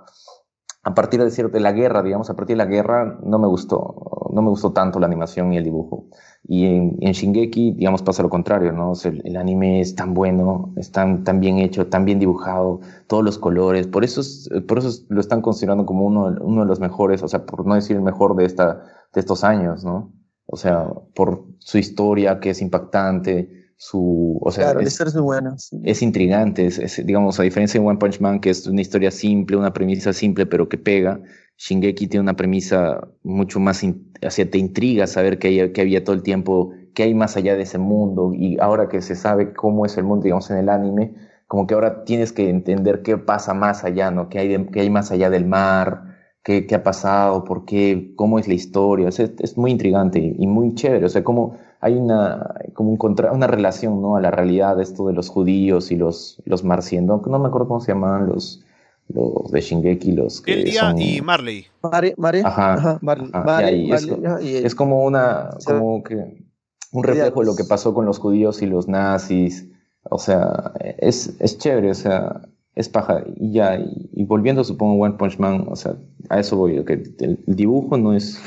a 0.83 0.95
partir 0.95 1.23
de 1.23 1.31
cierto, 1.31 1.53
de 1.53 1.61
la 1.61 1.73
guerra, 1.73 2.03
digamos, 2.03 2.31
a 2.31 2.37
partir 2.37 2.57
de 2.57 2.65
la 2.65 2.71
guerra 2.71 3.19
no 3.23 3.39
me 3.39 3.47
gustó, 3.47 4.31
no 4.33 4.41
me 4.41 4.49
gustó 4.49 4.73
tanto 4.73 4.99
la 4.99 5.07
animación 5.07 5.53
y 5.53 5.59
el 5.59 5.65
dibujo. 5.65 6.07
Y 6.43 6.65
en, 6.65 6.97
en 7.01 7.13
Shingeki, 7.13 7.73
digamos, 7.73 8.03
pasa 8.03 8.23
lo 8.23 8.31
contrario, 8.31 8.73
¿no? 8.73 8.93
el, 9.05 9.37
anime 9.37 9.81
es 9.81 9.95
tan 9.95 10.15
bueno, 10.15 10.73
es 10.77 10.91
tan, 10.91 11.23
tan, 11.23 11.39
bien 11.41 11.59
hecho, 11.59 11.89
tan 11.89 12.07
bien 12.07 12.19
dibujado, 12.19 12.81
todos 13.09 13.23
los 13.23 13.39
colores, 13.39 13.87
por 13.89 14.05
eso, 14.05 14.23
por 14.67 14.79
eso 14.79 15.05
lo 15.11 15.21
están 15.21 15.43
considerando 15.43 15.85
como 15.85 16.07
uno, 16.07 16.35
uno 16.41 16.63
de 16.63 16.67
los 16.67 16.81
mejores, 16.81 17.23
o 17.23 17.29
sea, 17.29 17.45
por 17.45 17.67
no 17.67 17.75
decir 17.75 17.97
el 17.97 18.03
mejor 18.03 18.35
de 18.37 18.47
esta, 18.47 18.83
de 19.13 19.21
estos 19.21 19.45
años, 19.45 19.85
¿no? 19.85 20.15
O 20.47 20.57
sea, 20.57 20.89
por 21.15 21.45
su 21.59 21.79
historia 21.79 22.41
que 22.41 22.51
es 22.51 22.63
impactante, 22.63 23.60
su, 23.83 24.39
o 24.43 24.51
sea, 24.51 24.73
es, 24.73 25.15
muy 25.15 25.23
buena, 25.23 25.57
es 25.85 26.03
intrigante, 26.03 26.67
es, 26.67 27.07
digamos, 27.07 27.41
a 27.41 27.45
diferencia 27.45 27.81
de 27.81 27.87
One 27.87 27.99
Punch 27.99 28.21
Man, 28.21 28.39
que 28.39 28.51
es 28.51 28.67
una 28.67 28.83
historia 28.83 29.11
simple, 29.11 29.57
una 29.57 29.73
premisa 29.73 30.13
simple, 30.13 30.45
pero 30.45 30.69
que 30.69 30.77
pega, 30.77 31.19
Shingeki 31.57 32.07
tiene 32.07 32.21
una 32.21 32.37
premisa 32.37 33.09
mucho 33.23 33.59
más, 33.59 33.83
o 33.83 34.31
sea, 34.31 34.51
te 34.51 34.59
intriga 34.59 35.07
saber 35.07 35.39
que, 35.39 35.49
hay, 35.49 35.73
que 35.73 35.81
había 35.81 36.05
todo 36.05 36.15
el 36.15 36.23
tiempo, 36.23 36.75
que 36.93 37.05
hay 37.05 37.15
más 37.15 37.39
allá 37.39 37.57
de 37.57 37.63
ese 37.63 37.79
mundo, 37.79 38.35
y 38.35 38.59
ahora 38.61 38.91
que 38.91 39.01
se 39.01 39.17
sabe 39.17 39.55
cómo 39.55 39.87
es 39.87 39.97
el 39.97 40.05
mundo, 40.05 40.25
digamos, 40.25 40.51
en 40.51 40.59
el 40.59 40.69
anime, 40.69 41.15
como 41.47 41.67
que 41.67 41.73
ahora 41.73 42.05
tienes 42.05 42.33
que 42.33 42.51
entender 42.51 43.01
qué 43.01 43.17
pasa 43.17 43.55
más 43.55 43.83
allá, 43.83 44.11
¿no? 44.11 44.29
¿Qué 44.29 44.41
hay, 44.41 44.67
qué 44.67 44.81
hay 44.83 44.91
más 44.91 45.11
allá 45.11 45.31
del 45.31 45.47
mar? 45.47 46.19
¿Qué, 46.43 46.67
¿Qué, 46.67 46.75
ha 46.75 46.83
pasado? 46.83 47.45
¿Por 47.45 47.65
qué? 47.65 48.13
¿Cómo 48.15 48.39
es 48.39 48.47
la 48.47 48.55
historia? 48.55 49.09
O 49.09 49.11
sea, 49.11 49.27
es, 49.39 49.57
muy 49.57 49.71
intrigante 49.71 50.19
y, 50.39 50.47
muy 50.47 50.75
chévere. 50.75 51.07
O 51.07 51.09
sea, 51.09 51.25
cómo 51.25 51.57
hay 51.81 51.95
una, 51.95 52.55
como 52.75 52.91
un 52.91 52.97
contra, 52.97 53.33
una 53.33 53.47
relación 53.47 54.03
¿no? 54.03 54.17
a 54.17 54.21
la 54.21 54.31
realidad 54.31 54.77
de 54.77 54.83
esto 54.83 55.07
de 55.07 55.15
los 55.15 55.29
judíos 55.29 55.91
y 55.91 55.97
los, 55.97 56.43
los 56.45 56.63
marciendo, 56.63 57.23
no 57.27 57.39
me 57.39 57.49
acuerdo 57.49 57.69
cómo 57.69 57.81
se 57.81 57.93
llamaban 57.93 58.29
los, 58.29 58.63
los 59.09 59.51
de 59.51 59.61
Shingeki, 59.61 60.13
los 60.13 60.43
que 60.43 60.69
y 60.69 61.21
Marley. 61.23 61.67
Mare, 61.83 62.15
Mare, 62.19 62.43
ajá, 62.45 62.99
Marley, 63.01 63.91
es, 63.93 64.75
como 64.75 65.05
una, 65.05 65.51
como 65.65 66.03
que 66.03 66.45
un 66.93 67.03
reflejo 67.03 67.41
de 67.41 67.47
lo 67.47 67.57
que 67.57 67.65
pasó 67.65 67.95
con 67.95 68.05
los 68.05 68.19
judíos 68.19 68.61
y 68.61 68.67
los 68.67 68.87
nazis, 68.87 69.67
o 70.03 70.19
sea, 70.19 70.73
es, 70.99 71.35
es 71.41 71.57
chévere, 71.57 71.91
o 71.91 71.95
sea, 71.95 72.43
es 72.75 72.91
paja, 72.91 73.25
y 73.37 73.53
ya, 73.53 73.79
y, 73.79 74.25
volviendo 74.25 74.65
supongo 74.65 75.03
One 75.03 75.15
Punch 75.15 75.39
Man, 75.39 75.67
o 75.69 75.77
sea, 75.77 75.95
a 76.29 76.41
eso 76.41 76.59
voy, 76.59 76.85
que 76.85 77.03
el 77.21 77.39
dibujo 77.47 77.97
no 77.97 78.13
es, 78.13 78.39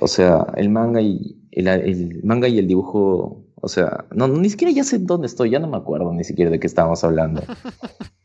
o 0.00 0.06
sea, 0.06 0.46
el 0.56 0.70
manga 0.70 1.00
y 1.00 1.36
el, 1.56 2.20
manga 2.22 2.48
y 2.48 2.58
el 2.58 2.66
dibujo, 2.66 3.44
o 3.54 3.68
sea, 3.68 4.04
no, 4.12 4.28
ni 4.28 4.50
siquiera 4.50 4.72
ya 4.72 4.84
sé 4.84 4.98
dónde 4.98 5.26
estoy, 5.26 5.50
ya 5.50 5.58
no 5.58 5.68
me 5.68 5.76
acuerdo 5.76 6.12
ni 6.12 6.24
siquiera 6.24 6.50
de 6.50 6.60
qué 6.60 6.66
estábamos 6.66 7.02
hablando. 7.04 7.42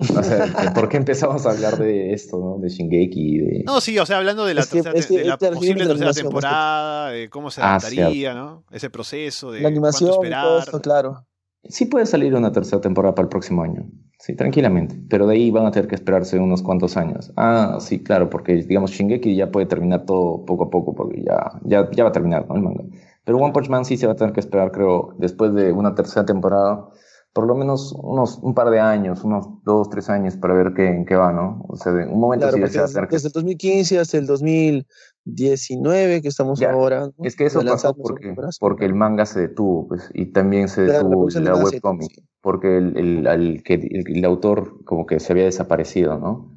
O 0.00 0.22
sea, 0.22 0.72
¿por 0.74 0.88
qué 0.88 0.96
empezamos 0.96 1.44
a 1.44 1.50
hablar 1.50 1.76
de 1.76 2.14
esto, 2.14 2.38
¿no? 2.38 2.58
De 2.58 2.70
Shingeki 2.70 3.38
de... 3.38 3.64
No, 3.66 3.82
sí, 3.82 3.98
o 3.98 4.06
sea, 4.06 4.16
hablando 4.16 4.46
de 4.46 4.54
la, 4.54 4.64
tercera, 4.64 4.94
de 4.94 5.24
la 5.26 5.36
posible 5.36 5.86
tercera 5.86 6.14
temporada, 6.14 7.10
de 7.10 7.28
cómo 7.28 7.50
se 7.50 7.60
ah, 7.60 7.74
adaptaría, 7.74 8.32
¿no? 8.32 8.64
Ese 8.70 8.88
proceso, 8.88 9.52
de 9.52 9.60
la 9.60 9.68
animación, 9.68 10.12
esperar. 10.12 10.62
claro. 10.80 11.26
Sí 11.64 11.84
puede 11.84 12.06
salir 12.06 12.34
una 12.34 12.50
tercera 12.50 12.80
temporada 12.80 13.14
para 13.14 13.24
el 13.24 13.28
próximo 13.28 13.62
año. 13.62 13.90
Sí, 14.20 14.36
tranquilamente. 14.36 15.00
Pero 15.08 15.26
de 15.26 15.34
ahí 15.34 15.50
van 15.50 15.64
a 15.64 15.70
tener 15.70 15.88
que 15.88 15.94
esperarse 15.94 16.38
unos 16.38 16.62
cuantos 16.62 16.98
años. 16.98 17.32
Ah, 17.36 17.78
sí, 17.80 18.02
claro, 18.02 18.28
porque 18.28 18.52
digamos 18.56 18.90
Shingeki 18.90 19.34
ya 19.34 19.50
puede 19.50 19.64
terminar 19.64 20.04
todo 20.04 20.44
poco 20.44 20.64
a 20.64 20.70
poco, 20.70 20.94
porque 20.94 21.22
ya, 21.22 21.52
ya, 21.64 21.90
ya 21.90 22.04
va 22.04 22.10
a 22.10 22.12
terminar, 22.12 22.46
¿no? 22.46 22.54
El 22.54 22.62
manga. 22.62 22.84
Pero 23.24 23.38
One 23.38 23.54
Punch 23.54 23.70
Man 23.70 23.86
sí 23.86 23.96
se 23.96 24.06
va 24.06 24.12
a 24.12 24.16
tener 24.16 24.34
que 24.34 24.40
esperar, 24.40 24.72
creo, 24.72 25.14
después 25.16 25.54
de 25.54 25.72
una 25.72 25.94
tercera 25.94 26.26
temporada 26.26 26.90
por 27.32 27.46
lo 27.46 27.54
menos 27.54 27.92
unos 27.96 28.38
un 28.38 28.54
par 28.54 28.70
de 28.70 28.80
años, 28.80 29.22
unos 29.22 29.46
dos, 29.64 29.88
tres 29.88 30.10
años 30.10 30.36
para 30.36 30.54
ver 30.54 30.72
qué, 30.74 30.88
en 30.88 31.04
qué 31.04 31.14
va, 31.14 31.32
¿no? 31.32 31.64
O 31.68 31.76
sea, 31.76 31.92
un 31.92 32.18
momento 32.18 32.48
claro, 32.48 32.56
sí 32.56 32.78
desde, 32.78 33.06
desde, 33.06 33.28
el 33.28 33.32
2015 33.32 33.98
hasta 34.00 34.18
el 34.18 34.26
2019 34.26 36.22
que 36.22 36.28
estamos 36.28 36.60
ahora. 36.62 37.10
Es 37.22 37.36
que 37.36 37.46
eso 37.46 37.62
pasó 37.64 37.94
porque, 37.94 38.34
porque 38.58 38.84
el 38.84 38.94
manga 38.94 39.26
se 39.26 39.40
detuvo, 39.40 39.86
pues, 39.88 40.10
y 40.12 40.26
también 40.26 40.68
se 40.68 40.82
detuvo 40.82 41.28
la, 41.28 41.54
webcomic, 41.54 42.24
porque 42.40 42.78
el, 42.78 43.26
el, 43.26 43.62
que, 43.62 43.74
el, 43.74 44.24
autor 44.24 44.84
como 44.84 45.06
que 45.06 45.20
se 45.20 45.32
había 45.32 45.44
desaparecido, 45.44 46.18
¿no? 46.18 46.56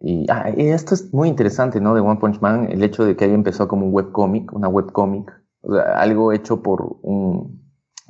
Y, 0.00 0.26
ah, 0.30 0.50
y 0.54 0.68
esto 0.68 0.94
es 0.94 1.12
muy 1.14 1.28
interesante, 1.28 1.80
¿no? 1.80 1.94
De 1.94 2.00
One 2.00 2.20
Punch 2.20 2.40
Man, 2.40 2.68
el 2.70 2.82
hecho 2.82 3.04
de 3.04 3.16
que 3.16 3.24
haya 3.24 3.34
empezado 3.34 3.68
como 3.68 3.86
un 3.86 3.94
webcomic, 3.94 4.52
una 4.52 4.68
webcomic, 4.68 5.30
o 5.62 5.74
sea, 5.74 5.98
algo 5.98 6.32
hecho 6.32 6.62
por 6.62 6.98
un 7.02 7.60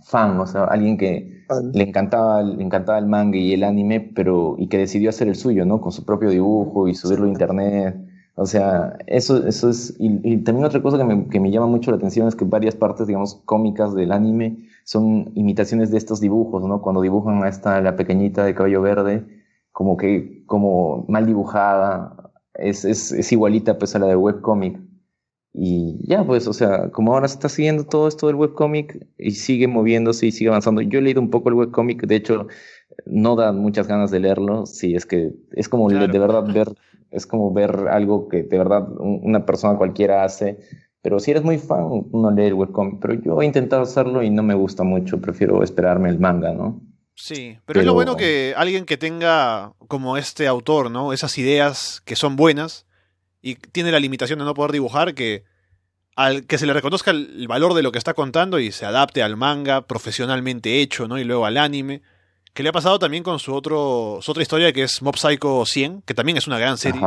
fan, 0.05 0.39
o 0.41 0.47
sea, 0.47 0.65
alguien 0.65 0.99
que 0.99 1.40
le 1.73 1.85
encantaba, 1.85 2.43
le 2.43 2.63
encantaba 2.63 2.99
el 2.99 3.07
manga 3.07 3.39
y 3.39 3.53
el 3.53 3.65
anime, 3.65 4.01
pero 4.01 4.57
y 4.59 4.69
que 4.69 4.79
decidió 4.79 5.11
hacer 5.11 5.29
el 5.29 5.37
suyo, 5.37 5.65
¿no? 5.65 5.81
Con 5.81 5.93
su 5.93 6.05
propio 6.05 6.31
dibujo 6.31 6.89
y 6.89 6.95
subirlo 6.95 7.27
a 7.27 7.29
internet. 7.29 7.97
O 8.37 8.47
sea, 8.47 8.97
eso, 9.07 9.47
eso 9.47 9.71
es. 9.71 9.95
Y, 9.99 10.39
también 10.39 10.65
otra 10.65 10.83
cosa 10.83 10.97
que 10.97 11.05
me, 11.05 11.29
que 11.29 11.41
me, 11.41 11.51
llama 11.51 11.67
mucho 11.67 11.91
la 11.91 11.99
atención 11.99 12.27
es 12.29 12.35
que 12.35 12.45
varias 12.45 12.75
partes, 12.75 13.07
digamos, 13.07 13.35
cómicas 13.45 13.95
del 13.95 14.13
anime 14.13 14.69
son 14.85 15.33
imitaciones 15.35 15.91
de 15.91 15.99
estos 15.99 16.21
dibujos, 16.21 16.65
¿no? 16.65 16.81
Cuando 16.81 17.03
dibujan 17.03 17.43
a 17.43 17.49
esta, 17.49 17.81
la 17.81 17.97
pequeñita 17.97 18.45
de 18.45 18.55
cabello 18.55 18.83
verde, 18.83 19.27
como 19.73 19.97
que, 19.97 20.45
como 20.47 21.05
mal 21.09 21.27
dibujada, 21.27 22.33
es, 22.55 22.85
es, 22.85 23.13
es 23.13 23.33
igualita 23.33 23.79
pues 23.79 23.95
a 23.95 23.99
la 23.99 24.07
del 24.07 24.17
webcomic. 24.17 24.90
Y 25.53 25.99
ya, 26.07 26.25
pues, 26.25 26.47
o 26.47 26.53
sea, 26.53 26.91
como 26.91 27.13
ahora 27.13 27.27
se 27.27 27.35
está 27.35 27.49
siguiendo 27.49 27.85
todo 27.85 28.07
esto 28.07 28.29
del 28.29 28.37
webcomic 28.37 29.07
y 29.19 29.33
sigue 29.33 29.67
moviéndose 29.67 30.27
y 30.27 30.33
sigue 30.33 30.49
avanzando. 30.49 30.81
Yo 30.81 31.01
he 31.01 31.03
leído 31.03 31.21
un 31.21 31.31
poco 31.31 31.49
el 31.49 31.57
webcomic, 31.57 32.07
de 32.07 32.17
hecho, 32.17 32.47
no 33.05 33.35
da 33.35 33.53
muchas 33.53 33.89
ganas 33.89 34.11
de 34.11 34.21
leerlo. 34.21 34.67
Sí, 34.67 34.95
es 34.95 35.07
que 35.07 35.33
es 35.53 35.69
como 35.69 35.89
de 35.89 36.19
verdad 36.19 36.45
ver, 36.55 36.69
es 37.11 37.27
como 37.27 37.53
ver 37.53 37.89
algo 37.91 38.29
que 38.29 38.45
de 38.45 38.59
verdad 38.59 38.89
una 38.99 39.45
persona 39.45 39.77
cualquiera 39.77 40.25
hace. 40.25 40.59
Pero 41.03 41.19
si 41.19 41.31
eres 41.31 41.43
muy 41.43 41.59
fan, 41.59 42.07
no 42.13 42.31
lee 42.31 42.45
el 42.45 42.55
webcomic. 42.55 43.01
Pero 43.01 43.15
yo 43.15 43.43
he 43.43 43.47
intentado 43.47 43.83
hacerlo 43.83 44.23
y 44.23 44.31
no 44.31 44.43
me 44.43 44.55
gusta 44.55 44.85
mucho. 44.85 45.21
Prefiero 45.21 45.63
esperarme 45.65 46.11
el 46.11 46.21
manga, 46.21 46.53
¿no? 46.53 46.81
Sí, 47.17 47.59
pero, 47.67 47.81
es 47.81 47.87
lo 47.87 47.93
bueno 47.93 48.17
que 48.17 48.55
alguien 48.57 48.87
que 48.87 48.97
tenga 48.97 49.73
como 49.89 50.17
este 50.17 50.47
autor, 50.47 50.91
¿no? 50.91 51.13
Esas 51.13 51.37
ideas 51.39 52.03
que 52.07 52.17
son 52.17 52.37
buenas 52.37 52.87
y 53.43 53.57
tiene 53.57 53.93
la 53.93 54.01
limitación 54.01 54.39
de 54.39 54.45
no 54.45 54.55
poder 54.55 54.73
dibujar, 54.73 55.15
que 55.15 55.45
al 56.17 56.47
que 56.47 56.59
se 56.59 56.67
le 56.67 56.73
reconozca 56.73 57.13
el 57.13 57.47
valor 57.49 57.75
de 57.75 57.83
lo 57.83 57.93
que 57.93 57.99
está 57.99 58.15
contando 58.15 58.59
y 58.59 58.73
se 58.73 58.85
adapte 58.85 59.23
al 59.23 59.37
manga 59.37 59.87
profesionalmente 59.87 60.81
hecho, 60.81 61.09
¿no? 61.09 61.19
Y 61.19 61.25
luego 61.25 61.47
al 61.47 61.57
anime. 61.57 62.03
Que 62.53 62.65
le 62.65 62.71
ha 62.71 62.73
pasado 62.73 62.99
también 62.99 63.23
con 63.23 63.39
su, 63.39 63.55
otro, 63.55 64.19
su 64.21 64.33
otra 64.33 64.43
historia 64.43 64.73
que 64.73 64.83
es 64.83 65.03
Mob 65.03 65.17
Psycho 65.17 65.65
100, 65.65 66.03
que 66.03 66.15
también 66.15 66.37
es 66.37 66.49
una 66.49 66.59
gran 66.59 66.79
serie. 66.79 67.01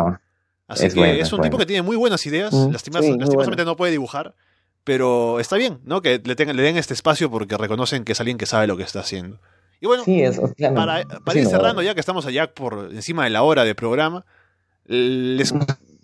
Así 0.68 0.90
que 0.90 1.20
es 1.20 1.34
un 1.34 1.42
tipo 1.42 1.58
que 1.58 1.66
tiene 1.66 1.82
muy 1.82 1.98
buenas 1.98 2.26
ideas, 2.26 2.54
mm, 2.54 2.72
lastimosamente 2.72 3.66
no 3.66 3.76
puede 3.76 3.92
dibujar, 3.92 4.36
pero 4.86 5.42
está 5.42 5.58
bien, 5.58 5.80
¿no? 5.84 6.02
Que 6.02 6.22
le, 6.24 6.36
tengan, 6.36 6.56
le 6.56 6.64
den 6.64 6.78
este 6.78 6.94
espacio 6.94 7.30
porque 7.30 7.58
reconocen 7.58 8.06
que 8.06 8.14
es 8.14 8.20
alguien 8.22 8.38
que 8.38 8.46
sabe 8.46 8.68
lo 8.68 8.78
que 8.78 8.84
está 8.84 9.02
haciendo. 9.02 9.40
Y 9.82 9.86
bueno, 9.86 10.04
para, 10.06 11.02
ir 11.36 11.46
cerrando 11.46 11.82
ya 11.82 11.94
que 11.94 12.00
estamos 12.00 12.26
allá 12.26 12.54
por 12.54 12.90
encima 12.94 13.26
de 13.26 13.32
la 13.32 13.44
hora 13.44 13.66
de 13.66 13.76
programa, 13.76 14.26
les 14.86 15.54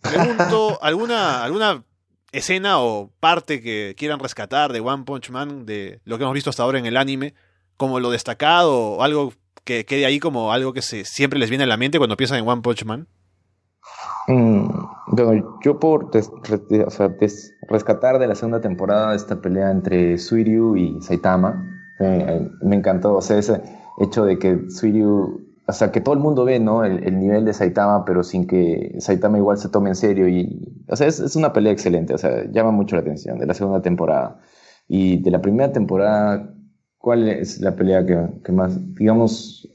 pregunto, 0.02 0.80
¿alguna, 0.82 1.43
¿alguna 1.43 1.84
escena 2.32 2.80
o 2.80 3.12
parte 3.20 3.62
que 3.62 3.95
quieran 3.97 4.20
rescatar 4.20 4.74
de 4.74 4.80
One 4.80 5.04
Punch 5.04 5.30
Man, 5.32 5.66
de 5.66 6.02
lo 6.06 6.18
que 6.18 6.24
hemos 6.24 6.34
visto 6.34 6.50
hasta 6.50 6.64
ahora 6.64 6.80
en 6.80 6.86
el 6.86 6.97
anime, 6.97 7.34
como 7.78 8.00
lo 8.00 8.12
destacado 8.12 8.78
o 8.78 9.04
algo 9.04 9.34
que 9.64 9.86
quede 9.86 10.06
ahí 10.06 10.20
como 10.20 10.52
algo 10.52 10.74
que 10.74 10.82
se, 10.82 11.06
siempre 11.06 11.39
les 11.39 11.50
viene 11.50 11.64
a 11.64 11.68
la 11.68 11.78
mente 11.78 11.97
cuando 11.97 12.18
piensan 12.18 12.39
en 12.39 12.47
One 12.47 12.62
Punch 12.62 12.86
Man? 12.86 13.08
Mm, 14.28 14.68
yo 15.64 15.80
por 15.80 16.12
rescatar 17.70 18.20
de 18.20 18.28
la 18.28 18.36
segunda 18.36 18.62
temporada 18.62 19.16
esta 19.16 19.41
pelea 19.41 19.72
entre 19.72 20.18
Suiryu 20.18 20.76
y 20.76 21.02
Saitama, 21.02 21.66
eh, 22.00 22.47
me 22.62 22.76
encantó, 22.76 23.16
o 23.16 23.22
sea, 23.22 23.38
ese 23.38 23.62
hecho 24.00 24.26
de 24.26 24.38
que 24.38 24.70
Suiryu 24.70 25.49
o 25.70 25.74
sea, 25.74 25.91
que 25.91 26.01
todo 26.01 26.15
el 26.15 26.20
mundo 26.20 26.45
ve, 26.45 26.59
¿no? 26.59 26.84
El, 26.84 27.20
nivel 27.20 27.45
de 27.45 27.53
Saitama, 27.53 28.03
pero 28.03 28.24
sin 28.24 28.47
que 28.47 28.95
Saitama 28.97 29.38
igual 29.38 29.59
se 29.59 29.70
tome 29.70 29.89
en 29.89 29.95
serio. 29.95 30.28
Y, 30.28 30.67
o 30.88 30.95
sea, 30.95 31.05
es, 31.05 31.36
una 31.36 31.53
pelea 31.53 31.72
excelente, 31.72 32.13
o 32.15 32.17
sea, 32.17 32.43
llama 32.51 32.72
mucho 32.72 32.95
la 32.95 33.03
atención 33.03 33.38
de 33.38 33.45
la 33.45 33.53
segunda 33.53 33.80
temporada. 33.80 34.39
Y 34.88 35.22
de 35.22 35.30
la 35.30 35.41
primera 35.41 35.72
temporada, 35.72 36.51
¿cuál 36.97 37.30
es 37.30 37.61
la 37.61 37.76
pelea 37.76 38.03
que, 38.03 38.51
más, 38.51 38.80
digamos, 38.95 39.70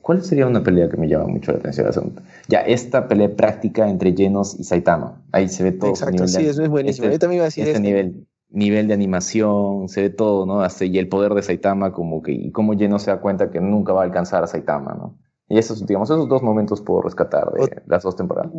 cuál 0.00 0.22
sería 0.22 0.46
una 0.46 0.62
pelea 0.62 0.88
que 0.88 0.96
me 0.96 1.08
llama 1.08 1.26
mucho 1.26 1.50
la 1.50 1.58
atención? 1.58 1.86
La 1.88 2.22
Ya, 2.48 2.60
esta 2.60 3.08
pelea 3.08 3.34
práctica 3.34 3.90
entre 3.90 4.14
Genos 4.14 4.60
y 4.60 4.62
Saitama. 4.62 5.20
Ahí 5.32 5.48
se 5.48 5.64
ve 5.64 5.72
todo. 5.72 5.90
Exacto, 5.90 6.28
sí, 6.28 6.46
eso 6.46 6.62
es 6.62 6.68
buenísimo. 6.68 7.06
Este, 7.06 7.16
Yo 7.16 7.18
también 7.18 7.38
iba 7.38 7.44
a 7.46 7.48
decir 7.48 7.66
este 7.66 7.80
nivel 7.80 8.28
nivel 8.50 8.88
de 8.88 8.94
animación, 8.94 9.88
se 9.88 10.02
ve 10.02 10.10
todo, 10.10 10.46
¿no? 10.46 10.62
Hasta, 10.62 10.84
y 10.84 10.98
el 10.98 11.08
poder 11.08 11.34
de 11.34 11.42
Saitama, 11.42 11.92
como 11.92 12.22
que, 12.22 12.32
y 12.32 12.50
cómo 12.50 12.76
Geno 12.76 12.98
se 12.98 13.10
da 13.10 13.20
cuenta 13.20 13.50
que 13.50 13.60
nunca 13.60 13.92
va 13.92 14.02
a 14.02 14.04
alcanzar 14.04 14.42
a 14.42 14.46
Saitama, 14.46 14.94
¿no? 14.94 15.18
Y 15.48 15.58
esos, 15.58 15.84
digamos, 15.84 16.08
esos 16.10 16.28
dos 16.28 16.42
momentos 16.42 16.80
puedo 16.80 17.02
rescatar 17.02 17.52
de 17.52 17.82
las 17.86 18.02
dos 18.04 18.14
temporadas. 18.14 18.52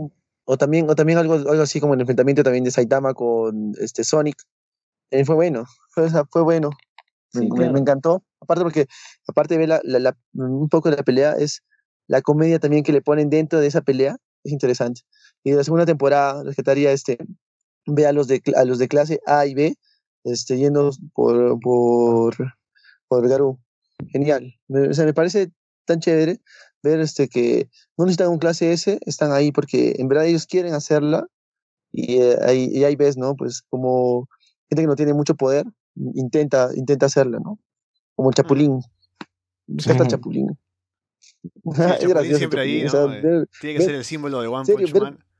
O 0.46 0.58
también, 0.58 0.90
o 0.90 0.96
también 0.96 1.18
algo, 1.20 1.36
algo 1.36 1.62
así 1.62 1.80
como 1.80 1.94
el 1.94 2.02
enfrentamiento 2.02 2.44
también 2.44 2.66
de 2.66 2.72
Saitama 2.72 3.14
con 3.14 3.74
este 3.80 4.04
Sonic. 4.04 4.36
Eh, 5.12 5.24
fue 5.24 5.36
bueno, 5.36 5.66
fue, 5.90 6.10
fue 6.30 6.42
bueno. 6.42 6.70
me, 7.34 7.80
encantó. 7.80 8.24
Aparte 8.42 8.64
porque, 8.64 8.88
aparte 9.28 9.58
de 9.58 9.66
ver 9.66 9.82
la, 9.84 10.18
un 10.34 10.68
poco 10.68 10.90
de 10.90 10.98
la 10.98 11.04
pelea, 11.04 11.34
es 11.34 11.64
la 12.08 12.22
comedia 12.22 12.60
también 12.60 12.84
que 12.84 12.92
le 12.92 13.02
ponen 13.02 13.30
dentro 13.30 13.60
de 13.60 13.68
esa 13.68 13.82
pelea. 13.82 14.18
Es 14.44 14.52
interesante. 14.52 15.02
Y 15.44 15.52
de 15.52 15.58
la 15.58 15.64
segunda 15.64 15.86
temporada 15.86 16.44
rescataría 16.44 16.92
este, 16.92 17.18
ve 17.86 18.06
a 18.06 18.12
los 18.12 18.28
de, 18.28 18.42
a 18.56 18.66
los 18.66 18.80
de 18.80 18.88
clase 18.88 19.20
A 19.26 19.46
y 19.46 19.54
B 19.54 19.76
este, 20.24 20.58
yendo 20.58 20.92
por, 21.14 21.60
por, 21.60 22.36
por 23.08 23.30
Garú. 23.30 23.60
Genial. 24.12 24.56
Me, 24.68 24.90
o 24.90 24.94
sea, 24.94 25.06
me 25.06 25.14
parece 25.14 25.52
tan 25.86 26.00
chévere 26.00 26.40
ver 26.84 27.00
este, 27.00 27.28
que 27.28 27.70
no 27.98 28.06
necesitan 28.06 28.30
un 28.30 28.40
clase 28.40 28.72
S, 28.72 29.00
están 29.06 29.32
ahí 29.32 29.52
porque 29.52 29.96
en 29.98 30.08
verdad 30.08 30.26
ellos 30.26 30.48
quieren 30.48 30.74
hacerla 30.74 31.28
y, 31.92 32.18
eh, 32.18 32.38
ahí, 32.42 32.70
y 32.72 32.84
ahí 32.84 32.96
ves, 32.96 33.18
¿no? 33.18 33.36
Pues 33.36 33.62
como 33.70 34.28
gente 34.70 34.84
que 34.84 34.88
no 34.88 34.96
tiene 34.96 35.14
mucho 35.14 35.36
poder 35.36 35.66
intenta, 35.96 36.70
intenta 36.76 37.06
hacerla, 37.06 37.40
¿no? 37.40 37.60
Como 38.16 38.30
el 38.30 38.36
Chapulín. 38.36 38.82
Sí. 39.78 39.90
el 39.90 39.98
Chapulín. 40.08 40.58
Chapulín 41.76 42.38
siempre 42.38 42.62
ahí, 42.62 42.84
¿no? 42.84 43.10
Tiene 43.60 43.78
que 43.78 43.82
ser 43.82 43.96
el 43.96 44.06
símbolo 44.06 44.42
de 44.42 44.48
One 44.48 44.66
Punch 44.66 44.94
Man. 44.94 45.14
ver 45.14 45.31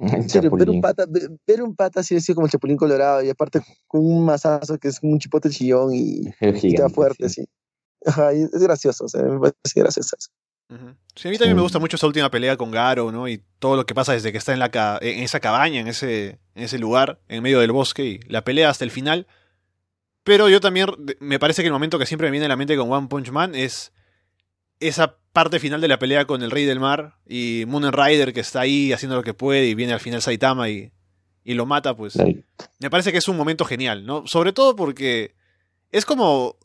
un 0.68 0.80
pata, 0.80 1.04
ver, 1.46 1.62
un 1.62 1.76
pata 1.76 2.00
así, 2.00 2.16
así 2.16 2.32
como 2.32 2.46
el 2.46 2.52
Chapulín 2.52 2.76
Colorado 2.76 3.22
y 3.22 3.28
aparte 3.28 3.60
con 3.86 4.04
un 4.04 4.24
mazazo 4.24 4.78
que 4.78 4.88
es 4.88 4.98
un 5.02 5.18
chipote 5.18 5.50
chillón 5.50 5.94
y, 5.94 6.22
está 6.40 6.88
fuerte, 6.88 7.28
sí. 7.28 7.44
es 8.00 8.62
gracioso, 8.62 9.04
o 9.04 9.08
sea, 9.08 9.22
me 9.22 9.38
parece 9.38 9.80
gracioso 9.80 10.16
Sí, 11.16 11.26
a 11.26 11.30
mí 11.32 11.36
también 11.36 11.56
me 11.56 11.62
gusta 11.62 11.80
mucho 11.80 11.96
esa 11.96 12.06
última 12.06 12.30
pelea 12.30 12.56
con 12.56 12.70
Garo, 12.70 13.10
¿no? 13.10 13.26
Y 13.26 13.42
todo 13.58 13.74
lo 13.74 13.86
que 13.86 13.94
pasa 13.94 14.12
desde 14.12 14.30
que 14.30 14.38
está 14.38 14.52
en, 14.52 14.60
la 14.60 14.70
en 15.02 15.24
esa 15.24 15.40
cabaña, 15.40 15.80
en 15.80 15.88
ese, 15.88 16.38
en 16.54 16.62
ese 16.62 16.78
lugar, 16.78 17.20
en 17.28 17.42
medio 17.42 17.58
del 17.58 17.72
bosque, 17.72 18.04
y 18.04 18.20
la 18.28 18.44
pelea 18.44 18.70
hasta 18.70 18.84
el 18.84 18.92
final. 18.92 19.26
Pero 20.22 20.48
yo 20.48 20.60
también, 20.60 20.86
me 21.18 21.40
parece 21.40 21.62
que 21.62 21.66
el 21.66 21.72
momento 21.72 21.98
que 21.98 22.06
siempre 22.06 22.28
me 22.28 22.32
viene 22.32 22.46
a 22.46 22.48
la 22.48 22.56
mente 22.56 22.76
con 22.76 22.90
One 22.90 23.08
Punch 23.08 23.30
Man 23.32 23.56
es 23.56 23.92
esa 24.78 25.18
parte 25.32 25.60
final 25.60 25.80
de 25.80 25.88
la 25.88 25.98
pelea 25.98 26.24
con 26.24 26.42
el 26.42 26.50
Rey 26.50 26.64
del 26.64 26.80
Mar 26.80 27.14
y 27.26 27.64
Moon 27.66 27.92
Rider 27.92 28.32
que 28.32 28.40
está 28.40 28.60
ahí 28.60 28.92
haciendo 28.92 29.16
lo 29.16 29.22
que 29.22 29.34
puede 29.34 29.66
y 29.66 29.74
viene 29.74 29.92
al 29.92 30.00
final 30.00 30.22
Saitama 30.22 30.68
y, 30.68 30.92
y 31.44 31.54
lo 31.54 31.66
mata, 31.66 31.96
pues 31.96 32.16
me 32.78 32.90
parece 32.90 33.12
que 33.12 33.18
es 33.18 33.28
un 33.28 33.36
momento 33.36 33.64
genial, 33.64 34.04
¿no? 34.04 34.24
Sobre 34.26 34.52
todo 34.52 34.76
porque 34.76 35.34
es 35.90 36.04
como... 36.04 36.56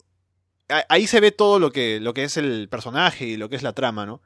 Ahí 0.88 1.06
se 1.06 1.20
ve 1.20 1.30
todo 1.30 1.60
lo 1.60 1.70
que, 1.70 2.00
lo 2.00 2.12
que 2.12 2.24
es 2.24 2.36
el 2.36 2.68
personaje 2.68 3.24
y 3.24 3.36
lo 3.36 3.48
que 3.48 3.54
es 3.54 3.62
la 3.62 3.72
trama, 3.72 4.04
¿no? 4.04 4.20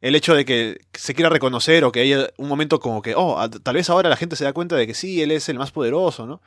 El 0.00 0.14
hecho 0.14 0.34
de 0.34 0.44
que 0.44 0.80
se 0.92 1.12
quiera 1.12 1.28
reconocer 1.28 1.84
o 1.84 1.90
que 1.90 2.00
haya 2.00 2.28
un 2.36 2.48
momento 2.48 2.78
como 2.78 3.02
que, 3.02 3.14
oh, 3.16 3.36
tal 3.50 3.74
vez 3.74 3.90
ahora 3.90 4.08
la 4.08 4.16
gente 4.16 4.36
se 4.36 4.44
da 4.44 4.52
cuenta 4.52 4.76
de 4.76 4.86
que 4.86 4.94
sí, 4.94 5.22
él 5.22 5.32
es 5.32 5.48
el 5.48 5.58
más 5.58 5.72
poderoso, 5.72 6.24
¿no? 6.24 6.40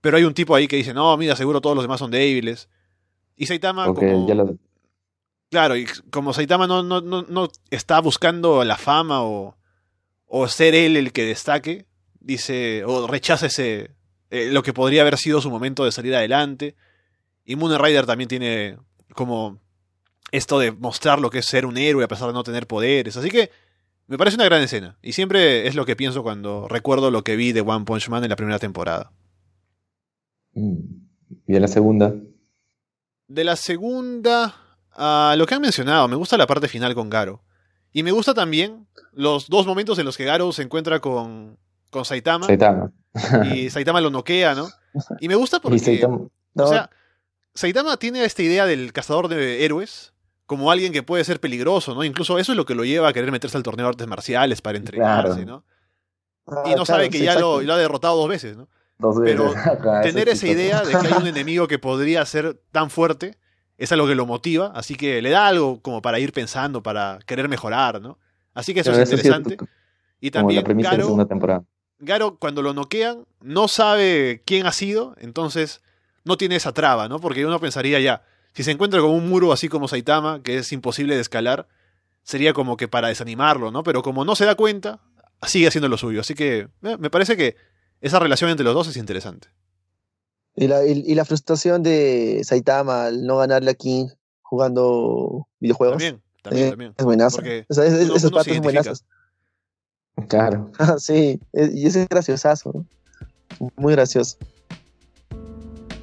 Pero 0.00 0.16
hay 0.16 0.24
un 0.24 0.34
tipo 0.34 0.54
ahí 0.54 0.66
que 0.66 0.76
dice, 0.76 0.94
no, 0.94 1.16
mira, 1.16 1.36
seguro 1.36 1.60
todos 1.60 1.76
los 1.76 1.84
demás 1.84 2.00
son 2.00 2.10
débiles. 2.10 2.68
Y 3.36 3.46
Saitama 3.46 3.86
como... 3.86 4.26
Claro, 5.50 5.76
y 5.76 5.86
como 6.10 6.32
Saitama 6.32 6.66
no, 6.66 6.82
no, 6.82 7.00
no, 7.00 7.22
no 7.28 7.48
está 7.70 8.00
buscando 8.00 8.64
la 8.64 8.76
fama 8.76 9.22
o, 9.22 9.56
o 10.26 10.48
ser 10.48 10.74
él 10.74 10.96
el 10.96 11.12
que 11.12 11.24
destaque, 11.24 11.86
dice, 12.20 12.84
o 12.84 13.06
rechaza 13.06 13.46
ese, 13.46 13.90
eh, 14.30 14.50
lo 14.50 14.62
que 14.62 14.72
podría 14.72 15.02
haber 15.02 15.16
sido 15.18 15.40
su 15.40 15.50
momento 15.50 15.84
de 15.84 15.92
salir 15.92 16.14
adelante. 16.14 16.74
Y 17.44 17.56
Moon 17.56 17.78
Rider 17.78 18.06
también 18.06 18.28
tiene 18.28 18.76
como 19.14 19.60
esto 20.32 20.58
de 20.58 20.72
mostrar 20.72 21.20
lo 21.20 21.30
que 21.30 21.38
es 21.38 21.46
ser 21.46 21.64
un 21.64 21.78
héroe 21.78 22.04
a 22.04 22.08
pesar 22.08 22.26
de 22.26 22.34
no 22.34 22.42
tener 22.42 22.66
poderes. 22.66 23.16
Así 23.16 23.30
que 23.30 23.50
me 24.08 24.18
parece 24.18 24.36
una 24.36 24.44
gran 24.44 24.62
escena. 24.62 24.98
Y 25.02 25.12
siempre 25.12 25.66
es 25.68 25.74
lo 25.76 25.86
que 25.86 25.96
pienso 25.96 26.22
cuando 26.22 26.66
recuerdo 26.68 27.10
lo 27.10 27.22
que 27.22 27.36
vi 27.36 27.52
de 27.52 27.60
One 27.60 27.84
Punch 27.84 28.08
Man 28.08 28.24
en 28.24 28.30
la 28.30 28.36
primera 28.36 28.58
temporada. 28.58 29.12
Mm. 30.54 30.76
¿Y 31.46 31.52
de 31.52 31.60
la 31.60 31.68
segunda? 31.68 32.14
De 33.28 33.44
la 33.44 33.56
segunda, 33.56 34.54
a 34.96 35.34
lo 35.36 35.46
que 35.46 35.54
han 35.54 35.62
mencionado, 35.62 36.08
me 36.08 36.16
gusta 36.16 36.36
la 36.36 36.46
parte 36.46 36.68
final 36.68 36.94
con 36.94 37.10
Garo. 37.10 37.42
Y 37.92 38.02
me 38.02 38.10
gusta 38.12 38.34
también 38.34 38.86
los 39.12 39.48
dos 39.48 39.66
momentos 39.66 39.98
en 39.98 40.04
los 40.04 40.16
que 40.16 40.24
Garo 40.24 40.52
se 40.52 40.62
encuentra 40.62 41.00
con, 41.00 41.58
con 41.90 42.04
Saitama. 42.04 42.46
Saitama. 42.46 42.90
y 43.52 43.70
Saitama 43.70 44.00
lo 44.00 44.10
noquea, 44.10 44.54
¿no? 44.54 44.68
Y 45.20 45.28
me 45.28 45.34
gusta 45.34 45.60
porque. 45.60 45.78
Saitama- 45.78 46.28
O 46.54 46.66
sea, 46.66 46.90
Saitama 47.54 47.96
tiene 47.96 48.24
esta 48.24 48.42
idea 48.42 48.66
del 48.66 48.92
cazador 48.92 49.28
de 49.28 49.64
héroes 49.64 50.12
como 50.44 50.70
alguien 50.70 50.92
que 50.92 51.02
puede 51.02 51.24
ser 51.24 51.40
peligroso, 51.40 51.94
¿no? 51.94 52.04
Incluso 52.04 52.38
eso 52.38 52.52
es 52.52 52.56
lo 52.56 52.66
que 52.66 52.74
lo 52.74 52.84
lleva 52.84 53.08
a 53.08 53.12
querer 53.12 53.32
meterse 53.32 53.56
al 53.56 53.62
torneo 53.62 53.86
de 53.86 53.90
artes 53.90 54.06
marciales 54.06 54.60
para 54.62 54.78
entrenarse, 54.78 55.42
Claro. 55.44 55.46
¿no? 55.46 55.64
Ah, 56.46 56.62
Y 56.66 56.70
no 56.70 56.84
claro, 56.84 56.84
sabe 56.86 57.10
que 57.10 57.18
sí, 57.18 57.24
ya 57.24 57.38
lo, 57.40 57.60
lo 57.62 57.72
ha 57.72 57.76
derrotado 57.78 58.16
dos 58.16 58.28
veces, 58.28 58.56
¿no? 58.56 58.68
Dos 58.98 59.18
veces. 59.18 59.40
Pero 59.82 60.02
Tener 60.02 60.28
es 60.28 60.34
esa 60.42 60.46
idea 60.48 60.82
de 60.82 60.90
que 60.92 60.96
hay 61.08 61.12
un 61.14 61.26
enemigo 61.26 61.66
que 61.66 61.78
podría 61.80 62.24
ser 62.26 62.60
tan 62.70 62.90
fuerte 62.90 63.38
es 63.78 63.92
algo 63.92 64.06
que 64.06 64.14
lo 64.14 64.26
motiva, 64.26 64.72
así 64.74 64.94
que 64.94 65.20
le 65.20 65.30
da 65.30 65.46
algo 65.46 65.80
como 65.82 66.02
para 66.02 66.18
ir 66.18 66.32
pensando, 66.32 66.82
para 66.82 67.18
querer 67.26 67.48
mejorar, 67.48 68.00
¿no? 68.00 68.18
Así 68.54 68.72
que 68.72 68.80
eso 68.80 68.90
Pero 68.90 69.02
es 69.02 69.08
eso 69.10 69.22
sí 69.22 69.28
es 69.28 69.36
interesante. 69.36 69.70
y 70.20 70.30
también 70.30 70.64
Garo. 70.78 71.16
Garo, 71.98 72.36
cuando 72.38 72.62
lo 72.62 72.74
noquean, 72.74 73.26
no 73.40 73.68
sabe 73.68 74.42
quién 74.44 74.66
ha 74.66 74.72
sido, 74.72 75.14
entonces 75.18 75.82
no 76.24 76.36
tiene 76.36 76.56
esa 76.56 76.72
traba, 76.72 77.08
¿no? 77.08 77.20
Porque 77.20 77.46
uno 77.46 77.58
pensaría 77.60 78.00
ya, 78.00 78.22
si 78.52 78.64
se 78.64 78.70
encuentra 78.70 79.00
con 79.00 79.10
un 79.10 79.28
muro 79.28 79.52
así 79.52 79.68
como 79.68 79.88
Saitama, 79.88 80.42
que 80.42 80.58
es 80.58 80.72
imposible 80.72 81.14
de 81.14 81.20
escalar, 81.20 81.68
sería 82.22 82.52
como 82.52 82.76
que 82.76 82.88
para 82.88 83.08
desanimarlo, 83.08 83.70
¿no? 83.70 83.82
Pero 83.82 84.02
como 84.02 84.24
no 84.24 84.34
se 84.34 84.46
da 84.46 84.54
cuenta, 84.54 85.00
sigue 85.42 85.68
haciendo 85.68 85.88
lo 85.88 85.96
suyo. 85.96 86.20
Así 86.20 86.34
que 86.34 86.68
eh, 86.82 86.96
me 86.98 87.10
parece 87.10 87.36
que 87.36 87.56
esa 88.00 88.18
relación 88.18 88.50
entre 88.50 88.64
los 88.64 88.74
dos 88.74 88.88
es 88.88 88.96
interesante. 88.96 89.48
Y 90.56 90.68
la, 90.68 90.84
y, 90.86 91.04
y 91.06 91.14
la 91.14 91.24
frustración 91.26 91.82
de 91.82 92.40
Saitama 92.44 93.06
al 93.06 93.26
no 93.26 93.36
ganarle 93.36 93.70
aquí 93.70 94.06
jugando 94.42 95.46
videojuegos. 95.60 95.98
También, 95.98 96.22
también, 96.42 96.66
eh, 96.66 96.70
también. 96.70 96.94
Es 96.96 97.04
buenazo. 97.04 97.36
Porque 97.36 97.66
O 97.68 97.74
sea, 97.74 97.84
es- 97.84 97.92
es- 97.92 98.06
uno- 98.06 98.16
esos 98.16 98.30
patos 98.32 98.52
son 98.54 98.62
buenazos. 98.62 99.04
Claro. 100.28 100.70
sí, 100.98 101.38
es- 101.52 101.74
y 101.74 101.86
ese 101.86 102.02
es 102.02 102.08
graciosazo. 102.08 102.84
Muy 103.76 103.92
gracioso. 103.92 104.36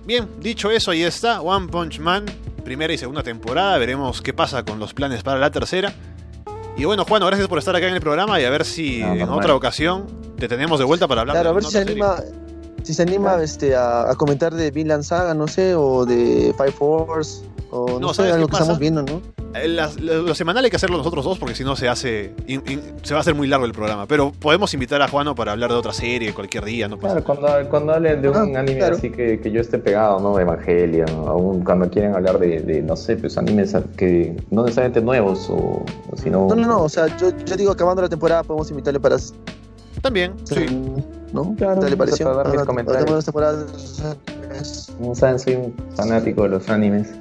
Bien, 0.05 0.27
dicho 0.41 0.69
eso, 0.69 0.91
ahí 0.91 1.03
está 1.03 1.41
One 1.41 1.67
Punch 1.67 1.99
Man, 1.99 2.25
primera 2.63 2.93
y 2.93 2.97
segunda 2.97 3.23
temporada. 3.23 3.77
Veremos 3.77 4.21
qué 4.21 4.34
pasa 4.34 4.63
con 4.63 4.80
los 4.80 4.93
planes 4.93 5.23
para 5.23 5.39
la 5.39 5.49
tercera. 5.49 5.93
Y 6.75 6.85
bueno, 6.85 7.05
Juan, 7.05 7.21
gracias 7.25 7.47
por 7.47 7.59
estar 7.59 7.75
acá 7.75 7.88
en 7.88 7.93
el 7.95 8.01
programa 8.01 8.39
y 8.41 8.45
a 8.45 8.49
ver 8.49 8.65
si 8.65 8.99
No, 8.99 9.13
en 9.13 9.19
normal. 9.19 9.39
otra 9.39 9.55
ocasión 9.55 10.07
te 10.38 10.47
tenemos 10.47 10.80
de 10.80 10.85
vuelta 10.85 11.07
para 11.07 11.21
hablar 11.21 11.35
Claro, 11.35 11.49
de 11.49 11.51
a 11.51 11.55
ver 11.55 11.63
si 11.63 11.71
se 11.71 11.80
anima, 11.80 12.17
si 12.84 12.93
se 12.93 13.01
anima 13.01 13.41
este, 13.41 13.76
a, 13.76 14.11
a 14.11 14.15
comentar 14.15 14.53
de 14.53 14.69
Vinland 14.72 15.03
Saga, 15.03 15.34
no 15.34 15.47
sé, 15.47 15.73
o 15.76 16.05
de 16.05 16.53
Fire 16.57 16.72
Force, 16.73 17.43
o 17.72 17.88
no, 17.93 17.99
No, 17.99 18.10
sé, 18.10 18.18
¿sabes 18.18 18.34
algo 18.34 18.47
que 18.47 18.53
estamos 18.55 18.77
viendo, 18.80 19.01
¿no? 19.03 19.22
Eh, 19.55 19.68
las- 19.68 19.99
lo, 19.99 20.23
lo 20.23 20.34
semanal 20.35 20.64
hay 20.64 20.69
que 20.72 20.77
hacerlo 20.77 20.97
nosotros 20.97 21.23
dos 21.26 21.38
porque 21.38 21.53
si 21.53 21.64
no 21.64 21.76
se 21.76 21.88
hace 21.88 22.34
in- 22.47 22.64
in- 22.68 22.81
se 23.03 23.14
va 23.14 23.19
a 23.19 23.22
hacer 23.22 23.35
muy 23.35 23.47
largo 23.47 23.65
el 23.68 23.72
programa. 23.72 24.07
Pero 24.07 24.31
podemos 24.31 24.73
invitar 24.73 24.99
a 25.03 25.07
Juano 25.07 25.35
para 25.35 25.51
hablar 25.51 25.69
de 25.69 25.76
otra 25.77 25.93
serie 25.93 26.34
cualquier 26.34 26.65
día, 26.65 26.88
no 26.88 26.97
pasa 26.99 27.22
Claro, 27.22 27.41
cuando, 27.41 27.69
cuando 27.69 27.93
hablen 27.93 28.22
de 28.23 28.30
un 28.30 28.35
Ah, 28.35 28.60
anime 28.60 28.77
claro. 28.80 28.95
así 28.95 29.11
que, 29.11 29.39
que 29.39 29.51
yo 29.51 29.61
esté 29.61 29.77
pegado, 29.77 30.19
¿no? 30.19 30.39
Evangelion, 30.39 31.05
¿no? 31.15 31.27
aún 31.27 31.64
cuando 31.64 31.88
quieren 31.89 32.15
hablar 32.15 32.39
de, 32.39 32.61
de, 32.61 32.81
no 32.81 32.95
sé, 32.95 33.15
pues 33.15 33.38
animes 33.38 33.76
que 33.95 34.35
no 34.49 34.64
necesariamente 34.64 35.01
nuevos 35.01 35.47
o, 35.51 35.84
o 36.11 36.18
sino... 36.18 36.47
No, 36.47 36.55
no, 36.55 36.68
no, 36.68 36.81
o 36.84 36.89
sea, 36.89 37.15
yo, 37.18 37.30
yo 37.45 37.55
digo, 37.55 37.72
acabando 37.72 38.01
la 38.01 38.10
temporada 38.10 38.43
podemos 38.43 38.69
invitarle 38.72 38.99
para... 38.99 39.18
También, 40.01 40.34
sí. 40.45 40.65
¿No? 41.34 41.55
Claro, 41.57 41.81
¿Qué 41.81 41.89
le 41.89 41.97
pareció? 41.97 42.26
para 42.27 42.38
dar 42.38 42.49
mis 42.51 42.61
Ah, 42.61 42.65
comentarios. 42.65 43.26
Como 44.97 45.15
saben, 45.15 45.39
soy 45.39 45.55
un 45.55 45.73
fanático 45.95 46.43
de 46.43 46.49
los 46.49 46.69
animes, 46.69 47.11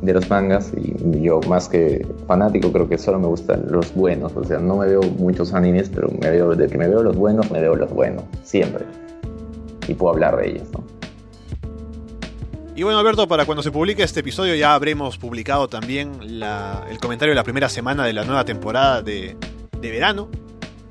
de 0.00 0.12
los 0.14 0.28
mangas, 0.30 0.72
y 0.76 1.20
yo 1.22 1.40
más 1.48 1.68
que 1.68 2.06
fanático 2.26 2.72
creo 2.72 2.88
que 2.88 2.96
solo 2.96 3.18
me 3.18 3.26
gustan 3.26 3.64
los 3.68 3.94
buenos, 3.94 4.32
o 4.34 4.42
sea, 4.44 4.58
no 4.58 4.76
me 4.78 4.86
veo 4.86 5.02
muchos 5.02 5.52
animes, 5.52 5.90
pero 5.94 6.08
me 6.20 6.30
veo, 6.30 6.54
de 6.54 6.66
que 6.66 6.78
me 6.78 6.88
veo 6.88 7.02
los 7.02 7.16
buenos, 7.16 7.50
me 7.50 7.60
veo 7.60 7.74
los 7.76 7.90
buenos, 7.92 8.24
siempre. 8.42 8.84
Y 9.86 9.94
puedo 9.94 10.12
hablar 10.14 10.36
de 10.38 10.48
ellos, 10.50 10.68
¿no? 10.72 10.82
Y 12.74 12.84
bueno, 12.84 12.98
Alberto, 13.00 13.26
para 13.26 13.44
cuando 13.44 13.62
se 13.62 13.72
publique 13.72 14.02
este 14.04 14.20
episodio 14.20 14.54
ya 14.54 14.72
habremos 14.74 15.18
publicado 15.18 15.66
también 15.68 16.38
la- 16.38 16.86
el 16.88 16.98
comentario 17.00 17.32
de 17.32 17.36
la 17.36 17.42
primera 17.42 17.68
semana 17.68 18.04
de 18.06 18.12
la 18.12 18.24
nueva 18.24 18.44
temporada 18.44 19.02
de, 19.02 19.36
de 19.80 19.90
verano. 19.90 20.28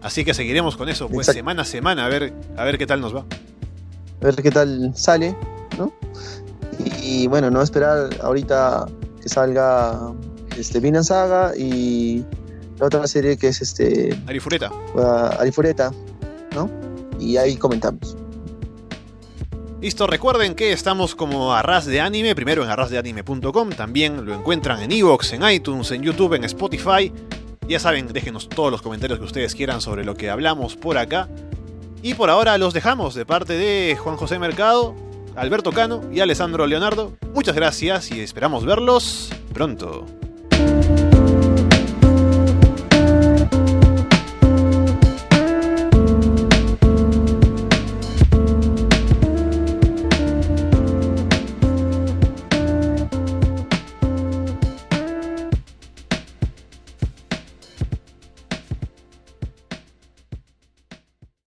Así 0.02 0.24
que 0.24 0.34
seguiremos 0.34 0.78
con 0.78 0.90
eso, 0.90 1.08
pues 1.08 1.28
Exacto. 1.28 1.40
semana 1.40 1.62
a 1.64 1.66
semana, 1.66 2.06
a 2.06 2.10
ver, 2.10 2.34
a 2.56 2.64
ver 2.64 2.78
qué 2.78 2.86
tal 2.86 3.02
nos 3.02 3.16
va. 3.16 3.26
a 4.22 4.26
ver 4.26 4.36
qué 4.36 4.52
tal 4.52 4.92
sale, 4.96 5.36
¿no? 5.78 5.92
Y, 6.80 7.24
y, 7.24 7.28
bueno, 7.28 7.50
no 7.50 7.62
esperar 7.62 8.10
ahorita 8.22 8.86
que 9.22 9.30
salga 9.30 10.14
este 10.58 10.80
Vinland 10.80 11.06
Saga 11.06 11.54
y 11.58 12.24
la 12.80 12.86
otra 12.86 13.08
serie 13.08 13.38
que 13.38 13.48
es 13.48 13.62
este 13.62 14.18
Arifureta. 14.28 14.72
uh, 14.94 15.40
Arifureta, 15.40 15.92
¿no? 16.54 16.70
Y 17.20 17.38
ahí 17.38 17.56
comentamos. 17.58 18.16
Listo, 19.82 20.08
recuerden 20.08 20.56
que 20.56 20.74
estamos 20.74 21.14
como 21.16 21.54
Arras 21.54 21.86
de 21.86 22.02
Anime, 22.02 22.34
primero 22.36 22.64
en 22.64 22.70
arrasdeanime.com, 22.70 23.70
también 23.72 24.26
lo 24.26 24.34
encuentran 24.34 24.82
en 24.82 24.92
Evox, 24.92 25.34
en 25.34 25.48
iTunes, 25.50 25.92
en 25.92 26.02
YouTube, 26.02 26.34
en 26.34 26.44
Spotify. 26.46 27.12
Ya 27.68 27.80
saben, 27.80 28.08
déjenos 28.08 28.48
todos 28.48 28.72
los 28.72 28.82
comentarios 28.82 29.20
que 29.20 29.26
ustedes 29.26 29.54
quieran 29.54 29.82
sobre 29.82 30.06
lo 30.06 30.16
que 30.16 30.30
hablamos 30.30 30.78
por 30.78 30.98
acá. 30.98 31.28
Y 32.02 32.14
por 32.14 32.30
ahora 32.30 32.58
los 32.58 32.74
dejamos 32.74 33.14
de 33.14 33.26
parte 33.26 33.54
de 33.54 33.98
Juan 33.98 34.16
José 34.16 34.40
Mercado, 34.40 34.96
Alberto 35.36 35.72
Cano 35.74 36.02
y 36.14 36.22
Alessandro 36.22 36.66
Leonardo. 36.66 37.18
Muchas 37.34 37.56
gracias 37.56 38.12
y 38.12 38.22
esperamos 38.22 38.66
verlos 38.66 39.30
pronto. 39.54 40.06